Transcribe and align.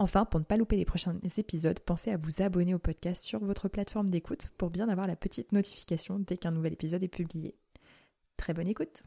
Enfin, 0.00 0.24
pour 0.24 0.38
ne 0.38 0.44
pas 0.44 0.56
louper 0.56 0.76
les 0.76 0.84
prochains 0.84 1.18
épisodes, 1.38 1.80
pensez 1.80 2.12
à 2.12 2.16
vous 2.16 2.40
abonner 2.40 2.72
au 2.72 2.78
podcast 2.78 3.24
sur 3.24 3.40
votre 3.40 3.68
plateforme 3.68 4.10
d'écoute 4.10 4.48
pour 4.56 4.70
bien 4.70 4.88
avoir 4.88 5.08
la 5.08 5.16
petite 5.16 5.50
notification 5.50 6.20
dès 6.20 6.36
qu'un 6.36 6.52
nouvel 6.52 6.74
épisode 6.74 7.02
est 7.02 7.08
publié. 7.08 7.56
Très 8.36 8.54
bonne 8.54 8.68
écoute. 8.68 9.02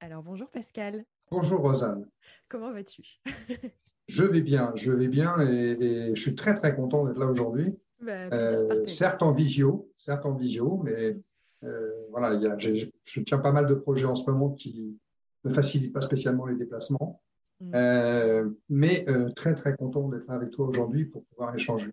Alors 0.00 0.22
bonjour 0.22 0.50
Pascal. 0.50 1.06
Bonjour 1.30 1.60
Rosanne. 1.60 2.06
Comment 2.50 2.70
vas-tu? 2.70 3.02
Je 4.08 4.24
vais 4.24 4.42
bien, 4.42 4.72
je 4.74 4.90
vais 4.90 5.06
bien 5.06 5.40
et, 5.40 6.12
je 6.16 6.20
suis 6.20 6.34
très 6.34 6.56
très 6.56 6.74
content 6.74 7.04
d'être 7.04 7.18
là 7.18 7.26
aujourd'hui. 7.26 7.78
Bah, 8.00 8.28
euh, 8.32 8.84
certes 8.88 9.22
en 9.22 9.30
visio, 9.30 9.88
certes 9.96 10.26
en 10.26 10.34
visio, 10.34 10.80
mais 10.82 11.16
euh, 11.62 11.92
voilà, 12.10 12.36
je 12.58 13.20
tiens 13.20 13.38
pas 13.38 13.52
mal 13.52 13.68
de 13.68 13.74
projets 13.74 14.06
en 14.06 14.16
ce 14.16 14.28
moment 14.28 14.50
qui 14.50 14.98
ne 15.44 15.52
facilitent 15.54 15.92
pas 15.92 16.00
spécialement 16.00 16.46
les 16.46 16.56
déplacements. 16.56 17.22
Mm. 17.60 17.74
Euh, 17.74 18.50
mais 18.68 19.04
euh, 19.08 19.30
très 19.30 19.54
très 19.54 19.76
content 19.76 20.08
d'être 20.08 20.30
avec 20.30 20.50
toi 20.50 20.66
aujourd'hui 20.66 21.04
pour 21.04 21.24
pouvoir 21.26 21.54
échanger. 21.54 21.90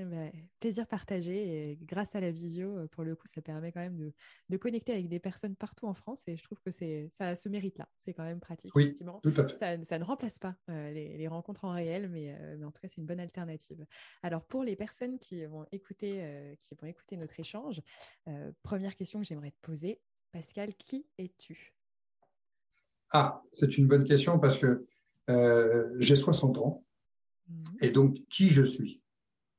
Eh 0.00 0.04
ben, 0.04 0.30
plaisir 0.60 0.86
partagé. 0.86 1.70
Et 1.72 1.78
grâce 1.82 2.14
à 2.14 2.20
la 2.20 2.30
visio, 2.30 2.78
euh, 2.78 2.86
pour 2.86 3.02
le 3.02 3.16
coup, 3.16 3.26
ça 3.26 3.42
permet 3.42 3.72
quand 3.72 3.80
même 3.80 3.96
de, 3.96 4.12
de, 4.48 4.56
connecter 4.56 4.92
avec 4.92 5.08
des 5.08 5.18
personnes 5.18 5.56
partout 5.56 5.86
en 5.86 5.94
France. 5.94 6.22
Et 6.28 6.36
je 6.36 6.44
trouve 6.44 6.60
que 6.60 6.70
c'est, 6.70 7.08
ça 7.08 7.34
se 7.34 7.48
mérite 7.48 7.78
là. 7.78 7.88
C'est 7.98 8.14
quand 8.14 8.22
même 8.22 8.38
pratique. 8.38 8.72
Oui, 8.76 8.94
tout 8.94 9.34
à 9.36 9.44
fait. 9.44 9.56
Ça, 9.56 9.84
ça 9.84 9.98
ne 9.98 10.04
remplace 10.04 10.38
pas 10.38 10.54
les, 10.68 11.16
les, 11.18 11.28
rencontres 11.28 11.64
en 11.64 11.72
réel, 11.72 12.08
mais, 12.08 12.32
mais, 12.56 12.64
en 12.64 12.70
tout 12.70 12.80
cas, 12.80 12.86
c'est 12.86 13.00
une 13.00 13.06
bonne 13.06 13.18
alternative. 13.18 13.84
Alors, 14.22 14.44
pour 14.44 14.62
les 14.62 14.76
personnes 14.76 15.18
qui 15.18 15.44
vont 15.46 15.66
écouter, 15.72 16.56
qui 16.60 16.76
vont 16.76 16.86
écouter 16.86 17.16
notre 17.16 17.40
échange, 17.40 17.82
première 18.62 18.94
question 18.94 19.18
que 19.18 19.26
j'aimerais 19.26 19.50
te 19.50 19.60
poser. 19.62 20.00
Pascal, 20.30 20.74
qui 20.76 21.08
es-tu? 21.18 21.74
Ah, 23.10 23.42
c'est 23.54 23.78
une 23.78 23.88
bonne 23.88 24.04
question 24.04 24.38
parce 24.38 24.58
que 24.58 24.86
euh, 25.28 25.88
j'ai 25.98 26.16
60 26.16 26.58
ans. 26.58 26.84
Mhm. 27.48 27.64
Et 27.80 27.90
donc, 27.90 28.16
qui 28.30 28.50
je 28.50 28.62
suis? 28.62 29.02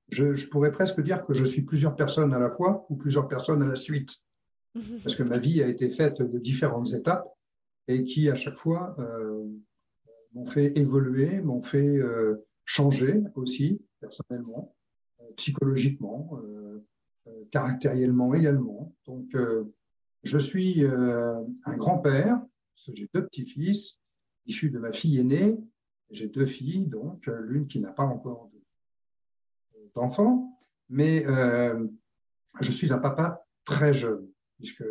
Je, 0.10 0.48
pourrais 0.48 0.72
presque 0.72 1.02
dire 1.02 1.26
que 1.26 1.34
je 1.34 1.46
suis 1.46 1.62
plusieurs 1.62 1.96
personnes 1.96 2.34
à 2.34 2.40
la 2.40 2.50
fois 2.50 2.88
ou 2.90 2.96
plusieurs 2.96 3.28
personnes 3.28 3.62
à 3.62 3.68
la 3.68 3.76
suite. 3.76 4.12
Parce 5.04 5.16
que 5.16 5.24
ma 5.24 5.38
vie 5.38 5.62
a 5.62 5.68
été 5.68 5.90
faite 5.90 6.22
de 6.22 6.40
différentes 6.40 6.94
étapes 6.94 7.28
et 7.88 8.04
qui, 8.04 8.30
à 8.30 8.36
chaque 8.36 8.58
fois, 8.58 8.96
euh, 9.00 9.46
m'ont 10.34 10.46
fait 10.46 10.78
évoluer, 10.78 11.42
m'ont 11.42 11.62
fait 11.62 11.98
euh, 11.98 12.48
changer 12.66 13.22
aussi, 13.36 13.82
personnellement, 14.00 14.76
psychologiquement, 15.36 16.40
caractériellement 17.52 18.34
également. 18.34 18.96
Donc, 19.06 19.36
je 20.24 20.38
suis 20.38 20.86
un 20.86 21.78
grand-père, 21.78 22.40
j'ai 22.94 23.10
deux 23.14 23.26
petits-fils, 23.26 24.00
issu 24.46 24.70
de 24.70 24.80
ma 24.80 24.92
fille 24.92 25.20
aînée. 25.20 25.58
J'ai 26.12 26.28
deux 26.28 26.48
filles, 26.48 26.88
donc 26.88 27.28
euh, 27.28 27.42
l'une 27.42 27.68
qui 27.68 27.80
n'a 27.80 27.92
pas 27.92 28.04
encore 28.04 28.50
d'enfant, 29.96 30.60
mais 30.90 31.26
euh, 31.28 31.88
je 32.62 32.72
suis 32.72 32.92
un 32.92 32.98
papa 32.98 33.46
très 33.64 33.94
jeune, 33.94 34.28
puisque 34.58 34.84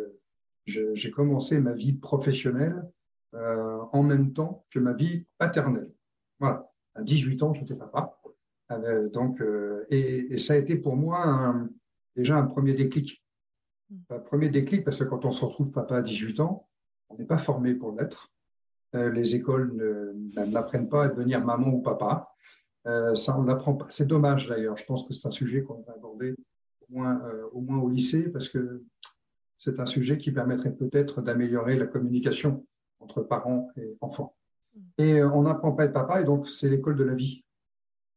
j'ai 0.65 1.11
commencé 1.11 1.59
ma 1.59 1.73
vie 1.73 1.93
professionnelle 1.93 2.89
euh, 3.33 3.79
en 3.91 4.03
même 4.03 4.33
temps 4.33 4.65
que 4.69 4.79
ma 4.79 4.93
vie 4.93 5.25
paternelle. 5.37 5.91
Voilà, 6.39 6.71
à 6.95 7.01
18 7.01 7.43
ans, 7.43 7.53
j'étais 7.53 7.75
papa. 7.75 8.17
donc, 9.11 9.41
et, 9.89 10.37
ça 10.37 10.53
a 10.53 10.57
été 10.57 10.75
pour 10.75 10.95
moi 10.95 11.55
déjà 12.15 12.37
un 12.37 12.45
premier 12.45 12.73
déclic. 12.73 13.23
Hmm. 13.89 13.97
Un 14.09 14.19
premier 14.19 14.49
déclic 14.49 14.85
parce 14.85 14.99
que 14.99 15.05
quand 15.05 15.25
on 15.25 15.31
se 15.31 15.43
retrouve 15.43 15.71
papa 15.71 15.97
à 15.97 16.01
18 16.01 16.39
ans, 16.39 16.69
on 17.09 17.17
n'est 17.17 17.25
pas 17.25 17.37
formé 17.37 17.73
pour 17.73 17.91
l'être. 17.93 18.31
Euh, 18.95 19.11
les 19.11 19.35
écoles 19.35 19.71
n'apprennent 20.35 20.89
pas 20.89 21.05
à 21.05 21.07
devenir 21.09 21.43
maman 21.45 21.69
ou 21.69 21.81
papa. 21.81 22.33
Euh, 22.87 23.13
ça, 23.15 23.37
on 23.37 23.43
l'apprend 23.43 23.75
pas. 23.75 23.87
C'est 23.89 24.07
dommage 24.07 24.47
d'ailleurs. 24.47 24.77
Je 24.77 24.85
pense 24.85 25.07
que 25.07 25.13
c'est 25.13 25.27
un 25.27 25.31
sujet 25.31 25.63
qu'on 25.63 25.81
va 25.81 25.93
aborder 25.93 26.31
au 26.81 26.93
moins, 26.93 27.21
euh, 27.25 27.45
au 27.51 27.61
moins 27.61 27.77
au 27.77 27.89
lycée 27.89 28.23
parce 28.23 28.49
que 28.49 28.83
c'est 29.57 29.79
un 29.79 29.85
sujet 29.85 30.17
qui 30.17 30.31
permettrait 30.31 30.73
peut-être 30.73 31.21
d'améliorer 31.21 31.77
la 31.77 31.85
communication 31.85 32.65
entre 32.99 33.21
parents 33.21 33.69
et 33.77 33.97
enfants. 34.01 34.35
Et 34.97 35.21
on 35.23 35.43
n'apprend 35.43 35.73
pas 35.73 35.83
à 35.83 35.85
être 35.87 35.93
papa 35.93 36.21
et 36.21 36.23
donc 36.23 36.47
c'est 36.47 36.69
l'école 36.69 36.95
de 36.95 37.03
la 37.03 37.13
vie. 37.13 37.43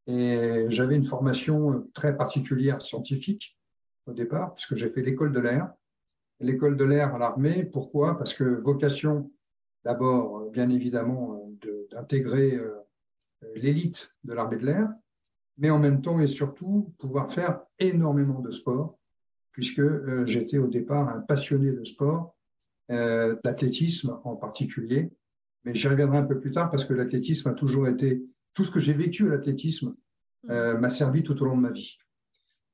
Et 0.07 0.67
j'avais 0.69 0.97
une 0.97 1.07
formation 1.07 1.87
très 1.95 2.17
particulière 2.17 2.83
scientifique 2.83 3.59
au 4.07 4.13
départ 4.13 4.55
puisque 4.55 4.75
j'ai 4.75 4.91
fait 4.91 5.03
l'école 5.03 5.33
de 5.33 5.41
l'air. 5.41 5.73
L'école 6.41 6.77
de 6.77 6.85
l'air 6.85 7.15
à 7.15 7.19
l'armée, 7.19 7.65
pourquoi? 7.65 8.17
Parce 8.19 8.35
que 8.35 8.45
vocation 8.45 9.31
d'abord, 9.85 10.39
euh, 10.39 10.51
bien 10.51 10.71
évidemment, 10.71 11.41
euh, 11.65 11.87
d'intégrer 11.91 12.55
euh, 12.55 12.75
l'élite 13.55 14.13
de 14.25 14.33
l'armée 14.33 14.57
de 14.57 14.67
l'air, 14.67 14.93
mais 15.59 15.71
en 15.71 15.79
même 15.79 16.01
temps 16.03 16.21
et 16.21 16.27
surtout 16.27 16.95
pouvoir 16.99 17.33
faire 17.33 17.63
énormément 17.79 18.41
de 18.41 18.51
sport, 18.51 18.99
puisque 19.53 19.83
j'étais 20.25 20.59
au 20.59 20.67
départ 20.67 21.09
un 21.09 21.21
passionné 21.21 21.73
de 21.73 21.85
sport, 21.85 22.37
d'athlétisme 22.89 24.19
en 24.25 24.37
particulier, 24.37 25.11
mais 25.65 25.75
j'y 25.75 25.89
reviendrai 25.89 26.19
un 26.19 26.25
peu 26.25 26.41
plus 26.41 26.53
tard 26.53 26.71
parce 26.71 26.85
que 26.85 26.95
l'athlétisme 26.95 27.49
a 27.49 27.53
toujours 27.53 27.87
été, 27.89 28.25
tout 28.55 28.65
ce 28.65 28.71
que 28.71 28.81
j'ai 28.81 28.93
vécu 28.93 29.27
à 29.27 29.31
l'athlétisme 29.31 29.95
mmh. 30.45 30.73
m'a 30.79 30.91
servi 30.91 31.23
tout 31.23 31.41
au 31.43 31.45
long 31.45 31.57
de 31.57 31.63
ma 31.63 31.71
vie. 31.71 31.99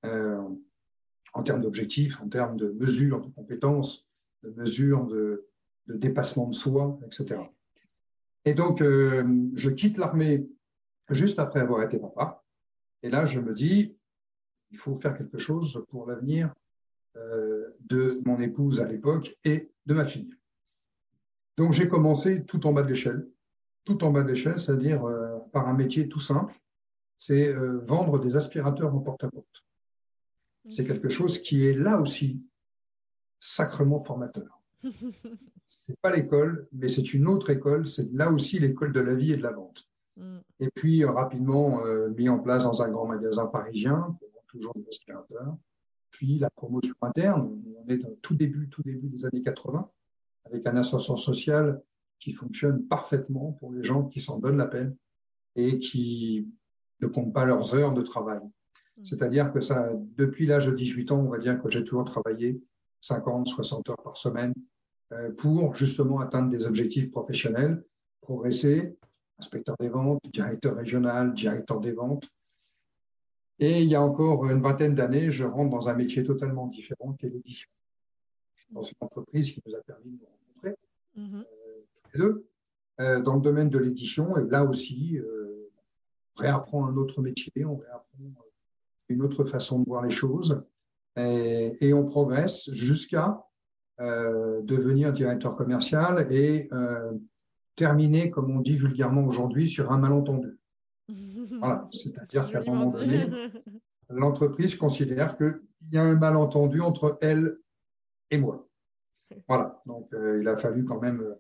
en 0.05 1.43
termes 1.43 1.63
d'objectifs, 1.63 2.21
en 2.21 2.29
termes 2.29 2.57
de 2.57 2.71
mesures 2.79 3.21
de 3.21 3.31
compétences, 3.31 4.07
de 4.43 4.51
mesures 4.51 5.07
de, 5.07 5.49
de 5.89 5.95
dépassement 5.95 6.47
de 6.47 6.55
soi, 6.55 6.99
etc. 7.07 7.41
Et 8.45 8.55
donc, 8.55 8.81
euh, 8.81 9.25
je 9.55 9.71
quitte 9.71 9.97
l'armée 9.97 10.47
juste 11.11 11.39
après 11.39 11.61
avoir 11.61 11.83
été 11.83 11.99
papa. 11.99 12.45
Et 13.03 13.11
là, 13.11 13.25
je 13.25 13.41
me 13.41 13.55
dis, 13.55 13.97
il 14.71 14.79
faut 14.79 14.97
faire 14.97 15.17
quelque 15.17 15.39
chose 15.39 15.85
pour 15.89 16.07
l'avenir 16.07 16.55
euh, 17.17 17.77
de 17.81 18.21
mon 18.25 18.39
épouse 18.41 18.81
à 18.81 18.87
l'époque 18.87 19.37
et 19.45 19.71
de 19.87 19.95
ma 19.95 20.05
fille. 20.05 20.31
Donc, 21.57 21.73
j'ai 21.73 21.89
commencé 21.89 22.45
tout 22.45 22.67
en 22.67 22.73
bas 22.73 22.83
de 22.83 22.89
l'échelle. 22.89 23.27
Tout 23.85 24.05
en 24.05 24.13
bas 24.13 24.23
de 24.23 24.29
l'échelle, 24.29 24.61
c'est-à-dire 24.61 25.05
euh, 25.05 25.39
par 25.53 25.67
un 25.67 25.75
métier 25.75 26.09
tout 26.09 26.21
simple, 26.21 26.55
c'est 27.17 27.53
vendre 27.53 28.21
des 28.21 28.37
aspirateurs 28.37 28.95
en 28.95 29.01
porte-à-porte. 29.01 29.65
C'est 30.69 30.85
quelque 30.85 31.09
chose 31.09 31.43
qui 31.43 31.67
est 31.67 31.73
là 31.73 32.01
aussi 32.01 32.41
sacrement 33.41 34.05
formateur. 34.05 34.58
C'est 35.67 35.99
pas 36.01 36.15
l'école, 36.15 36.69
mais 36.73 36.89
c'est 36.89 37.15
une 37.15 37.29
autre 37.29 37.51
école. 37.51 37.87
C'est 37.87 38.11
là 38.13 38.31
aussi 38.31 38.59
l'école 38.59 38.93
de 38.93 39.01
la 39.01 39.15
vie 39.15 39.33
et 39.33 39.37
de 39.37 39.43
la 39.43 39.53
vente. 39.53 39.89
Mm. 40.17 40.39
Et 40.61 40.71
puis 40.75 41.05
euh, 41.05 41.11
rapidement 41.11 41.85
euh, 41.85 42.11
mis 42.11 42.29
en 42.29 42.39
place 42.39 42.65
dans 42.65 42.83
un 42.83 42.89
grand 42.89 43.07
magasin 43.07 43.47
parisien, 43.47 44.17
toujours 44.49 44.75
des 44.75 44.87
aspirateurs. 44.89 45.57
Puis 46.11 46.39
la 46.39 46.51
promotion 46.51 46.95
interne. 47.03 47.61
On 47.85 47.89
est 47.89 48.05
au 48.05 48.19
tout 48.23 48.35
début, 48.35 48.69
tout 48.69 48.83
début 48.83 49.09
des 49.09 49.25
années 49.25 49.43
80, 49.43 49.89
avec 50.47 50.67
un 50.67 50.77
ascenseur 50.77 51.19
social 51.19 51.81
qui 52.19 52.33
fonctionne 52.33 52.85
parfaitement 52.87 53.53
pour 53.53 53.73
les 53.73 53.85
gens 53.85 54.05
qui 54.05 54.21
s'en 54.21 54.39
donnent 54.39 54.57
la 54.57 54.67
peine 54.67 54.97
et 55.55 55.79
qui 55.79 56.49
ne 57.01 57.07
comptent 57.07 57.33
pas 57.33 57.45
leurs 57.45 57.75
heures 57.75 57.93
de 57.93 58.03
travail. 58.03 58.41
Mm. 58.97 59.05
C'est-à-dire 59.05 59.53
que 59.53 59.61
ça, 59.61 59.91
depuis 60.17 60.47
l'âge 60.47 60.67
de 60.67 60.73
18 60.73 61.13
ans, 61.13 61.21
on 61.21 61.29
va 61.29 61.39
dire 61.39 61.63
que 61.63 61.71
j'ai 61.71 61.85
toujours 61.85 62.05
travaillé 62.05 62.61
50, 63.01 63.47
60 63.47 63.91
heures 63.91 64.03
par 64.03 64.17
semaine 64.17 64.53
euh, 65.13 65.31
pour 65.33 65.75
justement 65.75 66.21
atteindre 66.21 66.51
des 66.51 66.67
objectifs 66.67 67.11
professionnels, 67.11 67.85
progresser, 68.21 68.97
inspecteur 69.39 69.77
des 69.81 69.89
ventes, 69.89 70.21
directeur 70.33 70.77
régional, 70.77 71.35
directeur 71.35 71.81
des 71.81 71.93
ventes. 71.93 72.29
Et 73.61 73.83
il 73.83 73.89
y 73.89 73.95
a 73.95 74.03
encore 74.03 74.47
une 74.47 74.61
vingtaine 74.61 74.95
d'années, 74.95 75.31
je 75.31 75.45
rentre 75.45 75.71
dans 75.71 75.89
un 75.89 75.95
métier 75.95 76.23
totalement 76.23 76.67
différent 76.67 77.13
qui 77.15 77.27
est 77.27 77.31
l'édition. 77.31 77.69
Dans 78.71 78.83
une 78.83 78.97
entreprise 79.01 79.51
qui 79.51 79.63
nous 79.67 79.75
a 79.75 79.81
permis 79.81 80.11
de 80.11 80.19
nous 80.19 80.27
rencontrer, 80.27 80.77
mm-hmm. 81.17 81.41
euh, 81.41 81.85
tous 82.03 82.11
les 82.13 82.21
deux, 82.21 82.47
euh, 83.01 83.23
dans 83.23 83.37
le 83.37 83.41
domaine 83.41 83.71
de 83.71 83.79
l'édition. 83.79 84.37
Et 84.39 84.49
là 84.49 84.65
aussi, 84.65 85.19
euh, 85.19 85.71
on 86.37 86.43
réapprend 86.43 86.87
un 86.87 86.97
autre 86.97 87.23
métier, 87.23 87.65
on 87.65 87.77
réapprend 87.77 88.19
une 89.09 89.23
autre 89.23 89.45
façon 89.45 89.81
de 89.81 89.85
voir 89.87 90.03
les 90.03 90.11
choses. 90.11 90.63
Et, 91.19 91.77
et 91.81 91.93
on 91.93 92.05
progresse 92.05 92.71
jusqu'à 92.73 93.43
euh, 94.01 94.63
devenir 94.63 95.13
directeur 95.13 95.57
commercial 95.57 96.33
et 96.33 96.69
euh, 96.73 97.13
terminer, 97.75 98.31
comme 98.31 98.57
on 98.57 98.61
dit 98.61 98.77
vulgairement 98.77 99.25
aujourd'hui, 99.25 99.69
sur 99.69 99.91
un 99.91 99.99
malentendu. 99.99 100.59
Voilà, 101.59 101.89
c'est-à-dire 101.91 102.49
qu'à 102.49 102.61
un 102.61 102.65
moment 102.65 102.91
donné, 102.91 103.27
l'entreprise 104.09 104.77
considère 104.77 105.37
qu'il 105.37 105.61
y 105.91 105.99
a 105.99 106.05
un 106.05 106.15
malentendu 106.15 106.81
entre 106.81 107.19
elle 107.21 107.59
et 108.31 108.39
moi. 108.39 108.69
Voilà, 109.49 109.83
donc 109.87 110.13
euh, 110.15 110.39
il 110.41 110.47
a 110.47 110.57
fallu 110.57 110.85
quand 110.85 111.01
même 111.01 111.35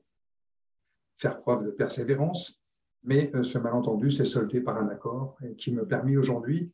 faire 1.18 1.40
preuve 1.40 1.64
de 1.64 1.70
persévérance, 1.70 2.60
mais 3.04 3.30
ce 3.44 3.58
malentendu 3.58 4.10
s'est 4.10 4.24
soldé 4.24 4.60
par 4.60 4.78
un 4.78 4.88
accord 4.88 5.36
et 5.44 5.54
qui 5.54 5.70
me 5.70 5.86
permet 5.86 6.16
aujourd'hui 6.16 6.72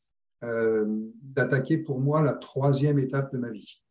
d'attaquer 1.23 1.79
pour 1.79 2.01
moi 2.01 2.23
la 2.23 2.35
troisième 2.35 2.99
étape 2.99 3.33
de 3.33 3.39
ma 3.39 3.51
vie. 3.51 3.83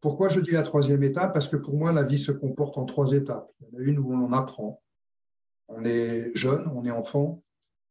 Pourquoi 0.00 0.28
je 0.28 0.40
dis 0.40 0.50
la 0.50 0.62
troisième 0.62 1.02
étape? 1.02 1.32
Parce 1.32 1.48
que 1.48 1.56
pour 1.56 1.76
moi, 1.76 1.92
la 1.92 2.02
vie 2.02 2.18
se 2.18 2.32
comporte 2.32 2.78
en 2.78 2.84
trois 2.84 3.12
étapes. 3.12 3.50
Il 3.60 3.66
y 3.66 3.76
en 3.76 3.78
a 3.78 3.82
une 3.82 3.98
où 3.98 4.12
on 4.12 4.32
apprend. 4.32 4.80
On 5.68 5.84
est 5.84 6.32
jeune, 6.34 6.68
on 6.74 6.84
est 6.84 6.90
enfant, 6.90 7.42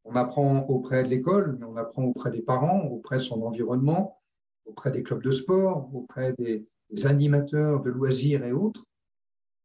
on 0.03 0.15
apprend 0.15 0.65
auprès 0.68 1.03
de 1.03 1.09
l'école, 1.09 1.57
mais 1.59 1.65
on 1.65 1.77
apprend 1.77 2.03
auprès 2.03 2.31
des 2.31 2.42
parents, 2.42 2.81
auprès 2.88 3.18
de 3.18 3.21
son 3.21 3.42
environnement, 3.44 4.19
auprès 4.65 4.92
des 4.92 5.03
clubs 5.03 5.24
de 5.24 5.31
sport, 5.31 5.89
auprès 5.94 6.33
des, 6.33 6.65
animateurs 7.06 7.81
de 7.81 7.89
loisirs 7.89 8.44
et 8.44 8.51
autres. 8.51 8.83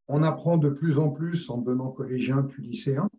On 0.07 0.23
apprend 0.23 0.59
de 0.59 0.69
plus 0.69 0.97
en 1.01 1.11
plus 1.11 1.51
en 1.51 1.59
devenant 1.59 1.91
collégien 1.91 2.43
puis 2.43 2.63
lycéen. 2.63 3.11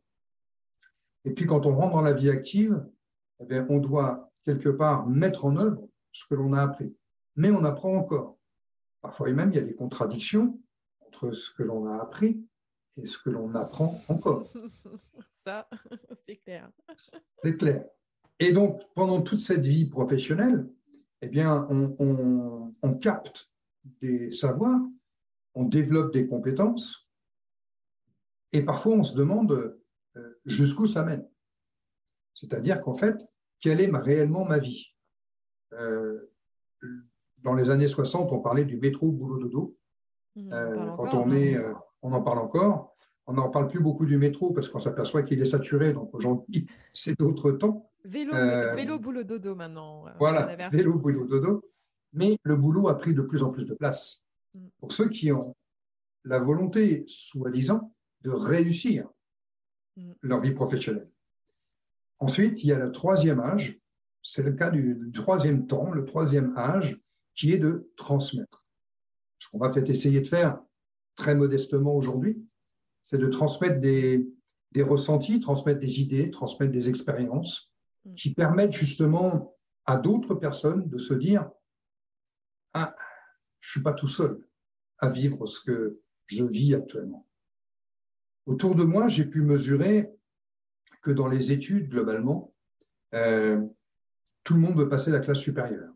Et 1.25 1.31
puis 1.31 1.45
quand 1.45 1.65
on 1.65 1.75
rentre 1.75 1.95
dans 1.95 2.01
la 2.01 2.13
vie 2.13 2.29
active, 2.29 2.81
eh 3.41 3.59
on 3.67 3.79
doit 3.79 4.26
quelque 4.47 4.69
part 4.69 5.07
mettre 5.07 5.43
en 5.43 5.57
œuvre 5.57 5.89
ce 6.13 6.23
que 6.25 6.33
l'on 6.33 6.53
a 6.53 6.61
appris. 6.61 6.95
Mais 7.35 7.51
on 7.51 7.65
apprend 7.65 7.93
encore. 7.95 8.37
Parfois 9.01 9.29
même, 9.33 9.51
il 9.51 9.55
y 9.55 9.59
a 9.59 9.61
des 9.61 9.75
contradictions 9.75 10.57
entre 11.05 11.33
ce 11.33 11.51
que 11.51 11.63
l'on 11.63 11.85
a 11.87 12.01
appris 12.01 12.41
et 12.95 13.05
ce 13.05 13.17
que 13.19 13.29
l'on 13.29 13.53
apprend 13.55 14.01
encore. 14.07 14.47
Ça, 15.33 15.67
c'est 16.25 16.37
clair. 16.37 16.71
C'est 17.43 17.57
clair. 17.57 17.85
Et 18.39 18.53
donc, 18.53 18.81
pendant 18.95 19.21
toute 19.21 19.39
cette 19.39 19.65
vie 19.65 19.85
professionnelle, 19.85 20.69
eh 21.21 21.27
bien, 21.27 21.67
on, 21.69 22.93
capte 23.01 23.49
des 24.01 24.31
savoirs, 24.31 24.81
on 25.55 25.65
développe 25.65 26.13
des 26.13 26.27
compétences, 26.27 27.07
et 28.53 28.63
parfois 28.63 28.93
on 28.93 29.03
se 29.03 29.15
demande 29.15 29.77
euh, 30.15 30.39
jusqu'où 30.45 30.85
ça 30.85 31.03
mène. 31.03 31.27
C'est-à-dire 32.33 32.81
qu'en 32.81 32.95
fait, 32.95 33.17
quelle 33.59 33.81
est 33.81 33.89
réellement 33.95 34.45
ma 34.45 34.59
vie 34.59 34.93
euh, 35.73 36.31
dans 37.43 37.53
les 37.53 37.69
années 37.69 37.87
60, 37.87 38.31
on 38.31 38.39
parlait 38.39 38.65
du 38.65 38.77
métro 38.77 39.11
boulot 39.11 39.39
dodo. 39.39 39.77
Mmh, 40.35 40.53
euh, 40.53 40.95
quand 40.97 41.13
on 41.13 41.31
est, 41.31 41.55
euh, 41.55 41.73
on 42.01 42.11
en 42.13 42.21
parle 42.21 42.39
encore. 42.39 42.95
On 43.25 43.33
n'en 43.33 43.49
parle 43.49 43.67
plus 43.67 43.81
beaucoup 43.81 44.05
du 44.05 44.17
métro 44.17 44.53
parce 44.53 44.69
qu'on 44.69 44.79
s'aperçoit 44.79 45.23
qu'il 45.23 45.41
est 45.41 45.45
saturé. 45.45 45.93
Donc 45.93 46.13
aujourd'hui, 46.13 46.67
c'est 46.93 47.17
d'autres 47.17 47.51
temps. 47.51 47.91
Vélo, 48.05 48.33
vélo 48.75 48.99
boulot 48.99 49.23
dodo 49.23 49.53
maintenant. 49.55 50.05
Voilà, 50.17 50.69
vélo 50.69 50.97
boulot 50.97 51.27
dodo. 51.27 51.63
Mais 52.13 52.39
le 52.43 52.55
boulot 52.55 52.87
a 52.87 52.97
pris 52.97 53.13
de 53.13 53.21
plus 53.21 53.43
en 53.43 53.51
plus 53.51 53.65
de 53.65 53.73
place. 53.73 54.23
Mmh. 54.53 54.67
Pour 54.79 54.93
ceux 54.93 55.09
qui 55.09 55.31
ont 55.31 55.55
la 56.23 56.39
volonté, 56.39 57.03
soi-disant, 57.07 57.93
de 58.21 58.31
réussir 58.31 59.09
mmh. 59.97 60.11
leur 60.21 60.39
vie 60.41 60.53
professionnelle. 60.53 61.09
Ensuite, 62.19 62.63
il 62.63 62.67
y 62.67 62.73
a 62.73 62.79
le 62.79 62.91
troisième 62.91 63.39
âge. 63.39 63.79
C'est 64.23 64.43
le 64.43 64.53
cas 64.53 64.69
du 64.69 65.11
troisième 65.13 65.67
temps, 65.67 65.91
le 65.91 66.05
troisième 66.05 66.57
âge, 66.57 66.99
qui 67.35 67.53
est 67.53 67.59
de 67.59 67.91
transmettre. 67.95 68.65
Ce 69.39 69.47
qu'on 69.49 69.59
va 69.59 69.69
peut-être 69.69 69.89
essayer 69.89 70.19
de 70.21 70.27
faire 70.27 70.59
très 71.15 71.35
modestement 71.35 71.95
aujourd'hui, 71.95 72.43
c'est 73.03 73.17
de 73.17 73.27
transmettre 73.27 73.79
des, 73.79 74.27
ressentis, 74.75 75.39
transmettre 75.39 75.79
des 75.79 76.01
idées, 76.01 76.29
transmettre 76.29 76.71
des 76.71 76.89
expériences 76.89 77.71
mm. 78.05 78.15
qui 78.15 78.33
permettent 78.33 78.73
justement 78.73 79.55
à 79.85 79.97
d'autres 79.97 80.35
personnes 80.35 80.89
de 80.89 80.97
se 80.97 81.13
dire 81.13 81.49
Ah, 82.73 82.95
je 83.59 83.69
ne 83.69 83.71
suis 83.71 83.83
pas 83.83 83.93
tout 83.93 84.07
seul 84.07 84.39
à 84.99 85.09
vivre 85.09 85.45
ce 85.45 85.59
que 85.61 86.01
je 86.25 86.43
vis 86.43 86.75
actuellement. 86.75 87.27
Autour 88.45 88.75
de 88.75 88.83
moi, 88.83 89.07
j'ai 89.07 89.25
pu 89.25 89.41
mesurer 89.41 90.11
que 91.07 91.13
dans 91.13 91.27
les 91.27 91.51
études, 91.51 91.89
globalement, 91.89 92.53
euh, 93.13 93.65
tout 94.43 94.53
le 94.53 94.59
monde 94.59 94.77
veut 94.77 94.89
passer 94.89 95.11
la 95.11 95.19
classe 95.19 95.39
supérieure 95.39 95.93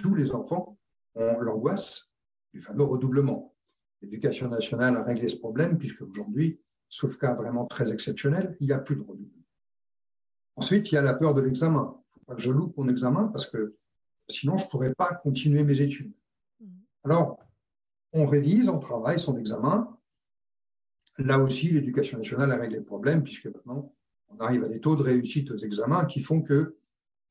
tous 0.00 0.14
les 0.14 0.32
enfants 0.32 0.78
ont 1.14 1.40
l'angoisse 1.40 2.10
du 2.52 2.60
fameux 2.60 2.84
redoublement. 2.84 3.54
L'éducation 4.00 4.48
nationale 4.48 4.96
a 4.96 5.02
réglé 5.02 5.28
ce 5.28 5.36
problème, 5.36 5.78
puisque 5.78 6.02
aujourd'hui, 6.02 6.60
sauf 6.88 7.16
cas 7.18 7.34
vraiment 7.34 7.66
très 7.66 7.92
exceptionnel, 7.92 8.56
il 8.60 8.68
n'y 8.68 8.72
a 8.72 8.78
plus 8.78 8.96
de 8.96 9.02
redoublement. 9.02 9.44
Ensuite, 10.56 10.90
il 10.90 10.94
y 10.94 10.98
a 10.98 11.02
la 11.02 11.14
peur 11.14 11.34
de 11.34 11.40
l'examen. 11.40 11.96
Il 11.96 12.08
ne 12.08 12.20
faut 12.20 12.24
pas 12.26 12.34
que 12.34 12.42
je 12.42 12.52
loupe 12.52 12.76
mon 12.76 12.88
examen, 12.88 13.28
parce 13.28 13.46
que 13.46 13.76
sinon, 14.28 14.56
je 14.56 14.64
ne 14.64 14.70
pourrais 14.70 14.94
pas 14.94 15.14
continuer 15.14 15.64
mes 15.64 15.80
études. 15.80 16.12
Alors, 17.04 17.38
on 18.12 18.26
révise, 18.26 18.68
on 18.68 18.78
travaille 18.78 19.18
son 19.18 19.36
examen. 19.36 19.96
Là 21.18 21.38
aussi, 21.38 21.70
l'éducation 21.70 22.18
nationale 22.18 22.52
a 22.52 22.56
réglé 22.56 22.78
le 22.78 22.84
problème, 22.84 23.22
puisque 23.22 23.46
maintenant, 23.46 23.92
on 24.30 24.38
arrive 24.40 24.64
à 24.64 24.68
des 24.68 24.80
taux 24.80 24.96
de 24.96 25.02
réussite 25.02 25.50
aux 25.50 25.56
examens 25.56 26.04
qui 26.04 26.20
font 26.20 26.42
que 26.42 26.76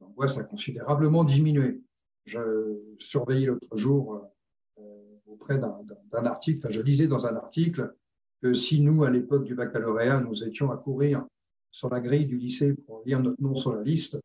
l'angoisse 0.01 0.38
a 0.38 0.44
considérablement 0.44 1.23
diminué. 1.23 1.81
Je 2.25 2.39
surveillais 2.99 3.47
l'autre 3.47 3.77
jour 3.77 4.21
euh, 4.79 4.81
auprès 5.27 5.59
d'un 5.59 6.25
article, 6.25 6.59
enfin 6.59 6.71
je 6.71 6.81
lisais 6.81 7.07
dans 7.07 7.25
un 7.25 7.35
article 7.35 7.94
que 8.41 8.53
si 8.53 8.81
nous, 8.81 9.03
à 9.03 9.09
l'époque 9.09 9.45
du 9.45 9.55
baccalauréat, 9.55 10.21
nous 10.21 10.44
étions 10.44 10.71
à 10.71 10.77
courir 10.77 11.25
sur 11.71 11.89
la 11.89 11.99
grille 11.99 12.25
du 12.25 12.38
lycée 12.38 12.73
pour 12.73 13.01
lire 13.05 13.19
notre 13.19 13.41
nom 13.41 13.55
sur 13.55 13.73
la 13.75 13.83
liste, 13.83 14.19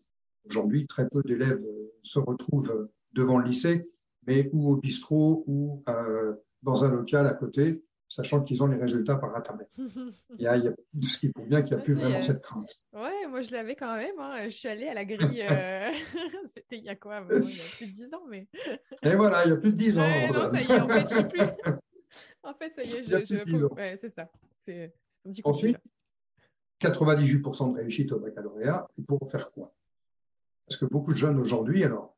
aujourd'hui, 0.49 0.87
très 0.87 1.09
peu 1.09 1.23
d'élèves 1.23 1.63
euh, 1.65 1.93
se 2.03 2.19
retrouvent 2.19 2.89
devant 3.13 3.39
le 3.39 3.47
lycée, 3.47 3.89
mais 4.27 4.51
ou 4.53 4.71
au 4.71 4.77
bistrot 4.77 5.45
ou 5.47 5.83
euh, 5.89 6.35
dans 6.63 6.85
un 6.85 6.91
local 6.91 7.27
à 7.27 7.35
côté, 7.35 7.83
sachant 8.13 8.43
qu'ils 8.43 8.63
ont 8.63 8.67
les 8.67 8.77
résultats 8.77 9.17
par 9.17 9.35
Internet. 9.35 9.71
Il 9.79 10.43
y 10.43 10.47
a, 10.47 10.57
ce 10.59 11.19
qui 11.19 11.31
prouve 11.31 11.49
bien 11.49 11.63
qu'il 11.63 11.75
n'y 11.75 11.81
a 11.81 11.85
plus 11.85 11.95
vraiment 11.95 12.21
cette 12.21 12.43
crainte. 12.43 12.79
Oui, 12.93 13.11
moi 13.29 13.41
je 13.41 13.53
l'avais 13.53 13.75
quand 13.75 13.97
même. 13.97 14.19
Hein. 14.19 14.45
Je 14.45 14.51
suis 14.51 14.69
allée 14.69 14.87
à 14.87 14.95
la 14.95 15.07
grille, 15.07 15.43
euh, 15.51 15.91
c'était 16.55 16.77
il 16.77 16.85
y 16.85 16.91
a 16.91 16.97
quoi? 16.97 17.25
Il 17.31 17.37
y 17.37 17.61
a 17.61 17.77
plus 17.77 17.87
de 17.87 17.93
10 17.93 18.15
ans, 18.15 18.23
mais. 18.29 18.47
Et 19.03 19.17
voilà, 19.17 19.47
il 19.47 19.51
y 19.51 19.53
a 19.53 19.57
plus 19.57 19.73
de 19.73 19.77
10 19.77 19.99
ans. 19.99 20.03
non, 20.33 20.51
ça 20.53 20.61
y 20.61 20.71
est, 20.71 20.81
en 20.81 20.89
fait, 20.89 21.09
je 21.09 21.15
suis 21.15 21.25
plus. 21.25 21.41
en 22.43 22.55
fait, 22.55 22.75
ça 22.75 22.83
y 22.83 22.93
est, 22.93 23.03
je. 23.03 23.25
je... 23.25 23.65
Ouais, 23.67 23.97
c'est 23.99 24.11
ça. 24.11 24.31
C'est 24.61 24.93
un 25.25 25.31
petit 25.31 25.41
Ensuite, 25.45 25.79
98% 26.83 27.73
de 27.73 27.77
réussite 27.79 28.13
au 28.13 28.19
baccalauréat. 28.19 28.89
Et 28.99 29.03
pour 29.03 29.31
faire 29.31 29.51
quoi? 29.53 29.73
Parce 30.67 30.79
que 30.79 30.85
beaucoup 30.85 31.13
de 31.13 31.19
jeunes 31.19 31.39
aujourd'hui, 31.39 31.83
alors, 31.83 32.15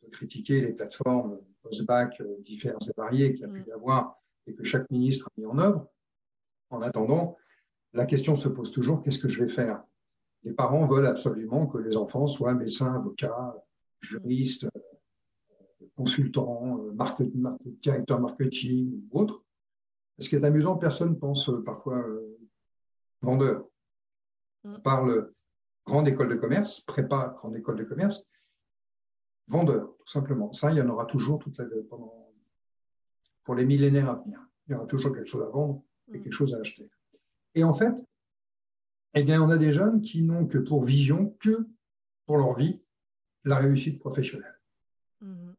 peut 0.00 0.08
critiquer 0.08 0.60
les 0.60 0.72
plateformes 0.72 1.40
post-bac 1.62 2.20
euh, 2.20 2.36
diverses 2.44 2.88
et 2.88 2.92
variées 2.96 3.32
qu'il 3.32 3.42
y 3.42 3.44
a 3.44 3.48
pu 3.48 3.60
mm. 3.60 3.68
y 3.68 3.72
avoir 3.72 4.20
et 4.46 4.54
que 4.54 4.64
chaque 4.64 4.90
ministre 4.90 5.28
a 5.28 5.40
mis 5.40 5.46
en 5.46 5.58
œuvre. 5.58 5.88
En 6.70 6.82
attendant, 6.82 7.36
la 7.92 8.06
question 8.06 8.36
se 8.36 8.48
pose 8.48 8.70
toujours, 8.70 9.02
qu'est-ce 9.02 9.18
que 9.18 9.28
je 9.28 9.44
vais 9.44 9.52
faire? 9.52 9.82
Les 10.44 10.52
parents 10.52 10.86
veulent 10.86 11.06
absolument 11.06 11.66
que 11.66 11.78
les 11.78 11.96
enfants 11.96 12.26
soient 12.26 12.54
médecins, 12.54 12.94
avocats, 12.94 13.56
juristes, 14.00 14.64
euh, 14.64 15.86
consultants, 15.96 16.78
euh, 16.78 17.64
directeurs 17.82 18.20
marketing 18.20 19.02
ou 19.10 19.20
autres. 19.20 19.42
Ce 20.18 20.28
qui 20.28 20.36
est 20.36 20.44
amusant, 20.44 20.76
personne 20.76 21.18
pense 21.18 21.48
euh, 21.48 21.62
parfois 21.64 22.04
vendeur. 23.22 23.64
Mm. 24.64 24.74
On 24.74 24.80
parle 24.80 25.32
grande 25.86 26.08
école 26.08 26.28
de 26.28 26.34
commerce, 26.34 26.80
prépa 26.80 27.34
grande 27.38 27.56
école 27.56 27.76
de 27.76 27.84
commerce, 27.84 28.26
vendeur, 29.48 29.94
tout 29.98 30.08
simplement. 30.08 30.52
Ça, 30.52 30.70
il 30.70 30.78
y 30.78 30.80
en 30.80 30.88
aura 30.88 31.06
toujours 31.06 31.38
toute 31.38 31.56
la, 31.58 31.64
pendant 31.88 32.25
pour 33.46 33.54
les 33.54 33.64
millénaires 33.64 34.10
à 34.10 34.16
venir. 34.16 34.40
Il 34.66 34.72
y 34.72 34.74
aura 34.74 34.86
toujours 34.86 35.14
quelque 35.14 35.28
chose 35.28 35.42
à 35.42 35.48
vendre 35.48 35.82
et 36.12 36.20
quelque 36.20 36.32
chose 36.32 36.52
à 36.52 36.58
acheter. 36.58 36.90
Et 37.54 37.64
en 37.64 37.72
fait, 37.72 37.94
eh 39.14 39.22
bien, 39.22 39.40
on 39.40 39.48
a 39.48 39.56
des 39.56 39.72
jeunes 39.72 40.02
qui 40.02 40.22
n'ont 40.22 40.46
que 40.46 40.58
pour 40.58 40.84
vision, 40.84 41.34
que 41.38 41.66
pour 42.26 42.36
leur 42.36 42.54
vie, 42.56 42.80
la 43.44 43.56
réussite 43.56 44.00
professionnelle. 44.00 44.60
Mm-hmm. 45.22 45.54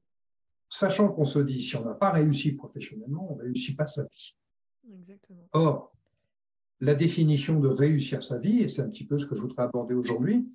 Sachant 0.70 1.08
qu'on 1.08 1.25
se 1.25 1.39
dit, 1.39 1.62
si 1.62 1.77
on 1.77 1.86
n'a 1.86 1.96
pas 1.96 2.12
réussi 2.12 2.51
professionnellement, 2.51 3.32
on 3.32 3.38
ne 3.38 3.44
réussit 3.44 3.75
pas 3.75 3.88
sa 3.88 4.03
vie. 4.03 4.36
Exactement. 4.94 5.48
Or, 5.53 5.94
la 6.82 6.94
définition 6.94 7.60
de 7.60 7.70
réussir 7.70 8.22
sa 8.22 8.38
vie, 8.38 8.60
et 8.60 8.67
c'est 8.67 8.82
un 8.82 8.89
petit 8.89 9.06
peu 9.06 9.17
ce 9.17 9.25
que 9.25 9.36
je 9.36 9.41
voudrais 9.41 9.63
aborder 9.63 9.96
aujourd'hui, 9.96 10.46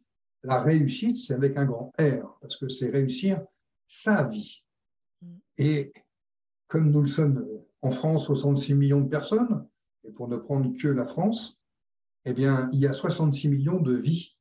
la 0.42 0.60
réussite, 0.60 1.16
c'est 1.16 1.34
avec 1.34 1.56
un 1.56 1.64
grand 1.64 1.92
R, 1.98 2.38
parce 2.42 2.56
que 2.56 2.68
c'est 2.68 2.90
réussir 2.90 3.42
sa 3.88 4.24
vie. 4.24 4.62
Mm. 5.22 5.36
Et 5.58 5.92
comme 6.72 6.90
nous 6.90 7.02
le 7.02 7.06
sommes 7.06 7.46
en 7.82 7.90
France, 7.90 8.24
66 8.24 8.72
millions 8.72 9.02
de 9.02 9.08
personnes, 9.10 9.68
et 10.04 10.10
pour 10.10 10.26
ne 10.26 10.38
prendre 10.38 10.74
que 10.74 10.88
la 10.88 11.04
France, 11.04 11.60
eh 12.24 12.32
bien, 12.32 12.70
il 12.72 12.80
y 12.80 12.86
a 12.86 12.94
66 12.94 13.48
millions 13.48 13.78
de 13.78 13.92
vies. 13.92 14.38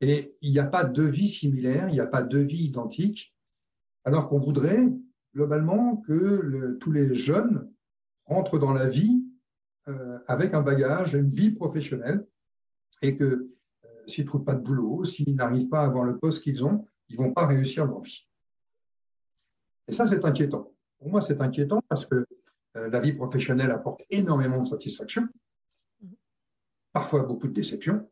Et 0.00 0.36
il 0.42 0.50
n'y 0.50 0.58
a 0.58 0.64
pas 0.64 0.82
de 0.82 1.04
vie 1.04 1.28
similaire, 1.28 1.88
il 1.88 1.92
n'y 1.92 2.00
a 2.00 2.08
pas 2.08 2.24
de 2.24 2.40
vie 2.40 2.64
identique, 2.64 3.36
alors 4.04 4.28
qu'on 4.28 4.40
voudrait 4.40 4.84
globalement 5.32 5.98
que 5.98 6.76
tous 6.80 6.90
les 6.90 7.14
jeunes 7.14 7.70
rentrent 8.24 8.58
dans 8.58 8.72
la 8.72 8.88
vie 8.88 9.22
euh, 9.86 10.18
avec 10.26 10.54
un 10.54 10.62
bagage, 10.62 11.14
une 11.14 11.30
vie 11.30 11.52
professionnelle, 11.52 12.26
et 13.00 13.16
que 13.16 13.24
euh, 13.24 13.48
s'ils 14.08 14.24
ne 14.24 14.28
trouvent 14.28 14.44
pas 14.44 14.56
de 14.56 14.62
boulot, 14.62 15.04
s'ils 15.04 15.36
n'arrivent 15.36 15.68
pas 15.68 15.82
à 15.82 15.86
avoir 15.86 16.02
le 16.02 16.18
poste 16.18 16.42
qu'ils 16.42 16.64
ont, 16.64 16.84
ils 17.08 17.16
ne 17.16 17.26
vont 17.26 17.32
pas 17.32 17.46
réussir 17.46 17.86
leur 17.86 18.00
vie. 18.00 18.26
Et 19.86 19.92
ça, 19.92 20.04
c'est 20.04 20.24
inquiétant. 20.24 20.72
Pour 20.98 21.10
moi, 21.10 21.20
c'est 21.20 21.40
inquiétant 21.40 21.82
parce 21.88 22.06
que 22.06 22.26
euh, 22.76 22.88
la 22.88 23.00
vie 23.00 23.12
professionnelle 23.12 23.70
apporte 23.70 24.02
énormément 24.10 24.62
de 24.62 24.68
satisfaction, 24.68 25.28
parfois 26.92 27.22
beaucoup 27.22 27.48
de 27.48 27.52
déceptions, 27.52 28.08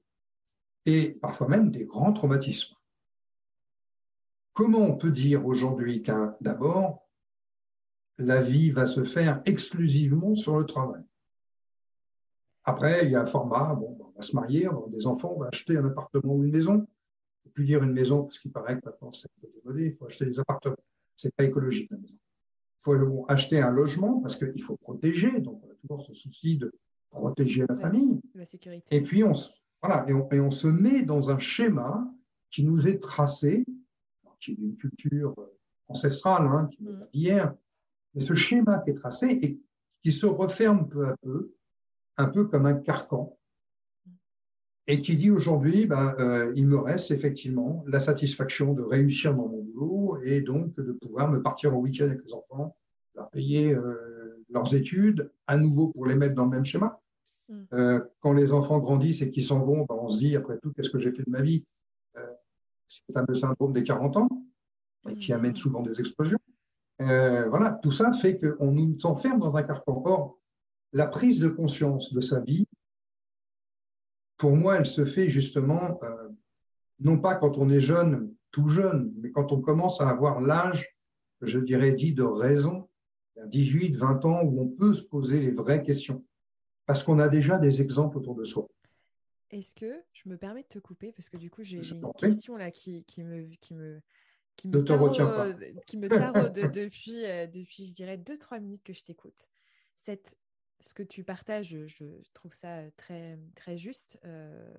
et 0.86 1.10
parfois 1.10 1.48
même 1.48 1.70
des 1.70 1.84
grands 1.84 2.12
traumatismes. 2.12 2.74
Comment 4.52 4.80
on 4.80 4.96
peut 4.96 5.10
dire 5.10 5.46
aujourd'hui 5.46 6.02
qu'un 6.02 6.36
d'abord, 6.40 7.08
la 8.18 8.40
vie 8.40 8.70
va 8.70 8.86
se 8.86 9.04
faire 9.04 9.42
exclusivement 9.46 10.36
sur 10.36 10.58
le 10.58 10.66
travail? 10.66 11.02
Après, 12.64 13.04
il 13.04 13.10
y 13.10 13.16
a 13.16 13.22
un 13.22 13.26
format, 13.26 13.74
bon, 13.74 13.98
on 14.00 14.16
va 14.16 14.22
se 14.22 14.34
marier, 14.34 14.68
on 14.68 14.72
va 14.72 14.76
avoir 14.76 14.90
des 14.90 15.06
enfants, 15.06 15.32
on 15.34 15.40
va 15.40 15.48
acheter 15.48 15.76
un 15.76 15.84
appartement 15.86 16.34
ou 16.34 16.44
une 16.44 16.52
maison. 16.52 16.74
Il 16.74 16.78
ne 16.78 17.42
faut 17.42 17.50
plus 17.50 17.64
dire 17.64 17.82
une 17.82 17.92
maison 17.92 18.22
parce 18.22 18.38
qu'il 18.38 18.52
paraît 18.52 18.78
que 18.78 18.86
maintenant 18.86 19.12
c'est 19.12 19.28
un 19.28 19.40
peu 19.40 19.48
démodé, 19.54 19.86
il 19.86 19.96
faut 19.96 20.06
acheter 20.06 20.24
des 20.24 20.38
appartements. 20.38 20.76
Ce 21.16 21.26
n'est 21.26 21.32
pas 21.32 21.44
écologique 21.44 21.90
la 21.90 21.98
maison. 21.98 22.14
Faut 22.84 23.24
acheter 23.28 23.60
un 23.60 23.70
logement 23.70 24.20
parce 24.20 24.36
qu'il 24.36 24.62
faut 24.62 24.76
protéger, 24.76 25.40
donc 25.40 25.62
on 25.64 25.70
a 25.70 25.74
toujours 25.74 26.02
ce 26.02 26.12
souci 26.12 26.58
de 26.58 26.72
protéger 27.10 27.64
la, 27.68 27.76
famille. 27.76 28.20
La 28.34 28.44
sécurité. 28.44 28.94
Et 28.94 29.00
puis 29.00 29.24
on, 29.24 29.32
voilà, 29.82 30.04
et 30.08 30.12
on, 30.12 30.30
et 30.30 30.40
on, 30.40 30.50
se 30.50 30.66
met 30.66 31.02
dans 31.02 31.30
un 31.30 31.38
schéma 31.38 32.06
qui 32.50 32.62
nous 32.62 32.86
est 32.86 32.98
tracé, 32.98 33.64
qui 34.40 34.52
est 34.52 34.54
d'une 34.56 34.76
culture 34.76 35.34
ancestrale, 35.88 36.46
hein, 36.46 36.68
qui 36.72 36.82
n'est 36.82 36.92
mm. 36.92 36.98
pas 36.98 37.06
d'hier, 37.12 37.54
mais 38.14 38.20
ce 38.20 38.34
schéma 38.34 38.78
qui 38.80 38.90
est 38.90 38.94
tracé 38.94 39.38
et 39.42 39.60
qui 40.02 40.12
se 40.12 40.26
referme 40.26 40.88
peu 40.88 41.08
à 41.08 41.16
peu 41.22 41.54
un 42.16 42.26
peu 42.26 42.44
comme 42.44 42.66
un 42.66 42.74
carcan, 42.74 43.36
et 44.86 45.00
qui 45.00 45.16
dit 45.16 45.30
aujourd'hui, 45.30 45.86
ben, 45.86 46.14
euh, 46.18 46.52
il 46.56 46.66
me 46.66 46.78
reste 46.78 47.10
effectivement 47.10 47.84
la 47.86 48.00
satisfaction 48.00 48.74
de 48.74 48.82
réussir 48.82 49.34
dans 49.34 49.48
mon 49.48 49.62
boulot 49.62 50.18
et 50.22 50.42
donc 50.42 50.74
de 50.76 50.92
pouvoir 50.92 51.30
me 51.30 51.40
partir 51.40 51.76
au 51.76 51.80
week-end 51.80 52.04
avec 52.04 52.20
les 52.24 52.32
enfants, 52.34 52.76
leur 53.14 53.30
payer 53.30 53.72
euh, 53.72 54.44
leurs 54.50 54.74
études, 54.74 55.30
à 55.46 55.56
nouveau 55.56 55.88
pour 55.88 56.06
les 56.06 56.14
mettre 56.14 56.34
dans 56.34 56.44
le 56.44 56.50
même 56.50 56.64
schéma. 56.64 57.00
Mm. 57.48 57.62
Euh, 57.72 58.00
quand 58.20 58.34
les 58.34 58.52
enfants 58.52 58.78
grandissent 58.78 59.22
et 59.22 59.30
qu'ils 59.30 59.44
s'en 59.44 59.64
vont, 59.64 59.86
ben, 59.88 59.96
on 59.98 60.10
se 60.10 60.18
dit, 60.18 60.36
après 60.36 60.58
tout, 60.58 60.72
qu'est-ce 60.72 60.90
que 60.90 60.98
j'ai 60.98 61.12
fait 61.12 61.24
de 61.24 61.30
ma 61.30 61.40
vie? 61.40 61.64
C'est 62.86 63.00
le 63.08 63.14
fameux 63.14 63.34
syndrome 63.34 63.72
des 63.72 63.82
40 63.82 64.18
ans, 64.18 64.28
qui 65.18 65.32
mm. 65.32 65.36
amène 65.36 65.56
souvent 65.56 65.80
des 65.80 65.98
explosions. 65.98 66.38
voilà, 66.98 67.78
tout 67.82 67.90
ça 67.90 68.12
fait 68.12 68.38
qu'on 68.38 68.72
nous 68.72 68.98
enferme 69.04 69.40
dans 69.40 69.56
un 69.56 69.62
carcan. 69.62 70.02
Or, 70.04 70.38
la 70.92 71.06
prise 71.06 71.40
de 71.40 71.48
conscience 71.48 72.12
de 72.12 72.20
sa 72.20 72.40
vie, 72.40 72.66
pour 74.44 74.56
moi, 74.56 74.76
elle 74.76 74.84
se 74.84 75.06
fait 75.06 75.30
justement, 75.30 75.98
euh, 76.02 76.28
non 77.00 77.18
pas 77.18 77.34
quand 77.34 77.56
on 77.56 77.70
est 77.70 77.80
jeune, 77.80 78.30
tout 78.50 78.68
jeune, 78.68 79.10
mais 79.22 79.30
quand 79.30 79.52
on 79.52 79.62
commence 79.62 80.02
à 80.02 80.08
avoir 80.10 80.42
l'âge, 80.42 80.86
je 81.40 81.58
dirais, 81.58 81.92
dit 81.92 82.12
de 82.12 82.24
raison, 82.24 82.90
à 83.42 83.46
18, 83.46 83.96
20 83.96 84.22
ans, 84.26 84.42
où 84.42 84.60
on 84.60 84.68
peut 84.68 84.92
se 84.92 85.02
poser 85.02 85.40
les 85.40 85.50
vraies 85.50 85.82
questions, 85.82 86.22
parce 86.84 87.02
qu'on 87.02 87.20
a 87.20 87.28
déjà 87.28 87.56
des 87.56 87.80
exemples 87.80 88.18
autour 88.18 88.34
de 88.34 88.44
soi. 88.44 88.68
Est-ce 89.50 89.74
que 89.74 90.02
je 90.12 90.28
me 90.28 90.36
permets 90.36 90.64
de 90.64 90.68
te 90.68 90.78
couper, 90.78 91.10
parce 91.12 91.30
que 91.30 91.38
du 91.38 91.50
coup, 91.50 91.62
j'ai 91.64 91.78
une 91.78 92.12
question 92.18 92.58
là 92.58 92.70
qui, 92.70 93.02
me... 93.16 93.48
Qui 93.62 93.72
me... 93.72 94.02
Qui 94.56 94.68
me, 94.68 94.84
taraude, 94.84 95.56
qui 95.86 95.96
me 95.96 96.08
taraude 96.08 96.52
depuis, 96.74 97.24
euh, 97.24 97.46
depuis, 97.46 97.86
je 97.86 97.94
dirais, 97.94 98.18
2-3 98.18 98.60
minutes 98.60 98.84
que 98.84 98.92
je 98.92 99.04
t'écoute. 99.04 99.48
Cette 99.96 100.36
ce 100.84 100.92
que 100.92 101.02
tu 101.02 101.24
partages, 101.24 101.76
je, 101.86 102.04
trouve 102.34 102.52
ça 102.52 102.82
très, 102.96 103.38
très 103.56 103.78
juste. 103.78 104.18
Euh, 104.24 104.74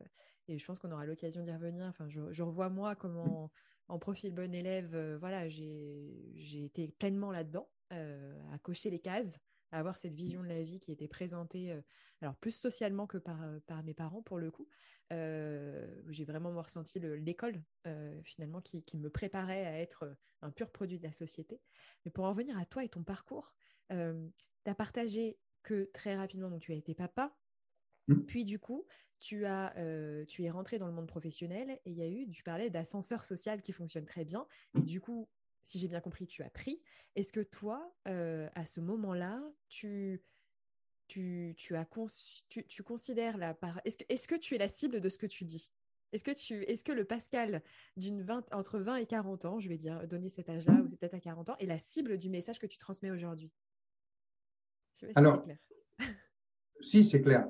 et 0.48 0.60
je 0.60 0.66
pense 0.66 0.78
qu'on 0.78 0.92
aura 0.92 1.06
l'occasion 1.06 1.44
d'y 1.44 1.52
revenir. 1.52 1.86
Enfin, 1.88 2.08
je, 2.08 2.44
revois 2.44 2.70
moi 2.70 2.96
comment, 2.96 3.52
en 3.88 3.98
profil 3.98 4.32
bon 4.32 4.54
élève, 4.54 4.96
euh, 4.96 5.18
voilà, 5.20 5.50
j'ai 5.50 6.64
été 6.64 6.90
pleinement 7.00 7.32
là-dedans, 7.32 7.68
euh, 7.92 8.40
à 8.54 8.60
cocher 8.60 8.92
les 8.92 9.00
cases, 9.00 9.40
à 9.72 9.80
avoir 9.80 9.96
cette 9.98 10.14
vision 10.14 10.44
de 10.44 10.48
la 10.48 10.62
vie 10.62 10.80
qui 10.80 10.92
était 10.92 11.08
présentée, 11.08 11.76
alors 12.22 12.36
plus 12.36 12.52
socialement 12.52 13.08
que 13.08 13.18
par, 13.18 13.40
par 13.66 13.84
mes 13.84 13.96
parents 13.96 14.22
pour 14.22 14.38
le 14.38 14.52
coup. 14.52 14.68
j'ai 15.10 16.24
vraiment 16.24 16.56
ressenti 16.62 17.00
l'école 17.00 17.62
finalement 18.24 18.62
qui, 18.62 18.84
qui, 18.84 18.98
me 18.98 19.10
préparait 19.10 19.66
à 19.66 19.80
être 19.80 20.16
un 20.44 20.52
pur 20.52 20.70
produit 20.70 21.00
de 21.00 21.04
la 21.04 21.12
société. 21.12 21.60
Mais 22.06 22.12
pour 22.12 22.26
en 22.26 22.30
revenir 22.30 22.58
à 22.60 22.66
toi 22.66 22.84
et 22.84 22.90
ton 22.90 23.04
parcours, 23.04 23.54
tu 23.90 23.96
as 24.68 24.76
partagé 24.76 25.40
que 25.66 25.90
très 25.94 26.16
rapidement, 26.16 26.50
donc 26.50 26.62
tu 26.62 26.72
as 26.72 26.76
été 26.76 26.94
papa. 26.94 27.36
Mmh. 28.08 28.22
Puis 28.22 28.46
du 28.46 28.60
coup, 28.60 28.86
tu, 29.20 29.46
as, 29.46 29.76
euh, 29.78 30.24
tu 30.26 30.44
es 30.44 30.50
rentré 30.50 30.78
dans 30.78 30.88
le 30.88 30.94
monde 30.94 31.08
professionnel 31.08 31.80
et 31.86 31.92
il 31.92 31.98
y 31.98 32.02
a 32.02 32.08
eu, 32.08 32.30
tu 32.30 32.44
parlais 32.44 32.70
d'ascenseur 32.70 33.26
social 33.26 33.62
qui 33.62 33.74
fonctionne 33.74 34.06
très 34.06 34.24
bien. 34.24 34.48
Et 34.78 34.82
du 34.82 35.02
coup, 35.02 35.28
si 35.64 35.80
j'ai 35.80 35.88
bien 35.88 36.02
compris, 36.02 36.28
tu 36.28 36.44
as 36.44 36.50
pris. 36.50 36.82
Est-ce 37.16 37.34
que 37.34 37.40
toi, 37.40 37.94
euh, 38.08 38.48
à 38.54 38.66
ce 38.66 38.80
moment-là, 38.82 39.42
tu, 39.68 40.22
tu, 41.08 41.56
tu, 41.58 41.76
as 41.76 41.88
tu, 42.50 42.84
considères 42.84 43.38
la 43.38 43.54
part... 43.54 43.82
Est-ce 43.84 43.98
que, 43.98 44.06
est 44.08 44.28
que 44.28 44.36
tu 44.36 44.56
es 44.56 44.58
la 44.60 44.70
cible 44.70 45.02
de 45.02 45.10
ce 45.10 45.18
que 45.18 45.26
tu 45.26 45.44
dis? 45.44 45.72
Est-ce 46.12 46.24
que, 46.24 46.32
tu, 46.32 46.64
est-ce 46.64 46.84
que 46.84 46.92
le 46.92 47.04
Pascal 47.04 47.64
d'une 47.98 48.26
entre 48.52 48.80
20 48.80 48.98
et 48.98 49.06
40 49.06 49.46
ans, 49.46 49.60
je 49.60 49.68
vais 49.68 49.78
dire 49.78 50.08
donner 50.08 50.30
cet 50.30 50.50
âge-là, 50.50 50.74
ou 50.74 50.90
peut-être 50.90 51.16
à 51.16 51.20
40 51.20 51.50
ans, 51.50 51.58
est 51.58 51.66
la 51.66 51.80
cible 51.80 52.18
du 52.18 52.30
message 52.30 52.60
que 52.60 52.68
tu 52.68 52.78
transmets 52.78 53.12
aujourd'hui? 53.12 53.52
Alors, 55.16 55.46
si, 56.82 57.06
c'est 57.06 57.22
clair. 57.22 57.48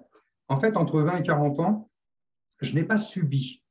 En 0.48 0.60
fait, 0.60 0.78
entre 0.78 1.02
20 1.02 1.18
et 1.18 1.24
40 1.24 1.60
ans, 1.60 1.90
je 2.62 2.76
n'ai 2.76 2.84
pas 2.84 2.98
subi. 2.98 3.64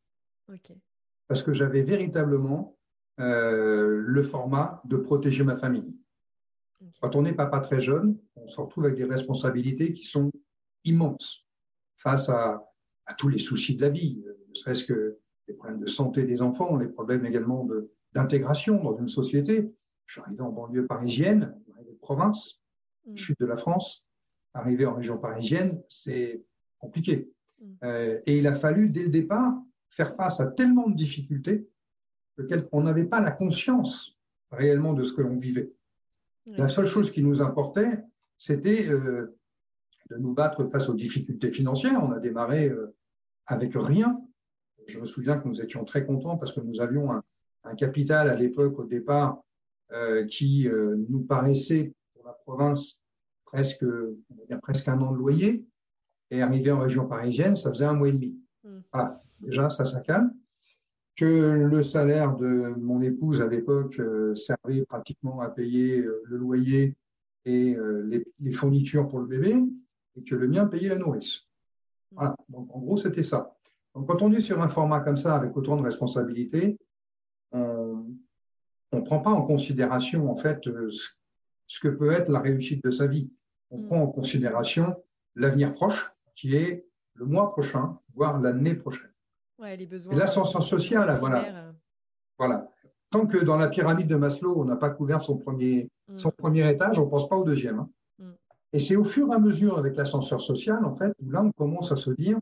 Parce 1.29 1.43
que 1.43 1.53
j'avais 1.53 1.83
véritablement 1.83 2.77
euh, 3.21 4.03
le 4.05 4.23
format 4.23 4.83
de 4.85 4.97
protéger 4.97 5.45
ma 5.45 5.57
famille. 5.57 5.97
Quand 7.01 7.17
on 7.17 7.25
est 7.25 7.33
papa 7.33 7.61
très 7.61 7.81
jeune, 7.81 8.19
on 8.37 8.49
se 8.49 8.61
retrouve 8.61 8.85
avec 8.85 8.97
des 8.97 9.05
responsabilités 9.05 9.95
qui 9.95 10.05
sont 10.05 10.31
immenses 10.85 11.47
face 11.97 12.29
à, 12.29 12.63
tous 13.19 13.29
les 13.29 13.39
soucis 13.39 13.77
de 13.77 13.83
la 13.83 13.91
vie, 13.91 14.23
ne 14.49 14.55
serait-ce 14.55 14.85
que 14.85 15.19
les 15.47 15.55
problèmes 15.55 15.81
de 15.81 15.87
santé 15.87 16.25
des 16.25 16.41
enfants, 16.41 16.77
les 16.77 16.89
problèmes 16.89 17.27
également 17.27 17.69
d'intégration 18.13 18.83
dans 18.83 18.97
une 18.97 19.09
société. 19.09 19.71
Je 20.07 20.13
suis 20.13 20.21
arrivé 20.23 20.41
en 20.41 20.51
banlieue 20.51 20.87
parisienne, 20.87 21.55
dans 21.67 21.83
les 21.83 21.95
provinces, 23.05 23.13
Mm. 23.13 23.17
sud 23.17 23.37
de 23.39 23.47
la 23.47 23.57
France, 23.57 24.05
arriver 24.55 24.87
en 24.87 24.95
région 24.95 25.19
parisienne, 25.19 25.83
c'est 25.89 26.43
compliqué. 26.79 27.31
Mm. 27.61 27.65
Euh, 27.85 28.21
et 28.27 28.39
il 28.39 28.47
a 28.47 28.55
fallu, 28.55 28.89
dès 28.89 29.05
le 29.05 29.11
départ, 29.11 29.55
faire 29.89 30.17
face 30.17 30.41
à 30.41 30.47
tellement 30.47 30.89
de 30.89 30.97
difficultés 30.97 31.69
qu'on 32.71 32.83
n'avait 32.83 33.05
pas 33.05 33.21
la 33.21 33.31
conscience 33.31 34.19
réellement 34.51 34.93
de 34.93 35.05
ce 35.05 35.13
que 35.13 35.23
l'on 35.23 35.39
vivait. 35.39 35.73
La 36.47 36.69
seule 36.69 36.87
chose 36.87 37.13
qui 37.13 37.23
nous 37.23 37.41
importait, 37.41 38.03
c'était 38.37 38.89
euh, 38.89 39.39
de 40.11 40.17
nous 40.17 40.35
battre 40.35 40.67
face 40.67 40.89
aux 40.89 40.95
difficultés 40.95 41.53
financières. 41.53 42.03
On 42.03 42.11
a 42.11 42.19
démarré 42.19 42.69
euh, 42.69 42.95
avec 43.47 43.73
rien. 43.75 44.21
Je 44.89 44.99
me 44.99 45.07
souviens 45.07 45.39
que 45.39 45.47
nous 45.49 45.61
étions 45.61 45.85
très 45.85 46.05
contents 46.05 46.37
parce 46.37 46.53
que 46.53 46.61
nous 46.61 46.81
avions 46.81 47.13
un, 47.13 47.23
un 47.63 47.75
capital 47.77 48.29
à 48.29 48.35
l'époque, 48.35 48.79
au 48.79 48.85
départ, 48.85 49.41
qui 50.29 50.69
nous 51.09 51.23
paraissait 51.23 51.95
la 52.25 52.33
province 52.33 53.01
presque, 53.45 53.85
presque 54.63 54.89
un 54.89 55.01
an 55.01 55.13
de 55.13 55.19
loyer. 55.19 55.65
Et 56.31 56.43
arrivé 56.43 56.73
en 56.73 56.81
région 56.81 57.07
parisienne, 57.07 57.55
ça 57.55 57.71
faisait 57.71 57.85
un 57.85 57.93
mois 57.93 58.09
et 58.09 58.13
demi. 58.13 58.37
Hmm. 58.65 58.81
déjà, 59.41 59.71
ça, 59.71 59.85
ça 59.85 60.01
calme. 60.01 60.33
Que 61.17 61.69
le 61.71 61.83
salaire 61.85 62.35
de 62.35 62.75
mon 62.77 63.01
épouse 63.01 63.41
à 63.41 63.47
l'époque 63.47 64.01
euh, 64.01 64.35
servait 64.35 64.85
pratiquement 64.85 65.41
à 65.41 65.49
payer 65.49 66.01
euh, 66.01 66.23
le 66.25 66.37
loyer 66.39 66.97
et 67.45 67.77
euh, 67.77 68.25
les, 68.41 68.53
fournitures 68.53 69.07
pour 69.07 69.21
le 69.21 69.27
bébé, 69.27 69.55
et 70.17 70.25
que 70.25 70.35
le 70.35 70.49
mien 70.49 70.67
payait 70.67 70.89
la 70.89 70.99
nourrice. 70.99 71.47
Hmm. 72.11 72.17
Voilà. 72.17 72.37
Donc, 72.49 72.75
en 72.75 72.81
gros, 72.81 72.97
c'était 72.97 73.23
ça. 73.23 73.55
Donc, 73.95 74.09
quand 74.09 74.23
on 74.23 74.33
est 74.33 74.41
sur 74.41 74.61
un 74.61 74.69
format 74.69 75.01
comme 75.01 75.17
ça, 75.17 75.37
avec 75.37 75.57
autant 75.57 75.77
de 75.77 75.83
responsabilités, 75.83 76.79
on 77.53 79.01
ne 79.01 79.01
prend 79.05 79.21
pas 79.21 79.31
en 79.31 79.43
considération, 79.43 80.29
en 80.31 80.37
fait, 80.37 80.61
ce 80.65 81.09
que 81.81 81.89
peut 81.89 82.13
être 82.13 82.31
la 82.31 82.41
réussite 82.41 82.85
de 82.85 82.91
sa 82.91 83.07
vie. 83.07 83.31
On 83.71 83.79
mm. 83.79 83.87
prend 83.87 84.03
en 84.03 84.07
considération 84.07 84.97
l'avenir 85.35 85.75
proche, 85.75 86.13
qui 86.37 86.57
est 86.57 86.87
le 87.15 87.27
mois 87.27 87.51
prochain, 87.51 87.99
voire 88.15 88.41
l'année 88.41 88.75
prochaine. 88.75 89.11
Ouais, 89.59 89.77
les 89.77 89.87
besoins. 89.87 90.13
Et 90.13 90.17
l'ascenseur 90.17 90.63
social, 90.63 91.17
voilà. 91.21 91.73
Voilà. 92.39 92.69
Tant 93.11 93.27
que 93.27 93.39
dans 93.39 93.57
la 93.57 93.69
pyramide 93.69 94.09
de 94.09 94.17
Maslow, 94.17 94.61
on 94.61 94.65
n'a 94.65 94.77
pas 94.77 94.91
couvert 94.91 95.23
son 95.23 95.39
premier, 95.39 95.89
mm. 96.09 96.17
son 96.17 96.31
premier 96.31 96.69
étage, 96.71 96.99
on 96.99 97.05
ne 97.05 97.11
pense 97.11 97.29
pas 97.29 97.37
au 97.37 97.45
deuxième. 97.45 97.79
Hein. 97.79 97.91
Mm. 98.19 98.31
Et 98.73 98.81
c'est 98.81 98.97
au 98.97 99.05
fur 99.05 99.31
et 99.31 99.35
à 99.35 99.39
mesure 99.39 99.79
avec 99.79 99.97
l'ascenseur 99.97 100.41
social, 100.41 100.85
en 100.85 100.95
fait, 100.97 101.15
où 101.23 101.31
là, 101.31 101.43
on 101.43 101.53
commence 101.53 101.93
à 101.93 101.97
se 101.97 102.11
dire, 102.11 102.39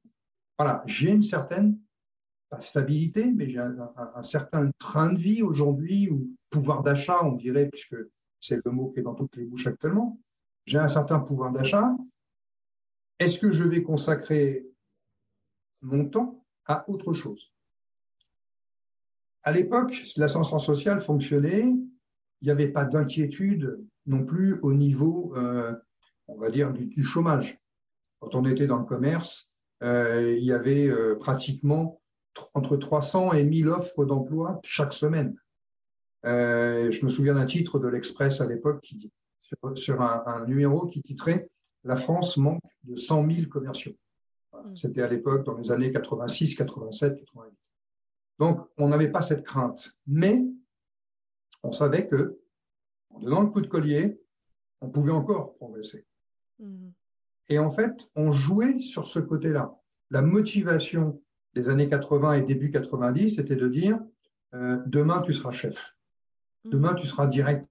voilà, 0.58 0.82
j'ai 0.86 1.10
une 1.10 1.22
certaine 1.22 1.78
stabilité, 2.60 3.32
mais 3.32 3.48
j'ai 3.48 3.58
un, 3.58 4.22
certain 4.22 4.70
train 4.78 5.12
de 5.12 5.18
vie 5.18 5.42
aujourd'hui, 5.42 6.10
ou 6.10 6.28
pouvoir 6.50 6.82
d'achat, 6.82 7.24
on 7.24 7.32
dirait, 7.32 7.68
puisque 7.68 7.96
c'est 8.42 8.62
le 8.64 8.72
mot 8.72 8.90
qui 8.90 9.00
est 9.00 9.02
dans 9.02 9.14
toutes 9.14 9.36
les 9.36 9.44
bouches 9.44 9.68
actuellement. 9.68 10.20
J'ai 10.66 10.78
un 10.78 10.88
certain 10.88 11.20
pouvoir 11.20 11.52
d'achat. 11.52 11.96
Est-ce 13.18 13.38
que 13.38 13.52
je 13.52 13.62
vais 13.62 13.82
consacrer 13.82 14.66
mon 15.80 16.08
temps 16.08 16.44
à 16.66 16.88
autre 16.90 17.14
chose? 17.14 17.52
À 19.44 19.52
l'époque, 19.52 19.94
l'ascenseur 20.16 20.60
social 20.60 21.00
fonctionnait, 21.00 21.62
il 21.62 22.44
n'y 22.44 22.50
avait 22.50 22.68
pas 22.68 22.84
d'inquiétude 22.84 23.80
non 24.06 24.24
plus 24.24 24.58
au 24.62 24.72
niveau, 24.72 25.32
euh, 25.36 25.74
on 26.26 26.36
va 26.36 26.50
dire, 26.50 26.72
du, 26.72 27.02
chômage. 27.04 27.60
Quand 28.18 28.34
on 28.34 28.44
était 28.44 28.66
dans 28.66 28.78
le 28.78 28.84
commerce, 28.84 29.52
euh, 29.82 30.36
il 30.36 30.44
y 30.44 30.52
avait 30.52 30.88
euh, 30.88 31.16
pratiquement 31.16 32.00
entre 32.54 32.76
300 32.76 33.34
et 33.34 33.44
1000 33.44 33.68
offres 33.68 34.04
d'emploi 34.04 34.60
chaque 34.64 34.92
semaine. 34.92 35.36
Euh, 36.24 36.90
je 36.90 37.04
me 37.04 37.10
souviens 37.10 37.34
d'un 37.34 37.46
titre 37.46 37.78
de 37.78 37.88
l'Express 37.88 38.40
à 38.40 38.46
l'époque 38.46 38.92
sur, 39.38 39.78
sur 39.78 40.02
un, 40.02 40.46
numéro 40.46 40.86
qui 40.86 41.02
titrait 41.02 41.50
La 41.84 41.96
France 41.96 42.36
manque 42.36 42.62
de 42.84 42.96
100 42.96 43.30
000 43.30 43.48
commerciaux. 43.48 43.96
Mm. 44.52 44.76
C'était 44.76 45.02
à 45.02 45.08
l'époque 45.08 45.44
dans 45.44 45.56
les 45.56 45.70
années 45.70 45.90
86, 45.90 46.54
87, 46.54 47.16
88. 47.16 47.56
Donc, 48.38 48.66
on 48.78 48.88
n'avait 48.88 49.10
pas 49.10 49.22
cette 49.22 49.44
crainte. 49.44 49.92
Mais 50.06 50.42
on 51.62 51.72
savait 51.72 52.06
que, 52.06 52.40
en 53.10 53.20
donnant 53.20 53.42
le 53.42 53.48
coup 53.48 53.60
de 53.60 53.66
collier, 53.66 54.20
on 54.80 54.88
pouvait 54.90 55.12
encore 55.12 55.54
progresser. 55.56 56.06
Mm. 56.58 56.90
Et 57.48 57.58
en 57.58 57.70
fait, 57.70 58.08
on 58.14 58.32
jouait 58.32 58.80
sur 58.80 59.06
ce 59.06 59.18
côté-là. 59.18 59.74
La 60.10 60.22
motivation 60.22 61.22
des 61.54 61.68
années 61.68 61.88
80 61.88 62.34
et 62.34 62.42
début 62.42 62.70
90, 62.70 63.36
c'était 63.36 63.56
de 63.56 63.68
dire 63.68 63.98
euh, 64.54 64.78
demain 64.86 65.22
tu 65.22 65.32
seras 65.32 65.52
chef, 65.52 65.94
demain 66.64 66.94
tu 66.94 67.06
seras 67.06 67.26
directeur, 67.26 67.68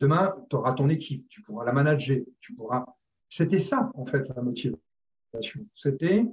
demain 0.00 0.36
tu 0.50 0.56
auras 0.56 0.72
ton 0.72 0.88
équipe, 0.88 1.28
tu 1.28 1.42
pourras 1.42 1.64
la 1.64 1.72
manager, 1.72 2.20
tu 2.40 2.54
pourras. 2.54 2.84
C'était 3.28 3.58
ça 3.58 3.90
en 3.94 4.06
fait 4.06 4.28
la 4.34 4.42
motivation. 4.42 5.66
C'était 5.74 6.26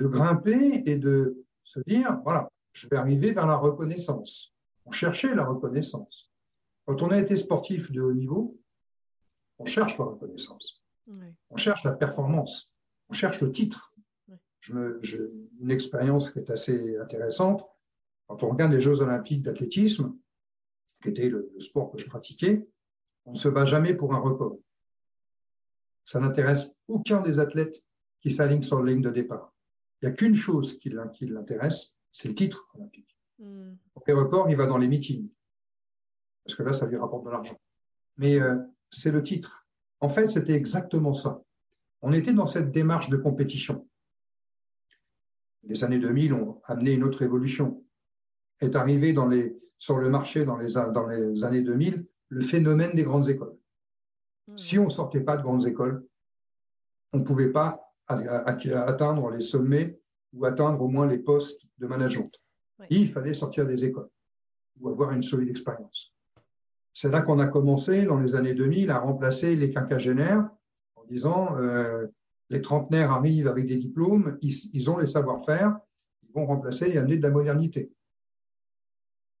de 0.00 0.06
grimper 0.06 0.82
et 0.86 0.98
de 0.98 1.44
se 1.64 1.80
dire 1.80 2.20
voilà, 2.24 2.48
je 2.72 2.88
vais 2.88 2.96
arriver 2.96 3.32
vers 3.32 3.46
la 3.46 3.56
reconnaissance. 3.56 4.52
On 4.84 4.90
cherchait 4.90 5.34
la 5.34 5.44
reconnaissance. 5.44 6.30
Quand 6.86 7.00
on 7.02 7.10
a 7.10 7.18
été 7.18 7.36
sportif 7.36 7.92
de 7.92 8.02
haut 8.02 8.12
niveau, 8.12 8.58
on 9.58 9.66
cherche 9.66 9.96
la 9.98 10.06
reconnaissance. 10.06 10.82
On 11.50 11.56
cherche 11.56 11.84
la 11.84 11.92
performance. 11.92 12.72
On 13.08 13.14
cherche 13.14 13.40
le 13.40 13.52
titre 13.52 13.92
je 14.62 15.16
une 15.60 15.70
expérience 15.70 16.30
qui 16.30 16.38
est 16.38 16.50
assez 16.50 16.96
intéressante. 16.98 17.64
Quand 18.26 18.42
on 18.42 18.50
regarde 18.50 18.72
les 18.72 18.80
Jeux 18.80 19.00
olympiques 19.00 19.42
d'athlétisme, 19.42 20.16
qui 21.02 21.10
était 21.10 21.28
le, 21.28 21.52
sport 21.58 21.90
que 21.90 21.98
je 21.98 22.06
pratiquais, 22.06 22.66
on 23.24 23.32
ne 23.32 23.36
se 23.36 23.48
bat 23.48 23.64
jamais 23.64 23.94
pour 23.94 24.14
un 24.14 24.18
record. 24.18 24.58
Ça 26.04 26.20
n'intéresse 26.20 26.70
aucun 26.88 27.20
des 27.20 27.38
athlètes 27.38 27.82
qui 28.20 28.30
s'alignent 28.30 28.62
sur 28.62 28.82
la 28.82 28.92
ligne 28.92 29.02
de 29.02 29.10
départ. 29.10 29.52
Il 30.00 30.08
n'y 30.08 30.12
a 30.12 30.14
qu'une 30.14 30.34
chose 30.34 30.78
qui, 30.78 30.90
l'intéresse, 30.90 31.96
c'est 32.10 32.28
le 32.28 32.34
titre 32.34 32.68
olympique. 32.74 33.16
Mm. 33.38 33.72
les 34.06 34.12
records, 34.12 34.50
il 34.50 34.56
va 34.56 34.66
dans 34.66 34.78
les 34.78 34.88
meetings. 34.88 35.28
Parce 36.44 36.56
que 36.56 36.62
là, 36.62 36.72
ça 36.72 36.86
lui 36.86 36.96
rapporte 36.96 37.24
de 37.24 37.30
l'argent. 37.30 37.58
Mais 38.16 38.40
euh, 38.40 38.56
c'est 38.90 39.12
le 39.12 39.22
titre. 39.22 39.66
En 40.00 40.08
fait, 40.08 40.28
c'était 40.28 40.54
exactement 40.54 41.14
ça. 41.14 41.42
On 42.00 42.12
était 42.12 42.32
dans 42.32 42.48
cette 42.48 42.72
démarche 42.72 43.08
de 43.08 43.16
compétition 43.16 43.86
les 45.64 45.84
années 45.84 45.98
2000 45.98 46.34
ont 46.34 46.60
amené 46.64 46.92
une 46.92 47.04
autre 47.04 47.22
évolution. 47.22 47.84
Est 48.60 48.76
arrivé 48.76 49.12
dans 49.12 49.26
les, 49.26 49.56
sur 49.82 49.98
le 49.98 50.08
marché 50.08 50.44
dans 50.44 50.56
les, 50.58 50.74
dans 50.74 51.08
les 51.08 51.42
années 51.42 51.62
2000 51.62 52.06
le 52.28 52.40
phénomène 52.40 52.94
des 52.94 53.02
grandes 53.02 53.28
écoles. 53.28 53.56
Hmm. 54.46 54.56
Si 54.56 54.78
on 54.78 54.84
ne 54.84 54.90
sortait 54.90 55.22
pas 55.22 55.36
de 55.36 55.42
grandes 55.42 55.66
écoles, 55.66 56.06
on 57.12 57.18
ne 57.18 57.24
pouvait 57.24 57.50
pas 57.50 57.92
atteindre 58.06 59.28
les 59.32 59.40
sommets 59.40 59.98
ou 60.34 60.44
atteindre 60.44 60.80
au 60.82 60.86
moins 60.86 61.08
les 61.08 61.18
postes 61.18 61.62
de 61.78 61.88
management. 61.88 62.30
Il 62.90 63.08
fallait 63.08 63.34
sortir 63.34 63.66
des 63.66 63.84
écoles 63.84 64.08
ou 64.78 64.88
avoir 64.88 65.10
une 65.10 65.22
solide 65.24 65.50
expérience. 65.50 66.14
C'est 66.92 67.10
là 67.10 67.20
qu'on 67.20 67.40
a 67.40 67.48
commencé, 67.48 68.04
dans 68.04 68.20
les 68.20 68.36
années 68.36 68.54
2000, 68.54 68.88
à 68.88 69.00
remplacer 69.00 69.56
les 69.56 69.70
quinquagénaires 69.70 70.48
en 70.94 71.04
disant 71.06 71.56
euh, 71.58 72.06
les 72.50 72.62
trentenaires 72.62 73.10
arrivent 73.10 73.48
avec 73.48 73.66
des 73.66 73.78
diplômes, 73.78 74.38
ils, 74.42 74.90
ont 74.90 74.98
les 74.98 75.08
savoir-faire, 75.08 75.76
ils 76.22 76.32
vont 76.32 76.46
remplacer 76.46 76.88
et 76.88 76.98
amener 76.98 77.16
de 77.16 77.22
la 77.22 77.30
modernité. 77.30 77.90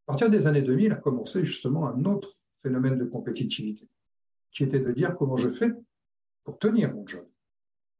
À 0.06 0.12
partir 0.12 0.30
des 0.30 0.46
années 0.46 0.62
2000 0.62 0.92
a 0.92 0.96
commencé 0.96 1.44
justement 1.44 1.86
un 1.86 2.04
autre 2.04 2.36
phénomène 2.62 2.98
de 2.98 3.04
compétitivité, 3.04 3.88
qui 4.50 4.64
était 4.64 4.80
de 4.80 4.92
dire 4.92 5.16
comment 5.16 5.36
je 5.36 5.50
fais 5.50 5.72
pour 6.44 6.58
tenir 6.58 6.92
mon 6.94 7.06
job. 7.06 7.26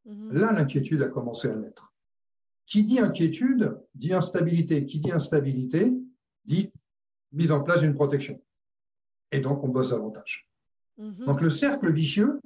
Mhm. 0.05 0.33
Là, 0.33 0.53
l'inquiétude 0.53 1.03
a 1.03 1.09
commencé 1.09 1.49
à 1.49 1.55
naître. 1.55 1.93
Qui 2.67 2.85
dit 2.85 2.99
inquiétude 2.99 3.79
dit 3.95 4.13
instabilité. 4.13 4.85
Qui 4.85 4.99
dit 4.99 5.13
instabilité 5.13 5.93
dit 6.45 6.73
mise 7.33 7.53
en 7.53 7.63
place 7.63 7.81
d'une 7.81 7.95
protection. 7.95 8.41
Et 9.31 9.41
donc, 9.41 9.63
on 9.63 9.69
bosse 9.69 9.91
davantage. 9.91 10.49
Mhm. 10.99 11.25
Donc, 11.27 11.41
le 11.41 11.51
cercle 11.51 11.93
vicieux, 11.93 12.41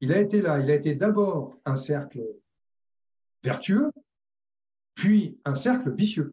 il 0.00 0.12
a 0.12 0.20
été 0.20 0.42
là, 0.42 0.58
il 0.58 0.70
a 0.70 0.74
été 0.74 0.94
d'abord 0.94 1.58
un 1.64 1.76
cercle 1.76 2.22
vertueux, 3.42 3.90
puis 4.94 5.38
un 5.44 5.54
cercle 5.54 5.94
vicieux. 5.94 6.32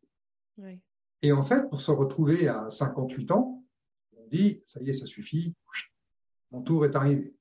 Et 1.23 1.31
en 1.31 1.41
fait, 1.41 1.69
pour 1.69 1.79
se 1.79 1.89
retrouver 1.89 2.49
à 2.49 2.69
58 2.69 3.31
ans, 3.31 3.63
on 4.17 4.27
dit, 4.27 4.61
ça 4.67 4.81
y 4.81 4.89
est, 4.89 4.93
ça 4.93 5.05
suffit, 5.05 5.55
mon 6.51 6.61
tour 6.61 6.85
est 6.85 6.97
arrivé. 6.97 7.33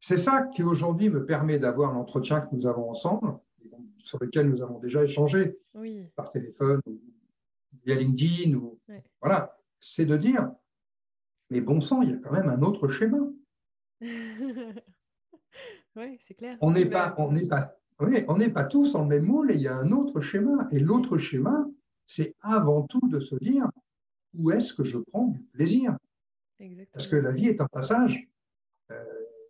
C'est 0.00 0.16
ça 0.16 0.44
qui 0.44 0.62
aujourd'hui 0.62 1.10
me 1.10 1.26
permet 1.26 1.58
d'avoir 1.58 1.92
l'entretien 1.92 2.40
que 2.40 2.54
nous 2.54 2.66
avons 2.66 2.88
ensemble, 2.88 3.38
sur 3.98 4.18
lequel 4.18 4.48
nous 4.48 4.62
avons 4.62 4.78
déjà 4.78 5.04
échangé 5.04 5.58
par 6.16 6.32
téléphone 6.32 6.80
ou 6.86 6.98
via 7.84 7.96
LinkedIn. 7.96 8.54
Ou, 8.54 8.80
Voilà, 9.20 9.58
c'est 9.78 10.06
de 10.06 10.16
dire, 10.16 10.50
mais 11.50 11.60
bon 11.60 11.82
sang, 11.82 12.00
il 12.00 12.12
y 12.12 12.14
a 12.14 12.16
quand 12.16 12.32
même 12.32 12.48
un 12.48 12.62
autre 12.62 12.88
schéma. 12.88 13.18
oui, 14.00 14.08
c'est 16.26 16.34
clair. 16.34 16.56
On 16.62 16.70
n'est 16.70 16.86
pas, 16.86 17.14
on 17.18 17.30
n'est 17.30 17.44
pas, 17.44 17.76
on 17.98 18.38
n'est 18.38 18.50
pas 18.50 18.64
tous 18.64 18.94
en 18.94 19.04
même 19.04 19.24
moule 19.24 19.50
et 19.50 19.56
il 19.56 19.60
y 19.60 19.68
a 19.68 19.76
un 19.76 19.92
autre 19.92 20.22
schéma. 20.22 20.66
Et 20.72 20.78
l'autre 20.78 21.18
schéma, 21.18 21.68
c'est 22.10 22.34
avant 22.40 22.82
tout 22.88 23.08
de 23.08 23.20
se 23.20 23.36
dire 23.36 23.70
où 24.34 24.50
est-ce 24.50 24.74
que 24.74 24.82
je 24.82 24.98
prends 24.98 25.28
du 25.28 25.38
plaisir? 25.38 25.96
Parce 26.92 27.06
que 27.06 27.14
la 27.14 27.30
vie 27.30 27.46
est 27.46 27.60
un 27.60 27.68
passage 27.68 28.28
euh, 28.90 29.04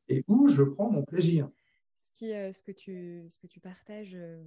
et 0.08 0.22
où 0.28 0.46
je 0.46 0.62
prends 0.62 0.90
mon 0.90 1.02
plaisir? 1.02 1.48
Ce, 1.96 2.12
qui, 2.12 2.34
euh, 2.34 2.52
ce, 2.52 2.62
que, 2.62 2.72
tu, 2.72 3.24
ce 3.30 3.38
que 3.38 3.46
tu 3.46 3.60
partages 3.60 4.14
euh, 4.14 4.44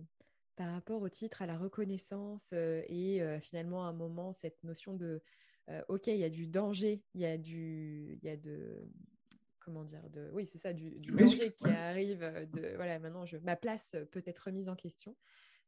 par 0.55 0.71
rapport 0.71 1.01
au 1.01 1.09
titre, 1.09 1.41
à 1.41 1.47
la 1.47 1.57
reconnaissance 1.57 2.53
et 2.53 3.23
finalement 3.41 3.83
à 3.83 3.89
un 3.89 3.93
moment 3.93 4.31
cette 4.31 4.63
notion 4.63 4.93
de 4.93 5.19
ok, 5.87 6.07
il 6.07 6.17
y 6.17 6.23
a 6.23 6.29
du 6.29 6.45
danger, 6.45 7.01
il 7.15 7.21
y 7.21 7.25
a 7.25 7.39
du, 7.39 8.19
il 8.21 8.27
y 8.27 8.29
a 8.29 8.37
de, 8.37 8.87
comment 9.59 9.83
dire, 9.83 10.07
de, 10.11 10.29
oui, 10.33 10.45
c'est 10.45 10.59
ça, 10.59 10.71
du, 10.71 10.91
danger 10.99 11.51
qui 11.53 11.67
arrive. 11.67 12.19
De, 12.53 12.75
voilà, 12.75 12.99
maintenant, 12.99 13.25
je, 13.25 13.37
ma 13.37 13.55
place 13.55 13.95
peut 14.11 14.21
être 14.27 14.39
remise 14.39 14.69
en 14.69 14.75
question. 14.75 15.15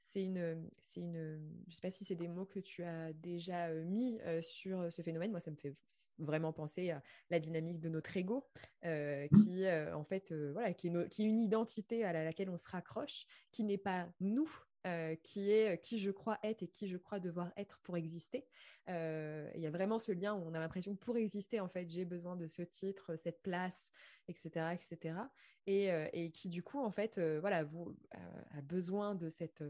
C'est 0.08 0.24
une, 0.24 0.70
c'est 0.84 1.00
une, 1.02 1.42
je 1.68 1.74
sais 1.74 1.82
pas 1.82 1.90
si 1.90 2.06
c'est 2.06 2.16
des 2.16 2.28
mots 2.28 2.46
que 2.46 2.60
tu 2.60 2.84
as 2.84 3.12
déjà 3.12 3.74
mis 3.74 4.20
sur 4.42 4.94
ce 4.94 5.02
phénomène. 5.02 5.32
Moi, 5.32 5.40
ça 5.40 5.50
me 5.50 5.56
fait 5.56 5.76
vraiment 6.20 6.54
penser 6.54 6.92
à 6.92 7.02
la 7.32 7.40
dynamique 7.40 7.80
de 7.80 7.90
notre 7.90 8.16
ego, 8.16 8.48
mmh. 8.84 9.28
qui, 9.36 9.68
en 9.68 10.04
fait, 10.04 10.32
voilà, 10.54 10.74
qui 10.74 10.88
est, 10.90 11.10
qui 11.10 11.24
est 11.24 11.26
une 11.26 11.40
identité 11.40 12.06
à 12.06 12.14
laquelle 12.14 12.52
on 12.52 12.58
se 12.58 12.70
raccroche, 12.70 13.26
qui 13.52 13.64
n'est 13.64 13.80
pas 13.80 14.08
nous, 14.20 14.50
euh, 14.86 15.16
qui 15.24 15.52
est 15.52 15.74
euh, 15.74 15.76
qui 15.78 15.98
je 15.98 16.12
crois 16.12 16.38
être 16.44 16.62
et 16.62 16.68
qui 16.68 16.88
je 16.88 16.98
crois 16.98 17.20
devoir 17.20 17.52
être 17.58 17.80
pour 17.80 17.98
exister. 17.98 18.46
Euh, 18.88 19.50
il 19.56 19.62
y 19.62 19.66
a 19.66 19.72
vraiment 19.72 19.98
ce 19.98 20.12
lien 20.12 20.36
où 20.36 20.44
on 20.46 20.54
a 20.54 20.60
l'impression 20.60 20.96
pour 20.96 21.18
exister, 21.18 21.60
en 21.60 21.68
fait, 21.68 21.90
j'ai 21.90 22.06
besoin 22.06 22.36
de 22.36 22.46
ce 22.46 22.62
titre, 22.62 23.16
cette 23.16 23.42
place, 23.42 23.90
etc., 24.28 24.76
etc. 24.76 25.16
Et, 25.66 26.32
qui 26.32 26.50
du 26.50 26.62
coup, 26.62 26.80
en 26.80 26.92
fait, 26.92 27.20
voilà, 27.40 27.68
a 28.52 28.62
besoin 28.62 29.16
de 29.16 29.32
cette 29.32 29.64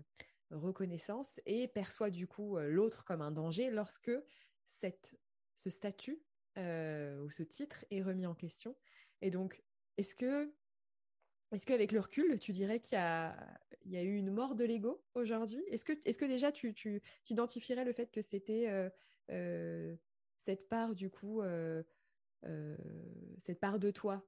reconnaissance 0.51 1.39
et 1.45 1.69
perçoit 1.69 2.09
du 2.09 2.27
coup 2.27 2.57
l'autre 2.59 3.05
comme 3.05 3.21
un 3.21 3.31
danger 3.31 3.69
lorsque 3.69 4.11
cette, 4.67 5.17
ce 5.55 5.69
statut 5.69 6.21
ou 6.57 7.29
ce 7.29 7.43
titre 7.43 7.85
est 7.89 8.01
remis 8.01 8.25
en 8.25 8.35
question. 8.35 8.75
Et 9.21 9.31
donc, 9.31 9.63
est-ce 9.97 10.15
que 10.15 10.53
Est-ce 11.51 11.65
qu'avec 11.65 11.91
le 11.91 11.99
recul, 11.99 12.39
tu 12.39 12.51
dirais 12.51 12.79
qu'il 12.79 12.97
y 12.97 13.01
a, 13.01 13.35
il 13.85 13.91
y 13.91 13.97
a 13.97 14.03
eu 14.03 14.15
une 14.15 14.31
mort 14.31 14.55
de 14.55 14.65
l'ego 14.65 15.03
aujourd'hui? 15.13 15.63
Est-ce 15.69 15.85
que, 15.85 15.93
est 16.05 16.17
que 16.19 16.25
déjà 16.25 16.51
tu, 16.51 16.73
tu 16.73 17.01
t'identifierais 17.23 17.85
le 17.85 17.93
fait 17.93 18.11
que 18.11 18.21
c'était 18.21 18.67
euh, 18.67 18.89
euh, 19.31 19.95
cette 20.39 20.67
part, 20.67 20.95
du 20.95 21.09
coup, 21.09 21.41
euh, 21.41 21.83
cette 23.39 23.59
part 23.59 23.79
de 23.79 23.91
toi 23.91 24.25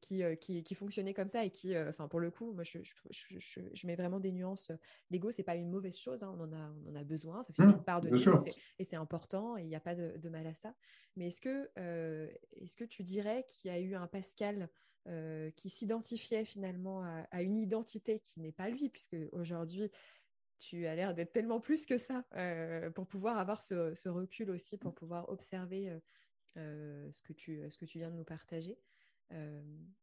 qui, 0.00 0.22
qui, 0.40 0.62
qui, 0.62 0.74
fonctionnait 0.76 1.14
comme 1.14 1.28
ça 1.28 1.44
et 1.44 1.50
qui, 1.50 1.76
enfin, 1.76 2.06
pour 2.06 2.20
le 2.20 2.30
coup, 2.30 2.52
moi, 2.52 2.62
je, 2.62 2.78
je, 3.10 3.60
je, 3.72 3.86
mets 3.88 3.96
vraiment 3.96 4.20
des 4.20 4.30
nuances. 4.30 4.70
L'ego, 5.10 5.32
c'est 5.32 5.42
pas 5.42 5.56
une 5.56 5.68
mauvaise 5.68 5.98
chose, 5.98 6.22
hein, 6.22 6.32
on, 6.38 6.44
en 6.44 6.52
a, 6.52 6.72
on 6.84 6.92
en 6.92 6.94
a 6.94 7.02
besoin, 7.02 7.42
ça 7.42 7.52
fait 7.52 7.66
mmh, 7.66 7.70
une 7.70 7.82
part 7.82 8.00
de 8.00 8.10
nous 8.10 8.20
et 8.78 8.84
c'est 8.84 8.94
important 8.94 9.56
et 9.56 9.62
il 9.62 9.66
n'y 9.66 9.74
a 9.74 9.80
pas 9.80 9.96
de, 9.96 10.16
de, 10.16 10.28
mal 10.28 10.46
à 10.46 10.54
ça. 10.54 10.76
Mais 11.16 11.26
est-ce 11.26 11.40
que, 11.40 11.70
est-ce 12.52 12.76
que 12.76 12.84
tu 12.84 13.02
dirais 13.02 13.46
qu'il 13.48 13.68
y 13.68 13.74
a 13.74 13.80
eu 13.80 13.96
un 13.96 14.06
Pascal 14.06 14.68
euh, 15.06 15.50
qui 15.50 15.68
s'identifiait 15.68 16.46
finalement 16.46 17.04
à, 17.30 17.42
une 17.42 17.58
identité 17.58 18.20
qui 18.20 18.40
n'est 18.40 18.52
pas 18.52 18.70
lui, 18.70 18.88
puisque 18.88 19.16
aujourd'hui, 19.32 19.90
tu 20.58 20.86
as 20.86 20.94
l'air 20.94 21.14
d'être 21.14 21.32
tellement 21.32 21.60
plus 21.60 21.84
que 21.84 21.98
ça 21.98 22.24
euh, 22.36 22.90
pour 22.90 23.06
pouvoir 23.06 23.36
avoir 23.36 23.62
ce, 23.62 24.08
recul 24.08 24.50
aussi, 24.50 24.78
pour 24.78 24.94
pouvoir 24.94 25.28
observer 25.28 25.94
euh, 26.56 27.12
ce, 27.12 27.22
que 27.22 27.34
tu, 27.34 27.60
ce 27.68 27.76
que 27.76 27.84
tu 27.84 27.98
viens 27.98 28.10
de 28.10 28.16
nous 28.16 28.24
partager. 28.24 28.78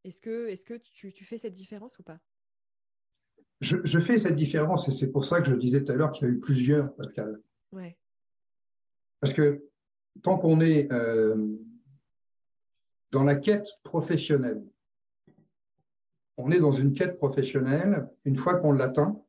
est-ce 0.03 0.21
que, 0.21 0.49
est 0.49 0.63
que 0.63 0.75
tu, 0.75 1.11
tu, 1.11 1.25
fais 1.25 1.39
cette 1.39 1.53
différence 1.53 1.97
ou 1.97 2.03
pas? 2.03 2.19
Je, 3.59 3.77
je, 3.83 3.99
fais 3.99 4.19
cette 4.19 4.35
différence 4.35 4.87
et 4.87 4.91
c'est 4.91 5.11
pour 5.11 5.25
ça 5.25 5.41
que 5.41 5.47
je 5.47 5.55
disais 5.55 5.83
tout 5.83 5.91
à 5.91 5.95
l'heure 5.95 6.11
qu'il 6.11 6.27
y 6.27 6.29
a 6.29 6.33
eu 6.33 6.39
plusieurs, 6.39 6.93
Pascal. 6.95 7.41
Ouais. 7.71 7.97
Parce 9.19 9.33
que 9.33 9.67
tant 10.21 10.37
qu'on 10.37 10.61
est 10.61 10.89
dans 13.11 13.23
la 13.23 13.35
quête 13.35 13.67
professionnelle, 13.83 14.63
on 16.43 16.51
est 16.51 16.59
dans 16.59 16.71
une 16.71 16.93
quête 16.93 17.17
professionnelle. 17.17 18.07
Une 18.25 18.37
fois 18.37 18.55
qu'on 18.55 18.71
l'atteint, 18.71 19.19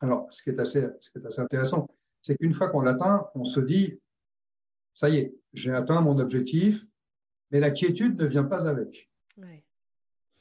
alors 0.00 0.26
ce 0.30 0.42
qui 0.42 0.50
est 0.50 0.60
assez, 0.60 0.86
assez 1.24 1.40
intéressant, 1.40 1.88
c'est 2.22 2.36
qu'une 2.36 2.54
fois 2.54 2.68
qu'on 2.68 2.80
l'atteint, 2.80 3.28
on 3.34 3.44
se 3.44 3.60
dit, 3.60 3.98
ça 4.94 5.08
y 5.08 5.16
est, 5.16 5.34
j'ai 5.52 5.72
atteint 5.72 6.00
mon 6.00 6.18
objectif, 6.18 6.84
mais 7.50 7.60
la 7.60 7.70
quiétude 7.70 8.20
ne 8.20 8.26
vient 8.26 8.44
pas 8.44 8.68
avec. 8.68 9.10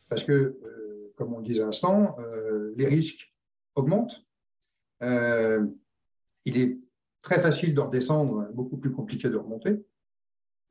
Parce 0.09 0.23
que, 0.23 0.31
euh, 0.33 1.13
comme 1.15 1.33
on 1.33 1.39
le 1.39 1.43
disait 1.43 1.63
à 1.63 1.65
l'instant, 1.65 2.15
euh, 2.19 2.73
les 2.75 2.87
risques 2.87 3.33
augmentent. 3.75 4.25
Euh, 5.01 5.65
il 6.45 6.57
est 6.57 6.77
très 7.21 7.39
facile 7.39 7.73
de 7.73 7.81
redescendre, 7.81 8.47
beaucoup 8.53 8.77
plus 8.77 8.91
compliqué 8.91 9.29
de 9.29 9.37
remonter. 9.37 9.83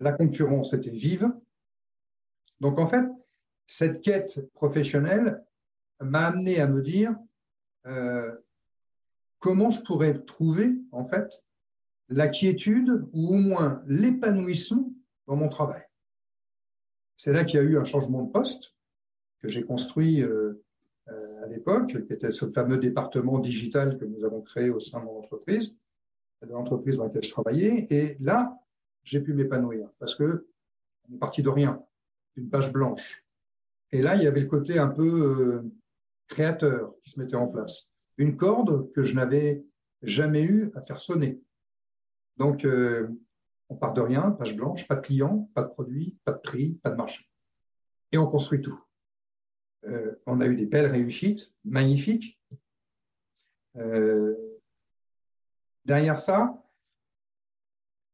La 0.00 0.12
concurrence 0.12 0.72
était 0.74 0.90
vive. 0.90 1.32
Donc 2.60 2.78
en 2.78 2.88
fait, 2.88 3.04
cette 3.66 4.00
quête 4.02 4.40
professionnelle 4.52 5.44
m'a 6.00 6.26
amené 6.26 6.60
à 6.60 6.66
me 6.66 6.82
dire 6.82 7.16
euh, 7.86 8.32
comment 9.38 9.70
je 9.70 9.82
pourrais 9.82 10.18
trouver 10.24 10.72
en 10.92 11.04
fait 11.04 11.42
la 12.08 12.28
quiétude 12.28 13.06
ou 13.12 13.34
au 13.34 13.38
moins 13.38 13.82
l'épanouissement 13.86 14.92
dans 15.26 15.36
mon 15.36 15.48
travail. 15.48 15.82
C'est 17.16 17.32
là 17.32 17.44
qu'il 17.44 17.60
y 17.60 17.62
a 17.62 17.66
eu 17.66 17.78
un 17.78 17.84
changement 17.84 18.22
de 18.22 18.30
poste 18.30 18.74
que 19.40 19.48
j'ai 19.48 19.62
construit 19.64 20.22
euh, 20.22 20.62
euh, 21.08 21.44
à 21.44 21.46
l'époque, 21.46 21.88
qui 22.06 22.12
était 22.12 22.32
ce 22.32 22.50
fameux 22.50 22.78
département 22.78 23.38
digital 23.38 23.98
que 23.98 24.04
nous 24.04 24.24
avons 24.24 24.40
créé 24.42 24.70
au 24.70 24.80
sein 24.80 25.00
de 25.00 25.04
mon 25.04 25.18
entreprise, 25.18 25.74
de 26.42 26.52
l'entreprise 26.52 26.96
dans 26.96 27.04
laquelle 27.04 27.24
je 27.24 27.30
travaillais. 27.30 27.86
Et 27.90 28.16
là, 28.20 28.58
j'ai 29.02 29.20
pu 29.20 29.34
m'épanouir 29.34 29.88
parce 29.98 30.14
que 30.14 30.46
on 31.08 31.14
est 31.14 31.18
parti 31.18 31.42
de 31.42 31.48
rien, 31.48 31.82
d'une 32.36 32.48
page 32.48 32.72
blanche. 32.72 33.21
Et 33.92 34.00
là, 34.00 34.16
il 34.16 34.22
y 34.22 34.26
avait 34.26 34.40
le 34.40 34.46
côté 34.46 34.78
un 34.78 34.88
peu 34.88 35.04
euh, 35.04 35.72
créateur 36.28 36.94
qui 37.02 37.10
se 37.10 37.20
mettait 37.20 37.36
en 37.36 37.46
place. 37.46 37.90
Une 38.16 38.36
corde 38.36 38.90
que 38.92 39.04
je 39.04 39.14
n'avais 39.14 39.64
jamais 40.02 40.42
eu 40.42 40.72
à 40.74 40.80
faire 40.80 41.00
sonner. 41.00 41.40
Donc, 42.38 42.64
euh, 42.64 43.08
on 43.68 43.76
part 43.76 43.92
de 43.92 44.00
rien, 44.00 44.30
page 44.30 44.56
blanche, 44.56 44.88
pas 44.88 44.96
de 44.96 45.02
client, 45.02 45.50
pas 45.54 45.62
de 45.62 45.68
produit, 45.68 46.16
pas 46.24 46.32
de 46.32 46.38
prix, 46.38 46.80
pas 46.82 46.90
de 46.90 46.96
marché. 46.96 47.28
Et 48.10 48.18
on 48.18 48.26
construit 48.26 48.62
tout. 48.62 48.82
Euh, 49.84 50.14
on 50.26 50.40
a 50.40 50.46
eu 50.46 50.56
des 50.56 50.66
belles 50.66 50.90
réussites, 50.90 51.52
magnifiques. 51.64 52.38
derrière 55.84 56.18
ça, 56.18 56.62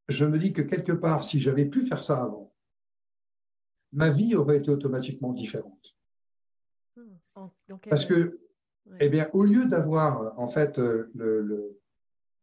je 0.09 0.25
me 0.25 0.39
dis 0.39 0.53
que 0.53 0.63
quelque 0.63 0.93
part, 0.93 1.23
si 1.23 1.39
j'avais 1.41 1.67
pu 1.67 1.87
faire 1.87 2.03
ça 2.03 2.23
avant, 2.23 2.48
ma 3.93 4.11
vie 4.11 4.35
aurait 4.35 4.59
été 4.59 4.71
automatiquement 4.71 5.33
différente. 5.33 5.97
Hmm. 6.97 7.49
Parce 7.89 8.05
que, 8.05 8.41
eh 9.01 9.09
bien, 9.09 9.29
au 9.33 9.45
lieu 9.45 9.67
d'avoir 9.67 10.39
en 10.39 10.49
fait 10.49 10.79
euh, 10.79 11.11
le, 11.15 11.79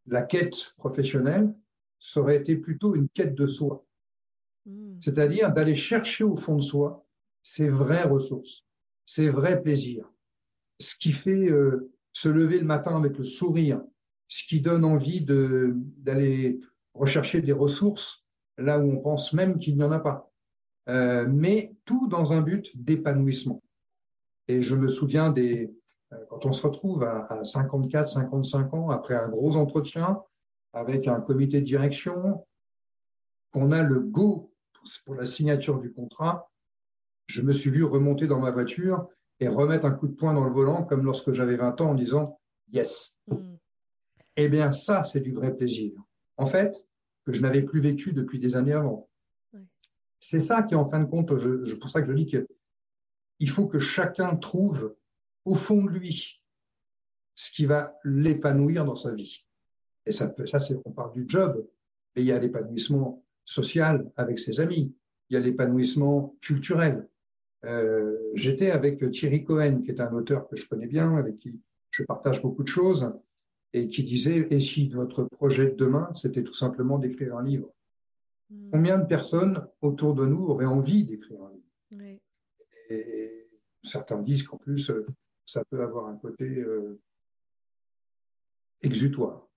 la 0.07 0.21
quête 0.21 0.73
professionnelle, 0.77 1.53
ça 1.99 2.21
aurait 2.21 2.37
été 2.37 2.55
plutôt 2.55 2.95
une 2.95 3.09
quête 3.09 3.35
de 3.35 3.47
soi. 3.47 3.85
Hmm. 4.65 4.97
C'est-à-dire 5.01 5.51
d'aller 5.51 5.75
chercher 5.75 6.23
au 6.23 6.35
fond 6.35 6.55
de 6.55 6.61
soi 6.61 7.05
ses 7.43 7.69
vraies 7.69 8.05
ressources, 8.05 8.65
ses 9.05 9.29
vrais 9.29 9.61
plaisirs, 9.61 10.11
ce 10.79 10.95
qui 10.95 11.11
fait 11.11 11.49
euh, 11.49 11.91
se 12.13 12.29
lever 12.29 12.59
le 12.59 12.65
matin 12.65 12.97
avec 12.97 13.17
le 13.17 13.23
sourire, 13.23 13.81
ce 14.27 14.43
qui 14.47 14.61
donne 14.61 14.83
envie 14.83 15.23
d'aller 15.23 16.59
rechercher 16.93 17.41
des 17.41 17.51
ressources 17.51 18.25
là 18.57 18.79
où 18.79 18.91
on 18.91 18.97
pense 18.97 19.33
même 19.33 19.59
qu'il 19.59 19.75
n'y 19.75 19.83
en 19.83 19.91
a 19.91 19.99
pas. 19.99 20.31
Euh, 20.87 21.25
mais 21.27 21.73
tout 21.85 22.07
dans 22.07 22.31
un 22.31 22.41
but 22.41 22.71
d'épanouissement. 22.75 23.61
Et 24.47 24.61
je 24.61 24.75
me 24.75 24.87
souviens 24.87 25.31
des, 25.31 25.73
euh, 26.13 26.17
quand 26.29 26.45
on 26.45 26.51
se 26.51 26.65
retrouve 26.65 27.03
à, 27.03 27.43
54, 27.43 28.07
55 28.07 28.73
ans, 28.73 28.89
après 28.89 29.15
un 29.15 29.27
gros 29.27 29.55
entretien 29.55 30.21
avec 30.73 31.07
un 31.07 31.21
comité 31.21 31.61
de 31.61 31.65
direction, 31.65 32.45
qu'on 33.51 33.71
a 33.71 33.81
le 33.81 33.99
go 33.99 34.51
pour 35.05 35.15
la 35.15 35.25
signature 35.25 35.79
du 35.79 35.91
contrat, 35.91 36.51
je 37.27 37.41
me 37.41 37.51
suis 37.51 37.71
vu 37.71 37.83
remonter 37.83 38.27
dans 38.27 38.39
ma 38.39 38.51
voiture 38.51 39.07
et 39.39 39.47
remettre 39.47 39.85
un 39.85 39.91
coup 39.91 40.07
de 40.07 40.13
poing 40.13 40.33
dans 40.33 40.43
le 40.43 40.51
volant 40.51 40.83
comme 40.83 41.03
lorsque 41.03 41.31
j'avais 41.31 41.55
20 41.55 41.81
ans 41.81 41.91
en 41.91 41.95
disant 41.95 42.39
yes. 42.71 43.15
Mm. 43.27 43.55
Eh 44.37 44.49
bien, 44.49 44.71
ça, 44.71 45.03
c'est 45.05 45.21
du 45.21 45.31
vrai 45.31 45.55
plaisir. 45.55 45.93
En 46.37 46.45
fait, 46.45 46.75
que 47.25 47.33
je 47.33 47.41
n'avais 47.41 47.61
plus 47.61 47.79
vécu 47.79 48.11
depuis 48.11 48.39
des 48.39 48.55
années 48.55 48.73
avant. 48.73 49.09
C'est 50.27 50.39
ça 50.39 50.63
qui, 50.63 50.73
en 50.73 50.89
fin 50.89 51.01
de 51.01 51.05
compte, 51.05 51.37
je, 51.37 51.75
pour 51.75 51.91
ça 51.91 52.01
que 52.01 52.07
je 52.07 52.13
dis 52.13 52.25
qu'il 52.25 53.49
faut 53.51 53.67
que 53.67 53.77
chacun 53.77 54.35
trouve 54.35 54.95
au 55.45 55.53
fond 55.53 55.83
de 55.83 55.91
lui 55.91 56.41
ce 57.35 57.51
qui 57.51 57.67
va 57.67 57.99
l'épanouir 58.03 58.85
dans 58.85 58.95
sa 58.95 59.13
vie. 59.13 59.45
Et 60.07 60.11
ça, 60.11 60.33
ça 60.47 60.59
c'est, 60.59 60.75
on 60.83 60.91
parle 60.91 61.13
du 61.13 61.25
job, 61.27 61.63
mais 62.15 62.23
il 62.23 62.25
y 62.25 62.31
a 62.31 62.39
l'épanouissement 62.39 63.23
social 63.43 64.11
avec 64.15 64.39
ses 64.39 64.59
amis, 64.59 64.95
il 65.29 65.35
y 65.35 65.37
a 65.37 65.39
l'épanouissement 65.41 66.35
culturel. 66.41 67.07
Euh, 67.63 68.17
j'étais 68.33 68.71
avec 68.71 69.11
Thierry 69.11 69.43
Cohen, 69.43 69.83
qui 69.83 69.91
est 69.91 70.01
un 70.01 70.11
auteur 70.11 70.47
que 70.49 70.55
je 70.55 70.67
connais 70.67 70.87
bien, 70.87 71.17
avec 71.17 71.37
qui 71.37 71.61
je 71.91 72.01
partage 72.01 72.41
beaucoup 72.41 72.63
de 72.63 72.67
choses, 72.67 73.13
et 73.73 73.87
qui 73.89 74.03
disait, 74.03 74.47
et 74.49 74.59
si 74.59 74.89
votre 74.89 75.25
projet 75.25 75.67
de 75.67 75.75
demain, 75.75 76.11
c'était 76.15 76.43
tout 76.43 76.55
simplement 76.55 76.97
d'écrire 76.97 77.37
un 77.37 77.43
livre? 77.43 77.74
Combien 78.71 78.99
de 78.99 79.05
personnes 79.05 79.67
autour 79.81 80.13
de 80.13 80.25
nous 80.25 80.45
auraient 80.45 80.65
envie 80.65 81.03
d'écrire 81.03 81.41
un 81.43 81.51
livre 81.51 82.19
et, 82.89 83.47
certains 83.83 84.21
disent 84.21 84.43
qu'en 84.43 84.57
plus, 84.57 84.89
euh, 84.89 85.05
ça 85.45 85.63
peut 85.65 85.81
avoir 85.81 86.07
un 86.07 86.17
côté 86.17 86.45
euh, 86.45 86.99
exutoire 88.81 89.47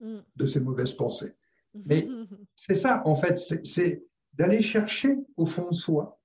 hmm. 0.00 0.18
de 0.36 0.46
ces 0.46 0.60
mauvaises 0.60 0.92
pensées. 0.92 1.34
Mais 1.86 2.06
c'est 2.56 2.74
ça, 2.74 3.02
en 3.06 3.16
fait, 3.16 3.38
c'est 3.38 4.04
d'aller 4.34 4.62
chercher 4.62 5.16
au 5.36 5.46
fond 5.46 5.70
de 5.70 5.74
soi 5.74 6.20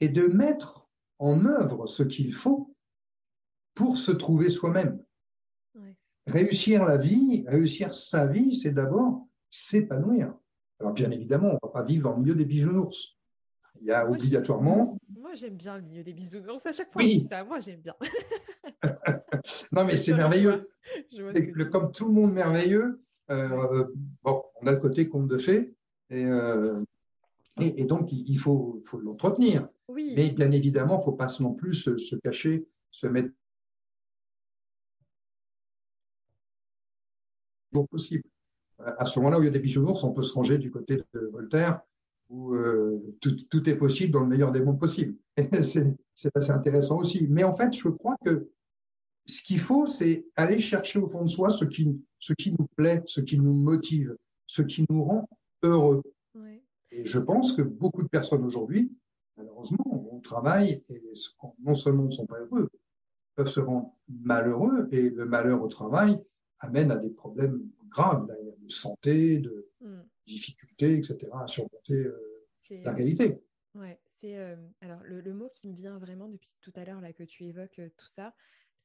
et 0.00 0.08
de 0.08 0.26
mettre 0.26 0.88
en 1.18 1.44
œuvre 1.46 1.86
ce 1.86 2.02
qu'il 2.02 2.32
faut 2.32 2.74
pour 3.74 3.96
se 3.96 4.12
trouver 4.12 4.50
soi-même. 4.50 5.02
Réussir 6.26 6.84
la 6.84 6.98
vie, 6.98 7.44
réussir 7.46 7.94
sa 7.94 8.26
vie, 8.26 8.54
c'est 8.54 8.72
d'abord 8.72 9.26
s'épanouir. 9.48 10.34
Alors 10.80 10.92
bien 10.92 11.10
évidemment, 11.10 11.48
on 11.48 11.54
ne 11.54 11.58
va 11.62 11.68
pas 11.68 11.82
vivre 11.82 12.04
dans 12.04 12.16
le 12.16 12.22
milieu 12.22 12.34
des 12.34 12.44
bisounours. 12.44 13.16
Il 13.80 13.86
y 13.86 13.92
a 13.92 14.08
obligatoirement. 14.08 14.98
Moi, 15.08 15.34
j'aime 15.34 15.56
bien 15.56 15.76
le 15.76 15.82
milieu 15.82 16.02
des 16.02 16.12
bisounours. 16.12 16.66
À 16.66 16.72
chaque 16.72 16.92
fois, 16.92 17.02
oui. 17.02 17.20
ça. 17.20 17.44
Moi, 17.44 17.60
j'aime 17.60 17.80
bien. 17.80 17.94
non, 19.72 19.84
mais 19.84 19.96
c'est 19.96 20.14
merveilleux. 20.14 20.68
comme 21.70 21.92
tout 21.92 22.06
le 22.06 22.12
monde 22.12 22.32
merveilleux, 22.32 23.00
euh, 23.30 23.84
bon, 24.22 24.42
on 24.60 24.66
a 24.66 24.72
le 24.72 24.80
côté 24.80 25.08
conte 25.08 25.28
de 25.28 25.38
fées. 25.38 25.74
Et, 26.10 26.24
euh, 26.24 26.82
et, 27.60 27.84
donc, 27.84 28.10
il 28.10 28.38
faut, 28.38 28.82
faut 28.86 28.98
l'entretenir. 28.98 29.68
Oui. 29.88 30.14
Mais 30.16 30.30
bien 30.30 30.50
évidemment, 30.50 30.96
il 30.96 30.98
ne 30.98 31.04
faut 31.04 31.12
pas 31.12 31.28
non 31.40 31.54
plus 31.54 31.74
se, 31.74 32.16
cacher, 32.16 32.66
se 32.90 33.06
mettre 33.06 33.30
possible 37.90 38.24
à 38.78 39.04
ce 39.06 39.18
moment-là 39.18 39.38
où 39.38 39.42
il 39.42 39.46
y 39.46 39.48
a 39.48 39.52
des 39.52 39.58
bisounours, 39.58 40.04
on 40.04 40.12
peut 40.12 40.22
se 40.22 40.34
ranger 40.34 40.58
du 40.58 40.70
côté 40.70 41.02
de 41.14 41.20
Voltaire 41.32 41.80
où 42.30 42.54
tout, 43.20 43.68
est 43.68 43.76
possible 43.76 44.12
dans 44.12 44.20
le 44.20 44.26
meilleur 44.26 44.52
des 44.52 44.60
mondes 44.60 44.78
possibles. 44.78 45.16
c'est 45.62 46.36
assez 46.36 46.50
intéressant 46.50 46.98
aussi. 46.98 47.26
Mais 47.28 47.44
en 47.44 47.56
fait, 47.56 47.72
je 47.72 47.88
crois 47.88 48.16
que 48.24 48.48
ce 49.26 49.42
qu'il 49.42 49.60
faut, 49.60 49.86
c'est 49.86 50.26
aller 50.36 50.58
chercher 50.58 50.98
au 50.98 51.08
fond 51.08 51.24
de 51.24 51.30
soi 51.30 51.50
ce 51.50 51.64
qui, 51.64 52.00
ce 52.18 52.32
qui 52.32 52.52
nous 52.52 52.66
plaît, 52.76 53.02
ce 53.06 53.20
qui 53.20 53.38
nous 53.38 53.52
motive, 53.52 54.16
ce 54.46 54.62
qui 54.62 54.84
nous 54.88 55.04
rend 55.04 55.28
heureux. 55.62 56.02
Et 56.90 57.04
je 57.04 57.18
pense 57.18 57.52
que 57.52 57.62
beaucoup 57.62 58.02
de 58.02 58.08
personnes 58.08 58.44
aujourd'hui, 58.44 58.90
malheureusement, 59.36 60.08
au 60.10 60.20
travail 60.20 60.82
et 60.88 61.02
non 61.62 61.74
seulement 61.74 62.04
ne 62.04 62.10
sont 62.10 62.26
pas 62.26 62.40
heureux, 62.40 62.70
peuvent 63.36 63.48
se 63.48 63.60
rendre 63.60 63.92
malheureux 64.08 64.88
et 64.90 65.10
le 65.10 65.26
malheur 65.26 65.62
au 65.62 65.68
travail 65.68 66.18
amène 66.60 66.90
à 66.90 66.96
des 66.96 67.10
problèmes 67.10 67.60
graves 67.90 68.26
santé, 68.70 69.38
de 69.38 69.70
hmm. 69.80 70.02
difficultés, 70.26 70.98
etc., 70.98 71.18
à 71.32 71.48
surmonter 71.48 71.94
euh, 71.94 72.46
la 72.70 72.92
réalité. 72.92 73.40
Ouais, 73.74 74.00
c'est 74.06 74.36
euh, 74.36 74.56
alors 74.80 75.02
le, 75.04 75.20
le, 75.20 75.34
mot 75.34 75.48
qui 75.52 75.68
me 75.68 75.74
vient 75.74 75.98
vraiment 75.98 76.28
depuis 76.28 76.50
tout 76.60 76.72
à 76.74 76.84
l'heure 76.84 77.00
là 77.00 77.12
que 77.12 77.22
tu 77.22 77.44
évoques 77.44 77.78
euh, 77.78 77.90
tout 77.96 78.08
ça, 78.08 78.34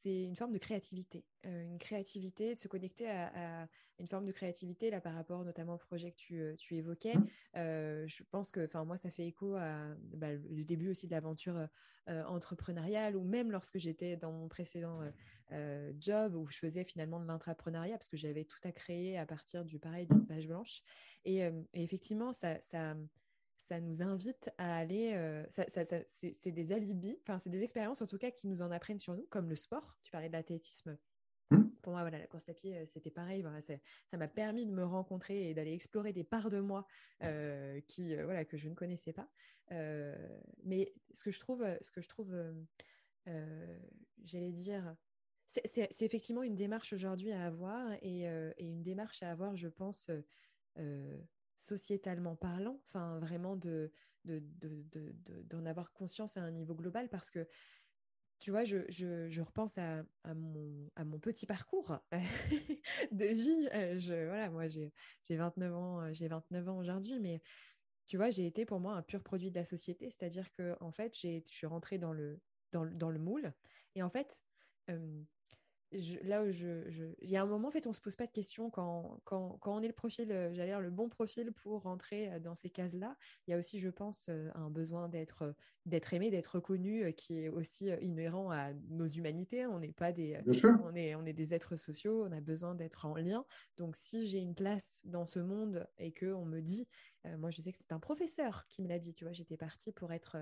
c'est 0.03 0.23
une 0.23 0.35
forme 0.35 0.51
de 0.51 0.57
créativité, 0.57 1.23
euh, 1.45 1.63
une 1.63 1.77
créativité, 1.77 2.53
de 2.53 2.59
se 2.59 2.67
connecter 2.67 3.09
à, 3.09 3.67
une 3.99 4.07
forme 4.07 4.25
de 4.25 4.31
créativité 4.31 4.89
là 4.89 4.99
par 4.99 5.13
rapport 5.13 5.45
notamment 5.45 5.75
au 5.75 5.77
projet 5.77 6.11
que 6.11 6.17
tu, 6.17 6.41
euh, 6.41 6.55
évoquais. 6.71 7.15
Mmh. 7.15 7.27
Euh, 7.55 8.07
je 8.07 8.23
pense 8.31 8.51
que, 8.51 8.65
enfin 8.65 8.83
moi, 8.83 8.97
ça 8.97 9.11
fait 9.11 9.25
écho 9.25 9.55
à 9.55 9.95
bah, 10.13 10.33
le 10.33 10.63
début 10.63 10.89
aussi 10.89 11.07
de 11.07 11.11
l'aventure 11.11 11.67
entrepreneuriale 12.07 13.15
ou 13.15 13.23
même 13.23 13.49
lorsque 13.49 13.77
j'étais 13.77 14.17
dans 14.17 14.33
mon 14.33 14.49
précédent 14.49 14.99
job 15.99 16.35
où 16.35 16.49
je 16.49 16.57
faisais 16.57 16.83
finalement 16.83 17.21
de 17.21 17.25
l'intrapreneuriat 17.25 17.97
parce 17.97 18.09
que 18.09 18.17
j'avais 18.17 18.43
tout 18.43 18.59
à 18.65 18.73
créer 18.73 19.17
à 19.17 19.25
partir 19.25 19.63
du 19.63 19.79
pareil 19.79 20.05
d'une 20.07 20.25
page 20.25 20.49
blanche. 20.49 20.81
Et, 21.23 21.37
et 21.37 21.51
effectivement, 21.75 22.33
ça, 22.33 22.59
ça 22.59 22.97
ça 23.63 23.79
nous 23.79 24.03
invite 24.03 24.49
à 24.57 24.77
aller. 24.77 25.13
Euh, 25.13 25.45
c'est 26.07 26.51
des 26.51 26.71
alibis, 26.73 27.17
enfin, 27.21 27.39
c'est 27.39 27.49
des 27.49 27.63
expériences 27.63 28.01
en 28.01 28.07
tout 28.07 28.17
cas 28.17 28.29
qui 28.29 28.47
nous 28.47 28.61
en 28.61 28.71
apprennent 28.71 28.99
sur 28.99 29.15
nous, 29.15 29.25
comme 29.29 29.49
le 29.49 29.55
sport. 29.55 29.97
Tu 30.03 30.11
parlais 30.11 30.27
de 30.27 30.33
l'athlétisme. 30.33 30.97
Mmh. 31.49 31.63
Pour 31.81 31.93
moi, 31.93 32.01
voilà, 32.01 32.19
la 32.19 32.27
course 32.27 32.49
à 32.49 32.53
pied, 32.53 32.77
euh, 32.77 32.85
c'était 32.85 33.09
pareil. 33.09 33.43
ça 33.61 34.17
m'a 34.17 34.27
permis 34.27 34.65
de 34.65 34.71
me 34.71 34.83
rencontrer 34.83 35.49
et 35.49 35.53
d'aller 35.53 35.73
explorer 35.73 36.11
des 36.11 36.25
parts 36.25 36.49
de 36.49 36.59
moi 36.59 36.85
euh, 37.23 37.79
qui, 37.87 38.15
voilà, 38.15 38.43
que 38.43 38.57
je 38.57 38.67
ne 38.67 38.75
connaissais 38.75 39.13
pas. 39.13 39.29
mais 40.63 40.93
ce 41.13 41.23
que 41.23 41.31
je 41.31 41.39
trouve, 41.39 41.65
ce 41.81 41.91
que 41.91 42.01
je 42.01 42.09
trouve, 42.09 42.35
j'allais 44.25 44.51
dire, 44.51 44.95
c'est 45.47 46.01
effectivement 46.01 46.43
une 46.43 46.55
démarche 46.55 46.91
aujourd'hui 46.91 47.31
à 47.31 47.45
avoir 47.45 47.93
et, 48.01 48.23
et, 48.23 48.65
une 48.65 48.83
démarche 48.83 49.23
à 49.23 49.31
avoir, 49.31 49.55
je 49.55 49.69
pense, 49.69 50.09
sociétalement 51.63 52.35
parlant, 52.35 52.81
enfin 52.89 53.19
vraiment 53.19 53.55
de, 53.55 53.91
d'en 54.25 55.65
avoir 55.65 55.91
conscience 55.93 56.37
à 56.37 56.41
un 56.41 56.51
niveau 56.51 56.75
global 56.75 57.09
parce 57.09 57.31
que 57.31 57.47
tu 58.39 58.51
vois, 58.51 58.65
je, 58.65 58.79
je, 58.89 59.41
repense 59.41 59.77
à, 59.77 60.03
mon, 60.35 60.91
à 60.97 61.05
mon 61.05 61.17
petit 61.17 61.45
parcours 61.45 61.97
de 63.11 63.25
vie. 63.25 63.69
Euh, 63.73 63.97
je, 63.97 64.25
voilà, 64.25 64.49
moi, 64.49 64.67
j'ai 64.67 64.91
29 65.29 65.73
ans, 65.73 66.01
euh, 66.01 66.09
j'ai 66.11 66.27
29 66.27 66.67
ans 66.67 66.77
aujourd'hui, 66.77 67.21
mais 67.21 67.41
tu 68.05 68.17
vois, 68.17 68.31
j'ai 68.31 68.45
été 68.45 68.65
pour 68.65 68.81
moi 68.81 68.95
un 68.95 69.01
pur 69.01 69.23
produit 69.23 69.49
de 69.49 69.55
la 69.55 69.63
société. 69.63 70.09
C'est-à-dire 70.11 70.51
que, 70.51 70.75
en 70.81 70.91
fait, 70.91 71.17
je 71.17 71.39
suis 71.45 71.67
rentrée 71.67 71.97
dans 71.97 72.11
le, 72.11 72.41
dans, 72.73 72.85
dans 72.85 73.11
le 73.11 73.19
moule. 73.19 73.53
Et 73.95 74.03
en 74.03 74.09
fait, 74.09 74.43
là 76.23 76.43
où 76.43 76.51
je, 76.51 77.13
il 77.21 77.29
y 77.29 77.37
a 77.37 77.41
un 77.41 77.45
moment 77.45 77.67
en 77.67 77.71
fait 77.71 77.87
on 77.87 77.93
se 77.93 78.01
pose 78.01 78.15
pas 78.15 78.25
de 78.25 78.31
questions 78.31 78.69
quand, 78.69 79.19
quand, 79.23 79.57
quand 79.61 79.75
on 79.75 79.81
est 79.81 79.87
le 79.87 79.93
profil 79.93 80.31
euh, 80.31 80.53
j'allais 80.53 80.71
dire 80.71 80.81
le 80.81 80.89
bon 80.89 81.09
profil 81.09 81.51
pour 81.51 81.81
rentrer 81.81 82.31
euh, 82.31 82.39
dans 82.39 82.55
ces 82.55 82.69
cases 82.69 82.95
là 82.95 83.15
il 83.47 83.51
y 83.51 83.53
a 83.53 83.57
aussi 83.57 83.79
je 83.79 83.89
pense 83.89 84.27
euh, 84.29 84.49
un 84.55 84.69
besoin 84.69 85.09
d'être 85.09 85.55
d'être 85.85 86.13
aimé 86.13 86.29
d'être 86.29 86.55
reconnu 86.55 87.13
qui 87.13 87.39
est 87.39 87.49
aussi 87.49 87.89
inhérent 88.01 88.51
à 88.51 88.73
nos 88.89 89.07
humanités 89.07 89.65
on 89.65 89.79
n'est 89.79 89.91
pas 89.91 90.11
des 90.11 90.39
on 90.83 90.95
est 90.95 91.15
on 91.15 91.25
est 91.25 91.33
des 91.33 91.53
êtres 91.53 91.75
sociaux 91.75 92.25
on 92.25 92.31
a 92.31 92.39
besoin 92.39 92.73
d'être 92.73 93.05
en 93.05 93.15
lien. 93.15 93.45
Donc 93.77 93.97
si 93.97 94.27
j'ai 94.27 94.39
une 94.39 94.55
place 94.55 95.01
dans 95.05 95.25
ce 95.25 95.39
monde 95.39 95.87
et 95.97 96.11
que 96.11 96.27
on 96.33 96.45
me 96.45 96.61
dit 96.61 96.87
moi 97.37 97.51
je 97.51 97.61
sais 97.61 97.71
que 97.71 97.77
c'est 97.77 97.91
un 97.91 97.99
professeur 97.99 98.65
qui 98.69 98.81
me 98.81 98.87
l'a 98.87 98.99
dit 98.99 99.13
tu 99.13 99.25
vois 99.25 99.33
j'étais 99.33 99.57
partie 99.57 99.91
pour 99.91 100.13
être 100.13 100.37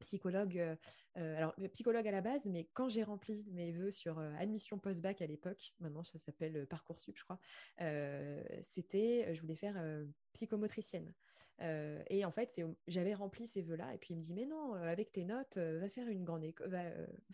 psychologue, 0.00 0.58
euh, 0.58 0.76
euh, 1.16 1.36
alors 1.36 1.54
psychologue 1.72 2.06
à 2.06 2.10
la 2.10 2.20
base, 2.20 2.46
mais 2.46 2.68
quand 2.72 2.88
j'ai 2.88 3.02
rempli 3.02 3.44
mes 3.52 3.72
vœux 3.72 3.90
sur 3.90 4.18
euh, 4.18 4.32
admission 4.38 4.78
post-bac 4.78 5.22
à 5.22 5.26
l'époque, 5.26 5.74
maintenant 5.80 6.02
ça 6.02 6.18
s'appelle 6.18 6.66
Parcoursup, 6.66 7.16
je 7.16 7.24
crois, 7.24 7.38
c'était, 8.62 9.34
je 9.34 9.40
voulais 9.40 9.56
faire 9.56 9.82
psychomotricienne. 10.32 11.12
Et 11.60 12.24
en 12.24 12.30
fait, 12.30 12.60
j'avais 12.86 13.14
rempli 13.14 13.46
ces 13.46 13.62
vœux-là, 13.62 13.94
et 13.94 13.98
puis 13.98 14.14
il 14.14 14.16
me 14.16 14.22
dit, 14.22 14.32
mais 14.32 14.46
non, 14.46 14.74
avec 14.74 15.12
tes 15.12 15.24
notes, 15.24 15.58
va 15.58 15.88
faire 15.88 16.08
une 16.08 16.24
grande 16.24 16.44
école, 16.44 16.70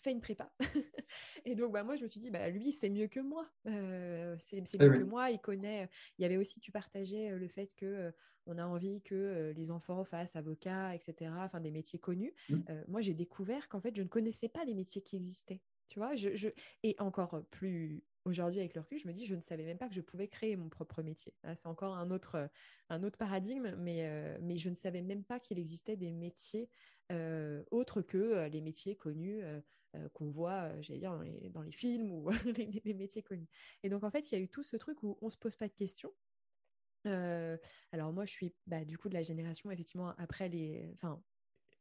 fais 0.00 0.12
une 0.12 0.20
prépa. 0.20 0.52
et 1.44 1.54
donc, 1.54 1.72
bah, 1.72 1.84
moi, 1.84 1.96
je 1.96 2.02
me 2.02 2.08
suis 2.08 2.20
dit, 2.20 2.30
bah, 2.30 2.48
lui, 2.48 2.72
c'est 2.72 2.90
mieux 2.90 3.08
que 3.08 3.20
moi. 3.20 3.46
c'est 3.64 4.60
mieux 4.80 4.98
que 4.98 5.04
moi, 5.04 5.30
il 5.30 5.38
connaît. 5.38 5.88
Il 6.18 6.22
y 6.22 6.24
avait 6.24 6.36
aussi, 6.36 6.60
tu 6.60 6.72
partageais 6.72 7.30
le 7.30 7.48
fait 7.48 7.74
que 7.74 8.12
on 8.46 8.58
a 8.58 8.64
envie 8.64 9.02
que 9.02 9.14
euh, 9.14 9.52
les 9.52 9.70
enfants 9.70 10.04
fassent 10.04 10.36
avocat, 10.36 10.94
etc., 10.94 11.30
enfin 11.38 11.60
des 11.60 11.70
métiers 11.70 11.98
connus. 11.98 12.32
Mmh. 12.48 12.54
Euh, 12.70 12.84
moi, 12.88 13.00
j'ai 13.00 13.14
découvert 13.14 13.68
qu'en 13.68 13.80
fait, 13.80 13.94
je 13.96 14.02
ne 14.02 14.08
connaissais 14.08 14.48
pas 14.48 14.64
les 14.64 14.74
métiers 14.74 15.02
qui 15.02 15.16
existaient. 15.16 15.60
Tu 15.88 15.98
vois, 15.98 16.14
je, 16.16 16.48
et 16.82 16.96
encore 16.98 17.44
plus 17.50 18.02
aujourd'hui 18.26 18.60
avec 18.60 18.74
le 18.74 18.80
recul, 18.82 18.98
je 18.98 19.08
me 19.08 19.12
dis, 19.12 19.24
je 19.24 19.34
ne 19.34 19.40
savais 19.40 19.64
même 19.64 19.78
pas 19.78 19.88
que 19.88 19.94
je 19.94 20.00
pouvais 20.00 20.28
créer 20.28 20.56
mon 20.56 20.68
propre 20.68 21.02
métier. 21.02 21.34
C'est 21.56 21.66
encore 21.66 21.96
un 21.96 22.10
autre, 22.10 22.50
un 22.90 23.02
autre 23.02 23.16
paradigme, 23.16 23.74
mais, 23.78 24.06
euh, 24.06 24.36
mais 24.42 24.56
je 24.56 24.68
ne 24.68 24.74
savais 24.74 25.02
même 25.02 25.24
pas 25.24 25.40
qu'il 25.40 25.58
existait 25.58 25.96
des 25.96 26.12
métiers 26.12 26.68
autres 27.70 28.02
que 28.02 28.48
les 28.48 28.60
métiers 28.60 28.96
connus 28.96 29.40
qu'on 30.12 30.28
voit, 30.28 30.70
j'allais 30.82 30.98
dire, 30.98 31.16
dans 31.50 31.62
les, 31.62 31.72
films 31.72 32.10
ou 32.10 32.28
les, 32.56 32.82
les, 32.84 32.94
métiers 32.94 33.22
connus. 33.22 33.48
Et 33.84 33.88
donc, 33.88 34.02
en 34.02 34.10
fait, 34.10 34.30
il 34.30 34.34
y 34.34 34.38
a 34.38 34.40
eu 34.40 34.48
tout 34.48 34.64
ce 34.64 34.76
truc 34.76 35.02
où 35.04 35.16
on 35.22 35.26
ne 35.26 35.30
se 35.30 35.38
pose 35.38 35.54
pas 35.54 35.68
de 35.68 35.72
questions. 35.72 36.12
Euh, 37.06 37.56
alors 37.92 38.12
moi, 38.12 38.24
je 38.24 38.32
suis 38.32 38.54
bah, 38.66 38.84
du 38.84 38.98
coup 38.98 39.08
de 39.08 39.14
la 39.14 39.22
génération, 39.22 39.70
effectivement, 39.70 40.14
après 40.18 40.48
les... 40.48 40.90
Enfin, 40.94 41.22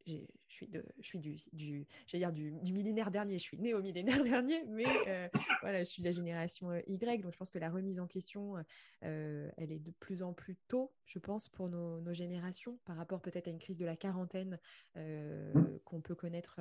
je 0.06 0.24
suis, 0.48 0.68
de, 0.68 0.84
je 1.00 1.08
suis 1.08 1.20
du, 1.20 1.36
du, 1.54 1.88
dire 2.13 2.32
du, 2.32 2.52
du, 2.62 2.74
millénaire 2.74 3.12
dernier, 3.12 3.38
je 3.38 3.44
suis 3.44 3.58
née 3.58 3.74
au 3.74 3.82
millénaire 3.82 4.24
dernier, 4.24 4.63
mais 4.65 4.86
euh, 5.08 5.28
voilà, 5.62 5.80
je 5.80 5.89
suis 5.89 6.02
de 6.02 6.08
la 6.08 6.12
génération 6.12 6.72
euh, 6.72 6.82
Y, 6.88 7.22
donc 7.22 7.34
je 7.34 7.38
pense 7.38 7.50
que 7.50 7.60
la 7.60 7.70
remise 7.70 8.00
en 8.00 8.08
question, 8.08 8.56
elle 9.02 9.72
est 9.72 9.80
de 9.80 9.91
plus 9.91 10.22
en 10.24 10.34
plus 10.34 10.56
tôt, 10.68 10.91
je 11.06 11.20
pense, 11.20 11.50
pour 11.50 11.70
nos, 11.70 12.00
nos 12.02 12.13
générations, 12.13 12.78
par 12.86 12.98
rapport 12.98 13.22
peut-être 13.22 13.48
à 13.48 13.52
une 13.52 13.60
crise 13.60 13.78
de 13.78 13.86
la 13.86 13.96
quarantaine 13.96 14.60
mmh. 14.96 15.80
qu'on 15.84 16.02
peut 16.02 16.15
connaître 16.15 16.60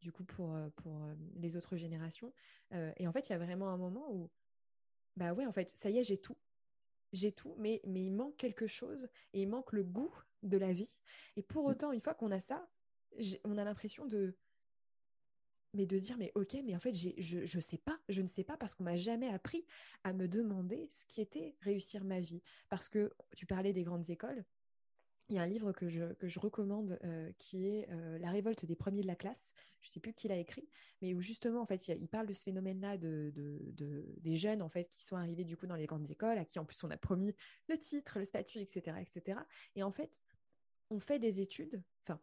du 0.00 0.12
coup 0.12 0.24
pour, 0.24 0.56
pour 0.76 1.06
les 1.36 1.56
autres 1.56 1.76
générations. 1.76 2.32
et 2.96 3.06
en 3.06 3.12
fait, 3.12 3.28
il 3.28 3.32
y 3.32 3.34
a 3.34 3.38
vraiment 3.38 3.70
un 3.70 3.76
moment 3.76 4.06
où, 4.12 4.30
bah 5.16 5.32
ouais, 5.32 5.46
en 5.46 5.52
fait, 5.52 5.70
ça 5.70 5.90
y 5.90 5.98
est, 5.98 6.04
j'ai 6.04 6.18
tout 6.18 6.36
j'ai 7.12 7.32
tout, 7.32 7.54
mais, 7.58 7.80
mais 7.86 8.04
il 8.04 8.12
manque 8.12 8.36
quelque 8.36 8.66
chose 8.66 9.08
et 9.32 9.42
il 9.42 9.48
manque 9.48 9.72
le 9.72 9.82
goût 9.82 10.14
de 10.42 10.56
la 10.56 10.72
vie. 10.72 10.90
Et 11.36 11.42
pour 11.42 11.64
mm. 11.64 11.70
autant, 11.70 11.92
une 11.92 12.00
fois 12.00 12.14
qu'on 12.14 12.30
a 12.30 12.40
ça, 12.40 12.68
on 13.44 13.58
a 13.58 13.64
l'impression 13.64 14.06
de 14.06 14.36
mais 15.72 15.86
de 15.86 15.96
se 15.98 16.02
dire 16.04 16.18
mais 16.18 16.32
ok 16.34 16.56
mais 16.64 16.74
en 16.74 16.80
fait 16.80 16.94
je 16.94 17.44
je 17.44 17.60
sais 17.60 17.78
pas 17.78 17.98
je 18.08 18.22
ne 18.22 18.26
sais 18.26 18.42
pas 18.42 18.56
parce 18.56 18.74
qu'on 18.74 18.84
m'a 18.84 18.96
jamais 18.96 19.28
appris 19.28 19.64
à 20.02 20.12
me 20.12 20.26
demander 20.26 20.88
ce 20.90 21.04
qui 21.06 21.20
était 21.20 21.54
réussir 21.60 22.04
ma 22.04 22.18
vie 22.20 22.42
parce 22.68 22.88
que 22.88 23.12
tu 23.36 23.46
parlais 23.46 23.72
des 23.72 23.84
grandes 23.84 24.10
écoles 24.10 24.44
il 25.30 25.36
y 25.36 25.38
a 25.38 25.42
un 25.42 25.46
livre 25.46 25.72
que 25.72 25.88
je, 25.88 26.12
que 26.14 26.28
je 26.28 26.40
recommande 26.40 26.98
euh, 27.04 27.30
qui 27.38 27.68
est 27.68 27.88
euh, 27.90 28.18
La 28.18 28.30
révolte 28.30 28.64
des 28.64 28.74
premiers 28.74 29.02
de 29.02 29.06
la 29.06 29.14
classe. 29.14 29.54
Je 29.80 29.88
ne 29.88 29.92
sais 29.92 30.00
plus 30.00 30.12
qui 30.12 30.26
l'a 30.26 30.36
écrit, 30.36 30.68
mais 31.00 31.14
où 31.14 31.20
justement, 31.20 31.62
en 31.62 31.66
fait, 31.66 31.86
il, 31.86 32.08
parle 32.08 32.26
de 32.26 32.32
ce 32.32 32.42
phénomène-là 32.42 32.98
de, 32.98 33.32
de, 33.34 34.04
des 34.18 34.34
jeunes, 34.34 34.60
en 34.60 34.68
fait, 34.68 34.90
qui 34.90 35.04
sont 35.04 35.16
arrivés 35.16 35.44
du 35.44 35.56
coup 35.56 35.68
dans 35.68 35.76
les 35.76 35.86
grandes 35.86 36.10
écoles, 36.10 36.36
à 36.36 36.44
qui 36.44 36.58
en 36.58 36.64
plus 36.64 36.82
on 36.82 36.90
a 36.90 36.96
promis 36.96 37.32
le 37.68 37.78
titre, 37.78 38.18
le 38.18 38.24
statut, 38.24 38.58
etc., 38.58 38.96
etc. 39.00 39.38
Et 39.76 39.84
en 39.84 39.92
fait, 39.92 40.20
on 40.90 40.98
fait 40.98 41.20
des 41.20 41.40
études, 41.40 41.80
enfin, 42.02 42.20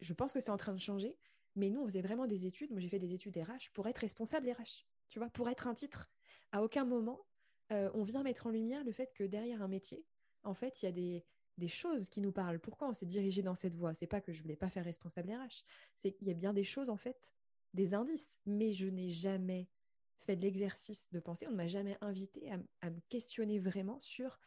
je 0.00 0.12
pense 0.14 0.32
que 0.32 0.40
c'est 0.40 0.50
en 0.50 0.56
train 0.56 0.72
de 0.72 0.80
changer, 0.80 1.16
mais 1.56 1.70
nous, 1.70 1.80
on 1.80 1.86
faisait 1.86 2.02
vraiment 2.02 2.26
des 2.26 2.46
études. 2.46 2.70
Moi, 2.70 2.80
j'ai 2.80 2.88
fait 2.88 2.98
des 2.98 3.14
études 3.14 3.36
RH 3.36 3.70
pour 3.72 3.86
être 3.88 3.98
responsable 3.98 4.50
RH, 4.50 4.86
tu 5.08 5.18
vois, 5.18 5.28
pour 5.30 5.48
être 5.48 5.66
un 5.66 5.74
titre. 5.74 6.10
À 6.52 6.62
aucun 6.62 6.84
moment, 6.84 7.26
euh, 7.72 7.90
on 7.94 8.02
vient 8.02 8.22
mettre 8.22 8.46
en 8.46 8.50
lumière 8.50 8.84
le 8.84 8.92
fait 8.92 9.12
que 9.14 9.24
derrière 9.24 9.62
un 9.62 9.68
métier, 9.68 10.04
en 10.42 10.54
fait, 10.54 10.82
il 10.82 10.86
y 10.86 10.88
a 10.88 10.92
des 11.58 11.68
choses 11.68 12.08
qui 12.08 12.20
nous 12.20 12.32
parlent. 12.32 12.58
Pourquoi 12.58 12.88
on 12.88 12.94
s'est 12.94 13.06
dirigé 13.06 13.42
dans 13.42 13.54
cette 13.54 13.74
voie? 13.74 13.94
C'est 13.94 14.06
pas 14.06 14.20
que 14.20 14.32
je 14.32 14.42
voulais 14.42 14.56
pas 14.56 14.70
faire 14.70 14.84
responsable 14.84 15.30
RH, 15.30 15.64
c'est 15.94 16.12
qu'il 16.12 16.28
y 16.28 16.30
a 16.30 16.34
bien 16.34 16.52
des 16.52 16.64
choses 16.64 16.88
en 16.88 16.96
fait, 16.96 17.34
des 17.74 17.94
indices, 17.94 18.38
mais 18.46 18.72
je 18.72 18.88
n'ai 18.88 19.10
jamais 19.10 19.68
fait 20.20 20.36
de 20.36 20.42
l'exercice 20.42 21.06
de 21.12 21.20
penser. 21.20 21.46
On 21.46 21.52
ne 21.52 21.56
m'a 21.56 21.66
jamais 21.66 21.96
invité 22.00 22.50
à, 22.80 22.90
me 22.90 23.00
questionner 23.08 23.58
vraiment 23.58 24.00
sur, 24.00 24.38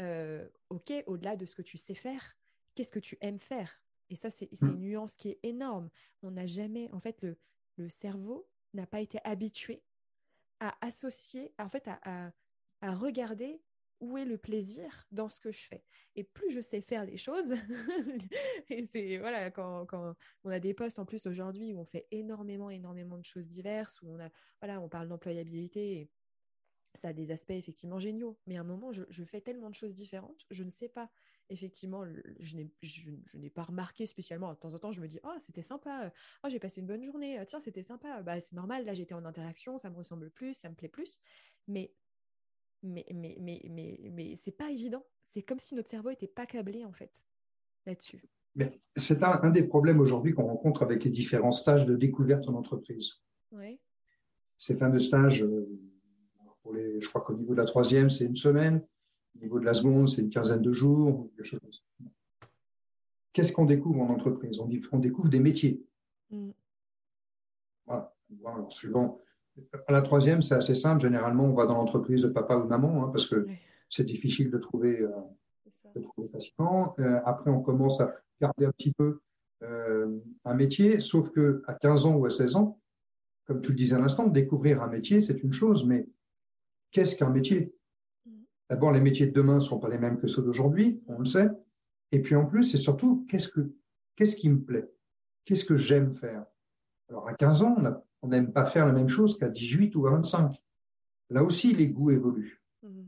euh, 0.00 0.48
ok, 0.70 0.92
au-delà 1.06 1.36
de 1.36 1.46
ce 1.46 1.54
que 1.54 1.62
tu 1.62 1.78
sais 1.78 1.94
faire, 1.94 2.36
qu'est-ce 2.74 2.92
que 2.92 2.98
tu 2.98 3.16
aimes 3.20 3.40
faire? 3.40 3.83
Et 4.10 4.16
ça, 4.16 4.30
c'est 4.30 4.50
une 4.60 4.80
nuance 4.80 5.16
qui 5.16 5.30
est 5.30 5.38
énorme. 5.42 5.90
On 6.22 6.30
n'a 6.30 6.46
jamais, 6.46 6.90
en 6.92 7.00
fait, 7.00 7.20
le, 7.22 7.36
le 7.76 7.88
cerveau 7.88 8.48
n'a 8.72 8.86
pas 8.86 9.00
été 9.00 9.18
habitué 9.24 9.82
à 10.60 10.76
associer, 10.80 11.54
en 11.58 11.68
fait, 11.68 11.88
à, 11.88 12.32
à 12.80 12.94
regarder 12.94 13.60
où 14.00 14.18
est 14.18 14.24
le 14.24 14.38
plaisir 14.38 15.06
dans 15.12 15.28
ce 15.28 15.40
que 15.40 15.50
je 15.50 15.66
fais. 15.66 15.82
Et 16.16 16.24
plus 16.24 16.50
je 16.50 16.60
sais 16.60 16.80
faire 16.80 17.04
les 17.04 17.16
choses, 17.16 17.54
et 18.70 18.84
c'est 18.84 19.18
voilà, 19.18 19.50
quand, 19.50 19.86
quand, 19.86 20.14
on 20.44 20.50
a 20.50 20.58
des 20.58 20.74
postes 20.74 20.98
en 20.98 21.04
plus 21.04 21.26
aujourd'hui 21.26 21.72
où 21.72 21.80
on 21.80 21.84
fait 21.84 22.06
énormément, 22.10 22.70
énormément 22.70 23.18
de 23.18 23.24
choses 23.24 23.48
diverses, 23.48 24.00
où 24.02 24.08
on 24.10 24.20
a, 24.20 24.28
voilà, 24.60 24.80
on 24.80 24.88
parle 24.88 25.08
d'employabilité 25.08 26.00
et 26.00 26.10
ça 26.94 27.08
a 27.08 27.12
des 27.12 27.30
aspects 27.30 27.50
effectivement 27.50 27.98
géniaux. 27.98 28.38
Mais 28.46 28.56
à 28.56 28.60
un 28.60 28.64
moment, 28.64 28.92
je, 28.92 29.24
fais 29.24 29.40
tellement 29.40 29.70
de 29.70 29.74
choses 29.74 29.92
différentes, 29.92 30.44
je 30.50 30.64
ne 30.64 30.70
sais 30.70 30.88
pas. 30.88 31.10
Effectivement, 31.50 32.04
je 32.38 32.56
n'ai, 32.56 32.70
je, 32.82 33.10
n'ai 33.34 33.50
pas 33.50 33.64
remarqué 33.64 34.06
spécialement. 34.06 34.52
De 34.52 34.58
temps 34.58 34.72
en 34.74 34.78
temps, 34.78 34.92
je 34.92 35.00
me 35.00 35.08
dis, 35.08 35.20
oh, 35.24 35.34
c'était 35.40 35.62
sympa. 35.62 36.12
Oh, 36.42 36.48
j'ai 36.48 36.58
passé 36.58 36.80
une 36.80 36.86
bonne 36.86 37.04
journée. 37.04 37.42
Tiens, 37.46 37.60
c'était 37.60 37.82
sympa. 37.82 38.22
Bah, 38.22 38.40
c'est 38.40 38.54
normal. 38.54 38.84
Là, 38.84 38.94
j'étais 38.94 39.14
en 39.14 39.24
interaction. 39.24 39.76
Ça 39.76 39.90
me 39.90 39.96
ressemble 39.96 40.30
plus. 40.30 40.54
Ça 40.54 40.70
me 40.70 40.74
plaît 40.74 40.88
plus. 40.88 41.18
Mais 41.68 41.92
mais, 42.84 43.06
mais, 43.14 43.36
mais, 43.40 43.62
mais, 43.70 44.10
mais 44.12 44.36
c'est 44.36 44.52
pas 44.56 44.70
évident. 44.70 45.04
C'est 45.22 45.42
comme 45.42 45.58
si 45.58 45.74
notre 45.74 45.88
cerveau 45.88 46.10
n'était 46.10 46.28
pas 46.28 46.46
câblé, 46.46 46.84
en 46.84 46.92
fait, 46.92 47.24
là-dessus. 47.86 48.22
Mais 48.54 48.68
c'est 48.94 49.22
un, 49.22 49.50
des 49.50 49.64
problèmes 49.64 50.00
aujourd'hui 50.00 50.32
qu'on 50.32 50.46
rencontre 50.46 50.82
avec 50.82 51.02
les 51.02 51.10
différents 51.10 51.52
stages 51.52 51.86
de 51.86 51.96
découverte 51.96 52.48
en 52.48 52.54
entreprise. 52.54 53.14
Oui. 53.50 53.80
Ces 54.58 54.76
fameux 54.76 55.00
stages, 55.00 55.42
euh, 55.42 55.66
pour 56.62 56.74
les, 56.74 57.00
je 57.00 57.08
crois 57.08 57.22
qu'au 57.22 57.34
niveau 57.34 57.54
de 57.54 57.58
la 57.58 57.64
troisième, 57.64 58.10
c'est 58.10 58.26
une 58.26 58.36
semaine. 58.36 58.86
Au 59.36 59.40
niveau 59.40 59.58
de 59.60 59.64
la 59.64 59.74
seconde, 59.74 60.08
c'est 60.08 60.22
une 60.22 60.30
quinzaine 60.30 60.62
de 60.62 60.72
jours, 60.72 61.28
Qu'est-ce 63.32 63.52
qu'on 63.52 63.64
découvre 63.64 64.00
en 64.00 64.10
entreprise? 64.10 64.60
On, 64.60 64.70
on, 64.92 64.98
découvre 65.00 65.28
des 65.28 65.40
métiers. 65.40 65.84
Mm. 66.30 66.50
Voilà. 67.84 68.14
Alors, 68.44 68.72
suivant 68.72 69.20
à 69.86 69.92
la 69.92 70.02
troisième, 70.02 70.40
c'est 70.40 70.54
assez 70.54 70.74
simple. 70.76 71.02
Généralement, 71.02 71.44
on 71.44 71.52
va 71.52 71.66
dans 71.66 71.74
l'entreprise 71.74 72.22
de 72.22 72.28
papa 72.28 72.56
ou 72.56 72.66
maman 72.66 73.04
hein, 73.04 73.08
parce 73.12 73.26
que 73.26 73.46
c'est 73.88 74.04
difficile 74.04 74.50
de 74.50 74.58
trouver, 74.58 75.00
euh, 75.00 75.10
facilement. 76.32 76.94
Euh, 76.98 77.20
après, 77.24 77.50
on 77.50 77.60
commence 77.60 78.00
à 78.00 78.14
garder 78.40 78.66
un 78.66 78.72
petit 78.72 78.92
peu 78.92 79.20
euh, 79.62 80.18
un 80.44 80.54
métier, 80.54 81.00
sauf 81.00 81.30
que 81.30 81.62
à 81.66 81.74
15 81.74 82.06
ans 82.06 82.16
ou 82.16 82.26
à 82.26 82.30
16 82.30 82.56
ans, 82.56 82.80
comme 83.46 83.60
tu 83.60 83.70
le 83.70 83.76
disais 83.76 83.94
à 83.94 83.98
l'instant, 83.98 84.26
découvrir 84.26 84.82
un 84.82 84.88
métier, 84.88 85.20
c'est 85.20 85.42
une 85.42 85.52
chose, 85.52 85.84
mais 85.84 86.06
qu'est-ce 86.90 87.14
qu'un 87.14 87.30
métier? 87.30 87.74
D'abord, 88.70 88.92
les 88.92 89.00
métiers 89.00 89.26
de 89.26 89.32
demain 89.32 89.56
ne 89.56 89.60
sont 89.60 89.78
pas 89.78 89.88
les 89.88 89.98
mêmes 89.98 90.18
que 90.18 90.26
ceux 90.26 90.42
d'aujourd'hui, 90.42 91.02
on 91.06 91.18
le 91.18 91.24
sait. 91.24 91.50
Et 92.12 92.20
puis 92.20 92.34
en 92.34 92.46
plus, 92.46 92.64
c'est 92.64 92.78
surtout 92.78 93.26
qu'est-ce 93.28 93.48
que 93.48 93.72
qu'est-ce 94.16 94.36
qui 94.36 94.48
me 94.48 94.60
plaît? 94.60 94.90
Qu'est-ce 95.44 95.64
que 95.64 95.76
j'aime 95.76 96.14
faire? 96.14 96.44
Alors 97.08 97.28
à 97.28 97.34
15 97.34 97.62
ans, 97.62 97.76
on 98.22 98.28
n'aime 98.28 98.52
pas 98.52 98.64
faire 98.64 98.86
la 98.86 98.92
même 98.92 99.08
chose 99.08 99.38
qu'à 99.38 99.48
18 99.48 99.94
ou 99.96 100.06
à 100.06 100.12
25. 100.12 100.62
Là 101.30 101.42
aussi, 101.42 101.74
les 101.74 101.88
goûts 101.88 102.10
évoluent. 102.10 102.62
Mm-hmm. 102.84 103.06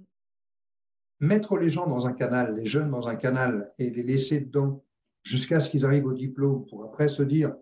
Mettre 1.21 1.57
les 1.57 1.71
gens 1.71 1.87
dans 1.87 2.07
un 2.07 2.13
canal, 2.13 2.55
les 2.55 2.67
jeunes 2.67 2.91
dans 2.91 3.09
un 3.09 3.17
canal, 3.17 3.73
et 3.79 3.91
les 3.91 4.03
laisser 4.03 4.41
dedans 4.41 4.85
jusqu'à 5.23 5.61
ce 5.61 5.71
qu'ils 5.71 5.85
arrivent 5.85 6.07
au 6.07 6.13
diplôme, 6.13 6.67
pour 6.67 6.85
après 6.85 7.09
se 7.09 7.23
dire, 7.23 7.55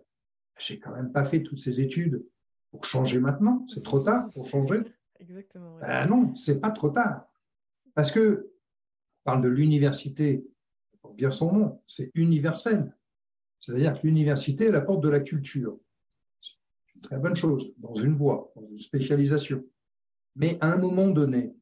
j'ai 0.57 0.79
quand 0.79 0.91
même 0.91 1.11
pas 1.11 1.25
fait 1.25 1.43
toutes 1.43 1.59
ces 1.59 1.79
études 1.81 2.25
pour 2.71 2.85
changer 2.85 3.19
maintenant, 3.19 3.65
c'est 3.69 3.83
trop 3.83 4.01
tard 4.01 4.29
pour 4.31 4.47
changer. 4.49 4.81
Exactement. 5.19 5.77
Ben 5.79 6.05
non, 6.07 6.35
c'est 6.35 6.59
pas 6.59 6.71
trop 6.71 6.89
tard. 6.89 7.27
Parce 7.95 8.11
que, 8.11 8.51
on 9.25 9.31
parle 9.31 9.41
de 9.41 9.49
l'université, 9.49 10.45
pour 11.01 11.13
bien 11.13 11.31
son 11.31 11.51
nom, 11.51 11.81
c'est 11.87 12.11
universel. 12.13 12.95
C'est-à-dire 13.59 13.99
que 13.99 14.05
l'université, 14.05 14.65
elle 14.65 14.75
apporte 14.75 15.03
de 15.03 15.09
la 15.09 15.21
culture 15.21 15.79
très 17.05 17.17
bonne 17.17 17.35
chose, 17.35 17.71
dans 17.77 17.95
une 17.95 18.15
voie, 18.15 18.51
dans 18.55 18.67
une 18.67 18.79
spécialisation. 18.79 19.63
Mais 20.35 20.57
à 20.61 20.73
un 20.73 20.77
moment 20.77 21.07
donné, 21.07 21.53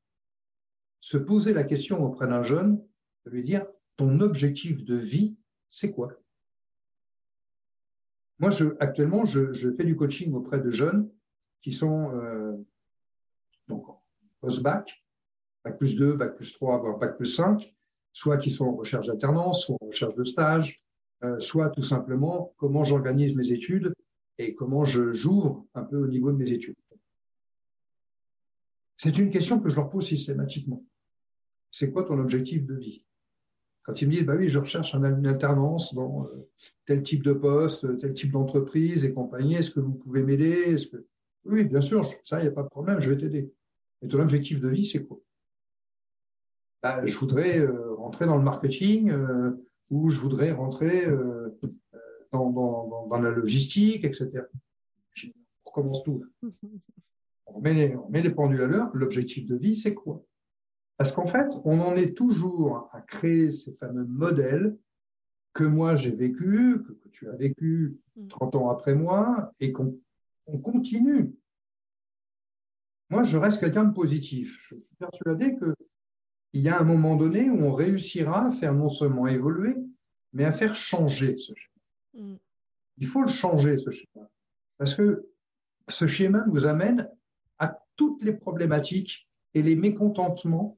se 1.01 1.17
poser 1.17 1.53
la 1.53 1.63
question 1.63 2.03
auprès 2.03 2.27
d'un 2.27 2.43
jeune, 2.43 2.81
de 3.25 3.31
lui 3.31 3.43
dire, 3.43 3.65
ton 3.97 4.21
objectif 4.21 4.83
de 4.83 4.95
vie, 4.95 5.35
c'est 5.69 5.91
quoi? 5.91 6.13
Moi, 8.39 8.51
actuellement, 8.79 9.25
je, 9.25 9.73
fais 9.75 9.83
du 9.83 9.95
coaching 9.95 10.33
auprès 10.33 10.59
de 10.59 10.71
jeunes 10.71 11.09
qui 11.61 11.73
sont 11.73 12.11
euh, 12.15 12.53
donc 13.67 13.85
post-bac, 14.39 15.03
bac 15.63 15.77
plus 15.77 15.95
2, 15.95 16.13
bac 16.13 16.35
plus 16.35 16.51
3, 16.53 16.79
voire 16.79 16.97
bac 16.97 17.15
plus 17.17 17.33
5, 17.33 17.73
soit 18.11 18.37
qui 18.37 18.51
sont 18.51 18.65
en 18.65 18.75
recherche 18.75 19.07
d'alternance, 19.07 19.65
soit 19.65 19.77
en 19.81 19.87
recherche 19.87 20.15
de 20.15 20.23
stage, 20.23 20.83
euh, 21.23 21.39
soit 21.39 21.69
tout 21.69 21.83
simplement 21.83 22.53
comment 22.57 22.83
j'organise 22.83 23.35
mes 23.35 23.51
études 23.51 23.93
et 24.37 24.55
comment 24.55 24.83
j'ouvre 24.85 25.65
un 25.73 25.83
peu 25.83 25.97
au 25.97 26.07
niveau 26.07 26.31
de 26.31 26.37
mes 26.37 26.51
études. 26.51 26.75
C'est 28.97 29.17
une 29.17 29.29
question 29.29 29.59
que 29.59 29.69
je 29.69 29.75
leur 29.75 29.89
pose 29.89 30.07
systématiquement. 30.07 30.83
C'est 31.71 31.91
quoi 31.91 32.03
ton 32.03 32.19
objectif 32.19 32.65
de 32.65 32.75
vie? 32.75 33.05
Quand 33.83 34.01
ils 34.01 34.07
me 34.07 34.13
disent, 34.13 34.25
bah 34.25 34.35
oui, 34.37 34.49
je 34.49 34.59
recherche 34.59 34.95
une 34.95 35.27
alternance 35.27 35.93
dans 35.93 36.25
euh, 36.25 36.49
tel 36.85 37.03
type 37.03 37.23
de 37.23 37.33
poste, 37.33 37.99
tel 37.99 38.13
type 38.13 38.31
d'entreprise 38.31 39.03
et 39.03 39.13
compagnie, 39.13 39.55
est-ce 39.55 39.71
que 39.71 39.81
vous 39.81 39.93
pouvez 39.93 40.23
m'aider? 40.23 40.77
Oui, 41.45 41.65
bien 41.65 41.81
sûr, 41.81 42.09
ça, 42.23 42.39
il 42.39 42.43
n'y 42.43 42.47
a 42.47 42.51
pas 42.51 42.63
de 42.63 42.69
problème, 42.69 43.01
je 43.01 43.09
vais 43.09 43.17
t'aider. 43.17 43.51
Et 44.01 44.07
ton 44.07 44.19
objectif 44.19 44.61
de 44.61 44.69
vie, 44.69 44.85
c'est 44.85 45.05
quoi? 45.05 45.19
Bah, 46.83 47.05
Je 47.05 47.17
voudrais 47.17 47.59
euh, 47.59 47.93
rentrer 47.95 48.25
dans 48.25 48.37
le 48.37 48.43
marketing 48.43 49.09
euh, 49.09 49.51
ou 49.89 50.09
je 50.09 50.19
voudrais 50.19 50.51
rentrer 50.51 51.07
dans, 52.31 53.07
la 53.21 53.29
logistique, 53.29 54.05
etc. 54.05 54.31
On 55.23 55.69
recommence 55.69 56.03
tout. 56.03 56.25
On 57.45 57.61
met, 57.61 57.73
les, 57.75 57.95
on 57.95 58.09
met 58.09 58.23
les 58.23 58.31
pendules 58.31 58.61
à 58.61 58.65
l'heure. 58.65 58.89
L'objectif 58.95 59.45
de 59.45 59.55
vie, 59.55 59.75
c'est 59.75 59.93
quoi? 59.93 60.23
Parce 60.97 61.11
qu'en 61.11 61.27
fait, 61.27 61.47
on 61.65 61.79
en 61.81 61.95
est 61.95 62.17
toujours 62.17 62.89
à 62.93 63.01
créer 63.01 63.51
ces 63.51 63.73
fameux 63.73 64.05
modèles 64.05 64.75
que 65.53 65.63
moi 65.63 65.95
j'ai 65.95 66.11
vécu, 66.11 66.83
que, 66.83 67.09
tu 67.09 67.29
as 67.29 67.35
vécu 67.35 67.97
30 68.29 68.55
mm. 68.55 68.57
ans 68.57 68.69
après 68.69 68.95
moi, 68.95 69.53
et 69.59 69.71
qu'on 69.71 69.99
continue. 70.63 71.35
Moi, 73.09 73.23
je 73.23 73.37
reste 73.37 73.59
quelqu'un 73.59 73.85
de 73.85 73.93
positif. 73.93 74.57
Je 74.63 74.75
suis 74.75 74.95
persuadé 74.97 75.55
qu'il 76.53 76.61
y 76.61 76.69
a 76.69 76.79
un 76.79 76.83
moment 76.83 77.15
donné 77.15 77.49
où 77.49 77.57
on 77.65 77.73
réussira 77.73 78.45
à 78.45 78.51
faire 78.51 78.75
non 78.75 78.89
seulement 78.89 79.25
évoluer, 79.25 79.75
mais 80.33 80.45
à 80.45 80.53
faire 80.53 80.75
changer 80.75 81.35
ce 81.37 81.51
schéma. 81.55 82.27
Mm. 82.27 82.35
Il 82.99 83.07
faut 83.07 83.23
le 83.23 83.27
changer, 83.27 83.77
ce 83.79 83.89
schéma. 83.89 84.29
Parce 84.77 84.93
que 84.93 85.27
ce 85.89 86.05
schéma 86.05 86.45
nous 86.47 86.65
amène 86.65 87.09
à 87.57 87.79
toutes 87.95 88.23
les 88.23 88.33
problématiques 88.33 89.27
et 89.55 89.63
les 89.63 89.75
mécontentements 89.75 90.77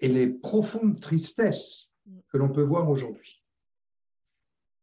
et 0.00 0.08
les 0.08 0.26
profondes 0.26 1.00
tristesses 1.00 1.92
que 2.28 2.36
l'on 2.36 2.48
peut 2.48 2.62
voir 2.62 2.88
aujourd'hui. 2.90 3.44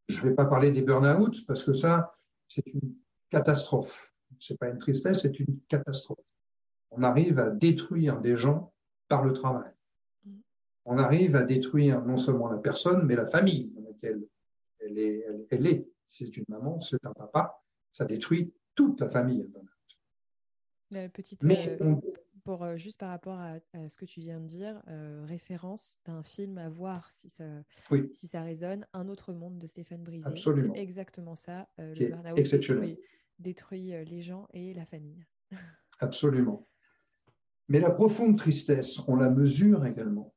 Je 0.08 0.24
ne 0.24 0.30
vais 0.30 0.34
pas 0.34 0.46
parler 0.46 0.70
des 0.70 0.80
burn-out 0.80 1.44
parce 1.46 1.62
que 1.62 1.74
ça, 1.74 2.14
c'est 2.48 2.66
une 2.66 2.94
catastrophe. 3.28 4.10
Ce 4.38 4.52
n'est 4.52 4.56
pas 4.56 4.68
une 4.68 4.78
tristesse, 4.78 5.22
c'est 5.22 5.38
une 5.38 5.58
catastrophe. 5.68 6.24
On 6.90 7.02
arrive 7.02 7.38
à 7.38 7.50
détruire 7.50 8.18
des 8.20 8.36
gens 8.36 8.72
par 9.08 9.24
le 9.24 9.32
travail. 9.32 9.70
Mm. 10.24 10.38
On 10.84 10.98
arrive 10.98 11.36
à 11.36 11.42
détruire 11.42 12.04
non 12.04 12.18
seulement 12.18 12.48
la 12.48 12.58
personne, 12.58 13.04
mais 13.06 13.16
la 13.16 13.26
famille 13.26 13.70
dans 13.74 13.88
laquelle 13.88 14.22
elle 14.80 14.98
est. 14.98 15.26
Elle, 15.50 15.66
est. 15.66 15.88
C'est 16.06 16.36
une 16.36 16.44
maman, 16.48 16.80
c'est 16.80 17.04
un 17.04 17.12
papa, 17.12 17.60
ça 17.92 18.04
détruit 18.04 18.54
toute 18.74 19.00
la 19.00 19.10
famille. 19.10 19.46
petite, 21.12 21.42
Mais 21.42 21.76
euh, 21.80 21.96
pour 22.44 22.62
euh, 22.62 22.76
juste 22.76 22.98
par 22.98 23.10
rapport 23.10 23.38
à, 23.38 23.58
ce 23.88 23.96
que 23.96 24.04
tu 24.04 24.20
viens 24.20 24.40
de 24.40 24.46
dire, 24.46 24.80
euh, 24.88 25.24
référence 25.26 25.98
d'un 26.06 26.22
film 26.22 26.58
à 26.58 26.68
voir 26.68 27.10
si 27.10 27.28
ça, 27.28 27.44
si 28.14 28.28
ça 28.28 28.42
résonne, 28.42 28.86
Un 28.92 29.08
autre 29.08 29.32
monde 29.32 29.58
de 29.58 29.66
Stéphane 29.66 30.04
Brisé. 30.04 30.30
C'est 30.36 30.78
exactement 30.78 31.34
ça. 31.34 31.68
le 31.76 32.08
burn-out 32.08 32.98
détruit, 33.40 33.92
les 34.04 34.22
gens 34.22 34.46
et 34.52 34.72
la 34.74 34.86
famille. 34.86 35.24
Absolument. 35.98 36.67
Mais 37.68 37.80
la 37.80 37.90
profonde 37.90 38.36
tristesse, 38.38 39.00
on 39.06 39.16
la 39.16 39.30
mesure 39.30 39.84
également 39.84 40.32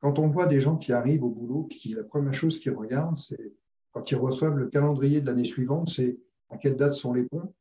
quand 0.00 0.18
on 0.18 0.28
voit 0.28 0.46
des 0.46 0.60
gens 0.60 0.76
qui 0.76 0.92
arrivent 0.92 1.24
au 1.24 1.30
boulot, 1.30 1.64
qui 1.64 1.94
la 1.94 2.04
première 2.04 2.34
chose 2.34 2.58
qu'ils 2.58 2.74
regardent, 2.74 3.18
c'est 3.18 3.52
quand 3.92 4.10
ils 4.10 4.16
reçoivent 4.16 4.56
le 4.56 4.68
calendrier 4.68 5.20
de 5.20 5.26
l'année 5.26 5.44
suivante, 5.44 5.88
c'est 5.88 6.18
à 6.50 6.58
quelle 6.58 6.76
date 6.76 6.92
sont 6.92 7.12
les 7.12 7.24
ponts, 7.24 7.54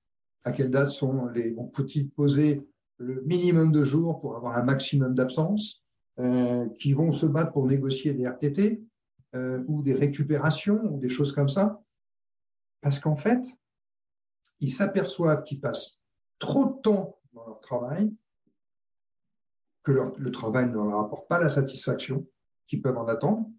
à 0.44 0.52
quelle 0.52 0.70
date 0.70 0.90
sont 0.90 1.28
les. 1.28 1.56
On 1.58 1.66
peut-ils 1.66 2.10
poser 2.10 2.68
le 2.98 3.22
minimum 3.22 3.72
de 3.72 3.84
jours 3.84 4.20
pour 4.20 4.36
avoir 4.36 4.58
un 4.58 4.64
maximum 4.64 5.16
d'absence, 5.16 5.84
euh, 6.20 6.68
qui 6.80 6.94
vont 6.94 7.12
se 7.12 7.26
battre 7.26 7.52
pour 7.52 7.66
négocier 7.66 8.14
des 8.14 8.28
RTT 8.28 8.84
euh, 9.34 9.64
ou 9.68 9.82
des 9.82 9.94
récupérations 9.94 10.82
ou 10.84 11.00
des 11.00 11.10
choses 11.10 11.32
comme 11.32 11.50
ça, 11.50 11.82
parce 12.82 13.00
qu'en 13.00 13.16
fait, 13.16 13.44
ils 14.60 14.72
s'aperçoivent 14.72 15.44
qu'ils 15.44 15.60
passent 15.60 16.00
trop 16.40 16.66
de 16.66 16.82
temps 16.82 17.18
dans 17.34 17.46
leur 17.46 17.60
travail, 17.60 18.14
que 19.86 19.92
le 19.92 20.32
travail 20.32 20.68
ne 20.68 20.74
leur 20.74 21.00
apporte 21.00 21.28
pas 21.28 21.42
la 21.42 21.50
satisfaction 21.50 22.26
qu'ils 22.68 22.82
peuvent 22.82 22.98
en 22.98 23.08
attendre. 23.08 23.50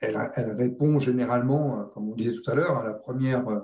Elle, 0.00 0.16
répond 0.56 1.00
généralement, 1.00 1.80
euh, 1.80 1.84
comme 1.86 2.08
on 2.08 2.14
disait 2.14 2.34
tout 2.34 2.48
à 2.48 2.54
l'heure, 2.54 2.78
à 2.78 2.84
la 2.84 2.94
première, 2.94 3.48
euh, 3.48 3.60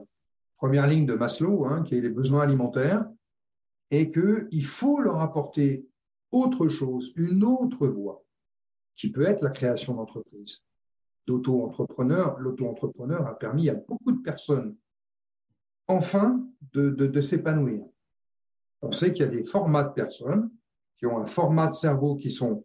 première 0.57 0.87
ligne 0.87 1.07
de 1.07 1.15
Maslow, 1.15 1.67
hein, 1.67 1.83
qui 1.83 1.97
est 1.97 2.01
les 2.01 2.09
besoins 2.09 2.43
alimentaires, 2.43 3.07
et 3.91 4.11
qu'il 4.11 4.65
faut 4.65 5.01
leur 5.01 5.21
apporter 5.21 5.87
autre 6.33 6.69
chose, 6.69 7.13
une 7.15 7.45
autre 7.45 7.87
voie, 7.87 8.25
qui 8.97 9.13
peut 9.13 9.27
être 9.27 9.43
la 9.43 9.51
création 9.51 9.95
d'entreprise, 9.95 10.63
d'auto-entrepreneur. 11.27 12.39
L'auto-entrepreneur 12.41 13.25
a 13.27 13.39
permis 13.39 13.69
à 13.69 13.75
beaucoup 13.75 14.11
de 14.11 14.23
personnes, 14.23 14.77
enfin, 15.87 16.45
de, 16.73 17.21
s'épanouir. 17.21 17.85
On 18.83 18.91
sait 18.91 19.13
qu'il 19.13 19.25
y 19.25 19.29
a 19.29 19.31
des 19.31 19.45
formats 19.45 19.85
de 19.85 19.93
personnes 19.93 20.51
qui 21.05 21.09
ont 21.09 21.19
un 21.19 21.27
format 21.27 21.67
de 21.67 21.75
cerveau 21.75 22.17
qui 22.17 22.31
sont 22.31 22.65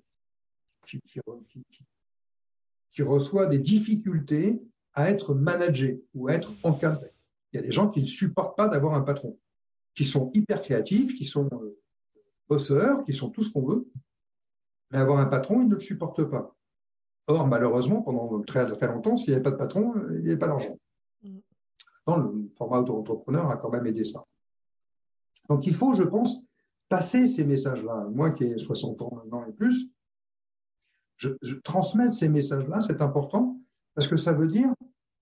qui, 0.86 1.02
qui, 2.94 3.04
reçoit 3.04 3.48
des 3.48 3.60
difficultés 3.60 4.62
à 4.94 5.10
être 5.12 5.34
managé 5.34 6.02
ou 6.14 6.30
à 6.30 6.34
être 6.34 6.52
encadré. 6.64 7.12
Il 7.52 7.58
y 7.58 7.60
a 7.60 7.64
des 7.64 7.72
gens 7.72 7.90
qui 7.90 8.00
ne 8.00 8.06
supportent 8.06 8.58
pas 8.58 8.70
d'avoir 8.70 8.94
un 8.94 9.02
patron, 9.02 9.38
qui 9.94 10.06
sont 10.06 10.32
hyper 10.34 10.62
créatifs, 10.62 11.16
qui 11.16 11.26
sont 11.26 11.50
euh, 11.52 11.78
bosseurs, 12.48 13.04
qui 13.04 13.14
sont 13.14 13.30
tout 13.30 13.44
ce 13.44 13.52
qu'on 13.52 13.66
veut, 13.66 13.88
mais 14.92 15.00
avoir 15.00 15.20
un 15.20 15.26
patron, 15.26 15.62
ils 15.62 15.68
ne 15.68 15.76
le 15.76 15.82
supportent 15.82 16.24
pas. 16.24 16.56
Or, 17.28 17.46
malheureusement, 17.46 18.02
pendant 18.02 18.42
très, 18.42 18.66
très 18.66 18.88
longtemps, 18.88 19.18
s'il 19.18 19.30
n'y 19.30 19.36
avait 19.36 19.44
pas 19.44 19.52
de 19.52 19.58
patron, 19.58 19.96
euh, 19.98 20.16
il 20.18 20.24
n'y 20.24 20.30
avait 20.30 20.40
pas 20.40 20.48
d'argent. 20.48 20.78
Mm. 21.24 21.40
le 22.08 22.50
format 22.58 22.80
auto-entrepreneur 22.80 23.52
a 23.52 23.58
quand 23.58 23.70
même 23.70 23.86
aidé 23.86 24.06
ça. 24.06 24.26
Donc, 25.50 25.68
il 25.68 25.76
faut, 25.76 25.94
je 25.94 26.04
pense, 26.04 26.42
passer 26.90 27.28
ces 27.28 27.46
messages-là. 27.46 28.08
Moi 28.12 28.32
qui 28.32 28.44
ai 28.44 28.58
60 28.58 29.02
ans 29.02 29.12
maintenant 29.16 29.46
et 29.46 29.54
plus, 29.54 29.92
je, 31.18 31.30
ces 32.12 32.30
messages-là, 32.30 32.82
c'est 32.82 33.02
important, 33.02 33.60
parce 33.94 34.08
que 34.08 34.18
ça 34.18 34.34
veut 34.34 34.48
dire, 34.48 34.74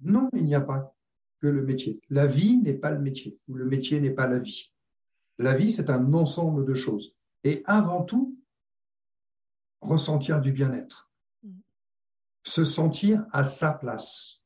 non, 0.01 0.29
il 0.33 0.45
n'y 0.45 0.55
a 0.55 0.61
pas 0.61 0.95
que 1.41 1.47
le 1.47 1.63
métier. 1.63 1.99
La 2.09 2.27
vie 2.27 2.57
n'est 2.57 2.73
pas 2.73 2.91
le 2.91 2.99
métier, 2.99 3.37
ou 3.47 3.55
le 3.55 3.65
métier 3.65 3.99
n'est 3.99 4.11
pas 4.11 4.27
la 4.27 4.39
vie. 4.39 4.71
La 5.39 5.55
vie, 5.55 5.71
c'est 5.71 5.89
un 5.89 6.13
ensemble 6.13 6.65
de 6.65 6.73
choses. 6.73 7.15
Et 7.43 7.63
avant 7.65 8.03
tout, 8.03 8.37
ressentir 9.81 10.41
du 10.41 10.51
bien-être, 10.51 11.09
mm. 11.43 11.51
se 12.43 12.65
sentir 12.65 13.25
à 13.31 13.43
sa 13.43 13.71
place, 13.73 14.41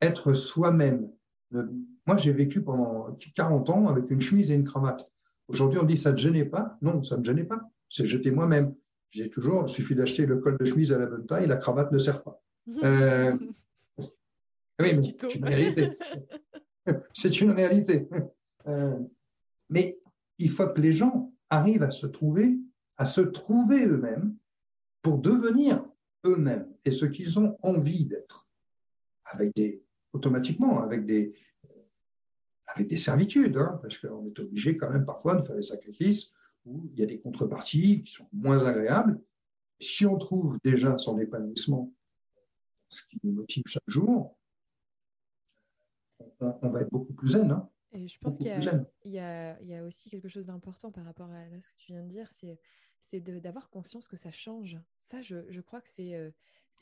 être 0.00 0.34
soi-même. 0.34 1.10
Moi, 1.50 2.16
j'ai 2.16 2.32
vécu 2.32 2.62
pendant 2.62 3.16
40 3.34 3.70
ans 3.70 3.88
avec 3.88 4.10
une 4.10 4.20
chemise 4.20 4.50
et 4.50 4.54
une 4.54 4.64
cravate. 4.64 5.10
Aujourd'hui, 5.48 5.78
on 5.80 5.84
dit 5.84 5.96
ça 5.96 6.12
ne 6.12 6.16
gênait 6.16 6.44
pas. 6.44 6.78
Non, 6.82 7.02
ça 7.02 7.16
ne 7.16 7.20
me 7.20 7.24
gênait 7.24 7.44
pas. 7.44 7.60
C'est 7.88 8.06
jeter 8.06 8.30
moi-même. 8.30 8.74
J'ai 9.10 9.30
toujours, 9.30 9.64
il 9.66 9.68
suffit 9.70 9.94
d'acheter 9.94 10.26
le 10.26 10.38
col 10.38 10.58
de 10.58 10.64
chemise 10.64 10.92
à 10.92 10.98
la 10.98 11.06
bonne 11.06 11.26
taille, 11.26 11.46
la 11.46 11.56
cravate 11.56 11.92
ne 11.92 11.98
sert 11.98 12.22
pas. 12.22 12.42
Euh, 12.84 13.34
oui, 14.78 14.90
c'est 14.94 15.34
une 15.34 15.44
réalité. 15.44 15.98
c'est 17.14 17.40
une 17.40 17.50
réalité. 17.50 18.06
Euh, 18.66 18.98
mais 19.70 19.98
il 20.36 20.50
faut 20.50 20.68
que 20.68 20.80
les 20.80 20.92
gens 20.92 21.32
arrivent 21.48 21.82
à 21.82 21.90
se 21.90 22.06
trouver, 22.06 22.58
à 22.98 23.06
se 23.06 23.22
trouver 23.22 23.86
eux-mêmes 23.86 24.36
pour 25.00 25.18
devenir 25.18 25.82
eux-mêmes 26.26 26.68
et 26.84 26.90
ce 26.90 27.06
qu'ils 27.06 27.38
ont 27.40 27.56
envie 27.62 28.04
d'être, 28.04 28.46
avec 29.24 29.54
des 29.56 29.82
automatiquement 30.12 30.82
avec 30.82 31.06
des 31.06 31.32
avec 32.78 32.88
des 32.88 32.96
servitudes, 32.96 33.56
hein, 33.56 33.78
parce 33.82 33.98
qu'on 33.98 34.26
est 34.26 34.38
obligé 34.38 34.76
quand 34.76 34.90
même 34.90 35.04
parfois 35.04 35.34
de 35.36 35.46
faire 35.46 35.56
des 35.56 35.62
sacrifices 35.62 36.32
où 36.64 36.88
il 36.92 36.98
y 36.98 37.02
a 37.02 37.06
des 37.06 37.18
contreparties 37.18 38.04
qui 38.04 38.12
sont 38.12 38.28
moins 38.32 38.64
agréables. 38.64 39.20
Si 39.80 40.06
on 40.06 40.16
trouve 40.16 40.58
déjà 40.64 40.96
son 40.98 41.18
épanouissement, 41.18 41.92
ce 42.88 43.02
qui 43.06 43.18
nous 43.24 43.32
motive 43.32 43.64
chaque 43.66 43.88
jour, 43.88 44.36
on, 46.40 46.68
va 46.68 46.82
être 46.82 46.90
beaucoup 46.90 47.12
plus 47.12 47.30
zen. 47.30 47.50
Hein. 47.50 47.68
Et 47.92 48.08
je 48.08 48.18
pense 48.18 48.38
qu'il 48.38 48.46
y, 49.04 49.10
y, 49.10 49.18
a 49.18 49.84
aussi 49.84 50.10
quelque 50.10 50.28
chose 50.28 50.46
d'important 50.46 50.90
par 50.90 51.04
rapport 51.04 51.30
à 51.30 51.60
ce 51.60 51.70
que 51.70 51.76
tu 51.76 51.92
viens 51.92 52.02
de 52.02 52.08
dire, 52.08 52.28
c'est 53.00 53.20
d'avoir 53.20 53.70
conscience 53.70 54.08
que 54.08 54.16
ça 54.16 54.30
change. 54.30 54.78
Ça, 54.98 55.22
je, 55.22 55.38
je 55.48 55.60
crois 55.60 55.80
que 55.80 55.88
c'est 55.88 56.14
euh, 56.14 56.30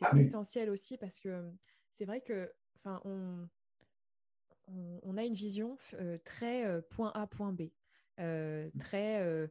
ah 0.01 0.13
essentiel 0.19 0.69
aussi 0.71 0.97
parce 0.97 1.21
que 1.21 1.29
euh, 1.29 1.51
c'est 1.93 2.05
vrai 2.05 2.21
que, 2.23 2.51
enfin, 2.77 3.01
on, 3.05 3.47
on, 4.69 5.17
a 5.17 5.25
une 5.25 5.35
vision 5.35 5.79
euh, 5.95 6.19
très 6.25 6.83
point 6.91 7.13
A, 7.15 7.27
point 7.27 7.53
B, 7.53 7.71
très 8.79 9.49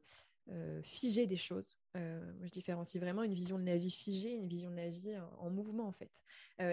figée 0.84 1.26
des 1.28 1.38
choses. 1.38 1.78
je 1.95 2.49
différencie 2.49 3.01
vraiment 3.01 3.24
une 3.24 3.34
vision 3.34 3.57
de 3.57 3.66
la 3.66 3.78
vie 3.78 3.91
figée, 3.91 4.34
une 4.34 4.47
vision 4.47 4.70
de 4.70 4.76
la 4.76 4.89
vie 4.89 5.16
en, 5.39 5.49
mouvement 5.49 5.88
en 5.88 5.91
fait, 5.91 6.24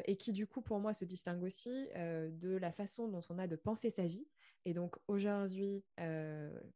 et 0.07 0.17
qui 0.17 0.33
du 0.33 0.47
coup 0.47 0.61
pour 0.61 0.79
moi 0.81 0.93
se 0.93 1.05
distingue 1.05 1.43
aussi 1.43 1.89
de 1.95 2.57
la 2.57 2.73
façon 2.73 3.09
dont 3.09 3.23
on 3.31 3.39
a 3.39 3.47
de 3.47 3.57
penser 3.57 3.91
sa 3.91 4.05
vie. 4.05 4.27
Et 4.65 4.75
donc 4.75 4.97
aujourd'hui, 5.09 5.85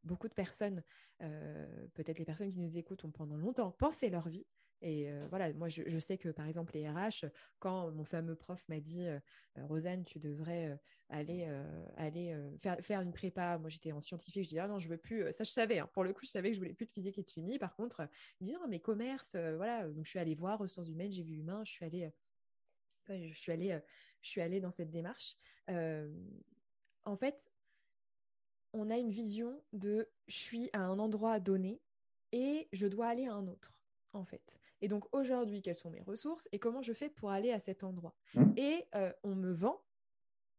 beaucoup 0.03 0.27
de 0.27 0.33
personnes 0.33 0.83
euh, 1.23 1.87
peut-être 1.95 2.19
les 2.19 2.25
personnes 2.25 2.51
qui 2.51 2.59
nous 2.59 2.77
écoutent 2.77 3.03
ont 3.03 3.11
pendant 3.11 3.37
longtemps 3.37 3.71
pensé 3.71 4.09
leur 4.09 4.29
vie. 4.29 4.45
Et 4.81 5.09
euh, 5.09 5.25
voilà, 5.29 5.51
moi, 5.53 5.69
je, 5.69 5.99
sais 5.99 6.17
que 6.17 6.29
par 6.29 6.45
exemple, 6.45 6.73
les 6.73 6.87
RH, 6.87 7.25
quand 7.59 7.91
mon 7.91 8.03
fameux 8.03 8.35
prof 8.35 8.63
m'a 8.69 8.79
dit 8.79 9.07
euh, 9.07 9.19
Rosanne, 9.63 10.03
tu 10.05 10.19
devrais 10.19 10.79
aller, 11.09 11.47
aller 11.95 12.35
faire, 12.59 12.77
faire, 12.81 13.01
une 13.01 13.11
prépa, 13.11 13.57
moi 13.57 13.69
j'étais 13.69 13.91
en 13.91 14.01
scientifique, 14.01 14.43
je 14.43 14.49
dis 14.49 14.59
Ah 14.59 14.67
non, 14.67 14.77
je 14.77 14.87
veux 14.87 14.97
plus. 14.97 15.31
Ça, 15.33 15.43
je 15.43 15.51
savais, 15.51 15.79
hein. 15.79 15.89
pour 15.93 16.03
le 16.03 16.13
coup, 16.13 16.25
je 16.25 16.29
savais 16.29 16.49
que 16.49 16.55
je 16.55 16.59
voulais 16.59 16.73
plus 16.73 16.85
de 16.85 16.91
physique 16.91 17.17
et 17.17 17.23
de 17.23 17.29
chimie. 17.29 17.57
Par 17.57 17.75
contre, 17.75 18.07
Non, 18.41 18.67
mais 18.67 18.79
commerce, 18.79 19.35
voilà. 19.35 19.87
Donc, 19.87 20.05
je 20.05 20.09
suis 20.09 20.19
allée 20.19 20.35
voir 20.35 20.59
ressources 20.59 20.89
humaines, 20.89 21.11
j'ai 21.11 21.23
vu 21.23 21.37
humain, 21.37 21.63
je 21.65 21.71
suis 21.71 21.85
allée, 21.85 22.11
je 23.09 23.33
suis 23.33 23.51
allée, 23.51 23.79
je 24.21 24.29
suis 24.29 24.41
allée 24.41 24.59
dans 24.59 24.71
cette 24.71 24.91
démarche. 24.91 25.37
en 25.67 27.17
fait, 27.17 27.49
on 28.73 28.89
a 28.89 28.97
une 28.97 29.09
vision 29.09 29.61
de 29.73 30.07
je 30.27 30.37
suis 30.37 30.69
à 30.73 30.81
un 30.81 30.99
endroit 30.99 31.39
donné 31.39 31.81
et 32.31 32.67
je 32.73 32.87
dois 32.87 33.07
aller 33.07 33.25
à 33.25 33.33
un 33.33 33.47
autre, 33.47 33.73
en 34.13 34.25
fait. 34.25 34.59
Et 34.81 34.87
donc 34.87 35.05
aujourd'hui, 35.13 35.61
quelles 35.61 35.75
sont 35.75 35.89
mes 35.89 36.01
ressources 36.01 36.47
et 36.51 36.59
comment 36.59 36.81
je 36.81 36.93
fais 36.93 37.09
pour 37.09 37.31
aller 37.31 37.51
à 37.51 37.59
cet 37.59 37.83
endroit? 37.83 38.15
Mmh. 38.35 38.57
Et 38.57 38.85
euh, 38.95 39.11
on 39.23 39.35
me 39.35 39.51
vend 39.51 39.83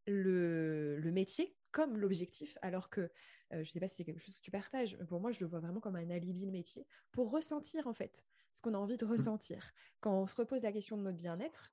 le, 0.06 1.10
métier 1.12 1.56
comme 1.70 1.98
l'objectif, 1.98 2.56
alors 2.62 2.88
que 2.88 3.00
euh, 3.00 3.08
je 3.52 3.58
ne 3.58 3.64
sais 3.64 3.80
pas 3.80 3.88
si 3.88 3.96
c'est 3.96 4.04
quelque 4.04 4.20
chose 4.20 4.34
que 4.34 4.42
tu 4.42 4.50
partages, 4.50 4.96
mais 4.98 5.06
pour 5.06 5.20
moi, 5.20 5.32
je 5.32 5.40
le 5.40 5.46
vois 5.46 5.60
vraiment 5.60 5.80
comme 5.80 5.96
un 5.96 6.10
alibi 6.10 6.44
le 6.46 6.52
métier, 6.52 6.86
pour 7.12 7.30
ressentir 7.30 7.86
en 7.86 7.94
fait 7.94 8.24
ce 8.52 8.62
qu'on 8.62 8.74
a 8.74 8.78
envie 8.78 8.96
de 8.96 9.04
mmh. 9.04 9.10
ressentir. 9.10 9.72
Quand 10.00 10.22
on 10.22 10.26
se 10.26 10.36
repose 10.36 10.62
la 10.62 10.72
question 10.72 10.96
de 10.96 11.02
notre 11.02 11.16
bien-être, 11.16 11.72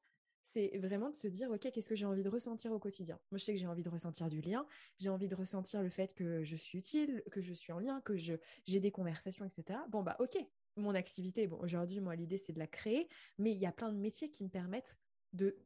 c'est 0.55 0.77
vraiment 0.77 1.09
de 1.09 1.15
se 1.15 1.27
dire, 1.27 1.49
OK, 1.51 1.69
qu'est-ce 1.71 1.89
que 1.89 1.95
j'ai 1.95 2.05
envie 2.05 2.23
de 2.23 2.29
ressentir 2.29 2.71
au 2.71 2.79
quotidien? 2.79 3.19
Moi, 3.31 3.39
je 3.39 3.43
sais 3.43 3.53
que 3.53 3.59
j'ai 3.59 3.67
envie 3.67 3.83
de 3.83 3.89
ressentir 3.89 4.29
du 4.29 4.41
lien, 4.41 4.65
j'ai 4.99 5.09
envie 5.09 5.27
de 5.27 5.35
ressentir 5.35 5.81
le 5.81 5.89
fait 5.89 6.13
que 6.13 6.43
je 6.43 6.55
suis 6.55 6.77
utile, 6.77 7.23
que 7.31 7.41
je 7.41 7.53
suis 7.53 7.73
en 7.73 7.79
lien, 7.79 7.99
que 8.01 8.15
j'ai 8.15 8.39
des 8.79 8.91
conversations, 8.91 9.43
etc. 9.43 9.79
Bon, 9.89 10.03
bah, 10.03 10.15
OK, 10.19 10.37
mon 10.77 10.95
activité, 10.95 11.47
bon, 11.47 11.57
aujourd'hui, 11.59 11.99
moi, 11.99 12.15
l'idée, 12.15 12.37
c'est 12.37 12.53
de 12.53 12.59
la 12.59 12.67
créer, 12.67 13.07
mais 13.37 13.51
il 13.51 13.57
y 13.57 13.65
a 13.65 13.71
plein 13.71 13.91
de 13.91 13.97
métiers 13.97 14.29
qui 14.29 14.43
me 14.43 14.49
permettent 14.49 14.97
de, 15.33 15.57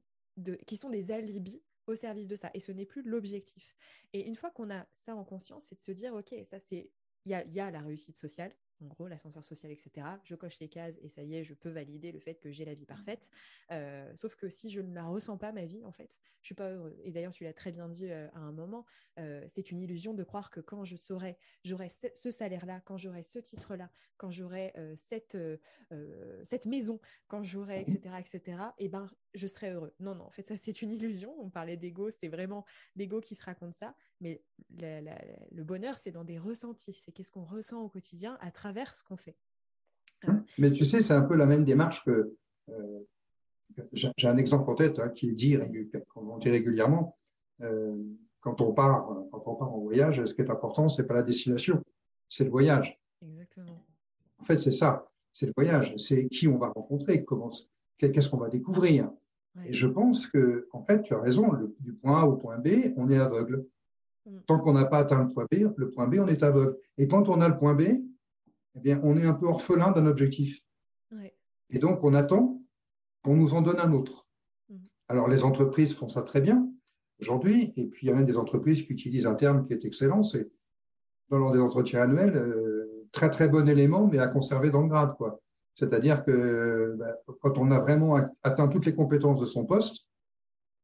qui 0.67 0.77
sont 0.77 0.89
des 0.89 1.11
alibis 1.11 1.61
au 1.87 1.95
service 1.95 2.27
de 2.27 2.35
ça. 2.35 2.51
Et 2.53 2.59
ce 2.59 2.71
n'est 2.71 2.85
plus 2.85 3.01
l'objectif. 3.01 3.75
Et 4.13 4.25
une 4.25 4.35
fois 4.35 4.51
qu'on 4.51 4.69
a 4.69 4.87
ça 4.93 5.15
en 5.15 5.23
conscience, 5.23 5.65
c'est 5.65 5.75
de 5.75 5.81
se 5.81 5.91
dire, 5.91 6.13
OK, 6.13 6.33
ça, 6.49 6.59
c'est, 6.59 6.91
il 7.25 7.31
y 7.31 7.55
y 7.55 7.59
a 7.59 7.71
la 7.71 7.81
réussite 7.81 8.17
sociale, 8.17 8.53
en 8.81 8.87
gros, 8.87 9.07
l'ascenseur 9.07 9.45
social, 9.45 9.71
etc. 9.71 10.07
Je 10.23 10.35
coche 10.35 10.59
les 10.59 10.69
cases 10.69 10.99
et 11.01 11.09
ça 11.09 11.23
y 11.23 11.35
est, 11.35 11.43
je 11.43 11.53
peux 11.53 11.69
valider 11.69 12.11
le 12.11 12.19
fait 12.19 12.35
que 12.35 12.51
j'ai 12.51 12.65
la 12.65 12.73
vie 12.73 12.85
parfaite. 12.85 13.29
Euh, 13.71 14.11
sauf 14.15 14.35
que 14.35 14.49
si 14.49 14.69
je 14.69 14.81
ne 14.81 14.93
la 14.93 15.05
ressens 15.05 15.37
pas, 15.37 15.51
ma 15.51 15.65
vie, 15.65 15.83
en 15.85 15.91
fait, 15.91 16.19
je 16.41 16.47
suis 16.47 16.55
pas 16.55 16.71
heureux. 16.71 16.97
Et 17.03 17.11
d'ailleurs, 17.11 17.33
tu 17.33 17.43
l'as 17.43 17.53
très 17.53 17.71
bien 17.71 17.89
dit 17.89 18.09
euh, 18.09 18.27
à 18.33 18.39
un 18.39 18.51
moment, 18.51 18.85
euh, 19.19 19.43
c'est 19.47 19.71
une 19.71 19.79
illusion 19.79 20.13
de 20.13 20.23
croire 20.23 20.49
que 20.49 20.59
quand 20.59 20.85
je 20.85 20.95
saurai, 20.95 21.37
j'aurai 21.63 21.89
ce, 21.89 22.31
salaire-là, 22.31 22.81
quand 22.85 22.97
j'aurai 22.97 23.23
ce 23.23 23.39
titre-là, 23.39 23.89
quand 24.17 24.31
j'aurai 24.31 24.73
cette, 24.97 25.37
cette 26.43 26.65
maison, 26.65 26.99
quand 27.27 27.43
j'aurai, 27.43 27.81
etc., 27.81 28.15
etc., 28.19 28.57
et 28.77 28.89
ben, 28.89 29.07
je 29.33 29.47
serai 29.47 29.71
heureux. 29.71 29.93
Non, 29.99 30.15
non, 30.15 30.25
en 30.25 30.31
fait, 30.31 30.47
ça, 30.47 30.55
c'est 30.55 30.81
une 30.81 30.91
illusion. 30.91 31.33
On 31.39 31.49
parlait 31.49 31.77
d'ego, 31.77 32.09
c'est 32.11 32.27
vraiment 32.27 32.65
l'ego 32.95 33.21
qui 33.21 33.35
se 33.35 33.43
raconte 33.43 33.73
ça. 33.73 33.95
Mais 34.19 34.43
le 34.71 35.63
bonheur, 35.63 35.97
c'est 35.97 36.11
dans 36.11 36.23
des 36.23 36.37
ressentis. 36.37 36.93
C'est 36.93 37.11
qu'est-ce 37.11 37.31
qu'on 37.31 37.45
ressent 37.45 37.81
au 37.81 37.89
quotidien 37.89 38.37
à 38.41 38.51
travers 38.51 38.68
ce 38.93 39.03
qu'on 39.03 39.17
fait. 39.17 39.35
Hein 40.27 40.43
Mais 40.57 40.71
tu 40.71 40.85
sais, 40.85 40.99
c'est 40.99 41.13
un 41.13 41.21
peu 41.21 41.35
la 41.35 41.45
même 41.45 41.63
démarche 41.63 42.03
que. 42.03 42.35
Euh, 42.69 42.99
j'ai 43.93 44.27
un 44.27 44.37
exemple 44.37 44.69
en 44.69 44.75
tête 44.75 44.99
hein, 44.99 45.09
qui 45.09 45.29
est 45.29 45.33
dit, 45.33 45.57
qu'on 46.13 46.37
dit 46.37 46.49
régulièrement. 46.49 47.17
Euh, 47.61 47.95
quand 48.41 48.61
on 48.61 48.73
part, 48.73 49.07
quand 49.31 49.43
on 49.45 49.55
part 49.55 49.73
en 49.73 49.79
voyage, 49.79 50.23
ce 50.25 50.33
qui 50.33 50.41
est 50.41 50.49
important, 50.49 50.89
c'est 50.89 51.05
pas 51.05 51.13
la 51.13 51.23
destination, 51.23 51.83
c'est 52.29 52.43
le 52.43 52.49
voyage. 52.49 52.99
Exactement. 53.21 53.85
En 54.39 54.45
fait, 54.45 54.57
c'est 54.57 54.71
ça, 54.71 55.09
c'est 55.31 55.45
le 55.45 55.53
voyage, 55.55 55.93
c'est 55.97 56.27
qui 56.27 56.47
on 56.47 56.57
va 56.57 56.69
rencontrer, 56.69 57.23
comment, 57.23 57.51
qu'est-ce 57.97 58.29
qu'on 58.29 58.37
va 58.37 58.49
découvrir. 58.49 59.11
Et 59.65 59.73
je 59.73 59.87
pense 59.87 60.27
que, 60.27 60.67
en 60.71 60.83
fait, 60.83 61.01
tu 61.01 61.13
as 61.13 61.19
raison, 61.19 61.51
du 61.79 61.93
point 61.93 62.21
A 62.21 62.25
au 62.25 62.37
point 62.37 62.57
B, 62.57 62.93
on 62.95 63.09
est 63.09 63.17
aveugle. 63.17 63.65
Mm. 64.25 64.39
Tant 64.45 64.59
qu'on 64.59 64.73
n'a 64.73 64.85
pas 64.85 64.99
atteint 64.99 65.23
le 65.23 65.33
point 65.33 65.45
B, 65.51 65.69
le 65.75 65.89
point 65.89 66.07
B, 66.07 66.15
on 66.19 66.27
est 66.27 66.43
aveugle. 66.43 66.77
Et 66.97 67.07
quand 67.07 67.27
on 67.27 67.41
a 67.41 67.49
le 67.49 67.57
point 67.57 67.73
B, 67.73 67.99
eh 68.75 68.79
bien, 68.79 68.99
on 69.03 69.17
est 69.17 69.25
un 69.25 69.33
peu 69.33 69.47
orphelin 69.47 69.91
d'un 69.91 70.05
objectif. 70.05 70.59
Et 71.71 71.79
donc, 71.79 72.03
on 72.03 72.13
attend 72.13 72.61
qu'on 73.23 73.35
nous 73.35 73.53
en 73.53 73.61
donne 73.61 73.79
un 73.79 73.91
autre. 73.93 74.27
Mm. 74.69 74.77
Alors, 75.07 75.27
les 75.27 75.43
entreprises 75.43 75.93
font 75.93 76.09
ça 76.09 76.21
très 76.21 76.41
bien 76.41 76.67
aujourd'hui. 77.21 77.73
Et 77.75 77.85
puis, 77.85 78.07
il 78.07 78.09
y 78.09 78.11
a 78.11 78.15
même 78.15 78.25
des 78.25 78.37
entreprises 78.37 78.83
qui 78.83 78.93
utilisent 78.93 79.27
un 79.27 79.35
terme 79.35 79.65
qui 79.65 79.73
est 79.73 79.85
excellent. 79.85 80.23
C'est 80.23 80.49
dans 81.29 81.51
des 81.51 81.59
entretiens 81.59 82.01
annuels, 82.01 82.35
euh, 82.35 83.07
très 83.11 83.29
très 83.29 83.47
bon 83.47 83.67
élément, 83.67 84.07
mais 84.07 84.19
à 84.19 84.27
conserver 84.27 84.71
dans 84.71 84.81
le 84.81 84.87
grade. 84.87 85.15
quoi. 85.15 85.39
C'est-à-dire 85.75 86.23
que 86.25 86.95
bah, 86.97 87.15
quand 87.41 87.57
on 87.57 87.71
a 87.71 87.79
vraiment 87.79 88.17
atteint 88.43 88.67
toutes 88.67 88.85
les 88.85 88.95
compétences 88.95 89.39
de 89.39 89.45
son 89.45 89.65
poste, 89.65 90.07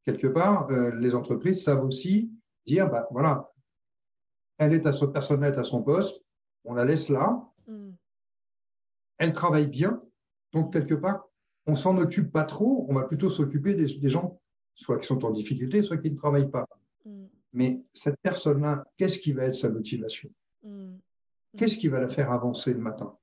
quelque 0.04 0.28
part, 0.28 0.70
euh, 0.70 0.94
les 0.96 1.14
entreprises 1.14 1.64
savent 1.64 1.84
aussi 1.84 2.30
dire, 2.64 2.88
bah, 2.88 3.06
voilà, 3.10 3.52
elle 4.58 4.72
est 4.72 4.86
à 4.86 4.92
son 4.92 5.08
personnel 5.08 5.58
à 5.58 5.64
son 5.64 5.82
poste, 5.82 6.22
on 6.64 6.74
la 6.74 6.84
laisse 6.84 7.08
là. 7.08 7.42
Elle 9.18 9.32
travaille 9.32 9.68
bien, 9.68 10.02
donc 10.52 10.72
quelque 10.72 10.94
part, 10.94 11.24
on 11.66 11.74
s'en 11.74 11.98
occupe 11.98 12.30
pas 12.30 12.44
trop, 12.44 12.86
on 12.88 12.94
va 12.94 13.02
plutôt 13.02 13.30
s'occuper 13.30 13.74
des, 13.74 14.08
gens, 14.08 14.40
soit 14.74 14.98
qui 14.98 15.06
sont 15.06 15.24
en 15.24 15.30
difficulté, 15.30 15.82
soit 15.82 15.98
qui 15.98 16.10
ne 16.10 16.16
travaillent 16.16 16.50
pas. 16.50 16.66
Mm. 17.04 17.24
Mais 17.52 17.80
cette 17.92 18.18
personne-là, 18.22 18.84
qu'est-ce 18.96 19.18
qui 19.18 19.32
va 19.32 19.44
être 19.44 19.54
sa 19.54 19.68
motivation? 19.68 20.30
Mm. 20.62 20.96
Qu'est-ce 21.56 21.76
qui 21.76 21.88
va 21.88 22.00
la 22.00 22.08
faire 22.08 22.30
avancer 22.30 22.72
le 22.72 22.80
matin? 22.80 23.16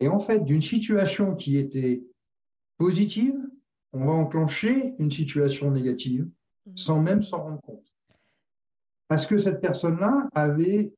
Et 0.00 0.08
en 0.08 0.20
fait, 0.20 0.40
d'une 0.40 0.62
situation 0.62 1.34
qui 1.36 1.56
était 1.56 2.02
positive, 2.76 3.38
on 3.92 4.04
va 4.04 4.12
enclencher 4.12 4.94
une 4.98 5.10
situation 5.10 5.70
négative 5.70 6.28
mm. 6.66 6.76
sans 6.76 7.00
même 7.00 7.22
s'en 7.22 7.42
rendre 7.42 7.60
compte. 7.60 7.92
Parce 9.08 9.24
que 9.24 9.38
cette 9.38 9.60
personne-là 9.60 10.28
avait 10.34 10.92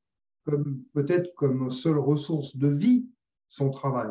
peut-être 0.94 1.34
comme 1.34 1.70
seule 1.70 1.98
ressource 1.98 2.56
de 2.56 2.68
vie 2.68 3.06
son 3.48 3.70
travail. 3.70 4.10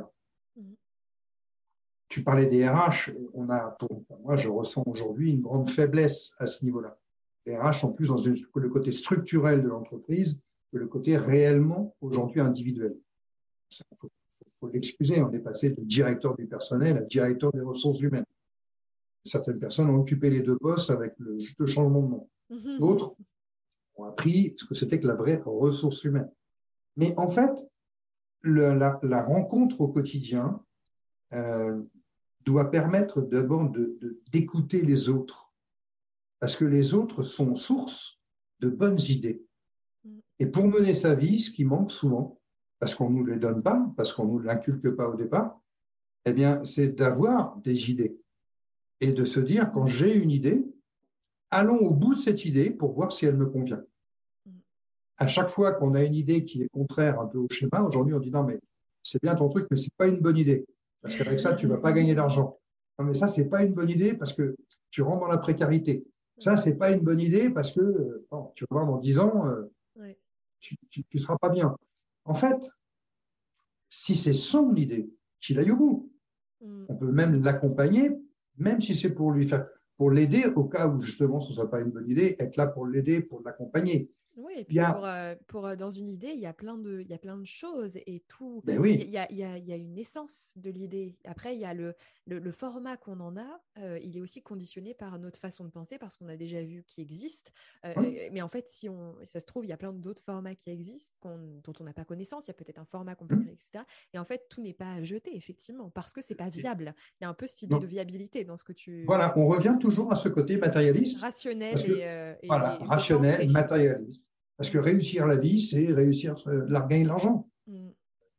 Tu 2.09 2.23
parlais 2.23 2.45
des 2.45 2.67
RH, 2.67 3.11
on 3.33 3.49
a, 3.49 3.77
moi 4.23 4.37
je 4.37 4.47
ressens 4.47 4.83
aujourd'hui 4.85 5.33
une 5.33 5.41
grande 5.41 5.69
faiblesse 5.69 6.31
à 6.39 6.47
ce 6.47 6.63
niveau-là. 6.63 6.97
Les 7.45 7.57
RH 7.57 7.73
sont 7.73 7.93
plus 7.93 8.07
dans 8.07 8.17
le 8.17 8.69
côté 8.69 8.91
structurel 8.91 9.61
de 9.61 9.67
l'entreprise 9.67 10.39
que 10.71 10.77
le 10.77 10.87
côté 10.87 11.17
réellement 11.17 11.95
aujourd'hui 12.01 12.39
individuel. 12.39 12.95
Il 13.71 13.83
faut, 13.99 14.09
faut 14.59 14.69
l'excuser, 14.69 15.21
on 15.21 15.31
est 15.31 15.39
passé 15.39 15.69
de 15.71 15.81
directeur 15.81 16.35
du 16.35 16.45
personnel 16.45 16.97
à 16.97 17.01
directeur 17.01 17.51
des 17.51 17.61
ressources 17.61 17.99
humaines 18.01 18.25
certaines 19.27 19.59
personnes 19.59 19.89
ont 19.89 19.99
occupé 19.99 20.29
les 20.29 20.41
deux 20.41 20.57
postes 20.57 20.89
avec 20.89 21.13
le, 21.19 21.67
changement 21.67 22.01
de 22.01 22.07
nom. 22.07 22.29
Mhm. 22.49 22.79
D'autres 22.79 23.15
ont 23.95 24.05
appris 24.05 24.55
ce 24.57 24.65
que 24.65 24.75
c'était 24.75 24.99
que 24.99 25.07
la 25.07 25.15
vraie 25.15 25.41
ressource 25.45 26.03
humaine. 26.03 26.29
Mais 26.95 27.13
en 27.17 27.27
fait, 27.27 27.51
la, 28.43 29.23
rencontre 29.23 29.81
au 29.81 29.87
quotidien 29.87 30.61
euh, 31.33 31.81
doit 32.47 32.71
permettre 32.71 33.21
d'abord 33.21 33.69
d'écouter 34.31 34.81
les 34.81 35.09
autres, 35.09 35.51
parce 36.39 36.55
que 36.55 36.63
les 36.63 36.93
autres 36.93 37.23
sont 37.23 37.55
source 37.55 38.19
de 38.61 38.69
bonnes 38.69 39.01
idées. 39.09 39.43
Mm. 40.05 40.19
Et 40.39 40.45
pour 40.45 40.65
mener 40.65 40.93
sa 40.93 41.13
vie, 41.13 41.41
ce 41.41 41.51
qui 41.51 41.65
manque 41.65 41.91
souvent, 41.91 42.39
parce 42.79 42.95
qu'on 42.95 43.09
ne 43.09 43.17
nous 43.17 43.25
les 43.25 43.37
donne 43.37 43.61
pas, 43.61 43.85
parce 43.97 44.13
qu'on 44.13 44.25
ne 44.25 44.31
nous 44.31 44.39
l'inculque 44.39 44.89
pas 44.91 45.09
au 45.09 45.15
départ, 45.15 45.59
eh 46.25 46.31
bien, 46.31 46.63
c'est 46.63 46.87
d'avoir 46.87 47.57
des 47.57 47.91
idées 47.91 48.17
et 49.01 49.11
de 49.11 49.25
se 49.25 49.41
dire, 49.41 49.71
quand 49.73 49.87
j'ai 49.87 50.15
une 50.15 50.31
idée, 50.31 50.65
allons 51.51 51.79
au 51.79 51.91
bout 51.91 52.15
de 52.15 52.19
cette 52.19 52.45
idée 52.45 52.69
pour 52.69 52.93
voir 52.93 53.11
si 53.11 53.25
elle 53.25 53.35
me 53.35 53.45
convient. 53.45 53.83
À 55.17 55.27
chaque 55.27 55.49
fois 55.49 55.73
qu'on 55.73 55.95
a 55.95 56.03
une 56.03 56.15
idée 56.15 56.45
qui 56.45 56.61
est 56.61 56.69
contraire 56.69 57.19
un 57.19 57.25
peu 57.25 57.39
au 57.39 57.47
schéma, 57.49 57.81
aujourd'hui 57.81 58.13
on 58.13 58.19
dit 58.19 58.29
non 58.29 58.43
mais 58.43 58.59
c'est 59.03 59.21
bien 59.21 59.35
ton 59.35 59.49
truc, 59.49 59.67
mais 59.71 59.77
c'est 59.77 59.93
pas 59.97 60.07
une 60.07 60.19
bonne 60.19 60.37
idée 60.37 60.65
parce 61.01 61.15
qu'avec 61.15 61.39
ça 61.39 61.55
tu 61.55 61.67
vas 61.67 61.77
pas 61.77 61.91
gagner 61.91 62.15
d'argent. 62.15 62.59
Non 62.99 63.05
mais 63.05 63.13
ça 63.13 63.27
c'est 63.27 63.45
pas 63.45 63.63
une 63.63 63.73
bonne 63.73 63.89
idée 63.89 64.13
parce 64.13 64.33
que 64.33 64.55
tu 64.89 65.01
rentres 65.01 65.21
dans 65.21 65.27
la 65.27 65.37
précarité. 65.37 66.05
Ça 66.37 66.57
c'est 66.57 66.75
pas 66.75 66.91
une 66.91 67.01
bonne 67.01 67.19
idée 67.19 67.49
parce 67.49 67.71
que 67.71 68.25
tu 68.55 68.65
vas 68.69 68.75
voir 68.77 68.85
dans 68.87 68.97
dix 68.97 69.19
ans, 69.19 69.47
euh, 69.47 70.13
tu, 70.59 70.75
tu, 70.89 71.19
seras 71.19 71.37
pas 71.37 71.49
bien. 71.49 71.75
En 72.25 72.33
fait, 72.33 72.67
si 73.89 74.15
c'est 74.15 74.33
son 74.33 74.75
idée, 74.75 75.09
qu'il 75.39 75.59
aille 75.59 75.71
au 75.71 75.77
bout. 75.77 76.11
Mm. 76.61 76.85
On 76.89 76.95
peut 76.95 77.11
même 77.11 77.43
l'accompagner 77.43 78.11
même 78.57 78.81
si 78.81 78.95
c'est 78.95 79.11
pour 79.11 79.31
lui 79.31 79.47
faire, 79.47 79.67
pour 79.97 80.11
l'aider 80.11 80.45
au 80.55 80.65
cas 80.65 80.87
où 80.87 81.01
justement 81.01 81.41
ce 81.41 81.49
ne 81.49 81.53
soit 81.53 81.69
pas 81.69 81.79
une 81.79 81.91
bonne 81.91 82.09
idée, 82.09 82.35
être 82.39 82.55
là 82.57 82.67
pour 82.67 82.87
l'aider, 82.87 83.21
pour 83.21 83.41
l'accompagner. 83.43 84.11
Oui, 84.37 84.53
et 84.55 84.65
puis 84.65 84.77
pour, 84.77 85.05
euh, 85.05 85.35
pour, 85.47 85.65
euh, 85.65 85.75
dans 85.75 85.89
une 85.89 86.09
idée, 86.09 86.29
il 86.31 86.39
y 86.39 86.45
a 86.45 86.53
plein 86.53 86.77
de, 86.77 87.01
il 87.01 87.07
y 87.07 87.13
a 87.13 87.17
plein 87.17 87.37
de 87.37 87.45
choses 87.45 87.97
et 88.05 88.23
tout. 88.27 88.61
Ben 88.65 88.77
oui. 88.77 88.99
il, 89.01 89.09
y 89.09 89.17
a, 89.17 89.25
il, 89.31 89.37
y 89.37 89.43
a, 89.43 89.57
il 89.57 89.65
y 89.65 89.73
a 89.73 89.75
une 89.75 89.97
essence 89.97 90.53
de 90.55 90.69
l'idée. 90.69 91.17
Après, 91.25 91.55
il 91.55 91.59
y 91.59 91.65
a 91.65 91.73
le, 91.73 91.95
le, 92.27 92.51
format 92.51 92.97
qu'on 92.97 93.19
en 93.19 93.35
a. 93.35 93.61
Euh, 93.79 93.97
il 94.03 94.15
est 94.15 94.21
aussi 94.21 94.43
conditionné 94.43 94.93
par 94.93 95.17
notre 95.17 95.39
façon 95.39 95.65
de 95.65 95.71
penser 95.71 95.97
parce 95.97 96.17
qu'on 96.17 96.27
a 96.27 96.35
déjà 96.35 96.61
vu 96.61 96.83
qui 96.85 97.01
existe. 97.01 97.51
Mais 98.31 98.41
en 98.43 98.47
fait, 98.47 98.67
si 98.67 98.89
on, 98.89 99.15
ça 99.23 99.39
se 99.39 99.45
trouve, 99.47 99.65
il 99.65 99.69
y 99.69 99.73
a 99.73 99.77
plein 99.77 99.91
d'autres 99.91 100.23
formats 100.23 100.53
qui 100.53 100.69
existent 100.69 101.15
dont 101.23 101.73
on 101.79 101.83
n'a 101.83 101.93
pas 101.93 102.05
connaissance. 102.05 102.45
Il 102.45 102.49
y 102.49 102.51
a 102.51 102.53
peut-être 102.53 102.79
un 102.79 102.85
format 102.85 103.15
qu'on 103.15 103.25
peut 103.25 103.39
créer, 103.39 103.53
etc. 103.53 103.83
Et 104.13 104.19
en 104.19 104.25
fait, 104.25 104.47
tout 104.49 104.61
n'est 104.61 104.73
pas 104.73 104.93
à 104.93 105.03
jeter, 105.03 105.35
effectivement, 105.35 105.89
parce 105.89 106.13
que 106.13 106.21
c'est 106.21 106.35
pas 106.35 106.49
viable. 106.49 106.93
Il 107.19 107.23
y 107.23 107.25
a 107.25 107.29
un 107.29 107.33
peu 107.33 107.47
cette 107.47 107.63
idée 107.63 107.79
de 107.79 107.87
viabilité 107.87 108.43
dans 108.43 108.57
ce 108.57 108.63
que 108.63 108.73
tu. 108.73 109.03
Voilà, 109.05 109.33
on 109.35 109.47
revient 109.47 109.77
toujours 109.79 110.11
à 110.11 110.15
ce 110.15 110.29
côté 110.29 110.57
matérialiste. 110.57 111.21
Rationnel 111.21 112.37
et, 112.43 112.47
Voilà, 112.47 112.77
rationnel, 112.81 113.49
matérialiste. 113.51 114.26
Parce 114.57 114.69
que 114.71 114.79
réussir 114.79 115.27
la 115.27 115.35
vie, 115.35 115.61
c'est 115.61 115.85
réussir, 115.93 116.35
euh, 116.47 116.67
gagner 116.87 117.03
de 117.03 117.09
l'argent. 117.09 117.47
Mm. 117.67 117.89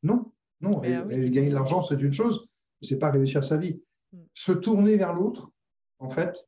Non, 0.02 0.32
non. 0.60 0.78
Ben 0.80 1.08
gagner 1.30 1.50
de 1.50 1.54
l'argent, 1.54 1.82
c'est 1.82 2.00
une 2.00 2.12
chose, 2.12 2.48
c'est 2.82 2.98
pas 2.98 3.10
réussir 3.10 3.44
sa 3.44 3.56
vie. 3.56 3.80
Mm. 4.12 4.18
Se 4.34 4.52
tourner 4.52 4.96
vers 4.96 5.14
l'autre, 5.14 5.50
en 6.00 6.10
fait, 6.10 6.46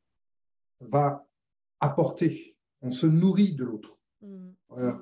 va 0.81 1.25
apporter. 1.79 2.55
On 2.81 2.91
se 2.91 3.07
nourrit 3.07 3.55
de 3.55 3.63
l'autre. 3.63 3.97
Mm. 4.21 4.49
Euh, 4.77 4.93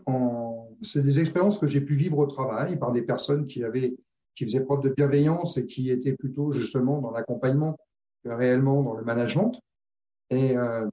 c'est 0.81 1.01
des 1.01 1.19
expériences 1.19 1.57
que 1.57 1.67
j'ai 1.67 1.81
pu 1.81 1.95
vivre 1.95 2.19
au 2.19 2.27
travail 2.27 2.77
par 2.77 2.91
des 2.91 3.01
personnes 3.01 3.47
qui 3.47 3.63
avaient, 3.63 3.97
qui 4.35 4.45
faisaient 4.45 4.63
preuve 4.63 4.81
de 4.81 4.89
bienveillance 4.89 5.57
et 5.57 5.65
qui 5.65 5.89
étaient 5.89 6.15
plutôt 6.15 6.53
justement 6.53 7.01
dans 7.01 7.11
l'accompagnement 7.11 7.75
que 8.23 8.29
réellement 8.29 8.83
dans 8.83 8.93
le 8.93 9.03
management, 9.03 9.59
et 10.29 10.55
euh, 10.55 10.87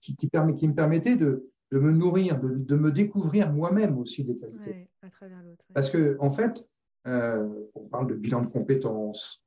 qui, 0.00 0.16
qui, 0.16 0.28
permet, 0.28 0.54
qui 0.54 0.68
me 0.68 0.74
permettait 0.74 1.16
de, 1.16 1.49
de 1.70 1.78
me 1.78 1.92
nourrir, 1.92 2.38
de, 2.40 2.76
me 2.76 2.90
découvrir 2.90 3.52
moi-même 3.52 3.98
aussi 3.98 4.24
des 4.24 4.36
qualités. 4.36 4.88
à 5.02 5.10
travers 5.10 5.42
l'autre. 5.42 5.64
Parce 5.72 5.88
que, 5.90 6.16
en 6.20 6.32
fait, 6.32 6.64
euh, 7.06 7.48
on 7.74 7.86
parle 7.86 8.08
de 8.08 8.14
bilan 8.14 8.42
de 8.42 8.48
compétences. 8.48 9.42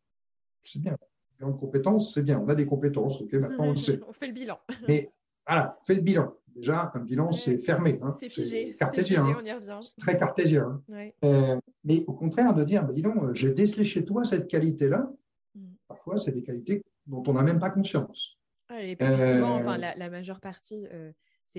C'est 0.63 0.79
bien. 0.79 0.97
Bilan 1.37 1.51
de 1.51 1.57
compétences, 1.57 2.13
c'est 2.13 2.23
bien. 2.23 2.39
On 2.39 2.47
a 2.47 2.55
des 2.55 2.65
compétences. 2.65 3.21
Ok, 3.21 3.33
maintenant 3.33 3.65
on 3.65 3.71
le 3.71 3.75
sait. 3.75 3.99
on 4.07 4.13
fait 4.13 4.27
le 4.27 4.33
bilan. 4.33 4.59
Mais 4.87 5.11
voilà, 5.45 5.77
on 5.81 5.85
fait 5.85 5.95
le 5.95 6.01
bilan. 6.01 6.33
Déjà, 6.55 6.91
un 6.93 6.99
bilan, 6.99 7.31
c'est 7.31 7.57
fermé. 7.57 7.97
Hein. 8.01 8.15
C'est 8.19 8.29
figé. 8.29 8.75
Cartésien. 8.75 9.25
Figé, 9.25 9.37
on 9.41 9.45
y 9.45 9.51
revient. 9.51 9.79
Très 9.97 10.17
cartésien. 10.19 10.81
Hein. 10.91 11.09
Euh, 11.23 11.59
mais 11.83 12.05
au 12.05 12.13
contraire, 12.13 12.53
de 12.53 12.63
dire, 12.63 12.85
bah, 12.85 12.93
dis 12.93 13.01
donc, 13.01 13.33
j'ai 13.33 13.51
décelé 13.51 13.83
chez 13.83 14.05
toi 14.05 14.23
cette 14.23 14.47
qualité-là. 14.47 15.11
Mm. 15.55 15.73
Parfois, 15.87 16.17
c'est 16.17 16.31
des 16.31 16.43
qualités 16.43 16.83
dont 17.07 17.23
on 17.25 17.33
n'a 17.33 17.41
même 17.41 17.59
pas 17.59 17.71
conscience. 17.71 18.37
et 18.69 18.95
puis 18.95 19.07
souvent, 19.07 19.55
enfin, 19.55 19.81
euh, 19.81 19.93
la, 19.97 20.09
majeure 20.11 20.39
partie, 20.39 20.87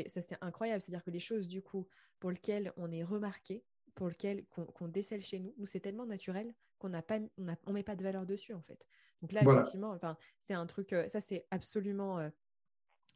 ça 0.08 0.22
c'est 0.22 0.38
incroyable. 0.40 0.80
C'est-à-dire 0.80 1.04
que 1.04 1.10
les 1.10 1.20
choses 1.20 1.48
du 1.48 1.62
coup 1.62 1.86
pour 2.20 2.30
lesquelles 2.30 2.72
on 2.76 2.90
est 2.90 3.04
remarqué, 3.04 3.64
pour 3.94 4.08
lesquelles 4.08 4.44
qu'on 4.46 4.88
décèle 4.88 5.22
chez 5.22 5.38
nous, 5.38 5.54
nous 5.58 5.66
c'est 5.66 5.80
tellement 5.80 6.06
naturel 6.06 6.52
qu'on 6.78 6.88
n'a 6.88 7.02
pas, 7.02 7.18
on, 7.38 7.46
on 7.66 7.72
met 7.72 7.82
pas 7.82 7.96
de 7.96 8.02
valeur 8.02 8.26
dessus 8.26 8.54
en 8.54 8.62
fait. 8.62 8.84
Donc 9.22 9.32
là 9.32 9.42
effectivement, 9.42 9.90
enfin 9.90 10.16
c'est 10.40 10.54
un 10.54 10.66
truc, 10.66 10.92
euh, 10.92 11.08
ça 11.08 11.20
c'est 11.20 11.46
absolument 11.50 12.18
euh, 12.18 12.28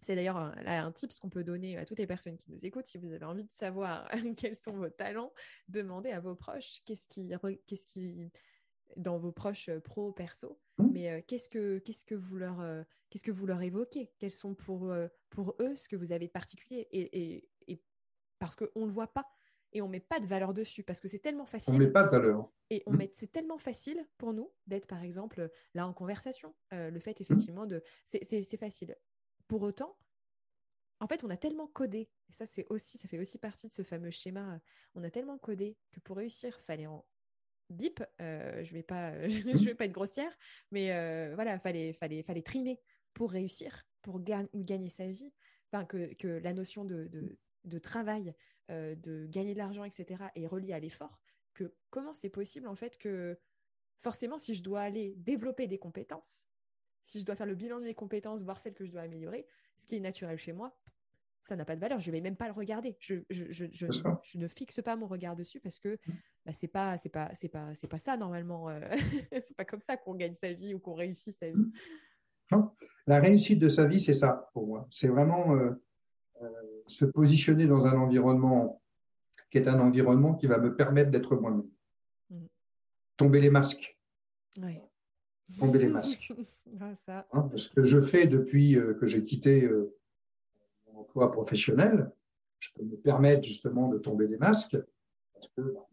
c'est 0.01 0.15
d'ailleurs 0.15 0.37
un, 0.37 0.55
un 0.65 0.93
tip 0.93 1.13
qu'on 1.19 1.29
peut 1.29 1.45
donner 1.45 1.77
à 1.77 1.85
toutes 1.85 1.99
les 1.99 2.07
personnes 2.07 2.37
qui 2.37 2.51
nous 2.51 2.65
écoutent. 2.65 2.87
Si 2.87 2.99
vous 2.99 3.13
avez 3.13 3.25
envie 3.25 3.45
de 3.45 3.53
savoir 3.53 4.09
quels 4.37 4.57
sont 4.57 4.73
vos 4.73 4.89
talents, 4.89 5.33
demandez 5.69 6.11
à 6.11 6.21
vos 6.21 6.37
proches 6.37 6.83
qu'est-ce 6.85 7.09
qui, 7.09 7.33
qu'est-ce 7.67 7.87
qui, 7.87 8.31
dans 8.97 9.19
vos 9.19 9.33
proches 9.33 9.69
euh, 9.69 9.81
pro 9.81 10.13
perso, 10.13 10.59
mmh. 10.79 10.87
mais 10.93 11.11
euh, 11.11 11.21
qu'est-ce 11.27 11.49
que 11.49 11.79
qu'est-ce 11.79 12.05
que 12.05 12.15
vous 12.15 12.37
leur 12.37 12.61
euh, 12.61 12.83
qu'est-ce 13.11 13.23
que 13.23 13.31
vous 13.31 13.47
leur 13.47 13.63
évoquez? 13.63 14.13
Quels 14.19 14.33
sont 14.33 14.55
pour 14.55 14.93
pour 15.31 15.55
eux 15.61 15.77
ce 15.77 15.89
que 15.89 15.97
vous 15.97 16.13
avez 16.13 16.27
de 16.27 16.33
particulier? 16.33 16.89
Et, 16.91 17.49
et, 17.67 17.83
parce 18.39 18.55
qu'on 18.55 18.85
le 18.85 18.91
voit 18.93 19.13
pas 19.13 19.27
et 19.73 19.83
on 19.83 19.89
met 19.89 20.01
pas 20.01 20.21
de 20.21 20.27
valeur 20.27 20.55
dessus 20.55 20.85
parce 20.85 21.01
que 21.01 21.09
c'est 21.09 21.19
tellement 21.19 21.45
facile. 21.45 21.75
On 21.75 21.79
met 21.79 21.91
pas 21.91 22.05
de 22.05 22.11
valeur. 22.11 22.51
Et 22.71 22.83
on 22.87 22.93
mmh. 22.93 22.97
met 22.97 23.11
c'est 23.13 23.33
tellement 23.33 23.59
facile 23.59 24.07
pour 24.17 24.33
nous 24.33 24.53
d'être 24.67 24.87
par 24.87 25.03
exemple 25.03 25.51
là 25.75 25.87
en 25.87 25.93
conversation. 25.93 26.55
le 26.71 26.99
fait 27.01 27.19
mmh. 27.19 27.23
effectivement 27.23 27.67
de 27.67 27.83
c'est 28.07 28.57
facile. 28.57 28.97
Pour 29.49 29.63
autant, 29.63 29.97
en 31.01 31.07
fait, 31.07 31.23
on 31.25 31.31
a 31.31 31.37
tellement 31.37 31.69
codé, 31.69 32.11
et 32.29 32.33
ça 32.33 32.47
c'est 32.47 32.67
aussi, 32.71 32.99
ça 32.99 33.09
fait 33.09 33.19
aussi 33.19 33.39
partie 33.39 33.69
de 33.69 33.73
ce 33.73 33.83
fameux 33.83 34.11
schéma. 34.11 34.61
On 34.95 35.05
a 35.05 35.11
tellement 35.11 35.39
codé 35.39 35.77
que 35.93 36.01
pour 36.01 36.17
réussir, 36.17 36.59
fallait 36.67 36.87
en 36.87 37.07
bip, 37.71 38.03
euh, 38.21 38.65
je 38.65 38.73
vais 38.73 38.83
pas, 38.83 39.13
je 39.29 39.65
vais 39.65 39.75
pas 39.75 39.85
être 39.85 39.93
grossière, 39.93 40.37
mais 40.71 40.93
euh, 40.93 41.35
voilà, 41.35 41.59
fallait, 41.59 41.93
fallait, 41.93 42.23
fallait 42.23 42.43
trimer 42.43 42.81
pour 43.15 43.31
réussir, 43.31 43.87
pour 44.03 44.21
gagner 44.21 44.91
sa 44.91 45.07
vie. 45.07 45.33
Enfin, 45.71 45.85
que, 45.85 46.15
que 46.15 46.29
la 46.29 46.53
notion 46.53 46.85
de, 46.85 47.11
de, 47.65 47.79
travail, 47.79 48.35
euh, 48.71 48.95
de 48.95 49.27
gagner 49.27 49.53
de 49.53 49.59
l'argent, 49.59 49.85
etc., 49.85 50.25
est 50.35 50.47
reliée 50.47 50.73
à 50.73 50.81
l'effort. 50.81 51.21
Que 51.55 51.75
comment 51.91 52.15
c'est 52.15 52.31
possible 52.31 52.69
en 52.69 52.77
fait 52.77 52.97
que 52.99 53.39
forcément, 54.01 54.39
si 54.39 54.55
je 54.55 54.63
dois 54.63 54.81
aller 54.81 55.15
développer 55.17 55.67
des 55.67 55.79
compétences, 55.79 56.45
si 57.03 57.21
je 57.21 57.25
dois 57.25 57.37
faire 57.37 57.47
le 57.47 57.55
bilan 57.55 57.81
de 57.81 57.85
mes 57.85 57.95
compétences, 57.95 58.43
voir 58.43 58.59
celles 58.59 58.75
que 58.75 58.85
je 58.85 58.93
dois 58.93 59.03
améliorer, 59.03 59.47
ce 59.77 59.87
qui 59.87 59.97
est 59.97 60.01
naturel 60.01 60.39
chez 60.39 60.53
moi, 60.53 60.79
ça 61.43 61.57
n'a 61.57 61.65
pas 61.65 61.77
de 61.77 61.81
valeur. 61.81 62.01
Je 62.01 62.11
ne 62.11 62.17
vais 62.17 62.21
même 62.21 62.37
pas 62.37 62.47
le 62.47 62.53
regarder. 62.53 62.97
Je, 63.01 63.17
je, 63.31 63.45
je, 63.51 63.67
je, 63.73 64.39
ne 64.39 64.49
fixe 64.49 64.81
pas 64.83 64.97
mon 64.97 65.07
regard 65.07 65.35
dessus 65.35 65.61
parce 65.61 65.79
que 65.79 65.99
bah, 66.45 66.53
c'est 66.53 66.69
pas 66.69 66.99
c'est 66.99 67.09
pas 67.09 67.31
c'est 67.35 67.49
pas 67.49 67.75
c'est 67.75 67.89
pas 67.89 67.99
ça 67.99 68.17
normalement 68.17 68.69
euh, 68.69 68.81
c'est 69.33 69.57
pas 69.57 69.65
comme 69.65 69.81
ça 69.81 69.97
qu'on 69.97 70.15
gagne 70.15 70.35
sa 70.35 70.53
vie 70.53 70.75
ou 70.75 70.79
qu'on 70.79 70.95
réussit 70.95 71.35
sa 71.35 71.51
vie 71.51 71.73
non. 72.51 72.71
La 73.09 73.21
réussite 73.21 73.59
de 73.59 73.69
sa 73.69 73.87
vie 73.87 74.01
c'est 74.01 74.15
ça 74.15 74.51
pour 74.53 74.67
moi 74.67 74.87
c'est 74.91 75.09
vraiment 75.09 75.55
euh, 75.57 75.71
euh, 76.43 76.49
se 76.87 77.05
positionner 77.05 77.67
dans 77.67 77.85
un 77.87 77.97
environnement 77.99 78.81
qui 79.51 79.59
est 79.59 79.67
un 79.67 79.81
environnement 79.81 80.35
qui 80.35 80.47
va 80.47 80.59
me 80.59 80.75
permettre 80.77 81.11
d'être 81.11 81.35
moi-même 81.37 81.69
mm. 82.31 82.47
tomber 83.17 83.41
les 83.41 83.51
masques 83.51 83.99
ouais. 84.63 84.83
tomber 85.59 85.81
les 85.81 85.89
masques 85.89 86.33
ah, 86.81 86.95
ça. 86.95 87.27
Hein, 87.33 87.51
ce 87.57 87.69
que 87.69 87.83
je 87.83 88.01
fais 88.01 88.27
depuis 88.27 88.79
que 89.01 89.07
j'ai 89.07 89.25
quitté 89.25 89.69
mon 90.87 91.01
emploi 91.01 91.33
professionnel 91.33 92.13
je 92.61 92.71
peux 92.75 92.85
me 92.85 92.97
permettre 92.97 93.43
justement 93.43 93.89
de 93.89 93.99
tomber 93.99 94.27
les 94.27 94.37
masques 94.37 94.77
parce 95.35 95.49
que 95.57 95.61
bah, 95.61 95.87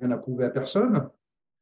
rien 0.00 0.10
à 0.10 0.18
prouver 0.18 0.44
à 0.44 0.50
personne. 0.50 1.08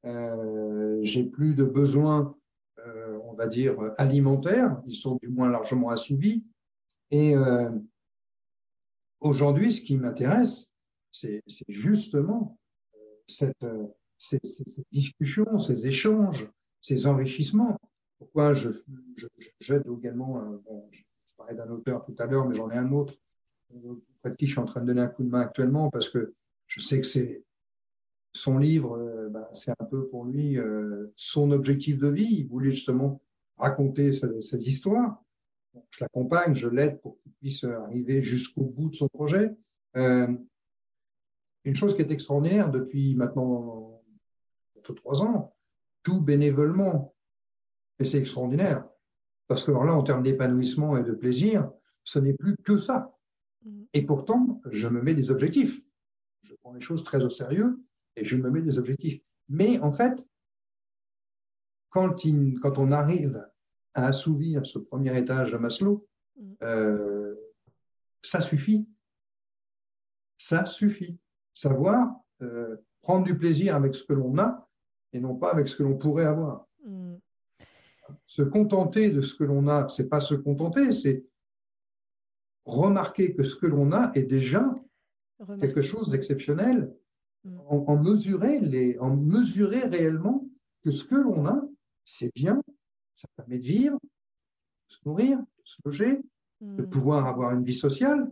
Euh, 0.05 0.99
j'ai 1.03 1.25
plus 1.25 1.55
de 1.55 1.65
besoins, 1.65 2.35
euh, 2.79 3.19
on 3.25 3.35
va 3.35 3.47
dire, 3.47 3.77
alimentaires. 3.99 4.81
Ils 4.87 4.97
sont 4.97 5.17
du 5.23 5.29
moins 5.29 5.51
largement 5.51 5.91
assouvis. 5.91 6.45
Et 7.11 7.37
euh, 7.37 7.71
aujourd'hui, 9.21 9.73
ce 9.73 9.81
qui 9.81 9.97
m'intéresse, 9.97 10.71
c'est 11.11 11.43
justement 11.69 12.59
cette, 13.27 13.67
ces, 14.19 14.41
discussions, 14.91 15.59
ces 15.59 15.87
échanges, 15.87 16.49
ces 16.81 17.07
enrichissements. 17.07 17.79
Pourquoi 18.19 18.55
je, 18.55 18.71
également, 19.61 20.61
je 20.91 21.03
parlais 21.37 21.55
d'un 21.55 21.69
auteur 21.71 22.05
tout 22.05 22.15
à 22.19 22.27
l'heure, 22.27 22.49
mais 22.49 22.55
j'en 22.55 22.71
ai 22.71 22.77
un 22.77 22.93
autre, 22.93 23.15
auprès 23.75 24.31
de 24.31 24.37
qui 24.37 24.47
je 24.47 24.53
suis 24.53 24.61
en 24.61 24.65
train 24.65 24.81
de 24.81 24.87
donner 24.87 25.03
un 25.03 25.09
coup 25.09 25.25
de 25.25 25.29
main 25.29 25.41
actuellement, 25.41 25.91
parce 25.91 26.09
que 26.09 26.35
je 26.67 26.81
sais 26.81 27.01
que 27.01 27.07
c'est 27.07 27.45
son 28.33 28.59
livre, 28.59 28.97
euh, 28.99 29.29
bah, 29.29 29.49
c'est 29.53 29.71
un 29.71 29.85
peu 29.85 30.09
pour 30.09 30.25
lui 30.25 30.59
euh, 30.59 31.13
son 31.17 31.51
objectif 31.51 31.99
de 31.99 32.09
vie. 32.09 32.29
Il 32.31 32.49
voulait 32.49 32.73
justement 32.73 33.21
raconter 33.59 34.13
cette, 34.13 34.67
histoire. 34.67 35.23
je 35.91 36.01
l'accompagne, 36.01 36.55
je 36.55 36.69
l'aide 36.69 37.01
pour 37.01 37.19
qu'il 37.19 37.33
puisse 37.33 37.65
arriver 37.65 38.23
jusqu'au 38.23 38.65
bout 38.65 38.91
de 38.91 38.95
son 38.95 39.09
projet. 39.09 39.51
Euh, 39.97 40.27
une 41.65 41.77
chose 41.77 41.95
qui 41.95 42.03
est 42.03 42.11
extraordinaire 42.11 42.71
depuis 42.71 43.15
maintenant 43.15 44.03
trois 44.97 45.23
ans, 45.23 45.55
tout 46.03 46.21
bénévolement. 46.21 47.15
Et 48.01 48.05
c'est 48.05 48.19
extraordinaire. 48.19 48.85
Parce 49.47 49.63
que 49.63 49.71
là, 49.71 49.95
en 49.95 50.03
termes 50.03 50.25
d'épanouissement 50.25 50.97
et 50.97 51.05
de 51.05 51.13
plaisir, 51.13 51.71
ce 52.03 52.19
n'est 52.19 52.33
plus 52.33 52.57
que 52.65 52.79
ça. 52.79 53.17
Mmh. 53.65 53.83
Et 53.95 54.03
pourtant, 54.03 54.61
je 54.71 54.89
me 54.89 55.03
mets 55.03 55.15
des 55.15 55.31
objectifs. 55.31 55.81
Je 56.43 56.55
prends 56.55 56.73
les 56.73 56.81
choses 56.81 57.05
très 57.05 57.23
au 57.23 57.31
sérieux 57.31 57.79
et 58.17 58.25
je 58.25 58.37
me 58.37 58.51
mets 58.51 58.63
des 58.63 58.79
objectifs. 58.79 59.21
Mais 59.49 59.79
en 59.81 59.93
fait, 59.93 60.27
quand, 61.91 62.17
quand 62.61 62.79
on 62.79 62.93
arrive 62.93 63.47
à 63.95 64.07
assouvir 64.07 64.67
ce 64.67 64.79
premier 64.79 65.17
étage 65.19 65.53
de 65.53 65.59
Maslow, 65.59 66.07
mm. 66.37 66.53
euh, 66.63 67.35
ça 68.23 68.41
suffit. 68.41 68.87
Ça 70.39 70.65
suffit. 70.65 71.19
Savoir 71.55 72.17
euh, 72.41 72.77
prendre 73.03 73.25
du 73.25 73.37
plaisir 73.37 73.77
avec 73.77 73.95
ce 73.95 74.05
que 74.05 74.15
l'on 74.15 74.39
a 74.39 74.69
et 75.13 75.21
non 75.21 75.37
pas 75.37 75.53
avec 75.53 75.69
ce 75.69 75.77
que 75.77 75.83
l'on 75.83 75.99
pourrait 75.99 76.25
avoir. 76.25 76.67
Mm. 76.85 77.17
Se 78.27 78.43
contenter 78.43 79.11
de 79.11 79.21
ce 79.21 79.35
que 79.35 79.45
l'on 79.45 79.69
a, 79.69 79.89
c'est 79.89 80.09
pas 80.09 80.21
se 80.21 80.35
contenter, 80.35 80.93
c'est 80.93 81.25
remarquer 82.65 83.35
que 83.35 83.43
ce 83.43 83.57
que 83.57 83.67
l'on 83.67 83.93
a 83.93 84.13
est 84.15 84.25
déjà 84.25 84.75
quelque 85.61 85.83
chose 85.83 86.11
d'exceptionnel 86.11 86.95
Mm. 87.45 87.59
en, 87.69 87.97
mesurer 87.97 88.61
les, 88.61 88.99
en 88.99 89.17
mesurer 89.17 89.81
réellement 89.87 90.47
que 90.83 90.91
ce 90.91 91.05
que 91.05 91.17
l'on 91.17 91.47
a, 91.47 91.61
c'est 92.05 92.33
bien, 92.35 92.63
ça 93.17 93.29
permet 93.37 93.59
de 93.59 93.65
vivre, 93.65 93.99
de 94.03 94.95
se 94.95 94.99
nourrir, 95.05 95.39
de 95.39 95.63
se 95.65 95.77
loger, 95.85 96.21
de 96.61 96.83
mm. 96.83 96.91
pouvoir 96.91 97.27
avoir 97.27 97.53
une 97.53 97.65
vie 97.65 97.75
sociale, 97.75 98.31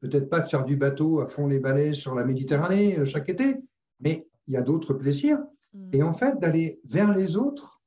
peut-être 0.00 0.28
pas 0.28 0.40
de 0.40 0.48
faire 0.48 0.64
du 0.64 0.76
bateau 0.76 1.20
à 1.20 1.26
fond 1.26 1.46
les 1.46 1.58
balais 1.58 1.92
sur 1.92 2.14
la 2.14 2.24
Méditerranée 2.24 2.98
euh, 2.98 3.04
chaque 3.04 3.28
été, 3.28 3.56
mais 4.00 4.26
il 4.46 4.54
y 4.54 4.56
a 4.56 4.62
d'autres 4.62 4.94
plaisirs. 4.94 5.42
Mm. 5.74 5.90
Et 5.92 6.02
en 6.02 6.14
fait, 6.14 6.38
d'aller 6.38 6.80
vers 6.84 7.14
les 7.14 7.36
autres 7.36 7.80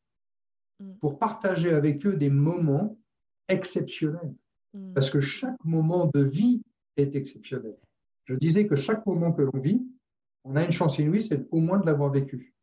pour 1.00 1.20
partager 1.20 1.72
avec 1.72 2.06
eux 2.06 2.16
des 2.16 2.30
moments 2.30 2.98
exceptionnels. 3.48 4.34
Parce 4.96 5.10
que 5.10 5.20
chaque 5.20 5.64
moment 5.66 6.10
de 6.14 6.24
vie 6.24 6.62
est 6.96 7.16
exceptionnel. 7.16 7.76
Je 8.26 8.36
disais 8.36 8.68
que 8.68 8.76
chaque 8.76 9.06
moment 9.06 9.32
que 9.32 9.42
l'on 9.42 9.60
vit, 9.60 9.86
on 10.44 10.56
a 10.56 10.66
une 10.66 10.72
chance 10.72 10.98
inouïe, 11.00 11.24
c'est 11.24 11.48
au 11.52 11.60
moins 11.60 11.80
de 11.80 11.86
l'avoir 11.86 12.12
vécu. 12.12 12.56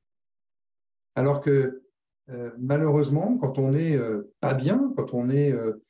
Alors 1.15 1.41
que 1.41 1.83
euh, 2.31 2.51
malheureusement, 2.59 3.39
quand 3.39 3.59
on 3.59 3.73
n'est 3.73 3.97
euh, 3.97 4.35
pas 4.41 4.55
bien, 4.55 4.93
quand 4.97 5.15
on 5.15 5.31
est 5.31 5.53
euh, 5.53 5.85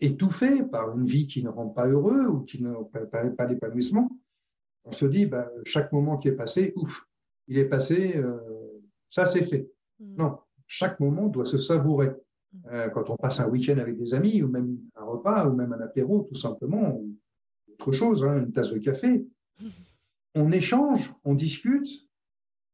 étouffé 0.00 0.62
par 0.64 0.96
une 0.96 1.06
vie 1.06 1.26
qui 1.26 1.42
ne 1.42 1.48
rend 1.48 1.68
pas 1.68 1.86
heureux 1.86 2.26
ou 2.26 2.40
qui 2.40 2.62
ne 2.62 2.74
permet 3.06 3.30
pas 3.30 3.46
l'épanouissement, 3.46 4.10
on 4.84 4.92
se 4.92 5.06
dit, 5.06 5.26
bah, 5.26 5.50
chaque 5.64 5.92
moment 5.92 6.16
qui 6.16 6.28
est 6.28 6.36
passé, 6.36 6.72
ouf, 6.76 7.06
il 7.46 7.58
est 7.58 7.68
passé, 7.68 8.20
ça 9.10 9.26
c'est 9.26 9.44
fait. 9.44 9.70
Mm. 10.00 10.16
Non, 10.16 10.38
chaque 10.66 10.98
moment 11.00 11.28
doit 11.28 11.46
se 11.46 11.58
savourer. 11.58 12.12
Mm. 12.52 12.90
quand 12.94 13.10
on 13.10 13.16
passe 13.16 13.40
un 13.40 13.48
week-end 13.48 13.76
avec 13.76 13.98
des 13.98 14.14
amis, 14.14 14.42
ou 14.42 14.48
même 14.48 14.78
un 14.96 15.04
repas, 15.04 15.46
ou 15.46 15.54
même 15.54 15.72
un 15.74 15.80
apéro, 15.80 16.22
tout 16.22 16.38
simplement, 16.38 16.96
ou 16.96 17.14
autre 17.72 17.92
chose, 17.92 18.24
hein, 18.24 18.38
une 18.38 18.52
tasse 18.52 18.72
de 18.72 18.78
café, 18.78 19.26
on 20.34 20.52
échange, 20.52 21.12
on 21.24 21.34
discute, 21.34 21.88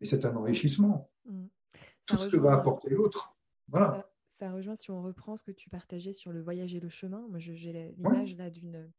et 0.01 0.05
c'est 0.05 0.25
un 0.25 0.37
enrichissement. 0.37 1.11
Mm. 1.25 1.47
Tout 2.07 2.19
ce 2.19 2.29
que 2.29 2.37
va 2.37 2.53
apporter 2.55 2.91
l'autre. 2.91 3.37
Voilà. 3.69 4.11
Ça, 4.33 4.53
rejoint, 4.53 4.77
si 4.77 4.91
on 4.91 5.03
reprend 5.03 5.37
ce 5.37 5.43
que 5.43 5.53
tu 5.53 5.71
partageais 5.71 6.13
sur 6.13 6.33
le 6.33 6.43
voyage 6.43 6.75
et 6.75 6.81
le 6.81 6.89
chemin, 6.89 7.27
moi 7.29 7.39
j'ai 7.39 7.93
l'image 7.97 8.37
là 8.37 8.51
d'une... 8.51 8.91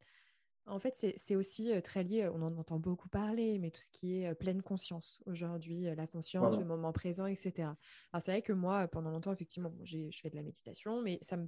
En 0.68 0.80
fait, 0.80 0.96
c'est 1.16 1.36
aussi 1.36 1.72
euh, 1.72 1.80
très 1.80 2.02
lié, 2.02 2.26
on 2.26 2.42
en 2.42 2.56
entend 2.56 2.80
beaucoup 2.80 3.08
parler, 3.08 3.56
mais 3.60 3.70
tout 3.70 3.80
ce 3.80 3.90
qui 3.92 4.18
est 4.18 4.26
euh, 4.26 4.34
pleine 4.34 4.62
conscience 4.62 5.22
aujourd'hui, 5.24 5.86
euh, 5.86 5.94
la 5.94 6.08
conscience, 6.08 6.58
le 6.58 6.64
moment 6.64 6.90
présent, 6.90 7.26
etc. 7.26 7.68
Alors 8.12 8.24
c'est 8.24 8.32
vrai 8.32 8.42
que 8.42 8.52
moi, 8.52 8.88
pendant 8.88 9.10
longtemps, 9.10 9.32
effectivement, 9.32 9.72
je 9.84 10.08
fais 10.20 10.28
de 10.28 10.34
la 10.34 10.42
méditation, 10.42 11.02
mais 11.02 11.20
ça 11.22 11.36
me, 11.36 11.46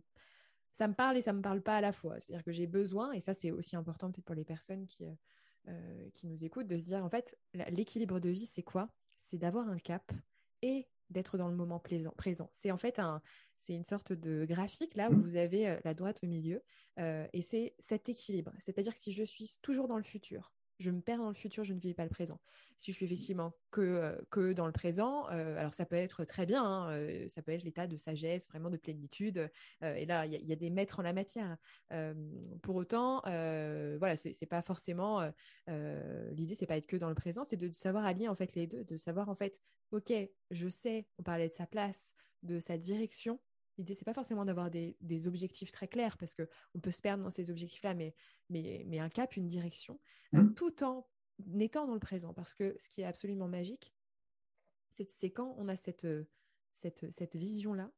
ça 0.73 0.87
me 0.87 0.95
parle 0.95 1.17
et 1.17 1.23
ça 1.23 1.33
ne 1.33 1.39
me 1.39 1.43
parle 1.43 1.61
pas 1.61 1.77
à 1.77 1.81
la 1.81 1.91
fois. 1.91 2.21
C'est-à-dire 2.21 2.45
que 2.45 2.53
j'ai 2.53 2.69
besoin, 2.69 3.11
et 3.11 3.21
ça 3.21 3.35
c'est 3.35 3.51
aussi 3.51 3.75
important 3.75 4.13
peut-être 4.13 4.25
pour 4.25 4.37
les 4.37 4.45
personnes 4.45 4.87
qui, 4.87 5.05
euh, 5.05 5.15
qui 6.15 6.27
nous 6.27 6.45
écoutent 6.45 6.67
de 6.67 6.79
se 6.79 6.87
dire 6.87 7.05
en 7.05 7.11
fait 7.11 7.37
l'équilibre 7.69 8.21
de 8.21 8.31
vie 8.31 8.47
c'est 8.47 8.63
quoi? 8.63 8.89
C'est 9.19 9.37
d'avoir 9.37 9.69
un 9.69 9.79
cap 9.79 10.13
et 10.63 10.89
d'être 11.11 11.39
dans 11.39 11.49
le 11.49 11.57
moment 11.57 11.81
présent. 12.17 12.51
C'est 12.55 12.71
en 12.71 12.79
fait 12.79 12.99
un, 12.99 13.23
c'est 13.59 13.75
une 13.75 13.85
sorte 13.85 14.13
de 14.13 14.45
graphique 14.45 14.95
là 14.95 15.11
où 15.11 15.15
mmh. 15.15 15.23
vous 15.23 15.37
avez 15.37 15.69
euh, 15.69 15.79
la 15.85 15.95
droite 15.95 16.21
au 16.23 16.27
milieu 16.27 16.63
euh, 16.99 17.27
et 17.33 17.43
c'est 17.43 17.75
cet 17.79 18.09
équilibre. 18.09 18.53
C'est-à-dire 18.59 18.95
que 18.95 19.01
si 19.01 19.13
je 19.13 19.25
suis 19.25 19.57
toujours 19.63 19.89
dans 19.89 19.97
le 19.97 20.03
futur, 20.03 20.53
je 20.79 20.91
me 20.91 21.01
perds 21.01 21.19
dans 21.19 21.29
le 21.29 21.35
futur, 21.35 21.65
je 21.65 21.75
ne 21.75 21.81
vis 21.81 21.95
pas 21.95 22.05
le 22.05 22.11
présent. 22.11 22.41
Si 22.79 22.93
je 22.93 22.97
suis 22.97 23.07
effectivement 23.07 23.53
que, 23.71 23.81
euh, 23.81 24.17
que 24.31 24.53
dans 24.53 24.67
le 24.67 24.73
présent, 24.73 25.29
euh, 25.31 25.59
alors 25.59 25.75
ça 25.75 25.85
peut 25.85 25.97
être 25.97 26.25
très 26.25 26.47
bien, 26.47 26.65
hein, 26.65 26.91
euh, 26.91 27.29
ça 27.29 27.43
peut 27.43 27.53
être 27.53 27.65
l'état 27.65 27.87
de 27.87 27.97
sagesse, 27.97 28.47
vraiment 28.47 28.71
de 28.71 28.77
plénitude. 28.77 29.51
et 29.83 30.07
là, 30.07 30.27
il 30.27 30.47
y, 30.47 30.53
a 30.53 30.57
des 30.57 30.71
maîtres 30.71 31.01
en 31.01 31.03
la 31.03 31.13
matière. 31.13 31.57
pour 32.63 32.77
autant, 32.77 33.21
voilà, 33.25 34.17
c'est 34.17 34.47
pas 34.47 34.63
forcément 34.63 35.23
l'idée, 35.67 36.55
c'est 36.55 36.67
pas 36.67 36.77
être 36.77 36.87
que 36.87 36.97
dans 36.97 37.09
le 37.09 37.15
présent, 37.15 37.45
c'est 37.45 37.57
de, 37.57 37.71
savoir 37.73 38.05
allier 38.05 38.29
en 38.29 38.35
fait 38.35 38.55
les 38.55 38.67
deux, 38.67 38.85
de 38.85 38.97
savoir 38.97 39.29
en 39.29 39.35
fait, 39.35 39.61
ok, 39.93 40.13
je 40.51 40.69
sais, 40.69 41.07
on 41.19 41.23
parlait 41.23 41.49
de 41.49 41.55
sa 41.55 41.67
place, 41.67 42.13
de 42.43 42.61
sa 42.61 42.79
direction, 42.79 43.41
L'idée, 43.79 43.95
c'est 43.95 44.05
pas 44.05 44.15
forcément 44.15 44.45
d'avoir 44.45 44.71
des, 44.71 45.27
objectifs 45.27 45.73
très 45.73 45.89
clairs 45.89 46.19
parce 46.19 46.35
qu'on 46.35 46.81
peut 46.81 46.91
se 46.91 47.01
perdre 47.01 47.23
dans 47.23 47.31
ces 47.31 47.51
objectifs-là, 47.51 47.95
mais, 47.95 48.15
mais, 48.51 48.85
mais, 48.87 48.99
un 48.99 49.09
cap, 49.09 49.37
une 49.37 49.49
direction, 49.49 50.01
euh, 50.35 50.43
mmh. 50.43 50.55
tout 50.55 50.85
en 50.85 51.07
étant 51.59 51.87
dans 51.87 51.95
le 51.95 52.01
présent. 52.01 52.35
Parce 52.35 52.55
que 52.55 52.77
ce 52.81 52.91
qui 52.91 53.03
est 53.03 53.07
absolument 53.07 53.49
magique, 53.49 53.95
c'est 54.91 55.31
quand 55.31 55.55
on 55.59 55.69
a 55.69 55.77
cette, 55.77 56.05
euh, 56.05 56.29
cette, 56.73 57.11
cette 57.13 57.37
vision-là 57.37 57.91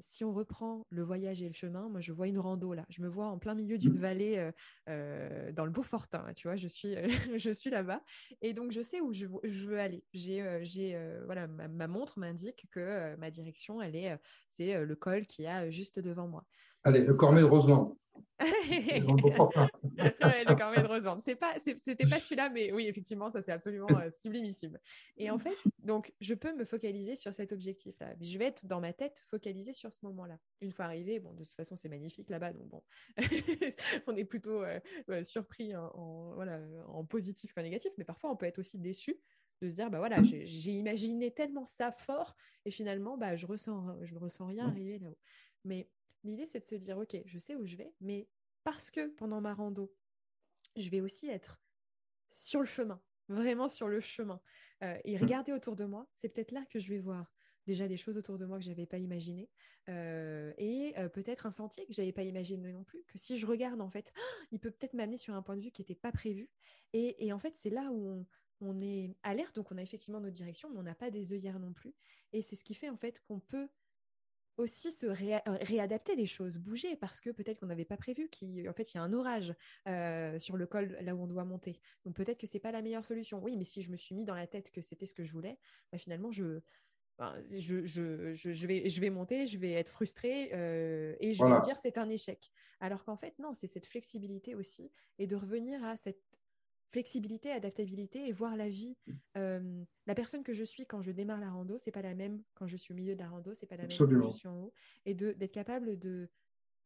si 0.00 0.24
on 0.24 0.32
reprend 0.32 0.86
le 0.90 1.02
voyage 1.02 1.42
et 1.42 1.46
le 1.46 1.52
chemin, 1.52 1.88
moi 1.88 2.00
je 2.00 2.12
vois 2.12 2.28
une 2.28 2.38
rando 2.38 2.74
là. 2.74 2.84
Je 2.88 3.02
me 3.02 3.08
vois 3.08 3.26
en 3.26 3.38
plein 3.38 3.54
milieu 3.54 3.78
d'une 3.78 3.94
mmh. 3.94 4.00
vallée 4.00 4.50
dans 4.86 5.64
le 5.64 5.70
Beaufortin. 5.70 6.24
Tu 6.34 6.48
vois, 6.48 6.56
je 6.56 6.68
suis, 6.68 6.94
je 7.38 7.50
suis 7.50 7.70
là-bas 7.70 8.02
et 8.42 8.52
donc 8.52 8.72
je 8.72 8.82
sais 8.82 9.00
où 9.00 9.12
je, 9.12 9.26
veux 9.26 9.78
aller. 9.78 10.04
J'ai, 10.12 10.60
j'ai, 10.62 10.98
voilà, 11.24 11.46
ma, 11.46 11.88
montre 11.88 12.18
m'indique 12.18 12.66
que 12.70 13.16
ma 13.16 13.30
direction, 13.30 13.82
elle 13.82 13.96
est, 13.96 14.18
c'est 14.50 14.84
le 14.84 14.96
col 14.96 15.26
qui 15.26 15.46
a 15.46 15.70
juste 15.70 15.98
devant 15.98 16.28
moi. 16.28 16.44
Allez, 16.84 17.00
le 17.00 17.14
Cormet 17.14 17.40
de 17.40 17.46
Roseland. 17.46 17.96
le 18.40 19.04
Cormet 20.56 20.82
de 20.82 20.86
Roseland. 20.86 21.18
C'est 21.20 21.36
pas, 21.36 21.54
c'était 21.60 22.06
pas 22.06 22.20
celui-là, 22.20 22.50
mais 22.50 22.72
oui, 22.72 22.86
effectivement, 22.86 23.30
ça 23.30 23.42
c'est 23.42 23.52
absolument 23.52 23.88
euh, 23.98 24.10
sublimissime. 24.10 24.78
Et 25.16 25.30
en 25.30 25.38
fait, 25.38 25.56
donc, 25.78 26.12
je 26.20 26.34
peux 26.34 26.54
me 26.54 26.64
focaliser 26.64 27.16
sur 27.16 27.34
cet 27.34 27.52
objectif-là. 27.52 28.14
Je 28.20 28.38
vais 28.38 28.46
être 28.46 28.66
dans 28.66 28.80
ma 28.80 28.92
tête 28.92 29.24
focalisée 29.30 29.72
sur 29.72 29.92
ce 29.92 30.04
moment-là. 30.06 30.38
Une 30.60 30.72
fois 30.72 30.86
arrivé, 30.86 31.18
bon, 31.18 31.32
de 31.32 31.44
toute 31.44 31.54
façon, 31.54 31.76
c'est 31.76 31.88
magnifique 31.88 32.30
là-bas, 32.30 32.52
donc 32.52 32.68
bon, 32.68 32.82
on 34.06 34.16
est 34.16 34.24
plutôt 34.24 34.62
euh, 34.62 34.80
surpris 35.22 35.74
en, 35.74 36.32
voilà, 36.34 36.60
en 36.88 37.04
positif 37.04 37.52
qu'en 37.52 37.62
négatif, 37.62 37.92
mais 37.98 38.04
parfois 38.04 38.30
on 38.30 38.36
peut 38.36 38.46
être 38.46 38.58
aussi 38.58 38.78
déçu 38.78 39.16
de 39.60 39.70
se 39.70 39.74
dire, 39.74 39.90
bah 39.90 39.98
voilà, 39.98 40.22
j'ai 40.22 40.70
imaginé 40.70 41.32
tellement 41.32 41.64
ça 41.64 41.90
fort 41.90 42.36
et 42.64 42.70
finalement, 42.70 43.18
bah, 43.18 43.34
je 43.34 43.46
ressens, 43.46 43.96
je 44.02 44.14
ne 44.14 44.20
ressens 44.20 44.46
rien 44.46 44.66
mmh. 44.66 44.70
arriver 44.70 44.98
là-haut. 44.98 45.18
Mais 45.64 45.88
l'idée, 46.24 46.46
c'est 46.46 46.60
de 46.60 46.66
se 46.66 46.74
dire, 46.74 46.98
ok, 46.98 47.16
je 47.24 47.38
sais 47.38 47.54
où 47.54 47.66
je 47.66 47.76
vais, 47.76 47.92
mais 48.00 48.28
parce 48.64 48.90
que 48.90 49.08
pendant 49.08 49.40
ma 49.40 49.54
rando, 49.54 49.92
je 50.76 50.88
vais 50.90 51.00
aussi 51.00 51.28
être 51.28 51.60
sur 52.32 52.60
le 52.60 52.66
chemin, 52.66 53.00
vraiment 53.28 53.68
sur 53.68 53.88
le 53.88 54.00
chemin, 54.00 54.40
euh, 54.82 54.98
et 55.04 55.16
mmh. 55.16 55.22
regarder 55.22 55.52
autour 55.52 55.76
de 55.76 55.84
moi, 55.84 56.08
c'est 56.16 56.28
peut-être 56.28 56.52
là 56.52 56.64
que 56.66 56.78
je 56.78 56.88
vais 56.90 56.98
voir 56.98 57.32
déjà 57.68 57.86
des 57.86 57.98
choses 57.98 58.16
autour 58.16 58.38
de 58.38 58.46
moi 58.46 58.58
que 58.58 58.64
je 58.64 58.70
n'avais 58.70 58.86
pas 58.86 58.96
imaginées 58.96 59.50
euh, 59.90 60.52
et 60.56 60.94
euh, 60.96 61.08
peut-être 61.10 61.44
un 61.44 61.52
sentier 61.52 61.84
que 61.86 61.92
je 61.92 62.00
n'avais 62.00 62.14
pas 62.14 62.22
imaginé 62.22 62.72
non 62.72 62.82
plus 62.82 63.04
que 63.04 63.18
si 63.18 63.36
je 63.36 63.46
regarde 63.46 63.82
en 63.82 63.90
fait 63.90 64.10
il 64.52 64.58
peut 64.58 64.70
peut-être 64.70 64.94
m'amener 64.94 65.18
sur 65.18 65.34
un 65.34 65.42
point 65.42 65.54
de 65.54 65.60
vue 65.60 65.70
qui 65.70 65.82
n'était 65.82 65.94
pas 65.94 66.10
prévu 66.10 66.48
et, 66.94 67.30
en 67.30 67.38
fait 67.38 67.54
c'est 67.56 67.68
là 67.68 67.90
où 67.92 68.26
on, 68.62 68.80
est 68.80 69.14
alerte 69.22 69.54
donc 69.54 69.70
on 69.70 69.76
a 69.76 69.82
effectivement 69.82 70.18
notre 70.18 70.34
direction 70.34 70.70
mais 70.70 70.78
on 70.78 70.82
n'a 70.82 70.94
pas 70.94 71.10
des 71.10 71.34
œillères 71.34 71.60
non 71.60 71.74
plus 71.74 71.94
et 72.32 72.40
c'est 72.40 72.56
ce 72.56 72.64
qui 72.64 72.74
fait 72.74 72.88
en 72.88 72.96
fait 72.96 73.20
qu'on 73.20 73.38
peut 73.38 73.68
aussi 74.58 74.90
se 74.90 75.06
réadapter 75.06 76.16
les 76.16 76.26
choses, 76.26 76.58
bouger, 76.58 76.96
parce 76.96 77.20
que 77.20 77.30
peut-être 77.30 77.60
qu'on 77.60 77.66
n'avait 77.66 77.84
pas 77.84 77.96
prévu 77.96 78.28
qu'en 78.28 78.72
fait, 78.72 78.92
il 78.92 78.96
y 78.96 78.98
a 78.98 79.02
un 79.02 79.12
orage 79.12 79.54
euh, 79.86 80.38
sur 80.38 80.56
le 80.56 80.66
col 80.66 80.98
là 81.00 81.14
où 81.14 81.22
on 81.22 81.26
doit 81.26 81.44
monter. 81.44 81.80
Donc 82.04 82.14
peut-être 82.14 82.38
que 82.38 82.46
c'est 82.46 82.58
pas 82.58 82.72
la 82.72 82.82
meilleure 82.82 83.04
solution. 83.04 83.40
Oui, 83.42 83.56
mais 83.56 83.64
si 83.64 83.82
je 83.82 83.90
me 83.90 83.96
suis 83.96 84.14
mis 84.14 84.24
dans 84.24 84.34
la 84.34 84.46
tête 84.46 84.70
que 84.70 84.82
c'était 84.82 85.06
ce 85.06 85.14
que 85.14 85.24
je 85.24 85.32
voulais, 85.32 85.58
bah, 85.92 85.98
finalement, 85.98 86.30
je, 86.32 86.60
je, 87.46 87.84
je, 87.84 88.34
je, 88.34 88.66
vais, 88.66 88.88
je 88.88 89.00
vais 89.00 89.10
monter, 89.10 89.46
je 89.46 89.58
vais 89.58 89.72
être 89.72 89.90
frustrée 89.90 90.50
euh, 90.52 91.14
et 91.20 91.32
je 91.34 91.42
vais 91.44 91.50
me 91.50 91.64
dire 91.64 91.76
c'est 91.80 91.98
un 91.98 92.08
échec. 92.08 92.52
Alors 92.80 93.04
qu'en 93.04 93.16
fait, 93.16 93.38
non, 93.38 93.54
c'est 93.54 93.66
cette 93.66 93.86
flexibilité 93.86 94.54
aussi 94.54 94.90
et 95.18 95.26
de 95.26 95.36
revenir 95.36 95.82
à 95.84 95.96
cette 95.96 96.37
flexibilité, 96.90 97.52
adaptabilité 97.52 98.26
et 98.26 98.32
voir 98.32 98.56
la 98.56 98.68
vie. 98.68 98.96
Euh, 99.36 99.84
la 100.06 100.14
personne 100.14 100.42
que 100.42 100.52
je 100.52 100.64
suis 100.64 100.86
quand 100.86 101.02
je 101.02 101.10
démarre 101.10 101.40
la 101.40 101.50
rando, 101.50 101.78
c'est 101.78 101.90
pas 101.90 102.02
la 102.02 102.14
même 102.14 102.42
quand 102.54 102.66
je 102.66 102.76
suis 102.76 102.92
au 102.92 102.96
milieu 102.96 103.14
de 103.14 103.20
la 103.20 103.28
rando, 103.28 103.54
c'est 103.54 103.66
pas 103.66 103.76
la 103.76 103.86
même 103.86 103.96
quand 103.96 104.30
je 104.30 104.36
suis 104.36 104.48
en 104.48 104.56
haut. 104.56 104.72
Et 105.04 105.14
d'être 105.14 105.52
capable 105.52 105.98
de, 105.98 106.28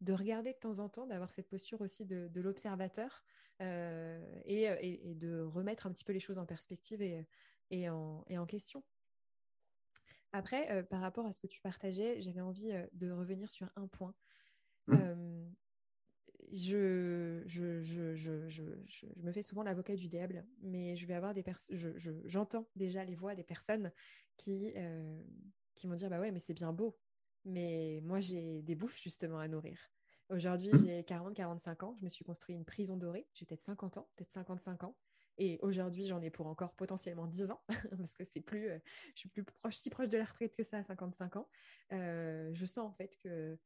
de 0.00 0.12
regarder 0.12 0.52
de 0.52 0.58
temps 0.58 0.80
en 0.80 0.88
temps, 0.88 1.06
d'avoir 1.06 1.30
cette 1.30 1.48
posture 1.48 1.80
aussi 1.80 2.04
de, 2.04 2.28
de 2.28 2.40
l'observateur 2.40 3.24
euh, 3.60 4.20
et, 4.44 4.64
et, 4.80 5.14
de 5.14 5.40
remettre 5.40 5.86
un 5.86 5.92
petit 5.92 6.04
peu 6.04 6.12
les 6.12 6.20
choses 6.20 6.38
en 6.38 6.46
perspective 6.46 7.00
et, 7.00 7.26
et, 7.70 7.88
en, 7.88 8.24
et 8.28 8.38
en 8.38 8.46
question. 8.46 8.82
Après, 10.32 10.70
euh, 10.70 10.82
par 10.82 11.00
rapport 11.00 11.26
à 11.26 11.32
ce 11.32 11.38
que 11.38 11.46
tu 11.46 11.60
partageais, 11.60 12.20
j'avais 12.22 12.40
envie 12.40 12.72
euh, 12.72 12.86
de 12.92 13.10
revenir 13.10 13.50
sur 13.50 13.68
un 13.76 13.86
point. 13.86 14.14
Mmh. 14.88 14.96
Euh, 16.52 17.42
je, 17.46 17.82
je, 17.82 18.14
je, 18.14 18.48
je, 18.48 19.06
me 19.22 19.32
fais 19.32 19.42
souvent 19.42 19.62
l'avocat 19.62 19.94
du 19.94 20.08
diable, 20.08 20.46
mais 20.60 20.96
je 20.96 21.06
vais 21.06 21.14
avoir 21.14 21.34
des 21.34 21.42
personnes, 21.42 21.96
j'entends 22.26 22.68
déjà 22.76 23.04
les 23.04 23.14
voix 23.14 23.34
des 23.34 23.42
personnes 23.42 23.90
qui, 24.36 24.72
qui 25.74 25.86
vont 25.86 25.94
dire 25.94 26.10
Bah 26.10 26.20
ouais, 26.20 26.30
mais 26.30 26.40
c'est 26.40 26.54
bien 26.54 26.72
beau, 26.72 26.98
mais 27.44 28.00
moi 28.04 28.20
j'ai 28.20 28.62
des 28.62 28.74
bouffes 28.74 29.00
justement 29.00 29.38
à 29.38 29.48
nourrir. 29.48 29.78
Aujourd'hui, 30.28 30.70
mmh. 30.72 30.86
j'ai 30.86 31.02
40-45 31.02 31.84
ans, 31.84 31.94
je 31.98 32.04
me 32.04 32.08
suis 32.08 32.24
construit 32.24 32.54
une 32.54 32.64
prison 32.64 32.96
dorée, 32.96 33.26
j'ai 33.34 33.44
peut-être 33.44 33.62
50 33.62 33.98
ans, 33.98 34.08
peut-être 34.16 34.32
55 34.32 34.84
ans. 34.84 34.96
Et 35.38 35.58
aujourd'hui, 35.62 36.06
j'en 36.06 36.20
ai 36.20 36.30
pour 36.30 36.46
encore 36.46 36.74
potentiellement 36.74 37.26
10 37.26 37.50
ans, 37.50 37.62
parce 37.98 38.14
que 38.14 38.24
c'est 38.24 38.40
plus, 38.40 38.68
euh, 38.68 38.78
je 39.14 39.20
suis 39.20 39.28
plus 39.28 39.44
proche, 39.44 39.76
si 39.76 39.90
proche 39.90 40.08
de 40.08 40.18
la 40.18 40.24
retraite 40.24 40.54
que 40.54 40.62
ça 40.62 40.78
à 40.78 40.84
55 40.84 41.36
ans. 41.36 41.48
Euh, 41.92 42.50
je 42.52 42.66
sens 42.66 42.86
en 42.88 42.92
fait 42.92 43.16
que, 43.22 43.58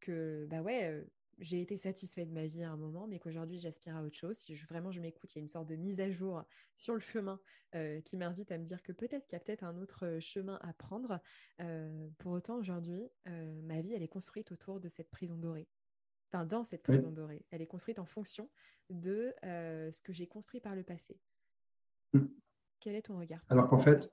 que 0.00 0.46
bah 0.50 0.62
ouais, 0.62 0.90
euh, 0.90 1.04
j'ai 1.38 1.60
été 1.60 1.76
satisfaite 1.76 2.28
de 2.28 2.34
ma 2.34 2.46
vie 2.46 2.62
à 2.62 2.70
un 2.70 2.76
moment, 2.76 3.06
mais 3.06 3.18
qu'aujourd'hui, 3.18 3.58
j'aspire 3.58 3.96
à 3.96 4.02
autre 4.02 4.16
chose. 4.16 4.36
Si 4.36 4.54
je, 4.54 4.66
vraiment 4.66 4.90
je 4.90 5.00
m'écoute, 5.00 5.32
il 5.34 5.38
y 5.38 5.40
a 5.40 5.42
une 5.42 5.48
sorte 5.48 5.68
de 5.68 5.76
mise 5.76 6.00
à 6.00 6.10
jour 6.10 6.44
sur 6.76 6.94
le 6.94 7.00
chemin 7.00 7.40
qui 8.04 8.16
m'invite 8.16 8.50
à 8.50 8.58
me 8.58 8.64
dire 8.64 8.82
que 8.82 8.92
peut-être 8.92 9.26
qu'il 9.26 9.34
y 9.34 9.40
a 9.40 9.40
peut-être 9.40 9.62
un 9.62 9.76
autre 9.76 10.18
chemin 10.20 10.58
à 10.62 10.72
prendre. 10.72 11.20
pour 12.18 12.32
autant, 12.32 12.56
aujourd'hui, 12.56 13.08
ma 13.26 13.80
vie, 13.82 13.92
elle 13.92 14.02
est 14.02 14.08
construite 14.08 14.52
autour 14.52 14.80
de 14.80 14.88
cette 14.88 15.10
prison 15.10 15.36
dorée 15.36 15.68
enfin 16.30 16.44
dans 16.44 16.64
cette 16.64 16.82
prison 16.82 17.10
dorée. 17.10 17.44
Elle 17.50 17.62
est 17.62 17.66
construite 17.66 17.98
en 17.98 18.04
fonction 18.04 18.48
de 18.90 19.34
euh, 19.44 19.90
ce 19.92 20.00
que 20.00 20.12
j'ai 20.12 20.26
construit 20.26 20.60
par 20.60 20.74
le 20.74 20.82
passé. 20.82 21.18
Hmm. 22.12 22.26
Quel 22.80 22.94
est 22.94 23.02
ton 23.02 23.18
regard 23.18 23.40
Alors 23.48 23.68
qu'en 23.68 23.78
fait, 23.78 24.10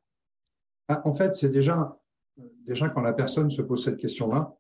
ah, 0.88 1.01
en 1.05 1.13
fait, 1.13 1.36
c'est 1.36 1.49
déjà, 1.49 2.01
déjà 2.38 2.89
quand 2.89 3.01
la 3.01 3.13
personne 3.13 3.51
se 3.51 3.61
pose 3.61 3.84
cette 3.84 3.97
question-là, 3.97 4.57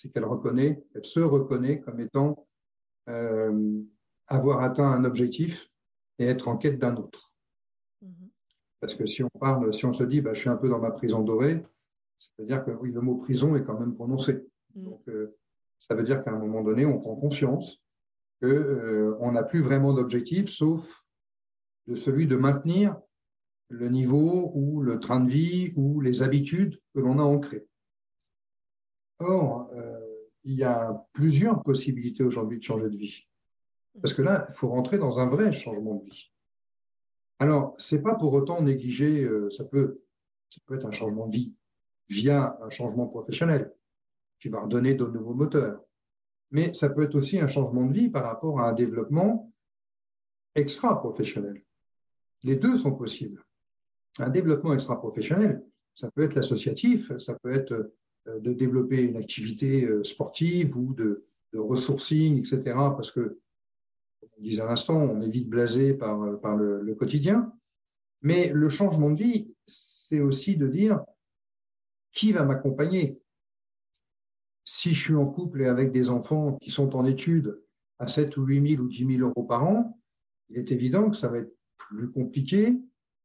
c'est 0.00 0.10
qu'elle 0.10 0.24
reconnaît, 0.24 0.82
elle 0.94 1.04
se 1.04 1.20
reconnaît 1.20 1.80
comme 1.80 2.00
étant 2.00 2.46
euh, 3.08 3.82
avoir 4.26 4.62
atteint 4.62 4.90
un 4.90 5.04
objectif 5.04 5.68
et 6.18 6.26
être 6.26 6.48
en 6.48 6.56
quête 6.56 6.78
d'un 6.78 6.96
autre. 6.96 7.32
Mhm. 8.02 8.30
Parce 8.80 8.94
que 8.94 9.06
si 9.06 9.22
on 9.22 9.28
parle, 9.28 9.72
si 9.74 9.84
on 9.84 9.92
se 9.92 10.04
dit, 10.04 10.20
bah, 10.20 10.32
je 10.32 10.40
suis 10.40 10.48
un 10.48 10.56
peu 10.56 10.68
dans 10.68 10.78
ma 10.78 10.90
prison 10.90 11.20
dorée, 11.20 11.62
c'est-à-dire 12.18 12.64
que 12.64 12.70
oui, 12.70 12.92
le 12.92 13.00
mot 13.00 13.16
prison 13.16 13.56
est 13.56 13.64
quand 13.64 13.78
même 13.78 13.94
prononcé. 13.94 14.46
Mhm. 14.74 14.84
Donc, 14.84 15.02
euh, 15.08 15.36
ça 15.78 15.94
veut 15.94 16.04
dire 16.04 16.22
qu'à 16.24 16.32
un 16.32 16.38
moment 16.38 16.62
donné, 16.62 16.86
on 16.86 17.00
prend 17.00 17.16
conscience 17.16 17.80
qu'on 18.40 18.48
euh, 18.48 19.30
n'a 19.32 19.42
plus 19.42 19.62
vraiment 19.62 19.92
d'objectif, 19.92 20.48
sauf 20.48 20.82
de 21.86 21.94
celui 21.94 22.26
de 22.26 22.36
maintenir 22.36 22.96
le 23.68 23.88
niveau 23.88 24.50
ou 24.54 24.80
le 24.82 24.98
train 24.98 25.20
de 25.20 25.30
vie 25.30 25.72
ou 25.76 26.00
les 26.00 26.22
habitudes 26.22 26.80
que 26.94 27.00
l'on 27.00 27.18
a 27.18 27.22
ancrées. 27.22 27.66
Or, 29.20 29.70
euh, 29.74 29.89
il 30.50 30.56
y 30.56 30.64
a 30.64 31.06
plusieurs 31.12 31.62
possibilités 31.62 32.24
aujourd'hui 32.24 32.58
de 32.58 32.64
changer 32.64 32.90
de 32.90 32.96
vie. 32.96 33.24
Parce 34.02 34.12
que 34.12 34.22
là, 34.22 34.48
il 34.48 34.54
faut 34.56 34.68
rentrer 34.68 34.98
dans 34.98 35.20
un 35.20 35.26
vrai 35.26 35.52
changement 35.52 35.94
de 35.94 36.04
vie. 36.04 36.32
Alors, 37.38 37.76
c'est 37.78 38.02
pas 38.02 38.16
pour 38.16 38.32
autant 38.32 38.60
négliger, 38.60 39.22
euh, 39.22 39.48
ça, 39.50 39.62
peut, 39.62 40.02
être 40.72 40.86
un 40.86 40.90
changement 40.90 41.28
de 41.28 41.36
vie 41.36 41.54
via 42.08 42.58
un 42.62 42.68
changement 42.68 43.06
professionnel 43.06 43.72
qui 44.40 44.48
va 44.48 44.62
redonner 44.62 44.94
de 44.94 45.06
nouveaux 45.06 45.34
moteurs. 45.34 45.84
Mais 46.50 46.74
ça 46.74 46.90
peut 46.90 47.02
être 47.02 47.14
aussi 47.14 47.38
un 47.38 47.46
changement 47.46 47.86
de 47.86 47.92
vie 47.92 48.08
par 48.08 48.24
rapport 48.24 48.58
à 48.58 48.70
un 48.70 48.72
développement 48.72 49.52
extra-professionnel. 50.56 51.62
Les 52.42 52.56
deux 52.56 52.76
sont 52.76 52.92
possibles. 52.92 53.44
Un 54.18 54.30
développement 54.30 54.74
extra-professionnel, 54.74 55.64
ça 55.94 56.10
peut 56.10 56.24
être 56.24 56.34
l'associatif, 56.34 57.16
ça 57.18 57.38
peut 57.38 57.52
être 57.52 57.92
de 58.38 58.52
développer 58.52 59.02
une 59.02 59.16
activité 59.16 59.84
euh, 59.84 60.04
sportive 60.04 60.76
ou 60.76 60.94
de, 60.94 61.26
ressourcing, 61.52 62.38
etc. 62.38 62.60
Parce 62.76 63.10
que, 63.10 63.40
comme 64.20 64.30
on 64.38 64.42
disait 64.42 64.62
à 64.62 64.66
l'instant, 64.66 65.02
on 65.02 65.20
est 65.20 65.28
vite 65.28 65.48
blasé 65.48 65.94
par, 65.94 66.22
euh, 66.22 66.36
par 66.36 66.56
le, 66.56 66.80
le 66.80 66.94
quotidien. 66.94 67.52
Mais 68.22 68.48
le 68.54 68.68
changement 68.68 69.10
de 69.10 69.22
vie, 69.22 69.54
c'est 69.66 70.20
aussi 70.20 70.56
de 70.56 70.68
dire 70.68 71.04
qui 72.12 72.32
va 72.32 72.44
m'accompagner? 72.44 73.20
Si 74.64 74.94
je 74.94 75.02
suis 75.02 75.14
en 75.14 75.26
couple 75.26 75.62
et 75.62 75.66
avec 75.66 75.90
des 75.90 76.10
enfants 76.10 76.56
qui 76.60 76.70
sont 76.70 76.94
en 76.94 77.04
études 77.04 77.60
à 77.98 78.06
7 78.06 78.36
ou 78.36 78.44
8 78.44 78.76
000 78.76 78.82
ou 78.82 78.88
10 78.88 79.16
000 79.16 79.28
euros 79.28 79.44
par 79.44 79.64
an, 79.64 79.98
il 80.48 80.58
est 80.58 80.70
évident 80.72 81.10
que 81.10 81.16
ça 81.16 81.28
va 81.28 81.38
être 81.38 81.54
plus 81.76 82.10
compliqué 82.10 82.76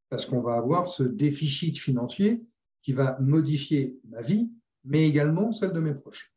parce 0.08 0.26
qu'on 0.26 0.40
va 0.40 0.54
avoir 0.54 0.88
ce 0.88 1.02
déficit 1.02 1.78
financier 1.78 2.44
qui 2.82 2.92
va 2.92 3.18
modifier 3.20 3.98
ma 4.08 4.22
vie, 4.22 4.50
mais 4.86 5.06
également 5.06 5.52
celle 5.52 5.72
de 5.72 5.80
mes 5.80 5.94
proches. 5.94 6.32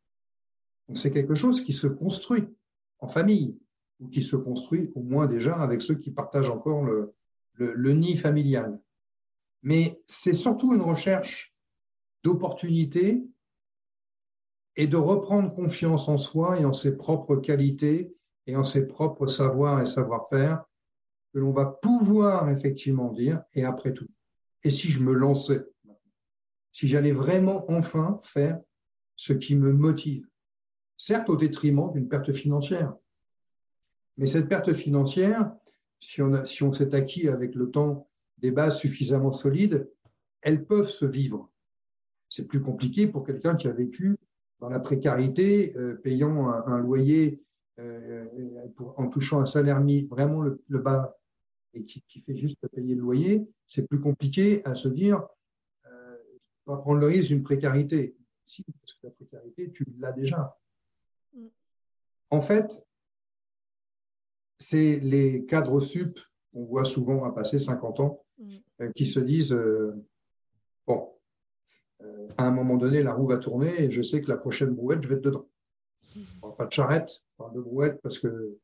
C'est 0.95 1.11
quelque 1.11 1.35
chose 1.35 1.63
qui 1.63 1.71
se 1.71 1.87
construit 1.87 2.45
en 2.99 3.07
famille 3.07 3.57
ou 3.99 4.07
qui 4.09 4.23
se 4.23 4.35
construit 4.35 4.91
au 4.95 5.01
moins 5.01 5.27
déjà 5.27 5.55
avec 5.55 5.81
ceux 5.81 5.95
qui 5.95 6.11
partagent 6.11 6.49
encore 6.49 6.83
le, 6.83 7.13
le, 7.53 7.73
le 7.73 7.93
nid 7.93 8.17
familial. 8.17 8.79
Mais 9.61 10.01
c'est 10.07 10.33
surtout 10.33 10.73
une 10.73 10.81
recherche 10.81 11.53
d'opportunités 12.23 13.23
et 14.75 14.87
de 14.87 14.97
reprendre 14.97 15.53
confiance 15.53 16.09
en 16.09 16.17
soi 16.17 16.59
et 16.59 16.65
en 16.65 16.73
ses 16.73 16.97
propres 16.97 17.35
qualités 17.35 18.15
et 18.47 18.55
en 18.55 18.63
ses 18.63 18.87
propres 18.87 19.27
savoirs 19.27 19.81
et 19.81 19.85
savoir-faire 19.85 20.63
que 21.33 21.39
l'on 21.39 21.51
va 21.51 21.65
pouvoir 21.65 22.49
effectivement 22.49 23.11
dire, 23.11 23.43
et 23.53 23.63
après 23.63 23.93
tout, 23.93 24.07
et 24.63 24.71
si 24.71 24.87
je 24.89 25.01
me 25.01 25.13
lançais, 25.13 25.65
si 26.71 26.87
j'allais 26.87 27.11
vraiment 27.11 27.65
enfin 27.71 28.19
faire 28.23 28.59
ce 29.15 29.33
qui 29.33 29.55
me 29.55 29.73
motive, 29.73 30.27
certes 30.97 31.29
au 31.29 31.35
détriment 31.35 31.91
d'une 31.91 32.07
perte 32.07 32.33
financière, 32.33 32.93
mais 34.17 34.27
cette 34.27 34.49
perte 34.49 34.73
financière, 34.73 35.51
si 35.99 36.21
on, 36.21 36.73
s'est 36.73 36.93
acquis 36.95 37.27
avec 37.27 37.55
le 37.55 37.71
temps 37.71 38.09
des 38.37 38.51
bases 38.51 38.77
suffisamment 38.77 39.31
solides, 39.31 39.89
elles 40.41 40.65
peuvent 40.65 40.89
se 40.89 41.05
vivre. 41.05 41.49
C'est 42.29 42.45
plus 42.45 42.61
compliqué 42.61 43.07
pour 43.07 43.25
quelqu'un 43.25 43.55
qui 43.55 43.67
a 43.67 43.71
vécu 43.71 44.17
dans 44.59 44.69
la 44.69 44.79
précarité, 44.79 45.73
euh, 45.77 45.95
payant 45.95 46.49
un, 46.49 46.79
loyer 46.79 47.41
euh, 47.79 48.25
en 48.97 49.07
touchant 49.07 49.39
un 49.39 49.45
salaire 49.45 49.79
mis 49.79 50.03
vraiment 50.03 50.41
le, 50.41 50.79
bas 50.79 51.17
et 51.73 51.83
qui, 51.85 52.03
fait 52.25 52.35
juste 52.35 52.67
payer 52.67 52.95
le 52.95 53.01
loyer, 53.01 53.47
c'est 53.67 53.87
plus 53.87 54.01
compliqué 54.01 54.61
à 54.65 54.75
se 54.75 54.89
dire, 54.89 55.25
pas 56.69 56.77
prendre 56.77 56.99
le 56.99 57.07
risque 57.07 57.29
d'une 57.29 57.41
précarité. 57.41 58.15
Si, 58.45 58.63
parce 58.63 58.93
que 58.93 59.07
la 59.07 59.11
précarité, 59.11 59.71
tu 59.71 59.85
l'as 59.97 60.11
déjà. 60.11 60.55
Mm. 61.33 61.47
En 62.29 62.41
fait, 62.41 62.85
c'est 64.59 64.99
les 64.99 65.45
cadres 65.45 65.79
sup 65.81 66.19
on 66.53 66.63
voit 66.65 66.85
souvent 66.85 67.23
à 67.25 67.31
passer 67.31 67.57
50 67.57 67.99
ans, 68.01 68.23
mm. 68.37 68.91
qui 68.95 69.07
se 69.07 69.19
disent 69.19 69.57
Bon, 70.85 71.11
à 72.37 72.43
un 72.45 72.51
moment 72.51 72.77
donné, 72.77 73.01
la 73.01 73.13
roue 73.13 73.27
va 73.27 73.37
tourner 73.37 73.83
et 73.83 73.91
je 73.91 74.03
sais 74.03 74.21
que 74.21 74.29
la 74.29 74.37
prochaine 74.37 74.75
brouette, 74.75 75.01
je 75.01 75.07
vais 75.07 75.15
être 75.15 75.23
dedans. 75.23 75.49
pas 76.55 76.65
de 76.65 76.71
charrette, 76.71 77.23
pas 77.37 77.49
de 77.49 77.61
brouette 77.61 77.99
parce 78.03 78.19
que 78.19 78.59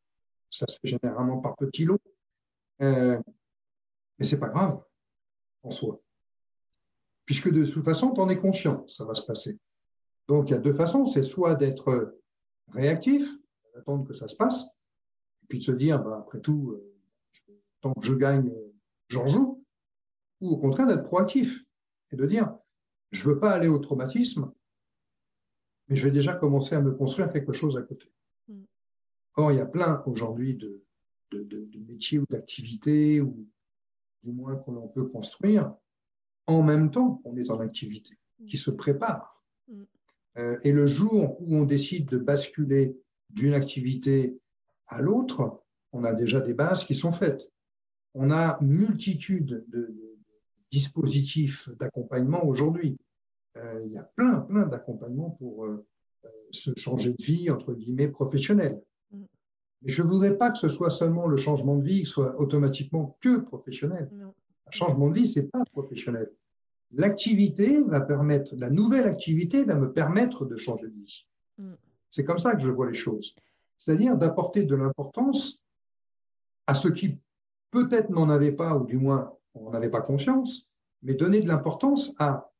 ça 0.51 0.68
se 0.68 0.78
fait 0.80 0.89
généralement 0.89 1.39
par 1.39 1.56
petits 1.56 1.86
lots. 1.86 1.99
Euh, 2.82 3.20
mais 4.20 4.26
c'est 4.26 4.39
pas 4.39 4.49
grave 4.49 4.80
en 5.64 5.72
soi. 5.72 5.99
Puisque 7.26 7.51
de 7.51 7.65
toute 7.65 7.84
façon, 7.84 8.13
tu 8.13 8.21
en 8.21 8.30
es 8.30 8.38
conscient, 8.38 8.88
ça 8.88 9.03
va 9.03 9.15
se 9.15 9.23
passer. 9.23 9.57
Donc 10.28 10.49
il 10.49 10.53
y 10.53 10.55
a 10.55 10.59
deux 10.59 10.73
façons, 10.73 11.05
c'est 11.05 11.23
soit 11.23 11.55
d'être 11.55 12.17
réactif, 12.71 13.28
d'attendre 13.73 14.07
que 14.07 14.13
ça 14.13 14.28
se 14.28 14.36
passe, 14.36 14.63
et 15.43 15.47
puis 15.47 15.59
de 15.59 15.63
se 15.63 15.71
dire, 15.71 16.03
bah, 16.03 16.17
après 16.19 16.39
tout, 16.39 16.71
euh, 16.71 16.93
tant 17.82 17.93
que 17.93 18.05
je 18.05 18.13
gagne, 18.13 18.51
j'en 19.09 19.28
joue, 19.28 19.63
ou 20.41 20.49
au 20.49 20.57
contraire 20.57 20.88
d'être 20.88 21.03
proactif 21.03 21.63
et 22.11 22.15
de 22.15 22.26
dire, 22.26 22.55
je 23.11 23.28
veux 23.28 23.39
pas 23.39 23.51
aller 23.51 23.67
au 23.67 23.80
traumatisme, 23.80 24.51
mais 25.88 25.95
je 25.95 26.05
vais 26.05 26.11
déjà 26.11 26.34
commencer 26.34 26.76
à 26.76 26.82
me 26.82 26.91
construire 26.91 27.32
quelque 27.32 27.53
chose 27.53 27.78
à 27.78 27.82
côté. 27.82 28.11
Mm. 28.47 28.63
Or, 29.36 29.51
il 29.51 29.57
y 29.57 29.61
a 29.61 29.65
plein 29.65 30.03
aujourd'hui 30.05 30.55
de, 30.55 30.82
métiers 31.88 32.19
ou 32.19 32.26
d'activités, 32.30 33.21
ou 33.21 33.47
du 34.23 34.32
moins 34.32 34.55
qu'on 34.55 34.88
peut 34.88 35.05
construire, 35.05 35.76
en 36.48 36.64
même 36.64 36.91
temps 36.91 37.22
qu'on 37.24 37.38
est 37.38 37.50
en 37.50 37.60
activité, 37.60 38.18
mm. 38.39 38.46
qui 38.48 38.58
se 38.58 38.72
préparent. 38.72 39.43
Mm. 39.68 39.84
Euh, 40.38 40.58
et 40.64 40.72
le 40.72 40.88
jour 40.88 41.41
où 41.41 41.56
on 41.56 41.64
décide 41.64 42.08
de 42.10 42.18
basculer 42.18 42.98
d'une 43.30 43.54
activité 43.54 44.38
à 44.88 45.02
l'autre, 45.02 45.62
on 45.91 46.04
a 46.04 46.14
déjà 46.14 46.41
des 46.41 46.54
bases 46.54 46.84
qui 46.84 46.96
sont 46.96 47.14
faites. 47.14 47.50
On 48.14 48.32
a 48.32 48.58
multitude 48.62 49.66
de 49.68 49.96
dispositifs 50.72 51.70
d'accompagnement 51.80 52.46
aujourd'hui. 52.46 52.98
Euh, 53.58 53.82
il 53.86 53.93
y 53.93 53.98
a 53.98 54.04
plein, 54.04 54.41
plein 54.41 54.68
d'accompagnements 54.68 55.32
pour 55.32 55.66
euh, 55.66 55.86
euh, 56.26 56.30
se 56.52 56.72
changer 56.76 57.14
de 57.14 57.24
vie, 57.24 57.50
entre 57.50 57.74
guillemets, 57.74 58.10
professionnelle. 58.10 58.82
Mm. 59.12 59.24
Mais 59.82 59.91
je 59.91 60.04
ne 60.04 60.08
voudrais 60.08 60.38
pas 60.38 60.52
que 60.52 60.58
ce 60.58 60.68
soit 60.68 60.89
seulement 60.89 61.28
le 61.28 61.38
changement 61.38 61.78
de 61.78 61.84
vie 61.84 62.00
qui 62.02 62.06
soit 62.06 62.38
automatiquement 62.39 63.18
que 63.22 63.38
professionnel. 63.38 64.10
Un 64.68 64.72
changement 64.72 65.09
de 65.09 65.13
vie, 65.13 65.28
ce 65.28 65.39
n'est 65.39 65.47
pas 65.47 65.63
professionnel. 65.72 66.32
L'activité 66.91 67.82
va 67.82 68.01
permettre, 68.01 68.55
la 68.55 68.70
nouvelle 68.70 69.05
activité 69.05 69.63
va 69.63 69.76
me 69.76 69.91
permettre 69.91 70.45
de 70.45 70.55
changer 70.55 70.88
de 70.88 70.93
vie. 70.93 71.26
Mm. 71.57 71.74
C'est 72.09 72.24
comme 72.24 72.39
ça 72.39 72.55
que 72.55 72.61
je 72.61 72.70
vois 72.70 72.89
les 72.89 72.97
choses. 72.97 73.36
C'est-à-dire 73.78 74.18
d'apporter 74.18 74.63
de 74.63 74.76
l'importance 74.76 75.59
à 76.68 76.74
ce 76.74 76.88
qui 76.88 77.20
peut-être 77.72 78.09
n'en 78.09 78.30
avait 78.30 78.53
pas, 78.53 78.76
ou 78.76 78.86
du 78.86 78.97
moins 78.97 79.34
on 79.53 79.70
n'avait 79.72 79.89
pas 79.89 80.01
conscience, 80.01 80.68
mais 81.03 81.13
donner 81.13 81.41
de 81.41 81.47
l'importance 81.47 82.13
à 82.18 82.51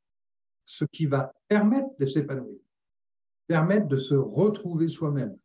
ce 0.66 0.84
qui 0.84 1.06
va 1.06 1.32
permettre 1.48 1.88
de 1.98 2.06
s'épanouir, 2.06 2.58
permettre 3.46 3.86
de 3.88 3.96
se 3.96 4.14
retrouver 4.14 4.88
soi-même. 4.88 5.36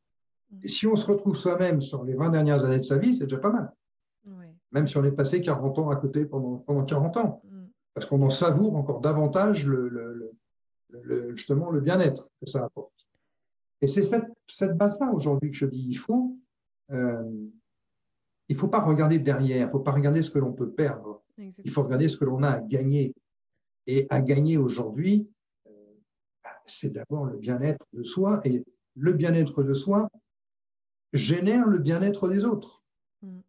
Et 0.63 0.67
si 0.67 0.85
on 0.87 0.95
se 0.95 1.05
retrouve 1.05 1.35
soi-même 1.35 1.81
sur 1.81 2.03
les 2.03 2.13
20 2.13 2.29
dernières 2.31 2.63
années 2.65 2.79
de 2.79 2.83
sa 2.83 2.97
vie, 2.97 3.15
c'est 3.15 3.23
déjà 3.23 3.37
pas 3.37 3.51
mal. 3.51 3.71
Même 4.71 4.87
si 4.87 4.97
on 4.97 5.03
est 5.03 5.11
passé 5.11 5.41
40 5.41 5.79
ans 5.79 5.89
à 5.89 5.95
côté 5.95 6.25
pendant, 6.25 6.57
pendant 6.57 6.85
40 6.85 7.17
ans. 7.17 7.41
Mm. 7.43 7.65
Parce 7.93 8.05
qu'on 8.05 8.21
en 8.21 8.29
savoure 8.29 8.75
encore 8.75 9.01
davantage 9.01 9.67
le, 9.67 10.31
justement 11.35 11.69
le 11.71 11.81
bien-être 11.81 12.29
que 12.39 12.49
ça 12.49 12.63
apporte. 12.63 12.93
Et 13.81 13.87
c'est 13.87 14.03
cette, 14.03 14.31
cette 14.47 14.77
base-là 14.77 15.11
aujourd'hui 15.11 15.51
que 15.51 15.57
je 15.57 15.65
dis, 15.65 15.87
il 15.89 15.97
faut, 15.97 16.37
euh, 16.91 17.47
il 18.47 18.55
faut 18.55 18.67
pas 18.67 18.81
regarder 18.81 19.19
derrière, 19.19 19.67
il 19.67 19.71
faut 19.71 19.79
pas 19.79 19.91
regarder 19.91 20.21
ce 20.21 20.29
que 20.29 20.39
l'on 20.39 20.53
peut 20.53 20.69
perdre. 20.69 21.23
Il 21.37 21.71
faut 21.71 21.83
regarder 21.83 22.07
ce 22.07 22.17
que 22.17 22.25
l'on 22.25 22.43
a 22.43 22.49
à 22.51 22.59
gagner. 22.59 23.15
Et 23.87 24.05
à 24.09 24.21
gagner 24.21 24.57
aujourd'hui, 24.57 25.27
euh, 25.67 25.71
c'est 26.67 26.93
d'abord 26.93 27.25
le 27.25 27.37
bien-être 27.37 27.85
de 27.93 28.03
soi. 28.03 28.41
Et 28.43 28.63
le 28.95 29.13
bien-être 29.13 29.63
de 29.63 29.73
soi 29.73 30.07
génère 31.13 31.67
le 31.67 31.79
bien-être 31.79 32.27
des 32.27 32.45
autres. 32.45 32.83
Mm. 33.21 33.39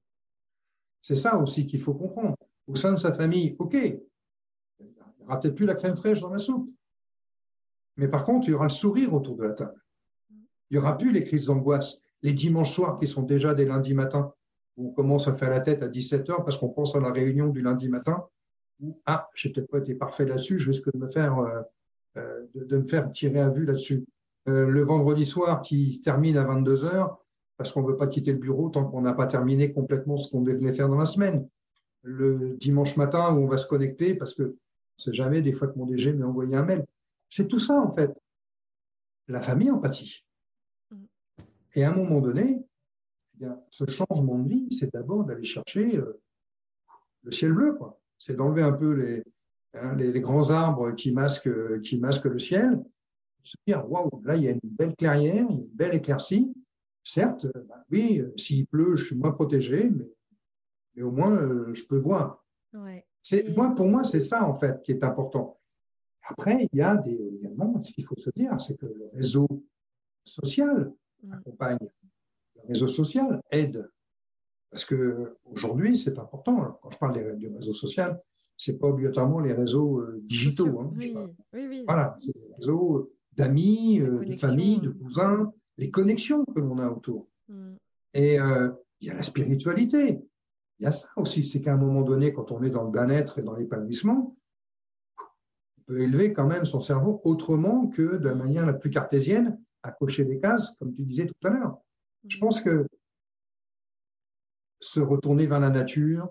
C'est 1.02 1.16
ça 1.16 1.36
aussi 1.36 1.66
qu'il 1.66 1.82
faut 1.82 1.94
comprendre. 1.94 2.36
Au 2.66 2.76
sein 2.76 2.92
de 2.92 2.98
sa 2.98 3.12
famille, 3.12 3.56
OK, 3.58 3.74
il 3.74 4.00
n'y 4.80 5.24
aura 5.26 5.40
peut-être 5.40 5.54
plus 5.54 5.66
la 5.66 5.74
crème 5.74 5.96
fraîche 5.96 6.20
dans 6.20 6.30
la 6.30 6.38
soupe. 6.38 6.70
Mais 7.96 8.08
par 8.08 8.24
contre, 8.24 8.48
il 8.48 8.52
y 8.52 8.54
aura 8.54 8.66
le 8.66 8.70
sourire 8.70 9.12
autour 9.12 9.36
de 9.36 9.42
la 9.42 9.52
table. 9.52 9.82
Il 10.70 10.74
n'y 10.74 10.78
aura 10.78 10.96
plus 10.96 11.12
les 11.12 11.24
crises 11.24 11.46
d'angoisse, 11.46 11.98
les 12.22 12.32
dimanches 12.32 12.72
soirs 12.72 12.98
qui 12.98 13.06
sont 13.06 13.22
déjà 13.22 13.52
des 13.54 13.66
lundis 13.66 13.94
matins, 13.94 14.32
où 14.76 14.88
on 14.88 14.92
commence 14.92 15.28
à 15.28 15.34
faire 15.34 15.50
la 15.50 15.60
tête 15.60 15.82
à 15.82 15.88
17h 15.88 16.44
parce 16.44 16.56
qu'on 16.56 16.70
pense 16.70 16.96
à 16.96 17.00
la 17.00 17.12
réunion 17.12 17.48
du 17.48 17.60
lundi 17.60 17.88
matin 17.88 18.24
ah, 19.06 19.28
j'ai 19.34 19.50
peut-être 19.50 19.70
pas 19.70 19.78
été 19.78 19.94
parfait 19.94 20.24
là-dessus, 20.24 20.58
je 20.58 20.68
risque 20.68 20.92
de 20.92 20.98
me 20.98 21.08
faire 21.08 21.38
euh, 21.38 21.62
euh, 22.16 22.46
de, 22.54 22.78
me 22.78 22.88
faire 22.88 23.10
tirer 23.12 23.40
à 23.40 23.50
vue 23.50 23.64
là-dessus. 23.64 24.04
Euh, 24.48 24.66
le 24.66 24.82
vendredi 24.82 25.24
soir 25.24 25.62
qui 25.62 25.94
se 25.94 26.02
termine 26.02 26.36
à 26.36 26.44
22 26.44 26.84
heures 26.84 27.21
parce 27.62 27.72
qu'on 27.72 27.82
ne 27.82 27.88
veut 27.88 27.96
pas 27.96 28.08
quitter 28.08 28.32
le 28.32 28.38
bureau 28.38 28.68
tant 28.68 28.84
qu'on 28.84 29.02
n'a 29.02 29.14
pas 29.14 29.26
terminé 29.26 29.72
complètement 29.72 30.16
ce 30.16 30.30
qu'on 30.30 30.42
devait 30.42 30.72
faire 30.72 30.88
dans 30.88 30.98
la 30.98 31.04
semaine. 31.04 31.48
Le 32.02 32.56
dimanche 32.58 32.96
matin 32.96 33.34
où 33.34 33.44
on 33.44 33.46
va 33.46 33.56
se 33.56 33.66
connecter 33.66 34.14
parce 34.14 34.34
que 34.34 34.56
c'est 34.96 35.14
jamais 35.14 35.42
des 35.42 35.52
fois 35.52 35.68
que 35.68 35.78
mon 35.78 35.86
DG 35.86 36.12
m'a 36.12 36.26
envoyé 36.26 36.56
un 36.56 36.64
mail. 36.64 36.84
C'est 37.30 37.46
tout 37.46 37.60
ça 37.60 37.80
en 37.80 37.94
fait. 37.94 38.12
La 39.28 39.40
famille 39.40 39.70
empathie. 39.70 40.24
Mm. 40.90 41.04
Et 41.74 41.84
à 41.84 41.92
un 41.92 41.96
moment 41.96 42.20
donné, 42.20 42.64
eh 43.40 43.46
ce 43.70 43.84
changement 43.88 44.38
de 44.38 44.48
vie, 44.48 44.68
c'est 44.70 44.92
d'abord 44.92 45.24
d'aller 45.24 45.44
chercher 45.44 46.00
le 47.22 47.32
ciel 47.32 47.52
bleu, 47.52 47.74
quoi 47.74 47.98
c'est 48.24 48.36
d'enlever 48.36 48.62
un 48.62 48.72
peu 48.72 49.22
hein, 49.74 49.96
les, 49.96 50.12
les, 50.12 50.20
grands 50.20 50.50
arbres 50.50 50.92
qui 50.92 51.10
masquent, 51.10 51.80
qui 51.80 51.98
masquent 51.98 52.26
le 52.26 52.38
ciel, 52.38 52.80
se 53.42 53.56
dire 53.66 53.90
waouh, 53.90 54.22
là 54.24 54.36
il 54.36 54.44
y 54.44 54.48
a 54.48 54.52
une 54.52 54.60
belle 54.62 54.94
clairière, 54.94 55.50
une 55.50 55.66
belle 55.74 55.96
éclaircie. 55.96 56.52
Certes, 57.04 57.46
bah 57.68 57.84
oui, 57.90 58.20
euh, 58.20 58.32
s'il 58.36 58.66
pleut, 58.66 58.96
je 58.96 59.06
suis 59.06 59.16
moins 59.16 59.32
protégé, 59.32 59.90
mais, 59.90 60.08
mais 60.94 61.02
au 61.02 61.10
moins 61.10 61.32
euh, 61.32 61.72
je 61.74 61.84
peux 61.84 61.98
voir. 61.98 62.44
Moi, 62.72 63.74
pour 63.74 63.86
moi, 63.86 64.04
c'est 64.04 64.20
ça 64.20 64.44
en 64.44 64.54
fait 64.54 64.82
qui 64.82 64.92
est 64.92 65.04
important. 65.04 65.58
Après, 66.24 66.68
il 66.72 66.78
y 66.78 66.82
a 66.82 66.96
des, 66.96 67.38
également, 67.40 67.82
ce 67.82 67.92
qu'il 67.92 68.06
faut 68.06 68.16
se 68.16 68.30
dire, 68.30 68.60
c'est 68.60 68.76
que 68.76 68.86
le 68.86 69.10
réseau 69.12 69.48
social 70.24 70.92
accompagne, 71.30 71.78
le 72.56 72.68
réseau 72.68 72.88
social 72.88 73.40
aide 73.50 73.88
parce 74.72 74.86
que 74.86 75.36
aujourd'hui, 75.44 75.98
c'est 75.98 76.18
important. 76.18 76.78
Quand 76.80 76.90
je 76.90 76.98
parle 76.98 77.36
du 77.36 77.48
réseau 77.48 77.74
social, 77.74 78.18
c'est 78.56 78.78
pas 78.78 78.88
obligatoirement 78.88 79.38
les 79.40 79.52
réseaux 79.52 80.00
euh, 80.00 80.20
digitaux. 80.24 80.80
Hein, 80.80 80.90
oui, 80.96 81.14
oui, 81.52 81.66
oui. 81.68 81.84
Voilà, 81.86 82.16
c'est 82.18 82.34
les 82.34 82.54
réseaux 82.54 83.12
d'amis, 83.34 84.00
euh, 84.00 84.24
de 84.24 84.34
famille, 84.36 84.80
de 84.80 84.88
cousins, 84.88 85.52
les 85.78 85.90
connexions 85.90 86.44
que 86.44 86.60
l'on 86.60 86.78
a 86.78 86.88
autour. 86.88 87.28
Mm. 87.48 87.74
Et 88.14 88.38
euh, 88.38 88.70
il 89.00 89.08
y 89.08 89.10
a 89.10 89.14
la 89.14 89.22
spiritualité. 89.22 90.20
Il 90.78 90.84
y 90.84 90.86
a 90.86 90.92
ça 90.92 91.08
aussi, 91.16 91.44
c'est 91.44 91.60
qu'à 91.60 91.74
un 91.74 91.76
moment 91.76 92.02
donné, 92.02 92.32
quand 92.32 92.50
on 92.52 92.62
est 92.62 92.70
dans 92.70 92.84
le 92.84 92.90
bien-être 92.90 93.38
et 93.38 93.42
dans 93.42 93.54
l'épanouissement, 93.54 94.36
on 95.18 95.82
peut 95.86 96.00
élever 96.00 96.32
quand 96.32 96.46
même 96.46 96.64
son 96.64 96.80
cerveau 96.80 97.20
autrement 97.24 97.88
que 97.88 98.16
de 98.16 98.28
la 98.28 98.34
manière 98.34 98.66
la 98.66 98.72
plus 98.72 98.90
cartésienne, 98.90 99.60
à 99.82 99.90
cocher 99.90 100.24
des 100.24 100.38
cases, 100.38 100.76
comme 100.78 100.92
tu 100.92 101.02
disais 101.02 101.26
tout 101.26 101.46
à 101.46 101.50
l'heure. 101.50 101.78
Je 102.28 102.38
pense 102.38 102.60
que 102.60 102.86
se 104.80 105.00
retourner 105.00 105.46
vers 105.46 105.60
la 105.60 105.70
nature, 105.70 106.28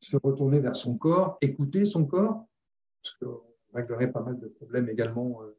se 0.00 0.16
retourner 0.22 0.60
vers 0.60 0.76
son 0.76 0.96
corps, 0.96 1.38
écouter 1.40 1.84
son 1.84 2.06
corps, 2.06 2.46
parce 3.02 3.16
qu'on 3.16 3.42
réglerait 3.74 4.12
pas 4.12 4.22
mal 4.22 4.38
de 4.38 4.46
problèmes 4.48 4.88
également 4.88 5.42
euh, 5.42 5.58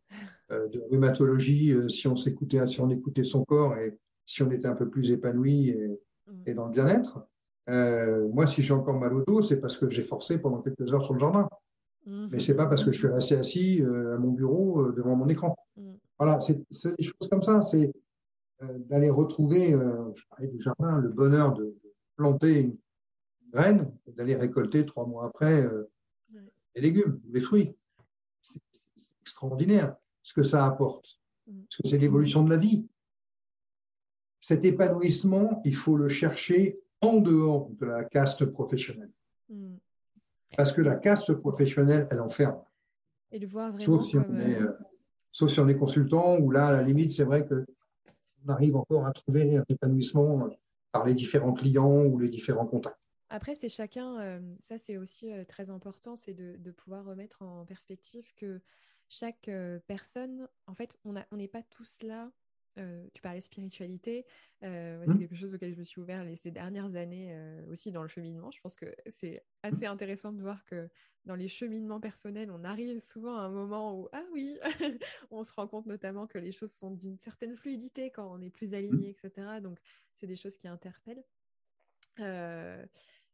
de 0.49 0.79
rhumatologie 0.89 1.71
euh, 1.71 1.89
si 1.89 2.07
on 2.07 2.15
s'écoutait, 2.15 2.65
si 2.67 2.79
on 2.81 2.89
écoutait 2.89 3.23
son 3.23 3.43
corps 3.43 3.75
et 3.77 3.97
si 4.25 4.43
on 4.43 4.51
était 4.51 4.67
un 4.67 4.75
peu 4.75 4.89
plus 4.89 5.11
épanoui 5.11 5.69
et, 5.69 5.99
mm. 6.27 6.53
dans 6.53 6.67
le 6.67 6.71
bien-être. 6.71 7.27
moi, 7.67 8.47
si 8.47 8.61
j'ai 8.61 8.73
encore 8.73 8.99
mal 8.99 9.13
au 9.13 9.23
dos, 9.23 9.41
c'est 9.41 9.59
parce 9.59 9.77
que 9.77 9.89
j'ai 9.89 10.03
forcé 10.03 10.39
pendant 10.39 10.61
quelques 10.61 10.93
heures 10.93 11.03
sur 11.03 11.13
le 11.13 11.19
jardin. 11.19 11.49
Mm. 12.05 12.27
Mais 12.31 12.39
c'est 12.39 12.55
pas 12.55 12.67
parce 12.67 12.83
que 12.83 12.91
je 12.91 12.99
suis 12.99 13.07
resté 13.07 13.35
assis 13.35 13.81
à 13.81 14.17
mon 14.17 14.31
bureau 14.31 14.91
devant 14.91 15.15
mon 15.15 15.27
écran. 15.27 15.55
Mm. 15.77 15.93
Voilà, 16.19 16.39
c'est 16.39 16.57
des 16.57 17.03
choses 17.03 17.29
comme 17.29 17.41
ça. 17.41 17.61
C'est 17.61 17.91
d'aller 18.61 19.09
retrouver, 19.09 19.71
je 19.71 20.23
parlais 20.29 20.47
du 20.47 20.61
jardin, 20.61 20.99
le 20.99 21.09
bonheur 21.09 21.53
de, 21.53 21.75
planter 22.15 22.59
une 22.59 22.77
graine 23.51 23.91
et 24.07 24.11
d'aller 24.11 24.35
récolter 24.35 24.85
trois 24.85 25.05
mois 25.05 25.25
après 25.25 25.61
euh, 25.61 25.89
les 26.75 26.81
légumes, 26.81 27.19
les 27.31 27.39
fruits. 27.39 27.75
C'est 28.41 28.61
extraordinaire 29.21 29.95
ce 30.26 30.34
que 30.34 30.41
ça 30.41 30.65
apporte, 30.65 31.19
mm. 31.45 31.61
parce 31.61 31.78
que 31.78 31.88
c'est 31.88 31.99
l'évolution 31.99 32.43
de 32.43 32.49
la 32.49 32.57
vie. 32.57 32.88
Cet 34.41 34.65
épanouissement, 34.65 35.61
il 35.63 35.76
faut 35.76 35.97
le 35.97 36.09
chercher 36.09 36.80
en 37.01 37.17
dehors 37.17 37.69
de 37.80 37.86
la 37.86 38.03
caste 38.03 38.45
professionnelle. 38.45 39.11
Mm. 39.49 39.76
Parce 40.57 40.71
que 40.71 40.82
la 40.82 40.95
caste 40.95 41.32
professionnelle, 41.34 42.07
elle 42.09 42.21
enferme. 42.21 42.59
Et 43.32 43.38
le 43.38 43.45
voir 43.45 43.80
sauf, 43.80 44.03
si 44.03 44.17
on 44.17 44.39
est, 44.39 44.55
euh, 44.55 44.69
euh, 44.69 44.78
sauf 45.32 45.51
si 45.51 45.59
on 45.59 45.67
est 45.67 45.78
consultant, 45.78 46.39
où 46.39 46.49
là, 46.49 46.69
à 46.69 46.71
la 46.71 46.82
limite, 46.82 47.11
c'est 47.11 47.23
vrai 47.23 47.45
qu'on 47.45 48.49
arrive 48.51 48.76
encore 48.78 49.05
à 49.05 49.11
trouver 49.11 49.55
un 49.55 49.63
épanouissement 49.69 50.49
par 50.91 51.05
les 51.05 51.13
différents 51.13 51.53
clients 51.53 52.03
ou 52.05 52.17
les 52.17 52.30
différents 52.30 52.65
contacts. 52.65 52.97
Après, 53.30 53.53
c'est 53.53 53.69
chacun, 53.69 54.39
ça 54.59 54.78
c'est 54.78 54.97
aussi 54.97 55.32
très 55.47 55.71
important, 55.71 56.15
c'est 56.15 56.34
de, 56.34 56.71
pouvoir 56.71 57.03
remettre 57.03 57.41
en 57.41 57.65
perspective 57.65 58.34
que 58.36 58.61
chaque 59.10 59.49
personne, 59.88 60.47
en 60.68 60.76
fait, 60.76 60.97
on 61.06 61.38
n'est 61.38 61.47
pas 61.47 61.64
tous 61.64 61.97
là 62.01 62.32
euh, 62.78 63.06
tu 63.14 63.22
parlais 63.22 63.39
spiritualité, 63.39 64.26
euh, 64.64 65.01
c'est 65.08 65.14
mmh. 65.14 65.20
quelque 65.20 65.36
chose 65.36 65.53
auquel 65.53 65.74
je 65.74 65.80
me 65.80 65.86
suis 65.86 66.01
ouvert 66.01 66.26
ces 66.36 66.51
dernières 66.51 66.95
années 66.95 67.30
euh, 67.32 67.62
aussi 67.72 67.91
dans 67.91 68.01
le 68.01 68.10
cheminement. 68.10 68.51
Je 68.51 68.60
pense 68.60 68.76
que 68.76 68.93
c'est 69.08 69.43
assez 69.64 69.86
intéressant 69.86 70.34
de 70.34 70.41
voir 70.41 70.66
que 70.66 70.89
dans 71.24 71.36
les 71.36 71.47
cheminements 71.47 72.01
personnels, 72.01 72.51
on 72.51 72.66
arrive 72.66 72.99
souvent 72.99 73.38
à 73.38 73.43
un 73.43 73.49
moment 73.49 73.97
où, 73.97 74.10
ah 74.12 74.24
oui, 74.34 74.60
on 75.32 75.45
se 75.45 75.53
rend 75.53 75.68
compte 75.68 75.86
notamment 75.86 76.28
que 76.28 76.38
les 76.38 76.51
choses 76.51 76.72
sont 76.72 76.91
d'une 76.91 77.18
certaine 77.18 77.56
fluidité 77.56 78.12
quand 78.12 78.30
on 78.30 78.41
est 78.41 78.49
plus 78.49 78.72
mmh. 78.72 78.76
aligné, 78.76 79.10
etc. 79.10 79.62
Donc, 79.62 79.80
c'est 80.16 80.28
des 80.28 80.36
choses 80.36 80.58
qui 80.58 80.68
interpellent. 80.68 81.24
Euh, 82.20 82.86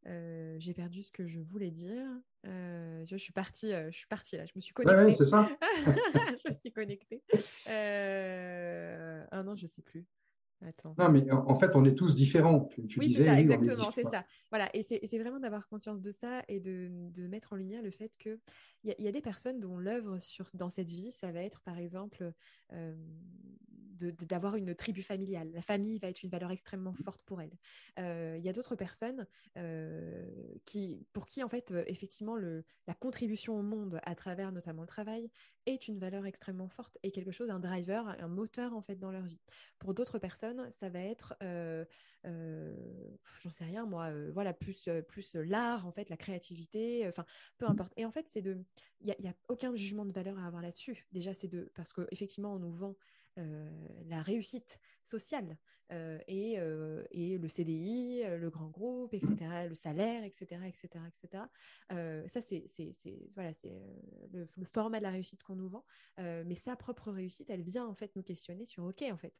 j'ai 0.05 0.73
perdu 0.73 1.03
ce 1.03 1.11
que 1.11 1.27
je 1.27 1.39
voulais 1.39 1.71
dire. 1.71 2.07
Euh, 2.47 3.03
je 3.05 3.15
suis 3.17 3.33
partie, 3.33 3.71
euh, 3.71 3.91
je 3.91 3.97
suis 3.97 4.07
partie 4.07 4.35
là, 4.35 4.45
je 4.45 4.53
me 4.55 4.61
suis 4.61 4.73
connectée. 4.73 5.03
Ouais, 5.03 5.13
c'est 5.13 5.25
ça. 5.25 5.47
je 5.61 6.47
me 6.47 6.53
suis 6.53 6.71
connectée. 6.71 7.21
Ah 9.31 9.43
non, 9.43 9.55
je 9.55 9.67
sais 9.67 9.81
plus. 9.81 10.05
Attends. 10.63 10.93
Non, 10.99 11.09
mais 11.09 11.31
en 11.31 11.55
fait, 11.55 11.71
on 11.75 11.83
est 11.85 11.95
tous 11.95 12.15
différents. 12.15 12.69
oui, 12.97 13.13
c'est 13.13 13.25
ça, 13.25 13.39
exactement, 13.39 13.91
c'est 13.91 14.03
ça. 14.03 14.23
Voilà, 14.51 14.69
et 14.75 14.83
c'est 14.83 15.17
vraiment 15.17 15.39
d'avoir 15.39 15.67
conscience 15.67 16.01
de 16.01 16.11
ça 16.11 16.43
et 16.47 16.59
de, 16.59 16.89
de, 17.11 17.27
mettre 17.27 17.53
en 17.53 17.55
lumière 17.55 17.81
le 17.81 17.89
fait 17.89 18.11
qu'il 18.81 18.95
y, 18.97 19.03
y, 19.03 19.07
a 19.07 19.11
des 19.11 19.21
personnes 19.21 19.59
dont 19.59 19.77
l'œuvre 19.77 20.19
dans 20.53 20.69
cette 20.69 20.89
vie, 20.89 21.11
ça 21.11 21.31
va 21.31 21.41
être 21.41 21.61
par 21.61 21.77
exemple 21.77 22.33
d'avoir 24.09 24.55
une 24.55 24.75
tribu 24.75 25.03
familiale. 25.03 25.51
La 25.53 25.61
famille 25.61 25.99
va 25.99 26.07
être 26.07 26.23
une 26.23 26.29
valeur 26.29 26.51
extrêmement 26.51 26.93
forte 26.93 27.21
pour 27.23 27.41
elle. 27.41 27.51
Euh, 27.99 28.35
il 28.37 28.43
y 28.43 28.49
a 28.49 28.53
d'autres 28.53 28.75
personnes 28.75 29.27
euh, 29.57 30.25
qui, 30.65 31.05
pour 31.13 31.25
qui, 31.25 31.43
en 31.43 31.49
fait, 31.49 31.71
euh, 31.71 31.83
effectivement, 31.87 32.35
le, 32.35 32.63
la 32.87 32.93
contribution 32.93 33.57
au 33.57 33.61
monde 33.61 33.99
à 34.03 34.15
travers 34.15 34.51
notamment 34.51 34.81
le 34.81 34.87
travail 34.87 35.29
est 35.65 35.87
une 35.87 35.99
valeur 35.99 36.25
extrêmement 36.25 36.69
forte 36.69 36.97
et 37.03 37.11
quelque 37.11 37.31
chose, 37.31 37.49
un 37.49 37.59
driver, 37.59 38.07
un 38.19 38.27
moteur, 38.27 38.73
en 38.73 38.81
fait, 38.81 38.95
dans 38.95 39.11
leur 39.11 39.23
vie. 39.23 39.41
Pour 39.79 39.93
d'autres 39.93 40.19
personnes, 40.19 40.69
ça 40.71 40.89
va 40.89 40.99
être, 40.99 41.35
j'en 42.23 43.51
sais 43.51 43.65
rien, 43.65 43.85
moi, 43.85 44.11
voilà, 44.31 44.53
plus, 44.53 44.89
plus 45.07 45.33
l'art, 45.35 45.87
en 45.87 45.91
fait, 45.91 46.09
la 46.09 46.17
créativité, 46.17 47.07
enfin, 47.07 47.25
peu 47.57 47.65
importe. 47.65 47.93
Et 47.97 48.05
en 48.05 48.11
fait, 48.11 48.27
c'est 48.29 48.41
de, 48.41 48.63
il 49.01 49.15
n'y 49.19 49.27
a, 49.27 49.31
a, 49.31 49.35
aucun 49.49 49.75
jugement 49.75 50.05
de 50.05 50.11
valeur 50.11 50.37
à 50.39 50.45
avoir 50.45 50.61
là-dessus. 50.61 51.07
Déjà, 51.11 51.33
c'est 51.33 51.47
de, 51.47 51.71
parce 51.75 51.93
qu'effectivement, 51.93 52.53
on 52.53 52.59
nous 52.59 52.71
vend 52.71 52.95
euh, 53.37 53.69
la 54.07 54.21
réussite 54.21 54.77
sociale 55.03 55.57
euh, 55.93 56.19
et, 56.27 56.59
euh, 56.59 57.05
et, 57.11 57.37
le 57.37 57.47
CDI, 57.47 58.23
le 58.37 58.49
grand 58.49 58.67
groupe, 58.67 59.13
etc., 59.13 59.67
le 59.69 59.75
salaire, 59.75 60.25
etc., 60.25 60.61
etc., 60.67 60.89
etc. 61.07 61.43
ça, 62.27 62.41
c'est 62.41 62.65
voilà, 63.33 63.53
c'est 63.53 63.71
le, 64.33 64.49
le, 64.57 64.65
format 64.65 64.97
de 64.99 65.03
la 65.03 65.11
réussite 65.11 65.43
qu'on 65.43 65.55
nous 65.55 65.69
vend. 65.69 65.85
mais 66.17 66.55
sa 66.55 66.75
propre 66.75 67.09
réussite, 67.09 67.49
elle 67.49 67.61
vient 67.61 67.85
en 67.85 67.95
fait 67.95 68.13
nous 68.17 68.23
questionner 68.23 68.65
sur 68.65 68.83
OK, 68.83 69.01
en 69.09 69.17
fait, 69.17 69.33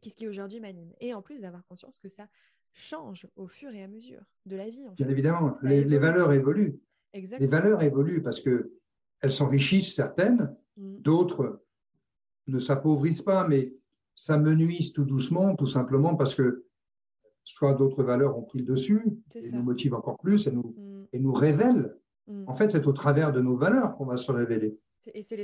qu'est-ce 0.00 0.16
qui 0.16 0.28
aujourd'hui 0.28 0.60
m'anime 0.60 0.92
Et 1.00 1.14
en 1.14 1.22
plus 1.22 1.40
d'avoir 1.40 1.64
conscience 1.66 1.98
que 1.98 2.08
ça 2.08 2.28
change 2.72 3.26
au 3.36 3.46
fur 3.46 3.74
et 3.74 3.82
à 3.82 3.88
mesure 3.88 4.22
de 4.46 4.56
la 4.56 4.68
vie. 4.68 4.86
En 4.88 4.92
Bien 4.92 5.08
évidemment, 5.08 5.56
les, 5.62 5.98
valeurs 5.98 6.32
évoluent. 6.32 6.80
Les 7.14 7.46
valeurs 7.46 7.82
évoluent 7.82 8.22
parce 8.22 8.40
que 8.40 8.72
elles 9.20 9.32
s'enrichissent 9.32 9.94
certaines, 9.94 10.54
mmh. 10.76 10.98
d'autres 11.00 11.62
ne 12.46 12.58
s'appauvrissent 12.58 13.22
pas, 13.22 13.46
mais 13.46 13.74
s'amenuisent 14.14 14.92
tout 14.92 15.04
doucement, 15.04 15.54
tout 15.54 15.66
simplement 15.66 16.16
parce 16.16 16.34
que 16.34 16.64
soit 17.44 17.74
d'autres 17.74 18.02
valeurs 18.02 18.36
ont 18.36 18.42
pris 18.42 18.58
le 18.58 18.64
dessus 18.64 19.02
et 19.34 19.50
nous 19.52 19.62
motivent 19.62 19.94
encore 19.94 20.18
plus 20.18 20.46
et 20.46 20.50
nous, 20.50 20.74
mm. 20.76 21.06
et 21.12 21.18
nous 21.18 21.32
révèlent. 21.32 21.96
Mm. 22.26 22.44
En 22.46 22.54
fait, 22.54 22.72
c'est 22.72 22.86
au 22.86 22.92
travers 22.92 23.32
de 23.32 23.40
nos 23.40 23.56
valeurs 23.56 23.96
qu'on 23.96 24.06
va 24.06 24.16
se 24.16 24.30
révéler. 24.32 24.78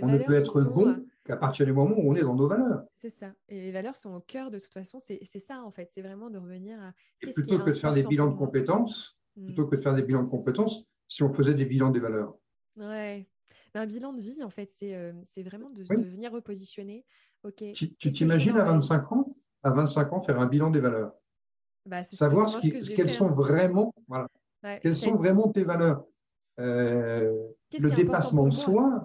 on 0.02 0.08
ne 0.08 0.18
peut 0.18 0.34
être 0.34 0.64
bon 0.64 0.88
euh, 0.88 1.06
qu'à 1.24 1.36
partir 1.36 1.66
du 1.66 1.72
moment 1.72 1.96
où 1.96 2.10
on 2.10 2.14
est 2.14 2.22
dans 2.22 2.34
nos 2.34 2.48
valeurs. 2.48 2.84
C'est 2.96 3.10
ça. 3.10 3.32
Et 3.48 3.60
les 3.60 3.72
valeurs 3.72 3.96
sont 3.96 4.14
au 4.14 4.20
cœur 4.20 4.50
de 4.50 4.58
toute 4.58 4.72
façon. 4.72 4.98
C'est 5.00 5.24
ça, 5.38 5.62
en 5.62 5.70
fait. 5.70 5.90
C'est 5.90 6.02
vraiment 6.02 6.30
de 6.30 6.38
revenir 6.38 6.78
à. 6.80 6.92
plutôt 7.20 7.58
que 7.58 7.70
de 7.70 7.74
faire 7.74 7.92
des 7.92 8.02
bilans 8.02 8.30
de 8.30 8.36
compétences, 8.36 9.18
plutôt 9.34 9.66
que 9.66 9.76
de 9.76 9.80
faire 9.80 9.94
des 9.94 10.02
bilans 10.02 10.22
de 10.22 10.28
compétences, 10.28 10.84
si 11.08 11.22
on 11.22 11.32
faisait 11.32 11.54
des 11.54 11.64
bilans 11.64 11.90
des 11.90 12.00
valeurs. 12.00 12.36
Ouais, 12.76 13.26
un 13.74 13.86
bilan 13.86 14.12
de 14.12 14.20
vie, 14.20 14.42
en 14.42 14.50
fait, 14.50 14.70
c'est 14.72 14.94
euh, 14.94 15.12
vraiment 15.38 15.70
de, 15.70 15.82
venir 15.82 16.32
repositionner. 16.32 17.04
Ok. 17.42 17.64
Tu 17.72 17.94
t'imagines 17.96 18.56
à 18.56 18.64
25 18.64 19.12
ans, 19.12 19.36
à 19.62 19.70
25 19.70 20.12
ans, 20.12 20.22
faire 20.22 20.40
un 20.40 20.46
bilan 20.46 20.70
des 20.70 20.80
valeurs? 20.80 21.12
Bah, 21.86 22.02
Savoir 22.04 22.48
ce 22.48 22.60
quelles 22.94 23.10
sont 23.10 23.28
hein. 23.28 23.34
vraiment, 23.34 23.94
voilà, 24.08 24.28
quelles 24.80 24.96
sont 24.96 25.16
vraiment 25.16 25.48
tes 25.48 25.64
valeurs? 25.64 26.04
Euh, 26.60 27.48
le 27.78 27.90
dépassement 27.90 28.46
de 28.46 28.52
soi, 28.52 29.04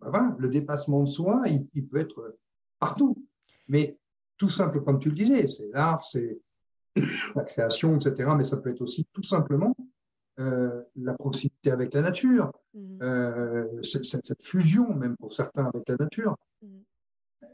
bah, 0.00 0.34
le 0.38 0.48
dépassement 0.48 1.02
de 1.02 1.08
soi, 1.08 1.42
il, 1.74 1.86
peut 1.86 1.98
être 1.98 2.38
partout. 2.78 3.26
Mais 3.68 3.98
tout 4.36 4.48
simple, 4.48 4.82
comme 4.82 4.98
tu 4.98 5.10
le 5.10 5.14
disais, 5.14 5.48
c'est 5.48 5.68
l'art, 5.72 6.04
c'est 6.04 6.40
la 7.34 7.44
création, 7.44 7.96
etc. 7.96 8.30
Mais 8.36 8.44
ça 8.44 8.56
peut 8.56 8.70
être 8.70 8.80
aussi 8.80 9.06
tout 9.12 9.22
simplement 9.22 9.74
euh, 10.38 10.82
la 10.96 11.12
proximité 11.14 11.70
avec 11.70 11.92
la 11.92 12.00
nature, 12.00 12.52
mmh. 12.72 13.02
euh, 13.02 13.82
cette, 13.82 14.42
fusion 14.42 14.94
même 14.94 15.16
pour 15.18 15.34
certains 15.34 15.66
avec 15.66 15.86
la 15.88 15.96
nature. 15.96 16.36
Mmh. 16.62 16.68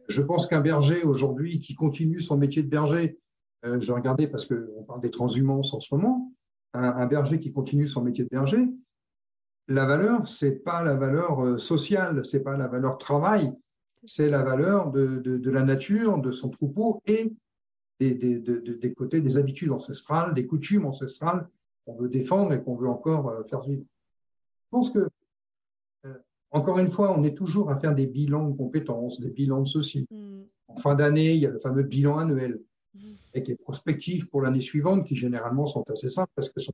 Je 0.09 0.23
pense 0.23 0.47
qu'un 0.47 0.61
berger 0.61 1.03
aujourd'hui 1.03 1.59
qui 1.59 1.75
continue 1.75 2.21
son 2.21 2.37
métier 2.37 2.63
de 2.63 2.69
berger, 2.69 3.19
euh, 3.65 3.81
je 3.81 3.93
regardais 3.93 4.29
parce 4.29 4.47
qu'on 4.47 4.85
parle 4.87 5.01
des 5.01 5.11
transhumances 5.11 5.75
en 5.75 5.81
ce 5.81 5.93
moment, 5.95 6.33
un, 6.75 7.07
berger 7.07 7.41
qui 7.41 7.53
continue 7.53 7.89
son 7.89 8.03
métier 8.03 8.23
de 8.23 8.29
berger, 8.29 8.69
la 9.69 9.85
valeur, 9.85 10.29
c'est 10.29 10.63
pas 10.63 10.83
la 10.85 10.95
valeur 10.95 11.61
sociale, 11.61 12.25
c'est 12.25 12.41
pas 12.41 12.57
la 12.57 12.69
valeur 12.69 12.99
travail, 12.99 13.53
c'est 14.05 14.29
la 14.29 14.43
valeur 14.43 14.93
de, 14.93 15.51
la 15.51 15.63
nature, 15.63 16.19
de 16.19 16.31
son 16.31 16.51
troupeau 16.51 17.03
et 17.07 17.33
des, 17.99 18.15
des 18.15 18.95
côtés 18.95 19.21
des 19.21 19.39
habitudes 19.39 19.73
ancestrales, 19.73 20.35
des 20.35 20.47
coutumes 20.47 20.87
ancestrales 20.87 21.49
qu'on 21.87 21.95
veut 21.95 22.09
défendre 22.09 22.53
et 22.53 22.63
qu'on 22.63 22.75
veut 22.75 22.89
encore 22.89 23.29
euh, 23.29 23.43
faire 23.45 23.63
vivre. 23.63 23.83
Je 23.83 24.71
pense 24.71 24.91
que, 24.91 25.09
euh, 26.05 26.15
encore 26.51 26.79
une 26.79 26.91
fois, 26.91 27.17
on 27.17 27.23
est 27.23 27.35
toujours 27.35 27.71
à 27.71 27.79
faire 27.79 27.95
des 27.95 28.07
bilans 28.07 28.49
de 28.49 28.57
compétences, 28.57 29.21
des 29.21 29.31
bilans 29.31 29.63
de 29.63 29.69
ceci. 29.69 30.07
Mm. 30.11 30.43
En 30.69 30.77
fin 30.77 30.95
d'année, 30.95 31.35
il 31.35 31.41
y 31.41 31.47
a 31.47 31.51
le 31.51 31.61
fameux 31.61 31.85
bilan 31.85 32.19
annuel 32.19 32.61
mm. 32.95 33.01
avec 33.35 33.49
les 33.49 33.55
prospectives 33.55 34.27
pour 34.27 34.43
l'année 34.43 34.61
suivante 34.61 35.07
qui 35.07 35.15
généralement 35.15 35.67
sont 35.67 35.85
assez 35.89 36.09
simples 36.09 36.33
parce 36.35 36.51
qu'elles 36.51 36.65
sont 36.65 36.73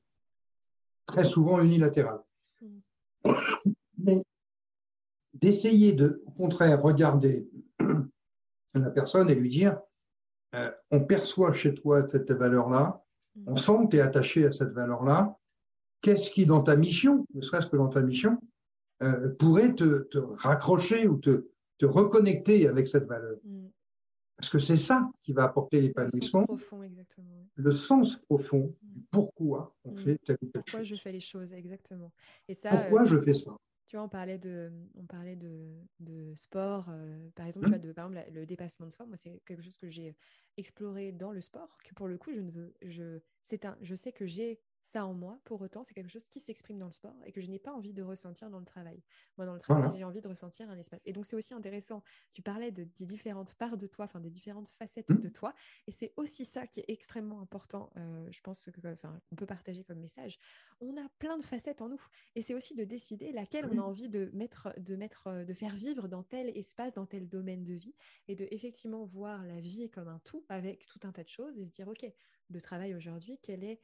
très 1.06 1.24
souvent 1.24 1.60
unilatérales. 1.60 2.22
Mm. 3.24 3.72
Mais 3.98 4.22
d'essayer 5.34 5.92
de, 5.92 6.22
au 6.26 6.30
contraire, 6.32 6.82
regarder 6.82 7.48
la 8.74 8.90
personne 8.90 9.30
et 9.30 9.34
lui 9.34 9.48
dire, 9.48 9.78
euh, 10.54 10.70
on 10.90 11.00
perçoit 11.00 11.52
chez 11.52 11.74
toi 11.74 12.06
cette 12.08 12.30
valeur-là, 12.30 13.02
on 13.46 13.56
sent 13.56 13.84
que 13.84 13.88
tu 13.90 13.96
es 13.96 14.00
attaché 14.00 14.46
à 14.46 14.52
cette 14.52 14.72
valeur-là. 14.72 15.36
Qu'est-ce 16.02 16.30
qui, 16.30 16.46
dans 16.46 16.62
ta 16.62 16.76
mission, 16.76 17.26
ne 17.34 17.40
serait-ce 17.40 17.68
que 17.68 17.76
dans 17.76 17.88
ta 17.88 18.02
mission, 18.02 18.38
euh, 19.02 19.30
pourrait 19.38 19.74
te, 19.74 20.06
raccrocher 20.36 21.06
ou 21.06 21.16
te, 21.16 21.46
reconnecter 21.82 22.68
avec 22.68 22.86
cette 22.86 23.06
valeur? 23.06 23.38
Mm. 23.44 23.66
Parce 24.42 24.50
que 24.50 24.58
c'est 24.58 24.76
ça 24.76 25.08
qui 25.22 25.32
va 25.32 25.44
apporter 25.44 25.80
l'épanouissement. 25.80 26.44
Le 27.54 27.70
sens 27.70 28.16
profond 28.16 28.74
mm. 28.82 28.88
du 28.88 29.00
pourquoi 29.12 29.72
on 29.84 29.92
mm. 29.92 29.98
fait 29.98 30.18
telle 30.24 30.36
ou 30.42 30.46
telle 30.46 30.62
pourquoi 30.64 30.82
je 30.82 30.96
fais 30.96 31.12
les 31.12 31.20
choses, 31.20 31.52
exactement. 31.52 32.10
Et 32.48 32.54
ça, 32.54 32.70
pourquoi 32.70 33.02
euh, 33.02 33.06
je 33.06 33.22
fais 33.22 33.34
ça? 33.34 33.56
tu 33.86 33.96
vois, 33.96 34.04
on 34.04 34.08
parlait 34.08 34.38
de, 34.38 34.72
on 34.96 35.06
parlait 35.06 35.36
de, 35.36 36.34
sport, 36.34 36.86
euh, 36.88 37.28
par 37.36 37.46
exemple, 37.46 37.66
tu 37.66 37.70
vois, 37.70 37.78
de, 37.78 37.92
par 37.92 38.10
exemple, 38.10 38.32
le 38.32 38.46
dépassement 38.46 38.86
de 38.86 38.92
soi. 38.92 39.06
Moi, 39.06 39.16
c'est 39.16 39.40
quelque 39.46 39.62
chose 39.62 39.76
que 39.76 39.88
j'ai 39.88 40.16
exploré 40.56 41.12
dans 41.12 41.30
le 41.30 41.40
sport, 41.40 41.78
que 41.84 41.94
pour 41.94 42.08
le 42.08 42.18
coup, 42.18 42.32
je 42.32 42.40
ne 42.40 42.50
veux, 42.50 42.74
je, 42.82 43.20
c'est 43.44 43.64
un, 43.64 43.76
je 43.80 43.94
sais 43.94 44.10
que 44.10 44.26
j'ai 44.26 44.58
ça 44.82 45.06
en 45.06 45.14
moi, 45.14 45.38
pour 45.44 45.60
autant, 45.62 45.84
c'est 45.84 45.94
quelque 45.94 46.10
chose 46.10 46.28
qui 46.28 46.40
s'exprime 46.40 46.78
dans 46.78 46.86
le 46.86 46.92
sport 46.92 47.14
et 47.24 47.32
que 47.32 47.40
je 47.40 47.48
n'ai 47.48 47.58
pas 47.58 47.72
envie 47.72 47.92
de 47.92 48.02
ressentir 48.02 48.50
dans 48.50 48.58
le 48.58 48.64
travail. 48.64 49.02
Moi, 49.38 49.46
dans 49.46 49.54
le 49.54 49.60
travail, 49.60 49.96
j'ai 49.96 50.04
envie 50.04 50.20
de 50.20 50.28
ressentir 50.28 50.68
un 50.70 50.78
espace. 50.78 51.02
Et 51.06 51.12
donc, 51.12 51.26
c'est 51.26 51.36
aussi 51.36 51.54
intéressant. 51.54 52.02
Tu 52.32 52.42
parlais 52.42 52.72
de, 52.72 52.84
des 52.84 53.06
différentes 53.06 53.54
parts 53.54 53.76
de 53.76 53.86
toi, 53.86 54.06
enfin, 54.06 54.20
des 54.20 54.30
différentes 54.30 54.68
facettes 54.68 55.10
mmh. 55.10 55.18
de 55.20 55.28
toi. 55.28 55.54
Et 55.86 55.92
c'est 55.92 56.12
aussi 56.16 56.44
ça 56.44 56.66
qui 56.66 56.80
est 56.80 56.84
extrêmement 56.88 57.40
important. 57.40 57.90
Euh, 57.96 58.26
je 58.30 58.40
pense 58.40 58.68
que, 58.70 58.80
on 59.30 59.36
peut 59.36 59.46
partager 59.46 59.84
comme 59.84 60.00
message. 60.00 60.38
On 60.80 60.96
a 60.96 61.08
plein 61.18 61.38
de 61.38 61.44
facettes 61.44 61.80
en 61.80 61.88
nous. 61.88 62.02
Et 62.34 62.42
c'est 62.42 62.54
aussi 62.54 62.74
de 62.74 62.84
décider 62.84 63.32
laquelle 63.32 63.66
on 63.70 63.78
a 63.78 63.82
envie 63.82 64.08
de 64.08 64.30
mettre, 64.34 64.74
de 64.78 64.96
mettre, 64.96 65.28
euh, 65.28 65.44
de 65.44 65.54
faire 65.54 65.74
vivre 65.74 66.08
dans 66.08 66.22
tel 66.22 66.48
espace, 66.56 66.92
dans 66.94 67.06
tel 67.06 67.28
domaine 67.28 67.64
de 67.64 67.74
vie. 67.74 67.94
Et 68.28 68.34
de 68.34 68.48
effectivement 68.50 69.04
voir 69.04 69.44
la 69.44 69.60
vie 69.60 69.90
comme 69.90 70.08
un 70.08 70.18
tout 70.24 70.44
avec 70.48 70.86
tout 70.86 71.00
un 71.04 71.12
tas 71.12 71.24
de 71.24 71.28
choses 71.28 71.58
et 71.58 71.64
se 71.64 71.70
dire, 71.70 71.88
OK, 71.88 72.04
de 72.52 72.60
travail 72.60 72.94
aujourd'hui, 72.94 73.38
quelle 73.42 73.64
est, 73.64 73.80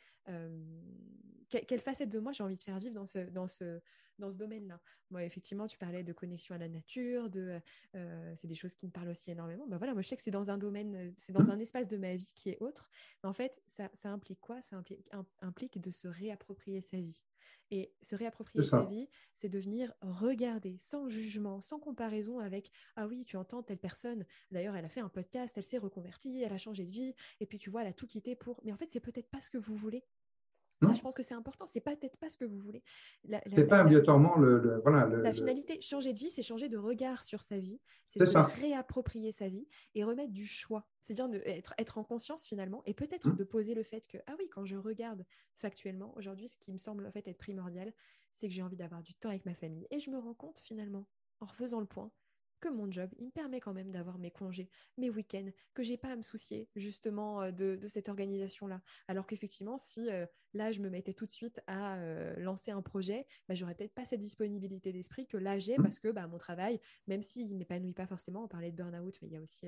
quelle 1.49 1.81
facette 1.81 2.11
de 2.11 2.19
moi 2.19 2.33
j'ai 2.33 2.45
envie 2.45 2.57
de 2.57 2.61
faire 2.61 2.79
vivre 2.79 2.95
dans 2.95 3.07
ce, 3.07 3.19
dans 3.31 3.49
ce, 3.49 3.81
dans 4.19 4.31
ce 4.31 4.37
domaine-là. 4.37 4.81
Moi, 5.11 5.25
effectivement, 5.25 5.67
tu 5.67 5.79
parlais 5.79 6.03
de 6.05 6.13
connexion 6.13 6.55
à 6.55 6.59
la 6.59 6.69
nature, 6.69 7.31
de, 7.31 7.61
euh, 7.95 8.33
c'est 8.37 8.49
des 8.49 8.55
choses 8.55 8.75
qui 8.75 8.87
me 8.87 8.91
parlent 8.91 9.09
aussi 9.09 9.31
énormément. 9.31 9.67
Bah 9.67 9.79
voilà, 9.79 9.93
moi, 9.93 10.03
je 10.03 10.09
sais 10.09 10.17
que 10.17 10.23
c'est 10.23 10.31
dans 10.31 10.51
un 10.51 10.59
domaine, 10.59 10.95
euh, 10.95 11.11
c'est 11.17 11.33
dans 11.33 11.51
un 11.51 11.59
espace 11.59 11.89
de 11.89 11.97
ma 11.97 12.15
vie 12.17 12.31
qui 12.35 12.51
est 12.51 12.59
autre. 12.61 12.91
Mais 13.23 13.29
en 13.29 13.33
fait, 13.33 13.63
ça, 13.67 13.91
ça 13.95 14.11
implique 14.11 14.41
quoi? 14.41 14.61
Ça 14.63 14.77
implique, 14.77 15.09
implique 15.41 15.81
de 15.81 15.91
se 15.91 16.09
réapproprier 16.09 16.81
sa 16.81 16.99
vie. 16.99 17.21
Et 17.71 17.93
se 18.01 18.15
réapproprier 18.17 18.65
sa 18.65 18.85
vie, 18.85 19.09
c'est 19.35 19.51
de 19.51 19.59
venir 19.59 19.93
regarder 20.01 20.79
sans 20.79 21.09
jugement, 21.09 21.61
sans 21.61 21.79
comparaison 21.79 22.39
avec 22.39 22.71
Ah 22.97 23.07
oui, 23.07 23.25
tu 23.27 23.37
entends 23.37 23.63
telle 23.63 23.79
personne. 23.79 24.25
D'ailleurs, 24.51 24.75
elle 24.75 24.87
a 24.87 24.89
fait 24.89 25.01
un 25.01 25.11
podcast, 25.11 25.55
elle 25.59 25.65
s'est 25.65 25.79
reconvertie, 25.79 26.43
elle 26.43 26.53
a 26.53 26.59
changé 26.59 26.85
de 26.85 26.91
vie. 26.91 27.15
Et 27.41 27.47
puis 27.47 27.59
tu 27.59 27.69
vois, 27.69 27.83
elle 27.83 27.89
a 27.89 27.93
tout 27.93 28.07
quitté 28.07 28.37
pour. 28.37 28.61
Mais 28.65 28.73
en 28.73 28.77
fait, 28.79 28.91
c'est 28.91 29.01
peut-être 29.01 29.29
pas 29.29 29.43
ce 29.43 29.51
que 29.51 29.59
vous 29.59 29.77
voulez. 29.77 30.05
Ça, 30.83 30.95
je 30.95 31.01
pense 31.03 31.15
que 31.15 31.23
c'est 31.23 31.35
important. 31.35 31.67
C'est 31.67 31.81
peut-être 31.81 32.17
pas 32.19 32.31
ce 32.31 32.37
que 32.37 32.45
vous 32.45 32.57
voulez. 32.57 32.83
C'est 33.47 33.67
pas 33.67 33.83
obligatoirement 33.83 34.37
le, 34.37 34.81
voilà, 34.83 35.07
la 35.07 35.33
finalité. 35.33 35.81
Changer 35.81 36.13
de 36.13 36.19
vie, 36.19 36.31
c'est 36.31 36.43
changer 36.43 36.69
de 36.69 36.79
regard 36.79 37.25
sur 37.25 37.43
sa 37.43 37.59
vie. 37.59 37.81
C'est 38.09 38.25
se 38.25 38.39
réapproprier 38.61 39.33
sa 39.33 39.49
vie 39.49 39.69
et 39.95 40.05
remettre 40.05 40.33
du 40.33 40.47
choix. 40.47 40.87
C'est-à-dire 41.01 41.41
être, 41.45 41.75
être 41.79 41.99
en 41.99 42.05
conscience 42.05 42.47
finalement 42.47 42.83
et 42.87 42.95
peut-être 42.95 43.29
mmh. 43.29 43.37
de 43.37 43.45
poser 43.45 43.75
le 43.75 43.83
fait 43.83 44.07
que 44.07 44.19
ah 44.27 44.35
oui, 44.39 44.49
quand 44.51 44.65
je 44.65 44.77
regarde 44.77 45.25
factuellement 45.57 46.17
aujourd'hui, 46.17 46.49
ce 46.49 46.57
qui 46.57 46.73
me 46.73 46.79
semble 46.79 47.07
en 47.07 47.13
fait 47.13 47.27
être 47.29 47.39
primordial, 47.39 47.93
c'est 48.33 48.49
que 48.49 48.55
j'ai 48.55 48.63
envie 48.63 48.77
d'avoir 48.77 49.03
du 49.03 49.15
temps 49.15 49.31
avec 49.31 49.45
ma 49.45 49.55
famille 49.55 49.87
et 49.91 50.01
je 50.01 50.11
me 50.11 50.19
rends 50.19 50.35
compte 50.35 50.61
finalement 50.61 51.07
en 51.41 51.47
refaisant 51.47 51.81
le 51.81 51.87
point 51.87 52.11
que 52.59 52.69
mon 52.69 52.91
job, 52.91 53.11
il 53.19 53.27
me 53.27 53.31
permet 53.31 53.61
quand 53.61 53.73
même 53.73 53.91
d'avoir 53.91 54.19
mes 54.19 54.31
congés, 54.31 54.69
mes 54.97 55.11
week-ends, 55.11 55.51
que 55.75 55.83
j'ai 55.83 55.97
pas 55.97 56.13
à 56.13 56.17
me 56.17 56.23
soucier 56.23 56.69
justement 56.77 57.43
euh, 57.43 57.51
de, 57.51 57.79
cette 57.89 58.09
organisation-là. 58.09 58.81
Alors 59.09 59.27
qu'effectivement, 59.27 59.79
si 59.79 60.11
euh, 60.11 60.27
là, 60.55 60.73
je 60.73 60.81
me 60.81 60.91
mettais 60.91 61.15
tout 61.15 61.27
de 61.27 61.31
suite 61.31 61.61
à 61.67 61.97
euh, 61.97 62.35
lancer 62.37 62.71
un 62.71 62.83
projet, 62.83 63.27
bah, 63.49 63.55
j'aurais 63.55 63.75
peut-être 63.75 63.95
pas 63.95 64.05
cette 64.05 64.21
disponibilité 64.21 64.93
d'esprit 64.93 65.27
que 65.27 65.37
là 65.37 65.59
j'ai 65.59 65.79
mmh. 65.79 65.83
parce 65.83 65.99
que 65.99 66.09
bah, 66.09 66.27
mon 66.27 66.39
travail, 66.39 66.81
même 67.07 67.23
s'il 67.23 67.55
m'épanouit 67.57 67.95
pas 67.95 68.07
forcément, 68.07 68.45
on 68.45 68.49
parlait 68.49 68.71
de 68.71 68.77
burn-out, 68.77 69.19
mais 69.23 69.29
il 69.29 69.35
y 69.35 69.37
a 69.37 69.43
aussi 69.43 69.67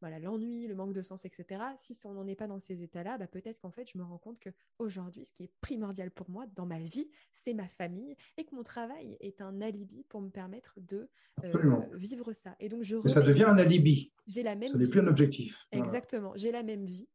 voilà 0.00 0.18
l'ennui, 0.18 0.66
le 0.66 0.74
manque 0.74 0.92
de 0.92 1.02
sens, 1.02 1.24
etc. 1.24 1.62
Si 1.76 1.96
on 2.04 2.14
n'en 2.14 2.26
est 2.26 2.34
pas 2.34 2.46
dans 2.46 2.58
ces 2.58 2.82
états-là, 2.82 3.18
bah, 3.18 3.26
peut-être 3.26 3.60
qu'en 3.60 3.70
fait, 3.70 3.90
je 3.90 3.98
me 3.98 4.02
rends 4.02 4.18
compte 4.18 4.38
que 4.38 4.50
aujourd'hui, 4.78 5.24
ce 5.24 5.32
qui 5.32 5.44
est 5.44 5.50
primordial 5.60 6.10
pour 6.10 6.30
moi 6.30 6.46
dans 6.56 6.66
ma 6.66 6.78
vie, 6.78 7.08
c'est 7.32 7.54
ma 7.54 7.68
famille 7.68 8.16
et 8.36 8.44
que 8.44 8.54
mon 8.54 8.62
travail 8.62 9.16
est 9.20 9.40
un 9.40 9.60
alibi 9.60 10.04
pour 10.08 10.20
me 10.20 10.30
permettre 10.30 10.74
de 10.78 11.08
euh, 11.44 11.80
vivre 11.94 12.32
ça. 12.32 12.56
Et 12.60 12.68
donc, 12.68 12.82
je 12.82 12.96
ça 13.06 13.20
devient 13.20 13.44
un 13.44 13.58
alibi. 13.58 14.12
J'ai 14.26 14.42
la 14.42 14.54
même. 14.54 14.70
Ce 14.70 14.76
n'est 14.76 14.86
plus 14.86 15.00
un 15.00 15.06
objectif. 15.06 15.66
Exactement. 15.72 16.32
J'ai 16.36 16.52
la 16.52 16.62
même 16.62 16.84
vie, 16.84 17.08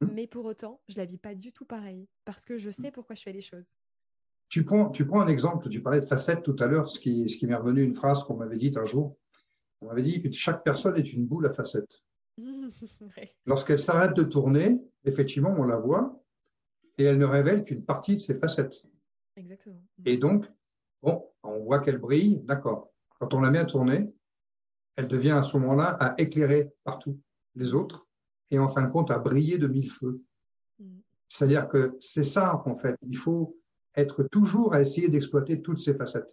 hum. 0.00 0.10
mais 0.14 0.26
pour 0.26 0.44
autant, 0.44 0.80
je 0.88 0.96
la 0.96 1.04
vis 1.04 1.18
pas 1.18 1.34
du 1.34 1.52
tout 1.52 1.64
pareil 1.64 2.08
parce 2.24 2.44
que 2.44 2.58
je 2.58 2.70
sais 2.70 2.90
pourquoi 2.90 3.14
je 3.14 3.22
fais 3.22 3.32
les 3.32 3.40
choses. 3.40 3.66
Tu 4.48 4.64
prends, 4.64 4.88
tu 4.88 5.06
prends 5.06 5.20
un 5.20 5.28
exemple, 5.28 5.68
tu 5.68 5.82
parlais 5.82 6.00
de 6.00 6.06
facettes 6.06 6.42
tout 6.42 6.56
à 6.58 6.66
l'heure, 6.66 6.88
ce 6.88 6.98
qui, 6.98 7.28
ce 7.28 7.36
qui 7.36 7.46
m'est 7.46 7.54
revenu 7.54 7.82
une 7.82 7.94
phrase 7.94 8.22
qu'on 8.22 8.36
m'avait 8.36 8.56
dite 8.56 8.78
un 8.78 8.86
jour. 8.86 9.14
On 9.80 9.86
m'avait 9.86 10.02
dit 10.02 10.22
que 10.22 10.32
chaque 10.32 10.64
personne 10.64 10.96
est 10.96 11.12
une 11.12 11.26
boule 11.26 11.46
à 11.46 11.52
facettes. 11.52 12.02
Lorsqu'elle 13.46 13.80
s'arrête 13.80 14.14
de 14.14 14.22
tourner, 14.22 14.80
effectivement, 15.04 15.54
on 15.56 15.64
la 15.64 15.76
voit 15.76 16.22
et 16.96 17.04
elle 17.04 17.18
ne 17.18 17.24
révèle 17.24 17.64
qu'une 17.64 17.84
partie 17.84 18.16
de 18.16 18.20
ses 18.20 18.34
facettes. 18.34 18.82
Exactement. 19.36 19.80
Et 20.04 20.16
donc, 20.16 20.46
bon, 21.02 21.24
on 21.42 21.60
voit 21.60 21.80
qu'elle 21.80 21.98
brille, 21.98 22.40
d'accord. 22.44 22.92
Quand 23.20 23.34
on 23.34 23.40
la 23.40 23.50
met 23.50 23.58
à 23.58 23.64
tourner, 23.64 24.12
elle 24.96 25.08
devient 25.08 25.30
à 25.30 25.42
ce 25.42 25.56
moment-là 25.56 25.96
à 26.00 26.20
éclairer 26.20 26.72
partout 26.84 27.20
les 27.54 27.74
autres 27.74 28.06
et 28.50 28.58
en 28.58 28.68
fin 28.68 28.82
de 28.82 28.90
compte 28.90 29.10
à 29.10 29.18
briller 29.18 29.58
de 29.58 29.68
mille 29.68 29.90
feux. 29.90 30.22
Mm. 30.78 30.98
C'est-à-dire 31.28 31.68
que 31.68 31.96
c'est 32.00 32.24
ça, 32.24 32.62
en 32.64 32.76
fait. 32.76 32.96
Il 33.02 33.16
faut 33.16 33.56
être 33.94 34.24
toujours 34.24 34.74
à 34.74 34.80
essayer 34.80 35.08
d'exploiter 35.08 35.60
toutes 35.60 35.80
ces 35.80 35.94
facettes. 35.94 36.32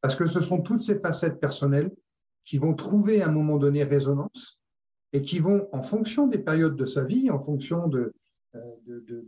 Parce 0.00 0.16
que 0.16 0.26
ce 0.26 0.40
sont 0.40 0.60
toutes 0.60 0.82
ces 0.82 0.98
facettes 0.98 1.38
personnelles 1.38 1.94
qui 2.44 2.58
vont 2.58 2.74
trouver 2.74 3.22
à 3.22 3.28
un 3.28 3.32
moment 3.32 3.56
donné 3.56 3.84
résonance 3.84 4.61
et 5.12 5.22
qui 5.22 5.38
vont, 5.38 5.68
en 5.72 5.82
fonction 5.82 6.26
des 6.26 6.38
périodes 6.38 6.76
de 6.76 6.86
sa 6.86 7.04
vie, 7.04 7.30
en 7.30 7.38
fonction 7.38 7.88
de, 7.88 8.12
euh, 8.54 8.60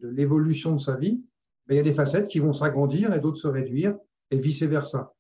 l'évolution 0.03 0.75
de 0.75 0.81
sa 0.81 0.97
vie, 0.97 1.23
ben, 1.67 1.75
il 1.75 1.77
y 1.77 1.81
a 1.81 1.85
des 1.85 1.95
facettes 1.95 2.29
qui 2.29 2.39
vont 2.39 2.53
s'agrandir 2.53 3.13
et 3.15 3.21
d'autres 3.21 3.39
se 3.39 3.49
réduire, 3.49 3.97
et 4.31 4.39
vice-versa. 4.39 5.15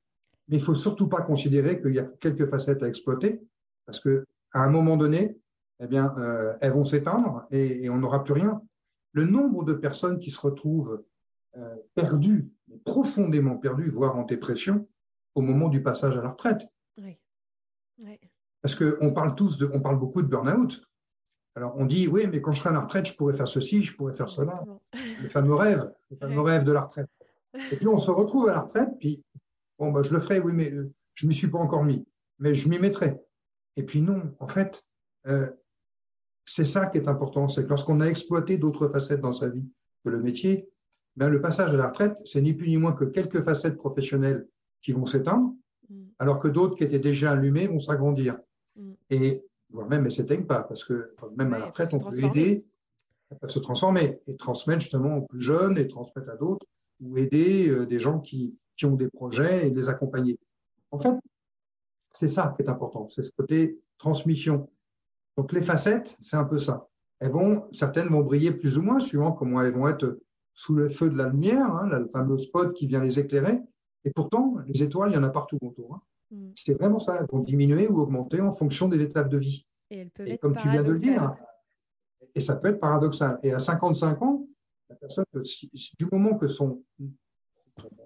Mais 0.49 0.57
il 0.57 0.62
faut 0.62 0.75
surtout 0.75 1.09
pas 1.09 1.23
considérer 1.23 1.81
qu'il 1.81 1.93
y 1.93 1.99
a 1.99 2.11
quelques 2.21 2.49
facettes 2.49 2.83
à 2.83 2.89
exploiter, 2.89 3.41
parce 3.87 4.01
que 4.01 4.25
à 4.53 4.62
un 4.62 4.71
moment 4.71 4.97
donné, 4.97 5.37
eh 5.81 5.87
bien, 5.87 6.15
euh, 6.19 6.55
elles 6.61 6.73
vont 6.73 6.85
s'éteindre 6.85 7.47
et, 7.51 7.89
on 7.91 7.99
n'aura 7.99 8.25
plus 8.25 8.35
rien. 8.35 8.62
Le 9.12 9.25
nombre 9.25 9.65
de 9.65 9.75
personnes 9.75 10.19
qui 10.19 10.31
se 10.31 10.41
retrouvent 10.41 11.05
euh, 11.57 11.77
perdues, 11.95 12.51
profondément 12.85 13.57
perdues, 13.57 13.91
voire 13.91 14.17
en 14.17 14.25
dépression, 14.25 14.89
au 15.35 15.41
moment 15.41 15.69
du 15.69 15.83
passage 15.83 16.17
à 16.17 16.23
la 16.23 16.31
retraite. 16.31 16.67
Oui. 16.99 17.19
Oui. 17.99 18.19
Parce 18.65 18.77
qu'on 18.77 19.12
parle 19.12 19.35
tous 19.35 19.59
de, 19.59 19.71
on 19.75 19.81
parle 19.81 19.99
beaucoup 19.99 20.23
de 20.23 20.27
burn-out. 20.27 20.83
Alors 21.55 21.75
on 21.77 21.85
dit, 21.85 22.09
oui, 22.09 22.27
mais 22.33 22.41
quand 22.41 22.53
je 22.53 22.61
serai 22.61 22.71
à 22.71 22.73
la 22.73 22.81
retraite, 22.81 23.05
je 23.05 23.15
pourrais 23.15 23.35
faire 23.35 23.47
ceci, 23.47 23.85
je 23.85 23.95
pourrais 23.95 24.15
faire 24.15 24.31
cela. 24.31 24.65
Le 25.23 25.29
fameux 25.29 25.55
rêve, 25.55 25.93
le 26.11 26.17
fameux 26.17 26.41
rêve 26.41 26.65
de 26.65 26.73
la 26.73 26.81
retraite. 26.81 27.11
Et 27.71 27.77
puis 27.77 27.87
on 27.89 27.99
se 27.99 28.11
retrouve 28.11 28.49
à 28.49 28.53
la 28.53 28.61
retraite, 28.61 28.89
puis 28.99 29.23
bon, 29.79 29.93
bah, 29.93 30.03
je 30.03 30.15
le 30.15 30.19
ferai, 30.19 30.41
oui, 30.41 30.53
mais 30.55 30.73
euh, 30.73 30.91
je 31.15 31.27
ne 31.27 31.29
m'y 31.29 31.35
suis 31.35 31.49
pas 31.49 31.59
encore 31.59 31.85
mis, 31.85 32.07
mais 32.39 32.55
je 32.55 32.67
m'y 32.71 32.79
mettrai. 32.79 33.21
Et 33.77 33.83
puis 33.83 34.01
non, 34.01 34.35
en 34.41 34.49
fait, 34.49 34.83
euh, 35.27 35.51
c'est 36.47 36.65
ça 36.65 36.87
qui 36.87 36.97
est 36.97 37.07
important, 37.07 37.49
c'est 37.49 37.65
que 37.65 37.69
lorsqu'on 37.69 38.01
a 38.01 38.07
exploité 38.07 38.57
d'autres 38.57 38.89
facettes 38.89 39.21
dans 39.21 39.33
sa 39.33 39.51
vie 39.51 39.69
que 40.07 40.09
le 40.09 40.23
métier, 40.23 40.71
ben, 41.17 41.29
le 41.29 41.43
passage 41.43 41.75
à 41.75 41.77
la 41.77 41.89
retraite, 41.89 42.17
c'est 42.25 42.41
ni 42.41 42.55
plus 42.55 42.69
ni 42.69 42.79
moins 42.79 42.93
que 42.93 43.05
quelques 43.05 43.45
facettes 43.45 43.77
professionnelles 43.77 44.49
qui 44.81 44.93
vont 44.93 45.05
s'éteindre, 45.05 45.53
mm. 45.91 46.05
alors 46.19 46.39
que 46.39 46.49
d'autres 46.49 46.77
qui 46.77 46.85
étaient 46.85 46.99
déjà 46.99 47.33
allumées 47.33 47.67
vont 47.67 47.79
s'agrandir. 47.79 48.39
Mm. 48.77 48.93
Et 49.11 49.45
voire 49.70 49.89
même, 49.89 50.01
elles 50.01 50.07
ne 50.07 50.11
s'éteignent 50.11 50.47
pas, 50.47 50.62
parce 50.62 50.85
que 50.85 51.14
même 51.37 51.53
à 51.55 51.59
la 51.59 51.66
retraite, 51.66 51.93
on 51.93 51.99
peut 51.99 52.18
aider, 52.18 52.64
elles 53.31 53.39
peuvent 53.39 53.51
se 53.51 53.59
transformer 53.59 54.20
et 54.27 54.37
transmettre 54.37 54.83
justement 54.83 55.18
aux 55.18 55.22
plus 55.22 55.41
jeunes 55.41 55.79
et 55.79 55.89
transmettre 55.89 56.31
à 56.31 56.37
d'autres, 56.37 56.66
ou 57.01 57.18
aider 57.18 57.68
euh, 57.68 57.87
des 57.87 57.99
gens 57.99 58.20
qui, 58.20 58.57
qui 58.77 58.87
ont 58.87 58.95
des 58.95 59.09
projets 59.09 59.66
et 59.66 59.70
les 59.70 59.89
accompagner. 59.89 60.39
En 60.91 60.99
fait, 60.99 61.14
c'est 62.12 62.29
ça 62.29 62.55
qui 62.57 62.62
est 62.62 62.68
important, 62.68 63.09
c'est 63.11 63.22
ce 63.22 63.33
côté 63.37 63.81
transmission. 63.99 64.68
Donc 65.37 65.53
les 65.53 65.62
facettes, 65.62 66.16
c'est 66.20 66.37
un 66.37 66.45
peu 66.45 66.59
ça. 66.59 66.89
Elles 67.20 67.31
vont, 67.31 67.64
certaines 67.72 68.09
vont 68.09 68.20
briller 68.20 68.53
plus 68.53 68.79
ou 68.79 68.83
moins, 68.83 69.01
suivant 69.01 69.33
comment 69.33 69.61
elles 69.61 69.72
vont 69.72 69.89
être 69.89 70.20
sous 70.53 70.75
le 70.75 70.89
feu 70.89 71.11
de 71.11 71.16
la 71.16 71.29
lumière, 71.29 71.66
hein, 71.66 71.89
le 71.89 72.09
fameux 72.09 72.39
spot 72.39 72.72
qui 72.75 72.87
vient 72.87 73.01
les 73.01 73.18
éclairer. 73.18 73.59
Et 74.05 74.11
pourtant, 74.11 74.57
les 74.66 74.83
étoiles, 74.83 75.11
il 75.11 75.14
y 75.14 75.18
en 75.18 75.25
a 75.25 75.31
partout 75.31 75.59
autour. 75.62 75.95
Hein. 75.95 76.03
Mm. 76.35 76.53
C'est 76.57 76.74
vraiment 76.74 76.99
ça. 76.99 77.18
Elles 77.20 77.26
vont 77.30 77.41
diminuer 77.41 77.89
ou 77.89 77.99
augmenter 77.99 78.41
en 78.41 78.53
fonction 78.53 78.89
des 78.89 79.01
étapes 79.01 79.28
de 79.28 79.39
vie. 79.39 79.66
Et, 79.91 80.11
comme 80.39 80.57
tu 80.57 80.68
viens 80.68 80.82
de 80.82 80.93
le 80.93 80.99
dire, 80.99 81.37
et 82.35 82.41
ça 82.41 82.57
peut 82.57 82.68
être 82.68 82.80
paradoxal. 82.80 83.39
Et 83.43 83.53
à 83.53 83.59
55 83.59 84.20
ans, 84.22 84.47
la 84.89 84.97
personne, 84.97 85.24
du 85.35 86.07
moment 86.11 86.37
que 86.37 86.49
son, 86.49 86.82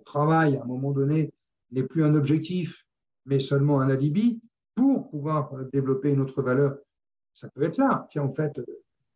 travail, 0.05 0.57
à 0.57 0.63
un 0.63 0.67
moment 0.67 0.93
donné, 0.93 1.33
n'est 1.71 1.83
plus 1.83 2.03
un 2.03 2.15
objectif, 2.15 2.87
mais 3.27 3.41
seulement 3.41 3.81
un 3.81 3.91
alibi, 3.91 4.41
pour 4.75 5.11
pouvoir 5.11 5.53
euh, 5.55 5.69
développer 5.73 6.11
une 6.11 6.21
autre 6.21 6.41
valeur, 6.41 6.79
ça 7.35 7.49
peut 7.51 7.63
être 7.63 7.77
là. 7.77 8.07
Tiens, 8.11 8.23
en 8.23 8.33
fait, 8.33 8.59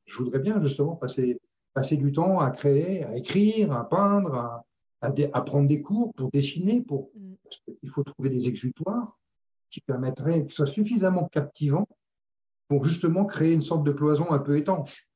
je 0.05 0.19
voudrais 0.19 0.39
bien 0.39 0.61
justement 0.61 0.97
passer, 0.97 1.41
passer 1.73 1.97
du 1.97 2.13
temps 2.13 2.39
à 2.39 2.51
créer, 2.51 3.05
à 3.05 3.17
écrire, 3.17 3.73
à 3.73 3.89
peindre, 3.89 4.35
à, 4.35 4.65
à, 5.03 5.43
prendre 5.43 5.69
des 5.69 5.83
cours 5.83 6.15
pour 6.15 6.31
dessiner, 6.31 6.81
pour, 6.81 7.11
mm. 7.15 7.35
il 7.83 7.91
faut 7.91 8.05
trouver 8.05 8.31
des 8.31 8.49
exutoires 8.49 9.19
qui 9.71 9.81
permettraient, 9.81 10.47
qui 10.47 10.55
soient 10.55 10.67
suffisamment 10.67 11.29
captivants 11.29 11.89
pour 12.69 12.85
justement 12.85 13.25
créer 13.25 13.53
une 13.53 13.63
sorte 13.63 13.85
de 13.85 13.93
cloison 13.93 14.31
un 14.31 14.39
peu 14.39 14.57
étanche. 14.57 15.09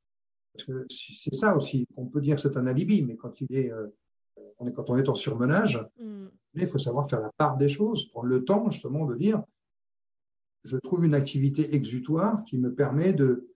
Parce 0.52 0.64
que 0.66 0.86
c'est 0.88 1.34
ça 1.34 1.54
aussi, 1.54 1.86
on 1.96 2.06
peut 2.06 2.20
dire 2.20 2.36
que 2.36 2.42
c'est 2.42 2.56
un 2.56 2.66
alibi, 2.66 3.02
mais 3.02 3.16
quand 3.16 3.40
il 3.40 3.54
est, 3.54 3.70
euh, 3.70 3.86
on 4.58 4.66
est, 4.66 4.72
quand 4.72 4.90
on 4.90 4.96
est 4.96 5.08
en 5.08 5.14
surmenage, 5.14 5.80
mm. 6.00 6.26
il 6.54 6.68
faut 6.68 6.78
savoir 6.78 7.08
faire 7.08 7.20
la 7.20 7.32
part 7.36 7.56
des 7.56 7.68
choses, 7.68 8.08
prendre 8.10 8.26
le 8.28 8.44
temps 8.44 8.70
justement 8.70 9.06
de 9.06 9.14
dire, 9.14 9.42
je 10.64 10.76
trouve 10.78 11.04
une 11.04 11.14
activité 11.14 11.74
exutoire 11.74 12.42
qui 12.44 12.58
me 12.58 12.74
permet 12.74 13.12
de, 13.12 13.48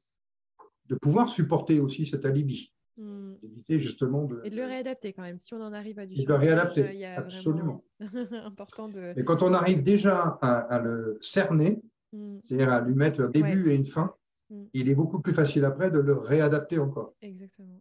de 0.86 0.94
pouvoir 0.94 1.28
supporter 1.28 1.80
aussi 1.80 2.06
cet 2.06 2.24
alibi. 2.24 2.72
Hmm. 3.00 3.32
justement 3.66 4.26
de. 4.26 4.42
Et 4.44 4.50
de 4.50 4.56
le 4.56 4.66
réadapter 4.66 5.14
quand 5.14 5.22
même, 5.22 5.38
si 5.38 5.54
on 5.54 5.62
en 5.62 5.72
arrive 5.72 5.98
à 5.98 6.04
du 6.04 6.20
Et 6.20 6.24
de 6.24 6.28
le 6.28 6.34
réadapter, 6.34 7.06
absolument. 7.06 7.82
important 8.44 8.88
de. 8.88 9.14
Mais 9.16 9.24
quand 9.24 9.42
on 9.42 9.54
arrive 9.54 9.82
déjà 9.82 10.38
à, 10.42 10.78
le 10.80 11.18
cerner, 11.22 11.80
hmm. 12.12 12.40
c'est-à-dire 12.44 12.70
à 12.70 12.82
lui 12.82 12.94
mettre 12.94 13.22
un 13.22 13.28
début 13.28 13.70
et 13.70 13.74
une 13.74 13.86
fin, 13.86 14.14
hmm. 14.50 14.64
il 14.74 14.90
est 14.90 14.94
beaucoup 14.94 15.18
plus 15.20 15.32
facile 15.32 15.64
après 15.64 15.90
de 15.90 15.98
le 15.98 16.12
réadapter 16.12 16.78
encore. 16.78 17.14
Exactement. 17.22 17.80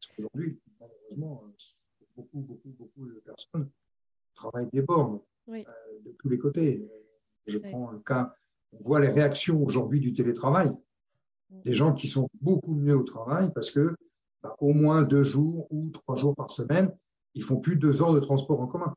Parce 0.00 0.16
qu'aujourd'hui, 0.16 0.58
malheureusement, 0.80 1.44
beaucoup, 2.16 2.40
beaucoup, 2.40 2.70
beaucoup 2.70 3.06
de 3.06 3.20
personnes 3.20 3.68
travaillent 4.34 4.70
des 4.72 4.80
bornes 4.80 5.20
euh, 5.50 5.62
de 6.06 6.12
tous 6.18 6.30
les 6.30 6.38
côtés. 6.38 6.88
Je 7.46 7.58
prends 7.58 7.90
le 7.90 7.98
cas, 7.98 8.34
on 8.72 8.82
voit 8.82 9.00
les 9.00 9.08
réactions 9.08 9.62
aujourd'hui 9.62 10.00
du 10.00 10.14
télétravail. 10.14 10.72
Des 11.50 11.74
gens 11.74 11.92
qui 11.92 12.08
sont 12.08 12.30
beaucoup 12.40 12.74
mieux 12.74 12.96
au 12.96 13.02
travail 13.02 13.50
parce 13.54 13.70
que 13.70 13.94
au 14.60 14.72
moins 14.72 15.02
deux 15.02 15.22
jours 15.22 15.66
ou 15.70 15.90
trois 15.90 16.16
jours 16.16 16.34
par 16.34 16.50
semaine, 16.50 16.94
ils 17.34 17.42
font 17.42 17.56
plus 17.56 17.76
de 17.76 17.80
deux 17.80 18.02
heures 18.02 18.12
de 18.12 18.20
transport 18.20 18.60
en 18.60 18.66
commun. 18.66 18.94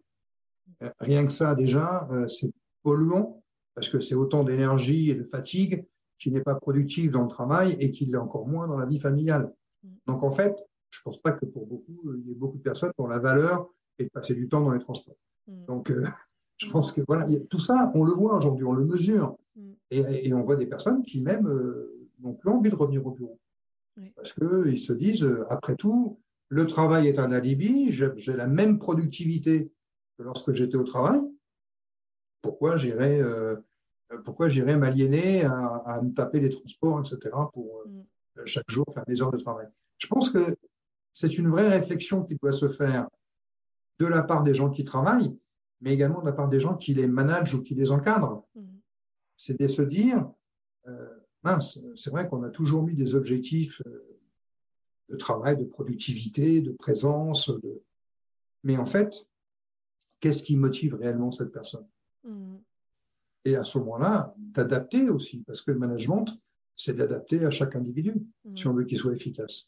Rien 1.00 1.26
que 1.26 1.32
ça, 1.32 1.56
déjà, 1.56 2.08
c'est 2.28 2.52
polluant 2.84 3.42
parce 3.74 3.90
que 3.90 4.00
c'est 4.00 4.16
autant 4.16 4.44
d'énergie 4.44 5.10
et 5.10 5.16
de 5.16 5.24
fatigue 5.24 5.86
qui 6.20 6.32
n'est 6.32 6.42
pas 6.42 6.56
productive 6.56 7.12
dans 7.12 7.24
le 7.24 7.28
travail 7.28 7.78
et 7.80 7.92
qui 7.92 8.06
l'est 8.06 8.18
encore 8.18 8.48
moins 8.48 8.68
dans 8.68 8.78
la 8.78 8.86
vie 8.86 9.00
familiale. 9.00 9.54
Donc 10.06 10.24
en 10.24 10.32
fait, 10.32 10.56
je 10.90 11.00
ne 11.00 11.04
pense 11.04 11.22
pas 11.22 11.32
que 11.32 11.46
pour 11.46 11.68
beaucoup, 11.68 12.02
il 12.18 12.28
y 12.28 12.32
ait 12.32 12.36
beaucoup 12.36 12.58
de 12.58 12.64
personnes 12.64 12.92
ont 12.98 13.08
la 13.08 13.20
valeur 13.20 13.70
et 14.00 14.06
de 14.06 14.10
passer 14.10 14.34
du 14.34 14.48
temps 14.48 14.62
dans 14.62 14.72
les 14.72 14.80
transports. 14.80 15.18
Mm. 15.48 15.66
Donc 15.66 15.92
euh, 15.92 16.08
je 16.58 16.70
pense 16.70 16.92
que 16.92 17.02
voilà, 17.08 17.28
tout 17.50 17.60
ça, 17.60 17.92
on 17.94 18.04
le 18.04 18.14
voit 18.14 18.36
aujourd'hui, 18.38 18.66
on 18.66 18.74
le 18.74 18.86
mesure. 18.86 19.38
Mm. 19.56 19.72
Et, 19.92 20.34
on 20.34 20.44
voit 20.44 20.56
des 20.56 20.66
personnes 20.66 21.04
qui 21.04 21.22
même 21.22 21.48
euh, 21.48 22.08
n'ont 22.20 22.34
plus 22.34 22.50
envie 22.50 22.70
de 22.70 22.76
revenir 22.76 23.06
au 23.06 23.12
bureau. 23.12 23.40
Parce 24.16 24.34
qu'ils 24.34 24.80
se 24.80 24.94
disent, 24.94 25.24
euh, 25.24 25.46
après 25.50 25.76
tout, 25.76 26.20
le 26.50 26.68
travail 26.68 27.08
est 27.08 27.20
un 27.20 27.32
alibi, 27.32 27.92
j'ai 27.92 28.34
la 28.34 28.48
même 28.48 28.80
productivité 28.80 29.72
que 30.18 30.24
lorsque 30.24 30.54
j'étais 30.54 30.78
au 30.78 30.84
travail. 30.84 31.20
Pourquoi 32.42 32.78
j'irais 32.78 33.20
euh, 33.22 33.56
pourquoi 34.24 34.48
j'irais 34.50 34.78
m'aliéner 34.78 35.44
à, 35.44 36.00
me 36.02 36.14
taper 36.14 36.40
les 36.40 36.50
transports, 36.50 37.00
etc., 37.00 37.36
pour 37.54 37.82
euh, 37.82 37.90
mm. 37.90 38.46
chaque 38.46 38.70
jour 38.70 38.86
faire 38.94 39.06
des 39.06 39.22
heures 39.22 39.32
de 39.32 39.38
travail? 39.38 39.68
Je 39.98 40.08
pense 40.08 40.30
que 40.30 40.56
c'est 41.12 41.38
une 41.38 41.50
vraie 41.50 41.68
réflexion 41.68 42.24
qui 42.24 42.36
doit 42.36 42.54
se 42.54 42.70
faire 42.70 43.10
de 44.00 44.06
la 44.06 44.22
part 44.22 44.44
des 44.44 44.54
gens 44.54 44.70
qui 44.70 44.86
travaillent, 44.86 45.36
mais 45.82 45.94
également 45.94 46.22
de 46.22 46.26
la 46.26 46.32
part 46.32 46.48
des 46.48 46.60
gens 46.60 46.76
qui 46.76 46.94
les 46.94 47.08
managent 47.08 47.56
ou 47.56 47.64
qui 47.64 47.76
les 47.76 47.92
encadrent. 47.92 48.46
Mm. 48.56 48.62
C'est 49.36 49.60
de 49.60 49.68
se 49.68 49.82
dire, 49.82 50.30
euh, 50.88 51.17
mince, 51.48 51.80
c'est 51.96 52.10
vrai 52.10 52.28
qu'on 52.28 52.44
a 52.44 52.50
toujours 52.50 52.84
mis 52.84 52.96
des 53.04 53.16
objectifs 53.16 53.82
de 55.10 55.16
travail, 55.16 55.56
de 55.58 55.64
productivité, 55.66 56.62
de 56.62 56.72
présence, 56.72 57.50
de... 57.50 57.82
mais 58.64 58.78
en 58.78 58.86
fait, 58.86 59.12
qu'est-ce 60.20 60.44
qui 60.44 60.56
motive 60.56 60.96
réellement 60.96 61.32
cette 61.32 61.52
personne? 61.52 61.88
Mm. 62.24 62.58
Et 63.46 63.56
à 63.56 63.64
ce 63.64 63.78
moment-là, 63.80 64.34
d'adapter 64.38 65.10
aussi, 65.10 65.38
parce 65.48 65.62
que 65.62 65.72
le 65.72 65.80
management, 65.80 66.28
c'est 66.76 66.96
d'adapter 66.96 67.46
à 67.46 67.52
chaque 67.52 67.76
individu, 67.76 68.14
si 68.56 68.68
on 68.68 68.74
veut 68.74 68.84
qu'il 68.84 68.98
soit 68.98 69.14
efficace. 69.14 69.68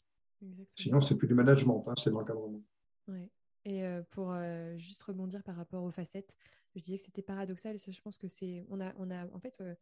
Sinon, 0.76 1.00
c'est 1.00 1.16
plus 1.16 1.28
du 1.28 1.34
management, 1.34 1.84
hein, 1.86 1.94
c'est 1.96 2.10
de 2.10 2.14
l'encadrement. 2.14 2.62
Ouais. 3.08 3.28
Et 3.64 3.84
euh, 3.84 4.02
pour 4.10 4.32
euh, 4.32 4.76
juste 4.78 5.02
rebondir 5.02 5.42
par 5.42 5.56
rapport 5.56 5.82
aux 5.84 5.90
facettes, 5.90 6.34
je 6.74 6.80
disais 6.80 6.98
que 6.98 7.04
c'était 7.04 7.22
paradoxal. 7.22 7.74
Et 7.74 7.78
ça, 7.78 7.90
je 7.90 8.00
pense 8.00 8.16
que 8.16 8.28
c'est. 8.28 8.64
On 8.70 8.80
a, 8.80 8.92
on 8.98 9.10
a, 9.10 9.26
en 9.34 9.38
fait, 9.38 9.56
euh, 9.60 9.74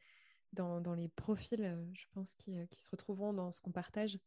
dans, 0.53 0.81
dans, 0.81 0.95
les 0.95 1.09
profils, 1.09 1.77
je 1.93 2.05
pense, 2.13 2.35
qui, 2.35 2.57
qui 2.71 2.83
se 2.83 2.91
retrouveront 2.91 3.33
dans 3.33 3.51
ce 3.51 3.61
qu'on 3.61 3.73
partage, 3.73 4.19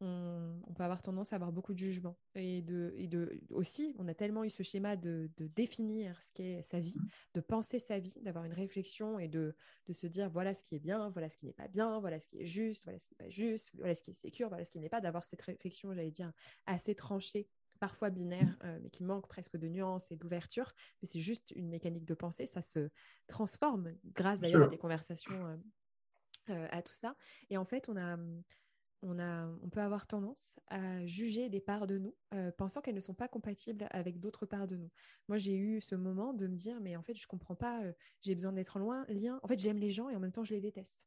on, 0.00 0.74
peut 0.74 0.82
avoir 0.82 1.02
tendance 1.02 1.32
à 1.32 1.36
avoir 1.36 1.52
beaucoup 1.52 1.72
de 1.72 1.78
jugement. 1.78 2.18
Et, 2.34 2.60
de, 2.62 2.92
et 2.96 3.06
de, 3.06 3.40
aussi, 3.50 3.94
on 3.98 4.08
a 4.08 4.14
tellement 4.14 4.44
eu 4.44 4.50
ce 4.50 4.62
schéma 4.62 4.96
de, 4.96 5.30
définir 5.38 6.20
ce 6.22 6.32
qu'est 6.32 6.62
sa 6.62 6.80
vie, 6.80 6.96
de 7.34 7.40
penser 7.40 7.78
sa 7.78 7.98
vie, 7.98 8.14
d'avoir 8.22 8.44
une 8.44 8.52
réflexion 8.52 9.18
et 9.18 9.28
de, 9.28 9.54
de 9.86 9.92
se 9.92 10.06
dire 10.06 10.28
voilà 10.28 10.54
ce 10.54 10.62
qui 10.62 10.74
est 10.74 10.80
bien, 10.80 11.08
voilà 11.10 11.30
ce 11.30 11.38
qui 11.38 11.46
n'est 11.46 11.52
pas 11.52 11.68
bien, 11.68 11.98
voilà 12.00 12.20
ce 12.20 12.28
qui 12.28 12.40
est 12.40 12.46
juste, 12.46 12.84
voilà 12.84 12.98
ce 12.98 13.06
qui 13.06 13.14
n'est 13.14 13.24
pas 13.24 13.30
juste, 13.30 13.70
voilà 13.74 13.94
ce 13.94 14.02
qui 14.02 14.10
est 14.10 14.14
sécure, 14.14 14.48
voilà 14.48 14.64
ce 14.64 14.70
qui 14.70 14.80
n'est 14.80 14.88
pas, 14.88 15.00
d'avoir 15.00 15.24
cette 15.24 15.42
réflexion, 15.42 15.94
j'allais 15.94 16.10
dire, 16.10 16.32
assez 16.66 16.94
tranchée 16.94 17.48
parfois 17.78 18.10
binaire, 18.10 18.56
euh, 18.64 18.78
mais 18.82 18.90
qui 18.90 19.04
manque 19.04 19.28
presque 19.28 19.56
de 19.56 19.68
nuances 19.68 20.10
et 20.10 20.16
d'ouverture. 20.16 20.74
Mais 21.00 21.08
c'est 21.08 21.20
juste 21.20 21.52
une 21.52 21.68
mécanique 21.68 22.04
de 22.04 22.14
pensée, 22.14 22.46
ça 22.46 22.62
se 22.62 22.88
transforme 23.26 23.94
grâce 24.04 24.40
d'ailleurs 24.40 24.64
à 24.64 24.68
des 24.68 24.78
conversations, 24.78 25.46
euh, 25.46 25.56
euh, 26.50 26.68
à 26.70 26.82
tout 26.82 26.94
ça. 26.94 27.16
Et 27.50 27.56
en 27.56 27.64
fait, 27.64 27.88
on 27.88 27.96
a 27.96 28.16
on, 29.02 29.68
peut 29.70 29.80
avoir 29.80 30.06
tendance 30.06 30.58
à 30.68 31.04
juger 31.06 31.48
des 31.48 31.60
parts 31.60 31.86
de 31.86 31.98
nous, 31.98 32.14
euh, 32.34 32.50
pensant 32.56 32.80
qu'elles 32.80 32.94
ne 32.94 33.00
sont 33.00 33.14
pas 33.14 33.28
compatibles 33.28 33.86
avec 33.90 34.20
d'autres 34.20 34.46
parts 34.46 34.66
de 34.66 34.76
nous. 34.76 34.90
Moi, 35.28 35.38
j'ai 35.38 35.56
eu 35.56 35.80
ce 35.80 35.94
moment 35.94 36.32
de 36.32 36.46
me 36.46 36.56
dire, 36.56 36.80
mais 36.80 36.96
en 36.96 37.02
fait, 37.02 37.14
je 37.14 37.26
comprends 37.26 37.54
pas, 37.54 37.82
euh, 37.82 37.92
j'ai 38.22 38.34
besoin 38.34 38.52
d'être 38.52 38.78
loin, 38.78 39.04
lien. 39.08 39.38
En 39.42 39.48
fait, 39.48 39.58
j'aime 39.58 39.78
les 39.78 39.90
gens 39.90 40.08
et 40.08 40.16
en 40.16 40.20
même 40.20 40.32
temps, 40.32 40.44
je 40.44 40.54
les 40.54 40.60
déteste. 40.60 41.06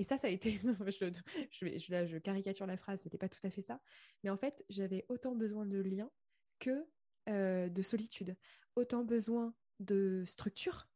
Et 0.00 0.04
ça, 0.04 0.18
ça 0.18 0.26
a 0.26 0.30
été, 0.30 0.52
je, 0.86 1.10
je, 1.50 2.06
je, 2.06 2.18
caricature 2.18 2.66
la 2.66 2.76
phrase, 2.76 3.00
c'était 3.00 3.18
pas 3.18 3.28
tout 3.28 3.44
à 3.44 3.50
fait 3.50 3.62
ça. 3.62 3.80
Mais 4.24 4.30
en 4.30 4.36
fait, 4.36 4.64
j'avais 4.68 5.04
autant 5.08 5.34
besoin 5.34 5.66
de 5.66 5.78
lien 5.78 6.10
que 6.58 6.86
euh, 7.28 7.68
de 7.68 7.82
solitude, 7.82 8.36
autant 8.76 9.04
besoin 9.04 9.54
de 9.78 10.24
structure 10.26 10.88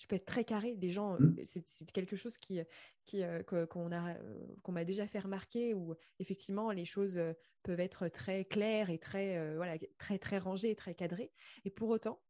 je 0.00 0.06
peux 0.06 0.16
être 0.16 0.26
très 0.26 0.44
carré. 0.44 0.76
Les 0.80 0.90
gens, 0.90 1.18
mmh. 1.20 1.36
c'est 1.44 1.92
quelque 1.92 2.16
chose 2.16 2.38
qui, 2.38 2.58
qui 3.04 3.22
euh, 3.22 3.42
qu'on 3.42 3.92
a, 3.92 4.14
euh, 4.14 4.46
qu'on 4.62 4.72
m'a 4.72 4.84
déjà 4.84 5.06
fait 5.06 5.18
remarquer 5.18 5.74
où 5.74 5.94
effectivement 6.18 6.70
les 6.70 6.86
choses 6.86 7.18
euh, 7.18 7.34
peuvent 7.62 7.80
être 7.80 8.08
très 8.08 8.46
claires 8.46 8.88
et 8.88 8.98
très, 8.98 9.54
voilà, 9.56 9.76
très 9.98 10.18
très 10.18 10.38
rangées 10.38 10.70
et 10.70 10.76
très 10.76 10.94
cadrées. 10.94 11.30
Et 11.66 11.70
pour 11.70 11.90
autant, 11.90 12.22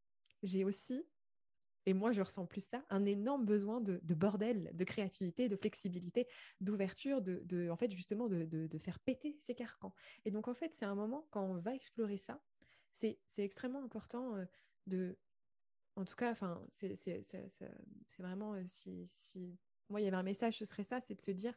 j'ai 0.42 0.64
aussi, 0.64 1.06
et 1.86 1.94
moi 1.94 2.12
je 2.12 2.22
ressens 2.22 2.46
plus 2.46 2.66
ça, 2.66 2.84
un 2.90 3.04
énorme 3.04 3.44
besoin 3.44 3.80
de, 3.80 4.14
bordel, 4.14 4.70
de 4.74 4.84
créativité, 4.84 5.48
de 5.48 5.56
flexibilité, 5.56 6.26
d'ouverture, 6.60 7.22
de, 7.22 7.70
en 7.70 7.76
fait 7.76 7.90
justement 7.90 8.28
de, 8.28 8.78
faire 8.78 8.98
péter 9.00 9.36
ces 9.40 9.54
carcans. 9.54 9.94
Et 10.24 10.30
donc 10.30 10.48
en 10.48 10.54
fait, 10.54 10.74
c'est 10.74 10.84
un 10.84 10.94
moment 10.94 11.26
quand 11.30 11.44
on 11.44 11.58
va 11.58 11.74
explorer 11.74 12.16
ça, 12.16 12.40
c'est 12.92 13.18
extrêmement 13.38 13.82
important 13.82 14.36
de 14.86 15.16
en 15.96 16.04
tout 16.04 16.16
cas, 16.16 16.30
enfin, 16.30 16.62
c'est 16.70 16.96
vraiment 18.18 18.54
euh, 18.54 18.64
si, 18.66 19.06
si, 19.08 19.58
moi 19.88 20.00
il 20.00 20.04
y 20.04 20.06
avait 20.06 20.16
un 20.16 20.22
message, 20.22 20.58
ce 20.58 20.64
serait 20.64 20.84
ça, 20.84 21.00
c'est 21.00 21.14
de 21.14 21.20
se 21.20 21.30
dire 21.30 21.54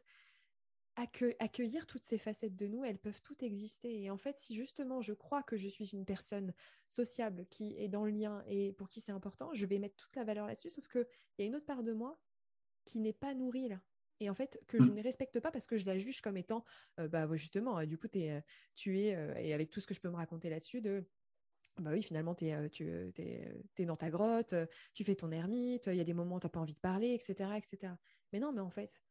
accueillir 0.96 1.86
toutes 1.86 2.04
ces 2.04 2.18
facettes 2.18 2.56
de 2.56 2.66
nous, 2.66 2.84
elles 2.84 2.98
peuvent 2.98 3.20
toutes 3.22 3.42
exister. 3.42 4.02
Et 4.02 4.10
en 4.10 4.16
fait, 4.16 4.38
si 4.38 4.54
justement 4.54 5.00
je 5.00 5.12
crois 5.12 5.42
que 5.42 5.56
je 5.56 5.68
suis 5.68 5.90
une 5.90 6.04
personne 6.04 6.52
sociable 6.88 7.46
qui 7.50 7.76
est 7.78 7.88
dans 7.88 8.04
le 8.04 8.12
lien 8.12 8.44
et 8.46 8.72
pour 8.72 8.88
qui 8.88 9.00
c'est 9.00 9.12
important, 9.12 9.52
je 9.54 9.66
vais 9.66 9.78
mettre 9.78 9.96
toute 9.96 10.14
la 10.16 10.24
valeur 10.24 10.46
là-dessus. 10.46 10.70
Sauf 10.70 10.86
qu'il 10.88 11.06
y 11.38 11.42
a 11.42 11.46
une 11.46 11.56
autre 11.56 11.66
part 11.66 11.82
de 11.82 11.92
moi 11.92 12.20
qui 12.84 13.00
n'est 13.00 13.12
pas 13.12 13.34
nourrie 13.34 13.68
là. 13.68 13.80
Et 14.20 14.30
en 14.30 14.34
fait, 14.34 14.62
que 14.68 14.80
je 14.80 14.90
mmh. 14.90 14.94
ne 14.94 15.02
respecte 15.02 15.40
pas 15.40 15.50
parce 15.50 15.66
que 15.66 15.76
je 15.76 15.86
la 15.86 15.98
juge 15.98 16.20
comme 16.20 16.36
étant, 16.36 16.64
euh, 17.00 17.08
bah 17.08 17.28
justement, 17.34 17.80
euh, 17.80 17.84
du 17.84 17.98
coup, 17.98 18.06
es, 18.14 18.44
tu 18.76 19.00
es, 19.00 19.08
et 19.44 19.52
avec 19.52 19.70
tout 19.70 19.80
ce 19.80 19.88
que 19.88 19.94
je 19.94 20.00
peux 20.00 20.08
me 20.08 20.16
raconter 20.16 20.48
là-dessus, 20.50 20.80
de 20.80 21.04
bah 21.80 21.90
oui, 21.92 22.02
finalement, 22.02 22.34
tu 22.34 22.46
es, 22.46 22.54
euh, 22.54 22.68
euh, 22.80 23.62
es, 23.76 23.84
dans 23.84 23.96
ta 23.96 24.10
grotte, 24.10 24.52
euh, 24.52 24.66
tu 24.92 25.02
fais 25.04 25.16
ton 25.16 25.32
ermite, 25.32 25.86
il 25.88 25.96
y 25.96 26.00
a 26.00 26.04
des 26.04 26.14
moments 26.14 26.36
où 26.36 26.40
tu 26.40 26.46
n'as 26.46 26.50
pas 26.50 26.60
envie 26.60 26.74
de 26.74 26.78
parler, 26.78 27.12
etc., 27.14 27.50
etc. 27.56 27.94
Mais 28.32 28.38
non, 28.38 28.52
mais 28.52 28.60
en 28.60 28.70
fait, 28.70 29.02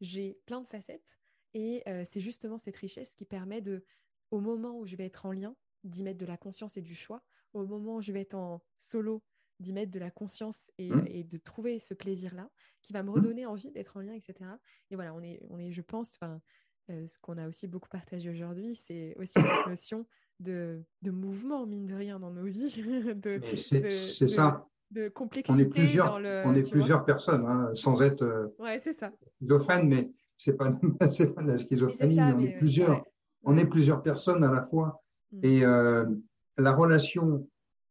j'ai 0.00 0.38
plein 0.44 0.60
de 0.60 0.66
facettes 0.66 1.18
et 1.54 1.82
c'est 2.04 2.20
justement 2.20 2.58
cette 2.58 2.76
richesse 2.76 3.14
qui 3.14 3.24
permet 3.24 3.60
de, 3.60 3.84
au 4.30 4.40
moment 4.40 4.78
où 4.78 4.86
je 4.86 4.96
vais 4.96 5.06
être 5.06 5.26
en 5.26 5.32
lien, 5.32 5.56
d'y 5.84 6.02
mettre 6.02 6.18
de 6.18 6.26
la 6.26 6.36
conscience 6.36 6.76
et 6.76 6.82
du 6.82 6.94
choix, 6.94 7.22
au 7.52 7.66
moment 7.66 7.96
où 7.96 8.02
je 8.02 8.12
vais 8.12 8.20
être 8.20 8.34
en 8.34 8.62
solo, 8.78 9.22
d'y 9.58 9.72
mettre 9.72 9.90
de 9.90 9.98
la 9.98 10.10
conscience 10.10 10.70
et, 10.78 10.88
mmh. 10.88 11.24
de 11.24 11.38
trouver 11.38 11.80
ce 11.80 11.94
plaisir-là, 11.94 12.50
qui 12.82 12.92
va 12.92 13.02
me 13.02 13.10
redonner 13.10 13.46
envie 13.46 13.70
d'être 13.70 13.96
en 13.96 14.00
lien, 14.00 14.14
etc. 14.14 14.34
Et 14.90 14.94
voilà, 14.94 15.14
on 15.14 15.22
est, 15.22 15.40
on 15.50 15.58
est 15.58 15.72
je 15.72 15.82
pense, 15.82 16.18
ce 16.88 17.18
qu'on 17.20 17.38
a 17.38 17.48
aussi 17.48 17.66
beaucoup 17.66 17.88
partagé 17.88 18.30
aujourd'hui, 18.30 18.74
c'est 18.74 19.14
aussi 19.16 19.34
cette 19.34 19.44
notion 19.68 20.06
de, 20.40 20.82
de 21.02 21.10
mouvement, 21.10 21.66
mine 21.66 21.86
de 21.86 21.94
rien, 21.94 22.18
dans 22.18 22.30
nos 22.30 22.44
vies. 22.44 22.70
c'est 23.56 24.28
ça. 24.28 24.66
De 24.90 25.08
complexité. 25.08 25.52
On 25.52 25.64
est 25.64 25.68
plusieurs, 25.68 26.14
on 26.14 26.54
est 26.54 26.68
plusieurs 26.68 27.04
personnes, 27.04 27.44
hein, 27.46 27.70
sans 27.74 28.00
être 28.02 28.22
euh, 28.22 28.48
ouais, 28.58 28.80
ça. 28.80 29.12
mais 29.84 30.10
c'est 30.40 30.56
pas, 30.56 30.70
pas 30.98 31.42
la 31.42 31.58
schizophrénie, 31.58 32.18
on, 32.20 32.38
est 32.40 32.56
plusieurs, 32.56 33.04
on 33.44 33.58
est 33.58 33.66
plusieurs 33.66 34.02
personnes 34.02 34.42
à 34.42 34.50
la 34.50 34.62
fois. 34.62 35.02
Mm. 35.32 35.40
Et 35.42 35.64
euh, 35.64 36.06
la 36.56 36.72
relation 36.72 37.46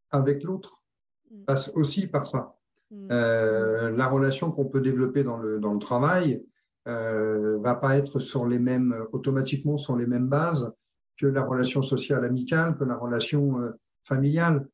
avec 0.09 0.43
l'autre 0.43 0.81
mm. 1.29 1.43
passe 1.43 1.69
aussi 1.75 2.07
par 2.07 2.25
ça. 2.25 2.55
Mm. 2.89 3.07
Euh, 3.11 3.91
la 3.91 4.07
relation 4.07 4.51
qu'on 4.51 4.65
peut 4.65 4.81
développer 4.81 5.23
dans 5.23 5.37
le, 5.37 5.59
dans 5.59 5.73
le 5.73 5.79
travail 5.79 6.43
euh, 6.87 7.59
va 7.59 7.75
pas 7.75 7.97
être 7.97 8.17
sur 8.17 8.47
les 8.47 8.57
mêmes, 8.57 8.95
automatiquement 9.11 9.77
sur 9.77 9.95
les 9.95 10.07
mêmes 10.07 10.27
bases 10.27 10.73
que 11.17 11.27
la 11.27 11.43
relation 11.43 11.83
sociale 11.83 12.25
amicale, 12.25 12.75
que 12.77 12.83
la 12.83 12.95
relation 12.95 13.59
euh, 13.59 13.71
familiale. 14.01 14.67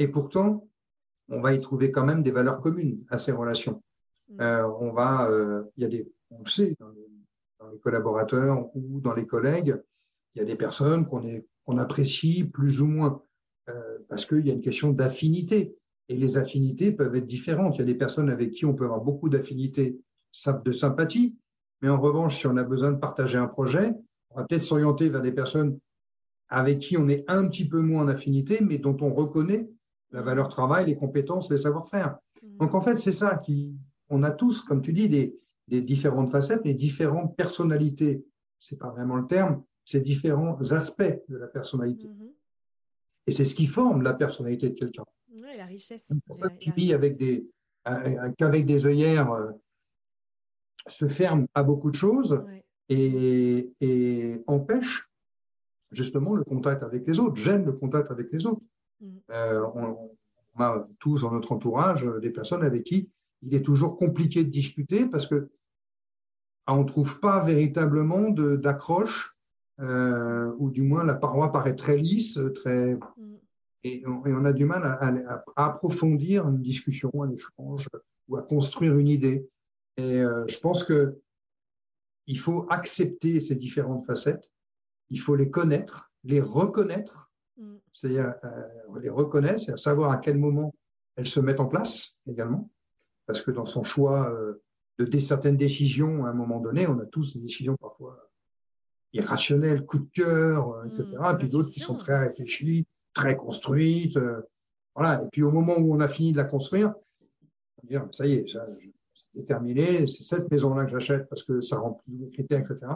Et 0.00 0.08
pourtant, 0.08 0.66
on 1.28 1.40
va 1.40 1.54
y 1.54 1.60
trouver 1.60 1.92
quand 1.92 2.04
même 2.04 2.24
des 2.24 2.32
valeurs 2.32 2.60
communes 2.60 3.04
à 3.10 3.20
ces 3.20 3.30
relations. 3.30 3.80
Mm. 4.28 4.40
On 4.80 4.90
va, 4.90 5.30
il 5.76 5.82
y 5.82 5.84
a 5.84 5.88
des, 5.88 6.10
on 6.30 6.42
le 6.42 6.48
sait, 6.48 6.74
dans 6.80 6.88
les, 6.88 7.01
collaborateurs 7.82 8.68
ou 8.74 9.00
dans 9.00 9.14
les 9.14 9.26
collègues, 9.26 9.76
il 10.34 10.38
y 10.38 10.42
a 10.42 10.44
des 10.44 10.56
personnes 10.56 11.06
qu'on 11.06 11.42
qu'on 11.64 11.78
apprécie 11.78 12.42
plus 12.42 12.80
ou 12.80 12.86
moins 12.86 13.22
parce 14.08 14.26
qu'il 14.26 14.46
y 14.46 14.50
a 14.50 14.52
une 14.52 14.60
question 14.60 14.90
d'affinité. 14.90 15.76
Et 16.08 16.16
les 16.16 16.36
affinités 16.36 16.92
peuvent 16.92 17.14
être 17.14 17.26
différentes. 17.26 17.76
Il 17.76 17.78
y 17.78 17.82
a 17.82 17.86
des 17.86 17.94
personnes 17.94 18.28
avec 18.28 18.50
qui 18.50 18.66
on 18.66 18.74
peut 18.74 18.84
avoir 18.84 19.00
beaucoup 19.00 19.28
d'affinités, 19.28 19.98
de 20.64 20.72
sympathie, 20.72 21.36
mais 21.80 21.88
en 21.88 22.00
revanche, 22.00 22.38
si 22.38 22.46
on 22.46 22.56
a 22.56 22.62
besoin 22.62 22.92
de 22.92 22.98
partager 22.98 23.38
un 23.38 23.46
projet, 23.46 23.92
on 24.30 24.36
va 24.36 24.44
peut-être 24.44 24.62
s'orienter 24.62 25.08
vers 25.08 25.22
des 25.22 25.32
personnes 25.32 25.78
avec 26.48 26.78
qui 26.80 26.96
on 26.96 27.08
est 27.08 27.24
un 27.28 27.48
petit 27.48 27.66
peu 27.66 27.80
moins 27.80 28.04
en 28.04 28.08
affinité, 28.08 28.60
mais 28.60 28.78
dont 28.78 28.96
on 29.00 29.12
reconnaît 29.12 29.68
la 30.10 30.22
valeur 30.22 30.48
travail, 30.48 30.86
les 30.86 30.96
compétences, 30.96 31.50
les 31.50 31.58
savoir-faire. 31.58 32.18
Mm. 32.42 32.58
Donc 32.58 32.74
en 32.74 32.82
fait, 32.82 32.96
c'est 32.96 33.12
ça 33.12 33.36
qui, 33.36 33.74
on 34.10 34.22
a 34.22 34.30
tous, 34.30 34.60
comme 34.62 34.82
tu 34.82 34.92
dis, 34.92 35.08
des, 35.08 35.34
différentes 35.68 36.30
facettes, 36.30 36.62
des 36.62 36.74
différentes 36.74 37.36
personnalités. 37.36 38.24
C'est 38.58 38.78
pas 38.78 38.90
vraiment 38.90 39.16
le 39.16 39.26
terme, 39.26 39.62
c'est 39.84 40.00
différents 40.00 40.58
aspects 40.72 41.22
de 41.28 41.36
la 41.36 41.46
personnalité. 41.46 42.06
Mm-hmm. 42.06 42.32
Et 43.26 43.32
c'est 43.32 43.44
ce 43.44 43.54
qui 43.54 43.66
forme 43.66 44.02
la 44.02 44.14
personnalité 44.14 44.70
de 44.70 44.74
quelqu'un. 44.74 45.04
Oui, 45.32 45.56
la 45.56 45.66
richesse. 45.66 46.10
Pour 46.26 46.38
ça, 46.38 46.48
qui 46.50 46.70
vit 46.72 46.92
avec 46.92 47.16
des, 47.16 47.46
qu'avec 48.38 48.66
des 48.66 48.86
œillères 48.86 49.32
euh, 49.32 49.50
se 50.86 51.08
ferme 51.08 51.46
à 51.54 51.62
beaucoup 51.62 51.90
de 51.90 51.96
choses 51.96 52.44
et, 52.88 53.72
et, 53.80 54.42
empêche 54.46 55.08
justement 55.90 56.34
le 56.34 56.44
contact 56.44 56.82
avec 56.82 57.06
les 57.06 57.20
autres, 57.20 57.36
gêne 57.36 57.64
le 57.64 57.72
contact 57.72 58.10
avec 58.10 58.32
les 58.32 58.46
autres. 58.46 58.62
Mm. 59.00 59.16
Euh, 59.30 59.66
on, 59.74 60.10
a 60.58 60.86
tous 60.98 61.22
dans 61.22 61.30
notre 61.30 61.52
entourage 61.52 62.06
des 62.20 62.28
personnes 62.28 62.62
avec 62.62 62.84
qui 62.84 63.08
il 63.42 63.54
est 63.54 63.62
toujours 63.62 63.96
compliqué 63.96 64.44
de 64.44 64.50
discuter 64.50 65.06
parce 65.06 65.26
que 65.26 65.50
ah, 66.66 66.74
on 66.74 66.82
ne 66.82 66.88
trouve 66.88 67.18
pas 67.18 67.44
véritablement 67.44 68.30
d'accroche, 68.30 69.36
euh, 69.80 70.52
ou 70.58 70.70
du 70.70 70.82
moins 70.82 71.02
la 71.02 71.14
paroi 71.14 71.50
paraît 71.50 71.74
très 71.74 71.96
lisse, 71.96 72.38
très, 72.54 72.94
mm. 72.94 73.38
et, 73.84 74.04
on, 74.06 74.44
a 74.44 74.52
du 74.52 74.64
mal 74.64 74.84
à, 74.84 75.44
approfondir 75.56 76.48
une 76.48 76.62
discussion, 76.62 77.10
un 77.20 77.30
échange, 77.30 77.88
ou 78.28 78.36
à 78.36 78.42
construire 78.42 78.96
une 78.96 79.08
idée. 79.08 79.48
Et 79.96 80.20
euh, 80.20 80.44
je 80.46 80.58
pense 80.58 80.84
que 80.84 81.18
il 82.28 82.38
faut 82.38 82.66
accepter 82.70 83.40
ces 83.40 83.56
différentes 83.56 84.06
facettes, 84.06 84.48
il 85.10 85.18
faut 85.18 85.34
les 85.34 85.50
connaître, 85.50 86.12
les 86.22 86.40
reconnaître, 86.40 87.32
mm. 87.56 87.74
c'est-à-dire 87.92 88.34
euh, 88.44 89.00
les 89.00 89.10
reconnaître, 89.10 89.58
c'est-à-dire 89.58 89.82
savoir 89.82 90.12
à 90.12 90.18
quel 90.18 90.38
moment 90.38 90.72
elles 91.16 91.26
se 91.26 91.40
mettent 91.40 91.60
en 91.60 91.66
place 91.66 92.16
également, 92.28 92.70
parce 93.26 93.40
que 93.40 93.50
dans 93.50 93.66
son 93.66 93.84
choix 93.84 94.30
euh, 94.30 94.62
de 94.98 95.18
certaines 95.18 95.56
décisions, 95.56 96.24
à 96.26 96.30
un 96.30 96.34
moment 96.34 96.60
donné, 96.60 96.86
on 96.86 96.98
a 96.98 97.06
tous 97.06 97.34
des 97.34 97.40
décisions 97.40 97.76
parfois 97.76 98.30
irrationnelles, 99.12 99.84
coup 99.84 99.98
de 99.98 100.08
cœur, 100.12 100.70
euh, 100.70 100.84
etc. 100.84 101.06
et 101.10 101.16
mmh, 101.16 101.38
puis 101.38 101.48
d'autres 101.48 101.70
qui 101.70 101.80
sont 101.80 101.96
très 101.96 102.18
réfléchies, 102.18 102.86
très 103.14 103.36
construites. 103.36 104.16
Euh, 104.16 104.42
voilà. 104.94 105.22
Et 105.22 105.28
puis 105.30 105.42
au 105.42 105.50
moment 105.50 105.76
où 105.78 105.94
on 105.94 106.00
a 106.00 106.08
fini 106.08 106.32
de 106.32 106.38
la 106.38 106.44
construire, 106.44 106.94
on 107.82 107.86
dire, 107.86 108.06
ça 108.12 108.26
y 108.26 108.34
est, 108.34 108.46
c'est 109.34 109.46
terminé, 109.46 110.06
c'est 110.06 110.22
cette 110.22 110.50
maison-là 110.50 110.84
que 110.84 110.92
j'achète 110.92 111.28
parce 111.28 111.42
que 111.42 111.60
ça 111.62 111.78
remplit 111.78 112.16
les 112.18 112.30
critères, 112.30 112.60
etc. 112.60 112.92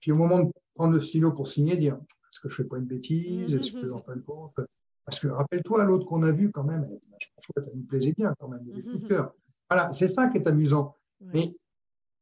Puis 0.00 0.12
au 0.12 0.16
moment 0.16 0.40
de 0.40 0.52
prendre 0.74 0.94
le 0.94 1.00
stylo 1.00 1.32
pour 1.32 1.48
signer, 1.48 1.76
dire, 1.76 1.94
est-ce 1.94 2.40
que 2.40 2.48
je 2.48 2.56
fais 2.56 2.64
pas 2.64 2.78
une 2.78 2.84
bêtise 2.84 3.54
Est-ce 3.54 3.72
que, 3.72 3.90
en 3.90 4.00
fin 4.02 4.14
de 4.14 4.20
compte, 4.20 4.54
parce 5.04 5.20
que 5.20 5.28
rappelle-toi 5.28 5.84
l'autre 5.84 6.04
qu'on 6.04 6.22
a 6.22 6.30
vu 6.30 6.50
quand 6.50 6.64
même, 6.64 6.86
je 7.18 7.26
pense 7.34 7.46
que 7.46 7.62
ça 7.62 7.70
nous 7.74 7.84
plaisait 7.84 8.12
bien 8.12 8.34
quand 8.38 8.48
même, 8.48 8.62
des 8.64 8.82
coups 8.82 9.00
de 9.00 9.08
cœur. 9.08 9.34
Voilà, 9.70 9.92
c'est 9.92 10.08
ça 10.08 10.28
qui 10.28 10.38
est 10.38 10.46
amusant. 10.46 10.94
Mais 11.20 11.54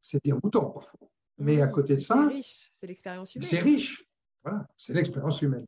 c'est 0.01 0.23
déroutant 0.25 0.71
parfois. 0.71 1.11
Mais 1.39 1.61
à 1.61 1.69
côté 1.69 1.95
de 1.95 2.01
ça. 2.01 2.15
C'est 2.15 2.35
riche, 2.35 2.71
c'est 2.73 2.87
l'expérience 2.87 3.35
humaine. 3.35 3.49
C'est 3.49 3.61
riche. 3.61 4.07
Voilà, 4.43 4.67
c'est 4.77 4.95
l'expérience 4.95 5.43
humaine. 5.43 5.67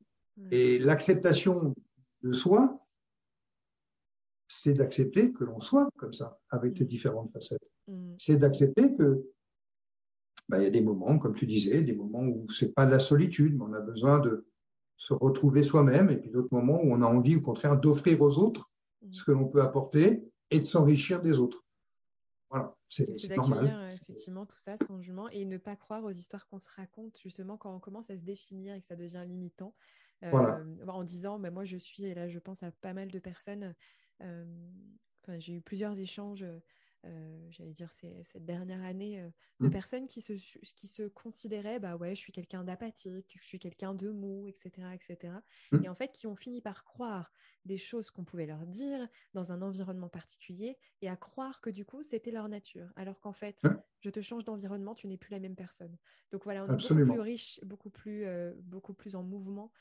Et 0.50 0.78
l'acceptation 0.78 1.74
de 2.22 2.32
soi, 2.32 2.86
c'est 4.46 4.72
d'accepter 4.72 5.32
que 5.32 5.44
l'on 5.44 5.60
soit 5.60 5.88
comme 5.98 6.12
ça, 6.12 6.40
avec 6.50 6.76
ses 6.76 6.84
mm. 6.84 6.88
différentes 6.88 7.32
facettes. 7.32 7.70
Mm. 7.86 8.14
C'est 8.18 8.36
d'accepter 8.36 8.94
que 8.94 9.24
bah, 10.48 10.58
il 10.58 10.64
y 10.64 10.66
a 10.66 10.70
des 10.70 10.80
moments, 10.80 11.18
comme 11.18 11.34
tu 11.34 11.46
disais, 11.46 11.82
des 11.82 11.94
moments 11.94 12.22
où 12.22 12.48
c'est 12.50 12.72
pas 12.72 12.86
de 12.86 12.90
la 12.90 12.98
solitude, 12.98 13.56
mais 13.56 13.64
on 13.64 13.72
a 13.74 13.80
besoin 13.80 14.18
de 14.20 14.46
se 14.96 15.12
retrouver 15.12 15.62
soi-même, 15.62 16.10
et 16.10 16.16
puis 16.16 16.30
d'autres 16.30 16.52
moments 16.52 16.80
où 16.82 16.92
on 16.92 17.02
a 17.02 17.06
envie, 17.06 17.36
au 17.36 17.40
contraire, 17.40 17.78
d'offrir 17.78 18.20
aux 18.22 18.38
autres 18.38 18.70
ce 19.10 19.22
que 19.22 19.32
l'on 19.32 19.46
peut 19.46 19.62
apporter 19.62 20.24
et 20.50 20.58
de 20.58 20.64
s'enrichir 20.64 21.20
des 21.20 21.38
autres. 21.38 21.64
Voilà, 22.50 22.74
c'est 22.88 23.36
normal. 23.36 23.66
Euh, 23.66 23.88
effectivement 23.90 24.46
tout 24.46 24.58
ça 24.58 24.78
sans 24.78 25.00
jugement 25.00 25.28
et 25.28 25.44
ne 25.44 25.58
pas 25.58 25.76
croire 25.76 26.04
aux 26.04 26.10
histoires 26.10 26.48
qu'on 26.48 26.58
se 26.58 26.70
raconte 26.74 27.18
justement 27.22 27.58
quand 27.58 27.74
on 27.74 27.80
commence 27.80 28.08
à 28.10 28.16
se 28.16 28.24
définir 28.24 28.74
et 28.74 28.80
que 28.80 28.86
ça 28.86 28.96
devient 28.96 29.24
limitant. 29.26 29.74
Euh, 30.24 30.64
en 30.88 31.04
disant, 31.04 31.38
bah, 31.38 31.50
moi 31.50 31.64
je 31.64 31.76
suis, 31.76 32.04
et 32.04 32.14
là 32.14 32.26
je 32.26 32.38
pense 32.38 32.62
à 32.62 32.72
pas 32.72 32.92
mal 32.92 33.08
de 33.08 33.18
personnes, 33.18 33.74
euh, 34.22 34.44
j'ai 35.36 35.54
eu 35.54 35.60
plusieurs 35.60 35.96
échanges 35.98 36.42
euh, 36.42 36.58
j'allais 37.50 37.72
dire, 37.72 37.92
cette 37.92 38.44
dernière 38.44 38.82
année, 38.82 39.20
euh, 39.20 39.28
de 39.60 39.68
mmh. 39.68 39.70
personnes 39.70 40.08
qui 40.08 40.20
se, 40.20 40.32
qui 40.32 40.86
se 40.86 41.04
considéraient, 41.04 41.78
bah 41.78 41.96
ouais, 41.96 42.14
je 42.14 42.20
suis 42.20 42.32
quelqu'un 42.32 42.64
d'apathique, 42.64 43.36
je 43.40 43.46
suis 43.46 43.58
quelqu'un 43.58 43.94
de 43.94 44.10
mou, 44.10 44.46
etc., 44.48 44.70
etc. 44.94 45.34
Mmh. 45.72 45.84
Et 45.84 45.88
en 45.88 45.94
fait, 45.94 46.12
qui 46.12 46.26
ont 46.26 46.36
fini 46.36 46.60
par 46.60 46.84
croire 46.84 47.32
des 47.64 47.78
choses 47.78 48.10
qu'on 48.10 48.24
pouvait 48.24 48.46
leur 48.46 48.66
dire 48.66 49.06
dans 49.34 49.52
un 49.52 49.62
environnement 49.62 50.08
particulier 50.08 50.78
et 51.02 51.08
à 51.08 51.16
croire 51.16 51.60
que 51.60 51.70
du 51.70 51.84
coup, 51.84 52.02
c'était 52.02 52.30
leur 52.30 52.48
nature. 52.48 52.88
Alors 52.96 53.20
qu'en 53.20 53.32
fait, 53.32 53.62
je 54.00 54.10
te 54.10 54.20
change 54.20 54.44
d'environnement, 54.44 54.94
tu 54.94 55.06
n'es 55.06 55.16
plus 55.16 55.32
la 55.32 55.40
même 55.40 55.56
personne. 55.56 55.96
Donc 56.32 56.44
voilà, 56.44 56.64
on 56.64 56.76
est 56.76 56.88
beaucoup 56.88 57.12
plus 57.12 57.20
riche, 57.20 57.60
beaucoup 57.64 57.90
plus, 57.90 58.24
euh, 58.24 58.52
beaucoup 58.62 58.94
plus 58.94 59.16
en 59.16 59.22
mouvement 59.22 59.72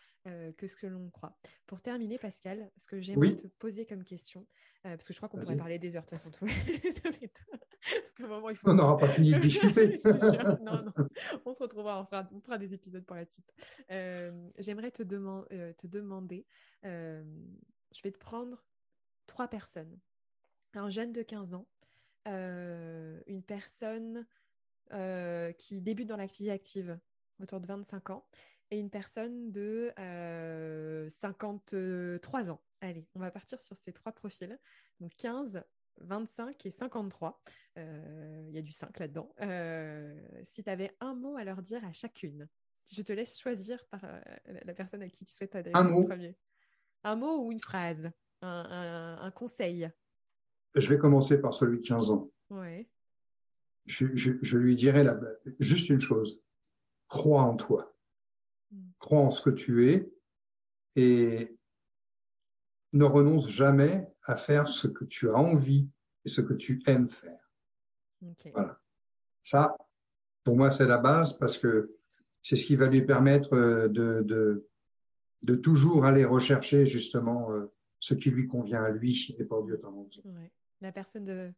que 0.57 0.67
ce 0.67 0.75
que 0.75 0.87
l'on 0.87 1.09
croit. 1.09 1.37
Pour 1.67 1.79
terminer, 1.79 2.17
Pascal, 2.17 2.69
ce 2.77 2.87
que 2.87 2.99
j'aimerais 2.99 3.37
te 3.37 3.47
poser 3.47 3.85
comme 3.85 4.03
question, 4.03 4.45
parce 4.83 5.07
que 5.07 5.13
je 5.13 5.17
crois 5.19 5.29
qu'on 5.29 5.39
pourrait 5.39 5.55
parler 5.55 5.79
des 5.79 5.95
heures 5.95 6.03
de 6.03 6.09
toute 6.09 6.19
façon. 6.19 6.31
On 8.63 8.73
n'aura 8.73 8.97
pas 8.97 9.09
fini 9.09 9.31
de 9.31 9.39
discuter. 9.39 9.99
non, 10.61 10.83
non. 10.83 10.93
On 11.45 11.53
se 11.53 11.61
retrouvera, 11.61 12.01
on 12.01 12.05
fera, 12.05 12.27
on 12.33 12.39
fera 12.39 12.57
des 12.57 12.73
épisodes 12.73 13.05
pour 13.05 13.15
la 13.15 13.25
suite. 13.25 13.53
Euh, 13.91 14.49
j'aimerais 14.57 14.91
te, 14.91 15.03
euh, 15.03 15.73
te, 15.73 15.87
demander, 15.87 16.45
euh, 16.85 17.23
je 17.93 18.01
vais 18.01 18.11
te 18.11 18.19
prendre 18.19 18.63
trois 19.25 19.47
personnes. 19.47 19.99
Un 20.73 20.89
jeune 20.89 21.13
de 21.13 21.21
15 21.21 21.53
ans, 21.53 21.67
une 22.27 23.43
personne 23.43 24.25
qui 25.57 25.81
débute 25.81 26.07
dans 26.07 26.17
l'activité 26.17 26.51
active 26.51 26.99
autour 27.41 27.59
de 27.59 27.67
25 27.67 28.09
ans 28.09 28.25
et 28.71 28.79
une 28.79 28.89
personne 28.89 29.51
de 29.51 29.93
53 31.09 32.49
ans. 32.51 32.61
Allez, 32.81 33.07
on 33.15 33.19
va 33.19 33.31
partir 33.31 33.61
sur 33.61 33.75
ces 33.77 33.91
trois 33.91 34.11
profils. 34.11 34.59
Donc 34.99 35.13
15, 35.15 35.63
25 36.01 36.65
et 36.65 36.71
53. 36.71 37.41
Euh, 37.77 38.45
il 38.47 38.55
y 38.55 38.57
a 38.57 38.61
du 38.61 38.71
5 38.71 38.99
là-dedans. 38.99 39.33
Euh, 39.41 40.19
si 40.43 40.63
tu 40.63 40.69
avais 40.69 40.95
un 40.99 41.15
mot 41.15 41.37
à 41.37 41.43
leur 41.43 41.61
dire 41.61 41.83
à 41.85 41.93
chacune, 41.93 42.47
je 42.91 43.01
te 43.01 43.11
laisse 43.13 43.39
choisir 43.39 43.85
par 43.87 44.03
euh, 44.03 44.19
la 44.63 44.73
personne 44.73 45.01
à 45.01 45.09
qui 45.09 45.25
tu 45.25 45.33
souhaites 45.33 45.55
adresser 45.55 45.77
un 45.77 46.03
premier. 46.03 46.37
Un 47.03 47.15
mot 47.15 47.45
ou 47.45 47.51
une 47.51 47.59
phrase, 47.59 48.11
un, 48.41 49.31
conseil. 49.35 49.89
Je 50.77 50.89
vais 50.89 50.97
commencer 50.97 51.39
par 51.39 51.53
celui 51.53 51.79
de 51.79 51.87
15 51.87 52.11
ans. 52.11 52.29
Ouais. 52.49 52.87
Je, 53.85 54.57
lui 54.57 54.75
dirais 54.75 55.05
juste 55.59 55.89
une 55.89 56.01
chose. 56.01 56.39
Crois 57.07 57.41
en 57.41 57.55
toi. 57.55 57.95
Hmm. 58.71 58.89
Crois 58.99 59.19
en 59.19 59.31
ce 59.31 59.41
que 59.41 59.49
tu 59.49 59.89
es 59.89 60.11
et 60.95 61.57
ne 62.93 63.05
renonce 63.05 63.49
jamais 63.49 64.07
à 64.23 64.35
faire 64.35 64.67
ce 64.67 64.87
que 64.87 65.05
tu 65.05 65.29
as 65.29 65.35
envie 65.35 65.89
et 66.25 66.29
ce 66.29 66.41
que 66.41 66.53
tu 66.53 66.81
aimes 66.85 67.09
faire. 67.09 67.51
Voilà. 68.51 68.79
Ça, 69.43 69.77
pour 70.43 70.57
moi, 70.57 70.71
c'est 70.71 70.87
la 70.87 70.97
base 70.97 71.37
parce 71.37 71.57
que 71.57 71.95
c'est 72.41 72.55
ce 72.55 72.65
qui 72.65 72.75
va 72.75 72.87
lui 72.87 73.03
permettre 73.03 73.53
euh, 73.53 73.87
de, 73.87 74.21
de, 74.23 74.67
de 75.43 75.55
toujours 75.55 76.05
aller 76.05 76.25
rechercher 76.25 76.87
justement 76.87 77.51
euh, 77.51 77.71
ce 77.99 78.13
qui 78.13 78.29
lui 78.31 78.47
convient 78.47 78.83
à 78.83 78.89
lui 78.89 79.35
et 79.37 79.43
pas 79.43 79.55
au 79.55 79.65
lieu 79.65 79.79
ouais. 80.25 80.51
La 80.81 80.91
personne 80.91 81.25
de. 81.25 81.51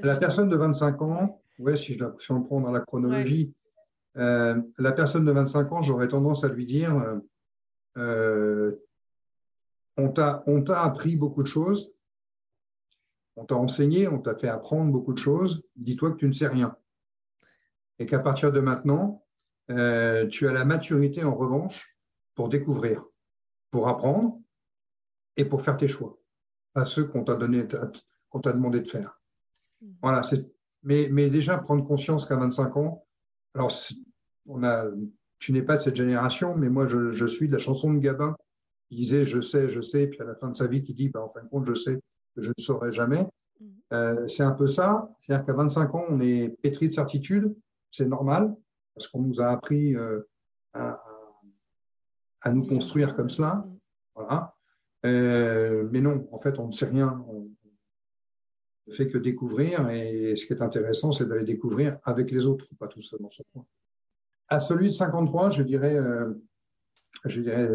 La 0.00 0.16
personne 0.16 0.48
de 0.48 0.56
25 0.56 1.02
ans, 1.02 1.42
ouais, 1.58 1.76
si, 1.76 1.94
je, 1.94 2.04
si 2.20 2.30
on 2.30 2.42
prend 2.42 2.60
dans 2.60 2.70
la 2.70 2.80
chronologie, 2.80 3.54
euh, 4.18 4.60
la 4.78 4.92
personne 4.92 5.24
de 5.24 5.32
25 5.32 5.72
ans, 5.72 5.82
j'aurais 5.82 6.08
tendance 6.08 6.44
à 6.44 6.48
lui 6.48 6.66
dire 6.66 7.20
euh, 7.96 8.72
on 9.96 10.10
t'a 10.10 10.82
appris 10.82 11.16
beaucoup 11.16 11.42
de 11.42 11.48
choses, 11.48 11.90
on 13.36 13.44
t'a 13.44 13.56
enseigné, 13.56 14.08
on 14.08 14.18
t'a 14.18 14.34
fait 14.34 14.48
apprendre 14.48 14.90
beaucoup 14.90 15.12
de 15.12 15.18
choses. 15.18 15.62
Dis-toi 15.76 16.12
que 16.12 16.16
tu 16.16 16.26
ne 16.26 16.32
sais 16.32 16.46
rien. 16.46 16.76
Et 17.98 18.06
qu'à 18.06 18.18
partir 18.18 18.52
de 18.52 18.60
maintenant, 18.60 19.24
euh, 19.70 20.26
tu 20.26 20.48
as 20.48 20.52
la 20.52 20.64
maturité 20.64 21.24
en 21.24 21.34
revanche 21.34 21.96
pour 22.34 22.48
découvrir, 22.48 23.04
pour 23.70 23.88
apprendre 23.88 24.38
et 25.36 25.44
pour 25.44 25.62
faire 25.62 25.76
tes 25.76 25.88
choix, 25.88 26.18
pas 26.72 26.84
ceux 26.84 27.04
qu'on 27.04 27.24
t'a 27.24 27.36
donné, 27.36 27.66
qu'on 28.36 28.42
t'a 28.42 28.52
demandé 28.52 28.80
de 28.80 28.88
faire. 28.88 29.20
Voilà, 30.02 30.22
mais, 30.82 31.08
mais 31.10 31.30
déjà 31.30 31.58
prendre 31.58 31.86
conscience 31.86 32.26
qu'à 32.26 32.36
25 32.36 32.76
ans, 32.76 33.04
alors 33.54 33.72
on 34.46 34.62
a, 34.62 34.86
tu 35.38 35.52
n'es 35.52 35.62
pas 35.62 35.76
de 35.76 35.82
cette 35.82 35.96
génération, 35.96 36.56
mais 36.56 36.68
moi 36.68 36.86
je, 36.86 37.12
je 37.12 37.26
suis 37.26 37.48
de 37.48 37.52
la 37.52 37.58
chanson 37.58 37.92
de 37.92 37.98
Gabin 37.98 38.36
il 38.90 38.98
disait 38.98 39.24
je 39.24 39.40
sais, 39.40 39.68
je 39.68 39.80
sais, 39.80 40.06
puis 40.06 40.20
à 40.20 40.24
la 40.24 40.34
fin 40.34 40.48
de 40.48 40.56
sa 40.56 40.66
vie, 40.66 40.84
il 40.86 40.94
dit 40.94 41.08
bah, 41.08 41.22
en 41.22 41.28
fin 41.28 41.42
de 41.42 41.48
compte, 41.48 41.66
je 41.66 41.74
sais 41.74 42.00
que 42.34 42.42
je 42.42 42.48
ne 42.48 42.62
saurai 42.62 42.92
jamais. 42.92 43.26
Mm. 43.60 43.66
Euh, 43.92 44.28
c'est 44.28 44.42
un 44.42 44.52
peu 44.52 44.66
ça, 44.66 45.08
c'est-à-dire 45.20 45.46
qu'à 45.46 45.54
25 45.54 45.94
ans, 45.94 46.04
on 46.08 46.20
est 46.20 46.48
pétri 46.62 46.88
de 46.88 46.92
certitude, 46.92 47.54
c'est 47.90 48.06
normal, 48.06 48.54
parce 48.94 49.08
qu'on 49.08 49.22
nous 49.22 49.40
a 49.40 49.48
appris 49.48 49.94
euh, 49.96 50.20
à, 50.72 51.02
à, 52.42 52.52
nous 52.52 52.66
construire 52.66 53.16
comme 53.16 53.28
cela. 53.28 53.54
Mm. 53.54 53.78
Voilà. 54.14 54.54
Euh, 55.04 55.88
mais 55.90 56.00
non, 56.00 56.26
en 56.32 56.38
fait, 56.38 56.58
on 56.58 56.68
ne 56.68 56.72
sait 56.72 56.86
rien. 56.86 57.24
On 57.28 57.48
ne 58.86 58.92
fait 58.94 59.08
que 59.08 59.18
découvrir, 59.18 59.88
et 59.90 60.36
ce 60.36 60.46
qui 60.46 60.52
est 60.52 60.62
intéressant, 60.62 61.12
c'est 61.12 61.26
d'aller 61.26 61.44
découvrir 61.44 61.98
avec 62.04 62.30
les 62.30 62.46
autres, 62.46 62.66
pas 62.78 62.88
tout 62.88 63.02
seul 63.02 63.20
dans 63.20 63.30
son 63.30 63.44
coin. 63.52 63.64
À 64.48 64.60
celui 64.60 64.86
de 64.86 64.92
53, 64.92 65.50
je 65.50 65.62
dirais, 65.62 65.96
euh, 65.96 66.32
je 67.24 67.40
dirais 67.40 67.68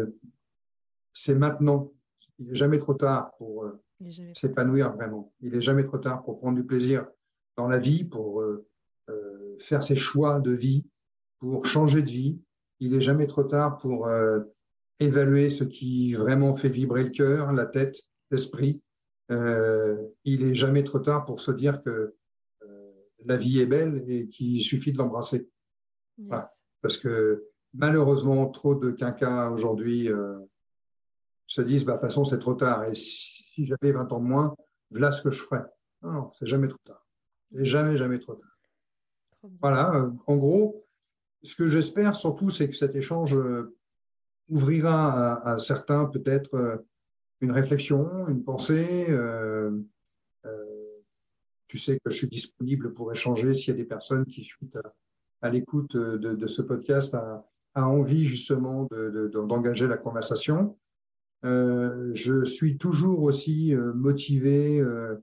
c'est 1.12 1.34
maintenant. 1.34 1.92
Il 2.38 2.48
n'est 2.48 2.54
jamais 2.54 2.78
trop 2.78 2.94
tard 2.94 3.32
pour 3.38 3.64
euh, 3.64 3.80
s'épanouir 4.34 4.92
vraiment. 4.94 5.32
Il 5.40 5.52
n'est 5.52 5.60
jamais 5.60 5.84
trop 5.84 5.98
tard 5.98 6.22
pour 6.22 6.38
prendre 6.38 6.56
du 6.56 6.64
plaisir 6.64 7.06
dans 7.56 7.68
la 7.68 7.78
vie, 7.78 8.04
pour 8.04 8.40
euh, 8.40 8.66
euh, 9.10 9.56
faire 9.60 9.82
ses 9.82 9.96
choix 9.96 10.40
de 10.40 10.52
vie, 10.52 10.84
pour 11.38 11.66
changer 11.66 12.02
de 12.02 12.10
vie. 12.10 12.40
Il 12.80 12.92
n'est 12.92 13.00
jamais 13.00 13.26
trop 13.26 13.44
tard 13.44 13.78
pour 13.78 14.08
évaluer 14.98 15.50
ce 15.50 15.62
qui 15.62 16.14
vraiment 16.14 16.56
fait 16.56 16.68
vibrer 16.68 17.04
le 17.04 17.10
cœur, 17.10 17.52
la 17.52 17.66
tête, 17.66 17.96
l'esprit. 18.32 18.80
Il 19.30 20.46
n'est 20.46 20.54
jamais 20.54 20.84
trop 20.84 20.98
tard 20.98 21.24
pour 21.24 21.40
se 21.40 21.50
dire 21.50 21.82
que 21.82 22.14
la 23.24 23.36
vie 23.36 23.60
est 23.60 23.66
belle 23.66 24.04
et 24.08 24.28
qu'il 24.28 24.60
suffit 24.60 24.92
de 24.92 24.98
l'embrasser. 24.98 25.48
Parce 26.80 26.96
que 26.96 27.44
malheureusement, 27.74 28.46
trop 28.48 28.74
de 28.74 28.90
quinquas 28.90 29.50
aujourd'hui 29.50 30.08
se 31.46 31.62
disent, 31.62 31.84
bah, 31.84 31.92
de 31.92 31.98
toute 31.98 32.08
façon, 32.08 32.24
c'est 32.24 32.38
trop 32.38 32.54
tard. 32.54 32.84
Et 32.84 32.94
si 32.94 33.66
j'avais 33.66 33.92
20 33.92 34.12
ans 34.12 34.20
de 34.20 34.24
moins, 34.24 34.54
voilà 34.90 35.10
ce 35.10 35.22
que 35.22 35.30
je 35.30 35.42
ferais. 35.42 35.64
Non, 36.02 36.30
c'est 36.38 36.46
jamais 36.46 36.68
trop 36.68 36.80
tard. 36.84 37.06
C'est 37.54 37.64
jamais, 37.64 37.96
jamais 37.96 38.18
trop 38.18 38.34
tard. 38.34 39.50
voilà, 39.60 39.94
euh, 39.96 40.10
en 40.26 40.36
gros, 40.36 40.86
ce 41.42 41.54
que 41.54 41.68
j'espère 41.68 42.16
surtout, 42.16 42.50
c'est 42.50 42.68
que 42.68 42.76
cet 42.76 42.94
échange 42.96 43.36
euh, 43.36 43.76
ouvrira 44.48 45.42
à, 45.46 45.58
certains 45.58 46.06
peut-être 46.06 46.54
euh, 46.54 46.76
une 47.42 47.52
réflexion, 47.52 48.26
une 48.28 48.42
pensée. 48.42 49.06
tu 51.68 51.78
sais 51.78 51.98
que 52.04 52.10
je 52.10 52.16
suis 52.16 52.28
disponible 52.28 52.92
pour 52.92 53.12
échanger 53.12 53.54
s'il 53.54 53.68
y 53.68 53.70
a 53.72 53.76
des 53.76 53.84
personnes 53.84 54.26
qui, 54.26 54.44
suite 54.44 54.78
à, 55.40 55.50
l'écoute 55.50 55.96
de, 55.96 56.46
ce 56.46 56.62
podcast, 56.62 57.14
a, 57.14 57.44
envie 57.74 58.24
justement 58.24 58.88
d'engager 59.32 59.86
la 59.86 59.96
conversation. 59.96 60.76
Euh, 61.44 62.12
je 62.14 62.44
suis 62.44 62.78
toujours 62.78 63.22
aussi 63.22 63.74
euh, 63.74 63.92
motivé 63.94 64.78
euh, 64.78 65.16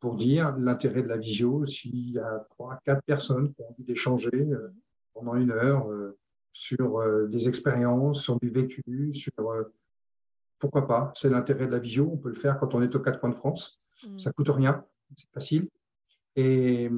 pour 0.00 0.16
dire 0.16 0.56
l'intérêt 0.58 1.02
de 1.02 1.08
la 1.08 1.16
visio. 1.16 1.64
S'il 1.64 2.10
y 2.10 2.18
a 2.18 2.46
trois, 2.50 2.78
quatre 2.84 3.02
personnes 3.04 3.52
qui 3.52 3.62
ont 3.62 3.70
envie 3.70 3.84
d'échanger 3.84 4.46
pendant 5.14 5.34
une 5.34 5.50
heure 5.50 5.86
sur 6.52 7.02
des 7.28 7.48
expériences, 7.48 8.22
sur 8.22 8.38
du 8.38 8.50
vécu, 8.50 9.14
sur 9.14 9.32
pourquoi 10.64 10.86
pas? 10.86 11.12
C'est 11.14 11.28
l'intérêt 11.28 11.66
de 11.66 11.72
la 11.72 11.78
visio. 11.78 12.08
On 12.10 12.16
peut 12.16 12.30
le 12.30 12.34
faire 12.34 12.58
quand 12.58 12.74
on 12.74 12.80
est 12.80 12.94
aux 12.94 13.00
quatre 13.00 13.20
coins 13.20 13.28
de 13.28 13.34
France. 13.34 13.80
Mm. 14.06 14.18
Ça 14.18 14.32
coûte 14.32 14.48
rien, 14.48 14.84
c'est 15.14 15.30
facile. 15.30 15.68
Et 16.36 16.90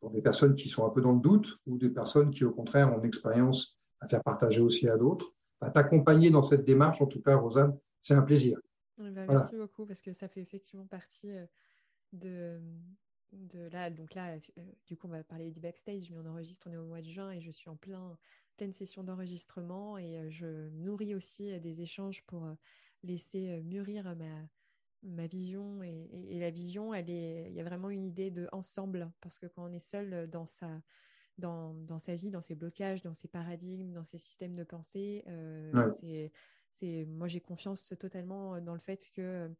pour 0.00 0.10
des 0.10 0.22
personnes 0.22 0.54
qui 0.54 0.68
sont 0.68 0.86
un 0.86 0.90
peu 0.90 1.02
dans 1.02 1.12
le 1.12 1.20
doute 1.20 1.58
ou 1.66 1.76
des 1.76 1.90
personnes 1.90 2.30
qui, 2.30 2.44
au 2.44 2.50
contraire, 2.50 2.92
ont 2.92 2.98
une 2.98 3.04
expérience 3.04 3.76
à 4.00 4.08
faire 4.08 4.22
partager 4.22 4.60
aussi 4.60 4.88
à 4.88 4.96
d'autres, 4.96 5.34
à 5.60 5.70
t'accompagner 5.70 6.30
dans 6.30 6.42
cette 6.42 6.64
démarche. 6.64 7.00
En 7.02 7.06
tout 7.06 7.20
cas, 7.20 7.36
Rosanne, 7.36 7.76
c'est 8.00 8.14
un 8.14 8.22
plaisir. 8.22 8.58
Bah, 8.96 9.26
merci 9.28 9.56
beaucoup 9.56 9.84
parce 9.84 10.00
que 10.00 10.12
ça 10.12 10.28
fait 10.28 10.40
effectivement 10.40 10.86
partie 10.86 11.30
euh, 11.30 11.44
de, 12.12 12.58
de 13.32 13.68
là. 13.68 13.90
Donc 13.90 14.14
là, 14.14 14.34
euh, 14.34 14.62
du 14.86 14.96
coup, 14.96 15.06
on 15.06 15.10
va 15.10 15.22
parler 15.22 15.50
du 15.50 15.60
backstage, 15.60 16.10
mais 16.10 16.16
on 16.18 16.26
enregistre, 16.26 16.66
on 16.68 16.72
est 16.72 16.76
au 16.76 16.86
mois 16.86 17.00
de 17.00 17.08
juin 17.08 17.30
et 17.30 17.40
je 17.40 17.50
suis 17.50 17.68
en 17.68 17.76
plein, 17.76 18.16
pleine 18.56 18.72
session 18.72 19.04
d'enregistrement 19.04 19.98
et 19.98 20.18
euh, 20.18 20.30
je 20.30 20.68
nourris 20.70 21.14
aussi 21.14 21.58
des 21.60 21.82
échanges 21.82 22.22
pour 22.24 22.46
laisser 23.02 23.60
mûrir 23.62 24.16
ma, 24.16 24.48
ma 25.02 25.26
vision 25.26 25.82
et, 25.82 26.38
la 26.38 26.50
vision, 26.50 26.94
elle 26.94 27.10
est, 27.10 27.46
il 27.48 27.54
y 27.54 27.60
a 27.60 27.64
vraiment 27.64 27.90
une 27.90 28.04
idée 28.04 28.30
de 28.30 28.48
ensemble 28.52 29.10
parce 29.20 29.38
que 29.38 29.46
quand 29.46 29.64
on 29.64 29.72
est 29.72 29.78
seul 29.78 30.28
dans 30.28 30.46
sa 30.46 30.68
dans, 31.38 31.72
dans, 31.72 31.98
sa 31.98 32.14
vie, 32.14 32.30
dans 32.30 32.42
ses 32.42 32.54
blocages, 32.54 33.02
dans 33.02 33.14
ses 33.14 33.28
paradigmes, 33.28 33.92
dans 33.92 34.04
ses 34.04 34.18
systèmes 34.18 34.56
de 34.56 34.64
pensée. 34.64 35.24
Euh, 35.28 36.30
c'est, 36.72 37.06
moi, 37.06 37.28
j'ai 37.28 37.40
confiance 37.40 37.94
totalement 37.98 38.60
dans 38.60 38.74
le 38.74 38.80
fait 38.80 39.08
que 39.14 39.50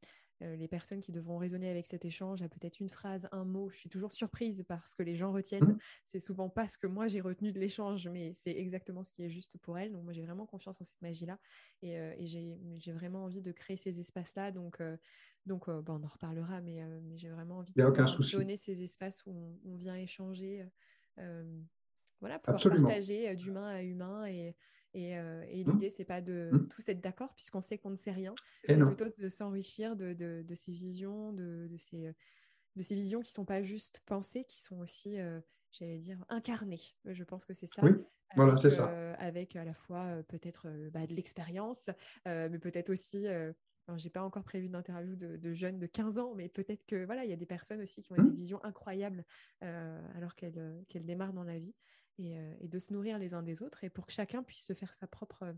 euh, 0.43 0.56
les 0.56 0.69
personnes 0.69 1.01
qui 1.01 1.12
devront 1.12 1.39
raisonner 1.39 1.69
avec 1.69 1.86
cet 1.86 2.05
échange 2.05 2.43
a 2.43 2.48
peut-être 2.48 2.81
une 2.81 2.89
phrase, 2.89 3.28
un 3.32 3.44
mot. 3.44 3.69
Je 3.70 3.77
suis 3.77 3.89
toujours 3.89 4.12
surprise 4.12 4.65
parce 4.66 4.94
que 4.94 5.02
les 5.02 5.16
gens 5.16 5.32
retiennent. 5.32 5.65
Mmh. 5.65 5.78
C'est 6.06 6.20
souvent 6.20 6.48
pas 6.48 6.69
ce 6.69 6.78
que 6.78 6.86
moi 6.86 7.09
j'ai 7.09 7.20
retenu 7.20 7.52
de 7.52 7.59
l'échange, 7.59 8.09
mais 8.09 8.32
c'est 8.35 8.56
exactement 8.56 9.05
ce 9.05 9.12
qui 9.12 9.24
est 9.24 9.31
juste 9.31 9.59
pour 9.59 9.78
elles. 9.78 9.93
Donc 9.93 10.05
moi 10.05 10.12
j'ai 10.12 10.23
vraiment 10.23 10.47
confiance 10.47 10.81
en 10.81 10.85
cette 10.85 11.02
magie-là 11.02 11.39
et, 11.82 11.98
euh, 11.98 12.15
et 12.19 12.27
j'ai, 12.27 12.93
vraiment 12.93 13.24
envie 13.24 13.43
de 13.43 13.52
créer 13.52 13.77
ces 13.77 14.01
espaces-là. 14.01 14.51
Donc 14.52 14.82
donc 15.47 15.69
on 15.69 15.85
en 15.86 16.09
reparlera, 16.09 16.60
mais, 16.60 16.82
j'ai 17.16 17.31
vraiment 17.31 17.59
envie 17.59 17.73
de 17.73 18.32
donner 18.32 18.56
ces 18.56 18.82
espaces 18.82 19.24
où 19.27 19.31
on, 19.31 19.73
on 19.73 19.77
vient 19.77 19.97
échanger 19.97 20.66
euh, 21.19 21.60
voilà, 22.20 22.39
pouvoir 22.39 22.60
partager 22.60 23.28
euh, 23.28 23.35
d'humain 23.35 23.69
à 23.69 23.82
humain 23.82 24.27
et, 24.27 24.56
et, 24.94 25.16
euh, 25.16 25.44
et 25.48 25.65
mmh. 25.65 25.70
l'idée, 25.73 25.90
c'est 25.90 26.05
pas 26.05 26.20
de 26.20 26.51
mmh. 26.52 26.69
tous 26.69 26.89
être 26.89 27.01
d'accord 27.01 27.35
puisqu'on 27.35 27.62
sait 27.62 27.78
qu'on 27.78 27.90
ne 27.90 27.97
sait 27.97 28.10
rien, 28.10 28.35
c'est 28.66 28.77
plutôt 28.77 29.06
de 29.16 29.28
s'enrichir 29.28 29.97
de, 29.97 30.12
de, 30.12 30.43
de, 30.47 30.55
ces 30.55 30.73
visions, 30.73 31.32
de, 31.32 31.69
de, 31.70 31.77
ces, 31.78 32.12
de 32.77 32.82
ces 32.82 32.94
visions 32.94 33.20
qui 33.20 33.31
sont 33.31 33.44
pas 33.44 33.62
juste 33.62 34.01
pensées, 34.06 34.44
qui 34.44 34.60
sont 34.60 34.78
aussi, 34.78 35.16
j'allais 35.73 35.98
dire, 35.98 36.24
incarnées. 36.28 36.81
Je 37.05 37.24
pense 37.24 37.44
que 37.44 37.55
c'est 37.55 37.66
ça. 37.66 37.82
Oui, 37.85 37.93
voilà, 38.36 38.56
c'est 38.56 38.70
ça. 38.70 38.89
avec 39.19 39.56
à 39.56 39.65
la 39.65 39.74
fois 39.74 40.23
peut-être 40.28 40.69
bah, 40.90 41.06
de 41.06 41.15
l'expérience, 41.15 41.90
mais 42.27 42.59
peut-être 42.59 42.90
aussi 42.90 43.27
j'ai 43.97 44.10
pas 44.10 44.23
encore 44.23 44.44
prévu 44.44 44.69
d'interview 44.69 45.16
de, 45.16 45.36
de, 45.36 45.55
jeunes 45.55 45.78
de 45.78 45.86
15 45.86 46.19
ans, 46.19 46.35
mais 46.36 46.48
peut-être 46.48 46.85
que 46.86 47.05
voilà, 47.05 47.24
il 47.24 47.31
y 47.31 47.32
a 47.32 47.36
des 47.36 47.47
personnes 47.47 47.81
aussi 47.81 48.02
qui 48.02 48.12
ont 48.12 48.16
des 48.16 48.23
mmh. 48.23 48.35
visions 48.35 48.65
incroyables 48.65 49.24
euh, 49.62 50.01
alors 50.15 50.35
qu'elles 50.35 50.85
qu'elles 50.89 51.06
démarrent 51.06 51.32
dans 51.32 51.44
la 51.44 51.59
vie 51.59 51.74
euh, 52.20 52.54
et, 52.60 52.68
de 52.68 52.78
se 52.78 52.92
nourrir 52.92 53.18
les 53.18 53.34
uns 53.34 53.42
des 53.42 53.62
autres 53.62 53.84
et 53.84 53.90
pour 53.90 54.06
que 54.06 54.12
chacun 54.12 54.42
puisse 54.42 54.64
se 54.64 54.72
faire 54.72 54.92
sa 54.94 55.06
propre, 55.06 55.54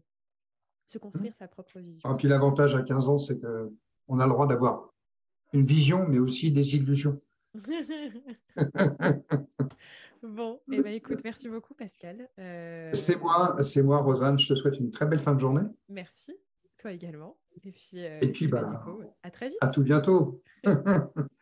se 0.86 0.98
construire 0.98 1.32
mmh. 1.32 1.36
sa 1.36 1.48
propre 1.48 1.78
vision. 1.80 2.08
Et 2.08 2.12
ah, 2.12 2.16
puis 2.16 2.28
l'avantage 2.28 2.74
à 2.76 2.82
15 2.82 3.08
ans, 3.08 3.18
c'est 3.18 3.40
qu'on 3.40 4.18
a 4.18 4.26
le 4.26 4.32
droit 4.32 4.46
d'avoir 4.46 4.92
une 5.52 5.64
vision, 5.64 6.06
mais 6.08 6.18
aussi 6.18 6.52
des 6.52 6.76
illusions. 6.76 7.20
bon, 10.22 10.60
eh 10.70 10.82
ben, 10.82 10.92
écoute, 10.92 11.20
merci 11.24 11.48
beaucoup 11.48 11.74
Pascal. 11.74 12.28
Euh, 12.38 12.90
c'est 12.92 13.16
moi, 13.16 13.56
c'est 13.62 13.82
moi 13.82 13.98
Rosanne, 14.02 14.38
je 14.38 14.48
te 14.48 14.54
souhaite 14.54 14.78
une 14.78 14.92
très 14.92 15.06
belle 15.06 15.20
fin 15.20 15.34
de 15.34 15.40
journée. 15.40 15.66
Merci. 15.88 16.32
Toi 16.78 16.92
également. 16.92 17.36
Et 17.64 17.72
puis, 17.72 17.90
euh, 17.94 18.20
et 18.20 18.28
puis, 18.28 18.46
bah, 18.46 18.84
à 19.22 19.30
très 19.30 19.48
vite. 19.48 19.58
À 19.60 19.68
tout 19.68 19.82
bientôt. 19.82 20.42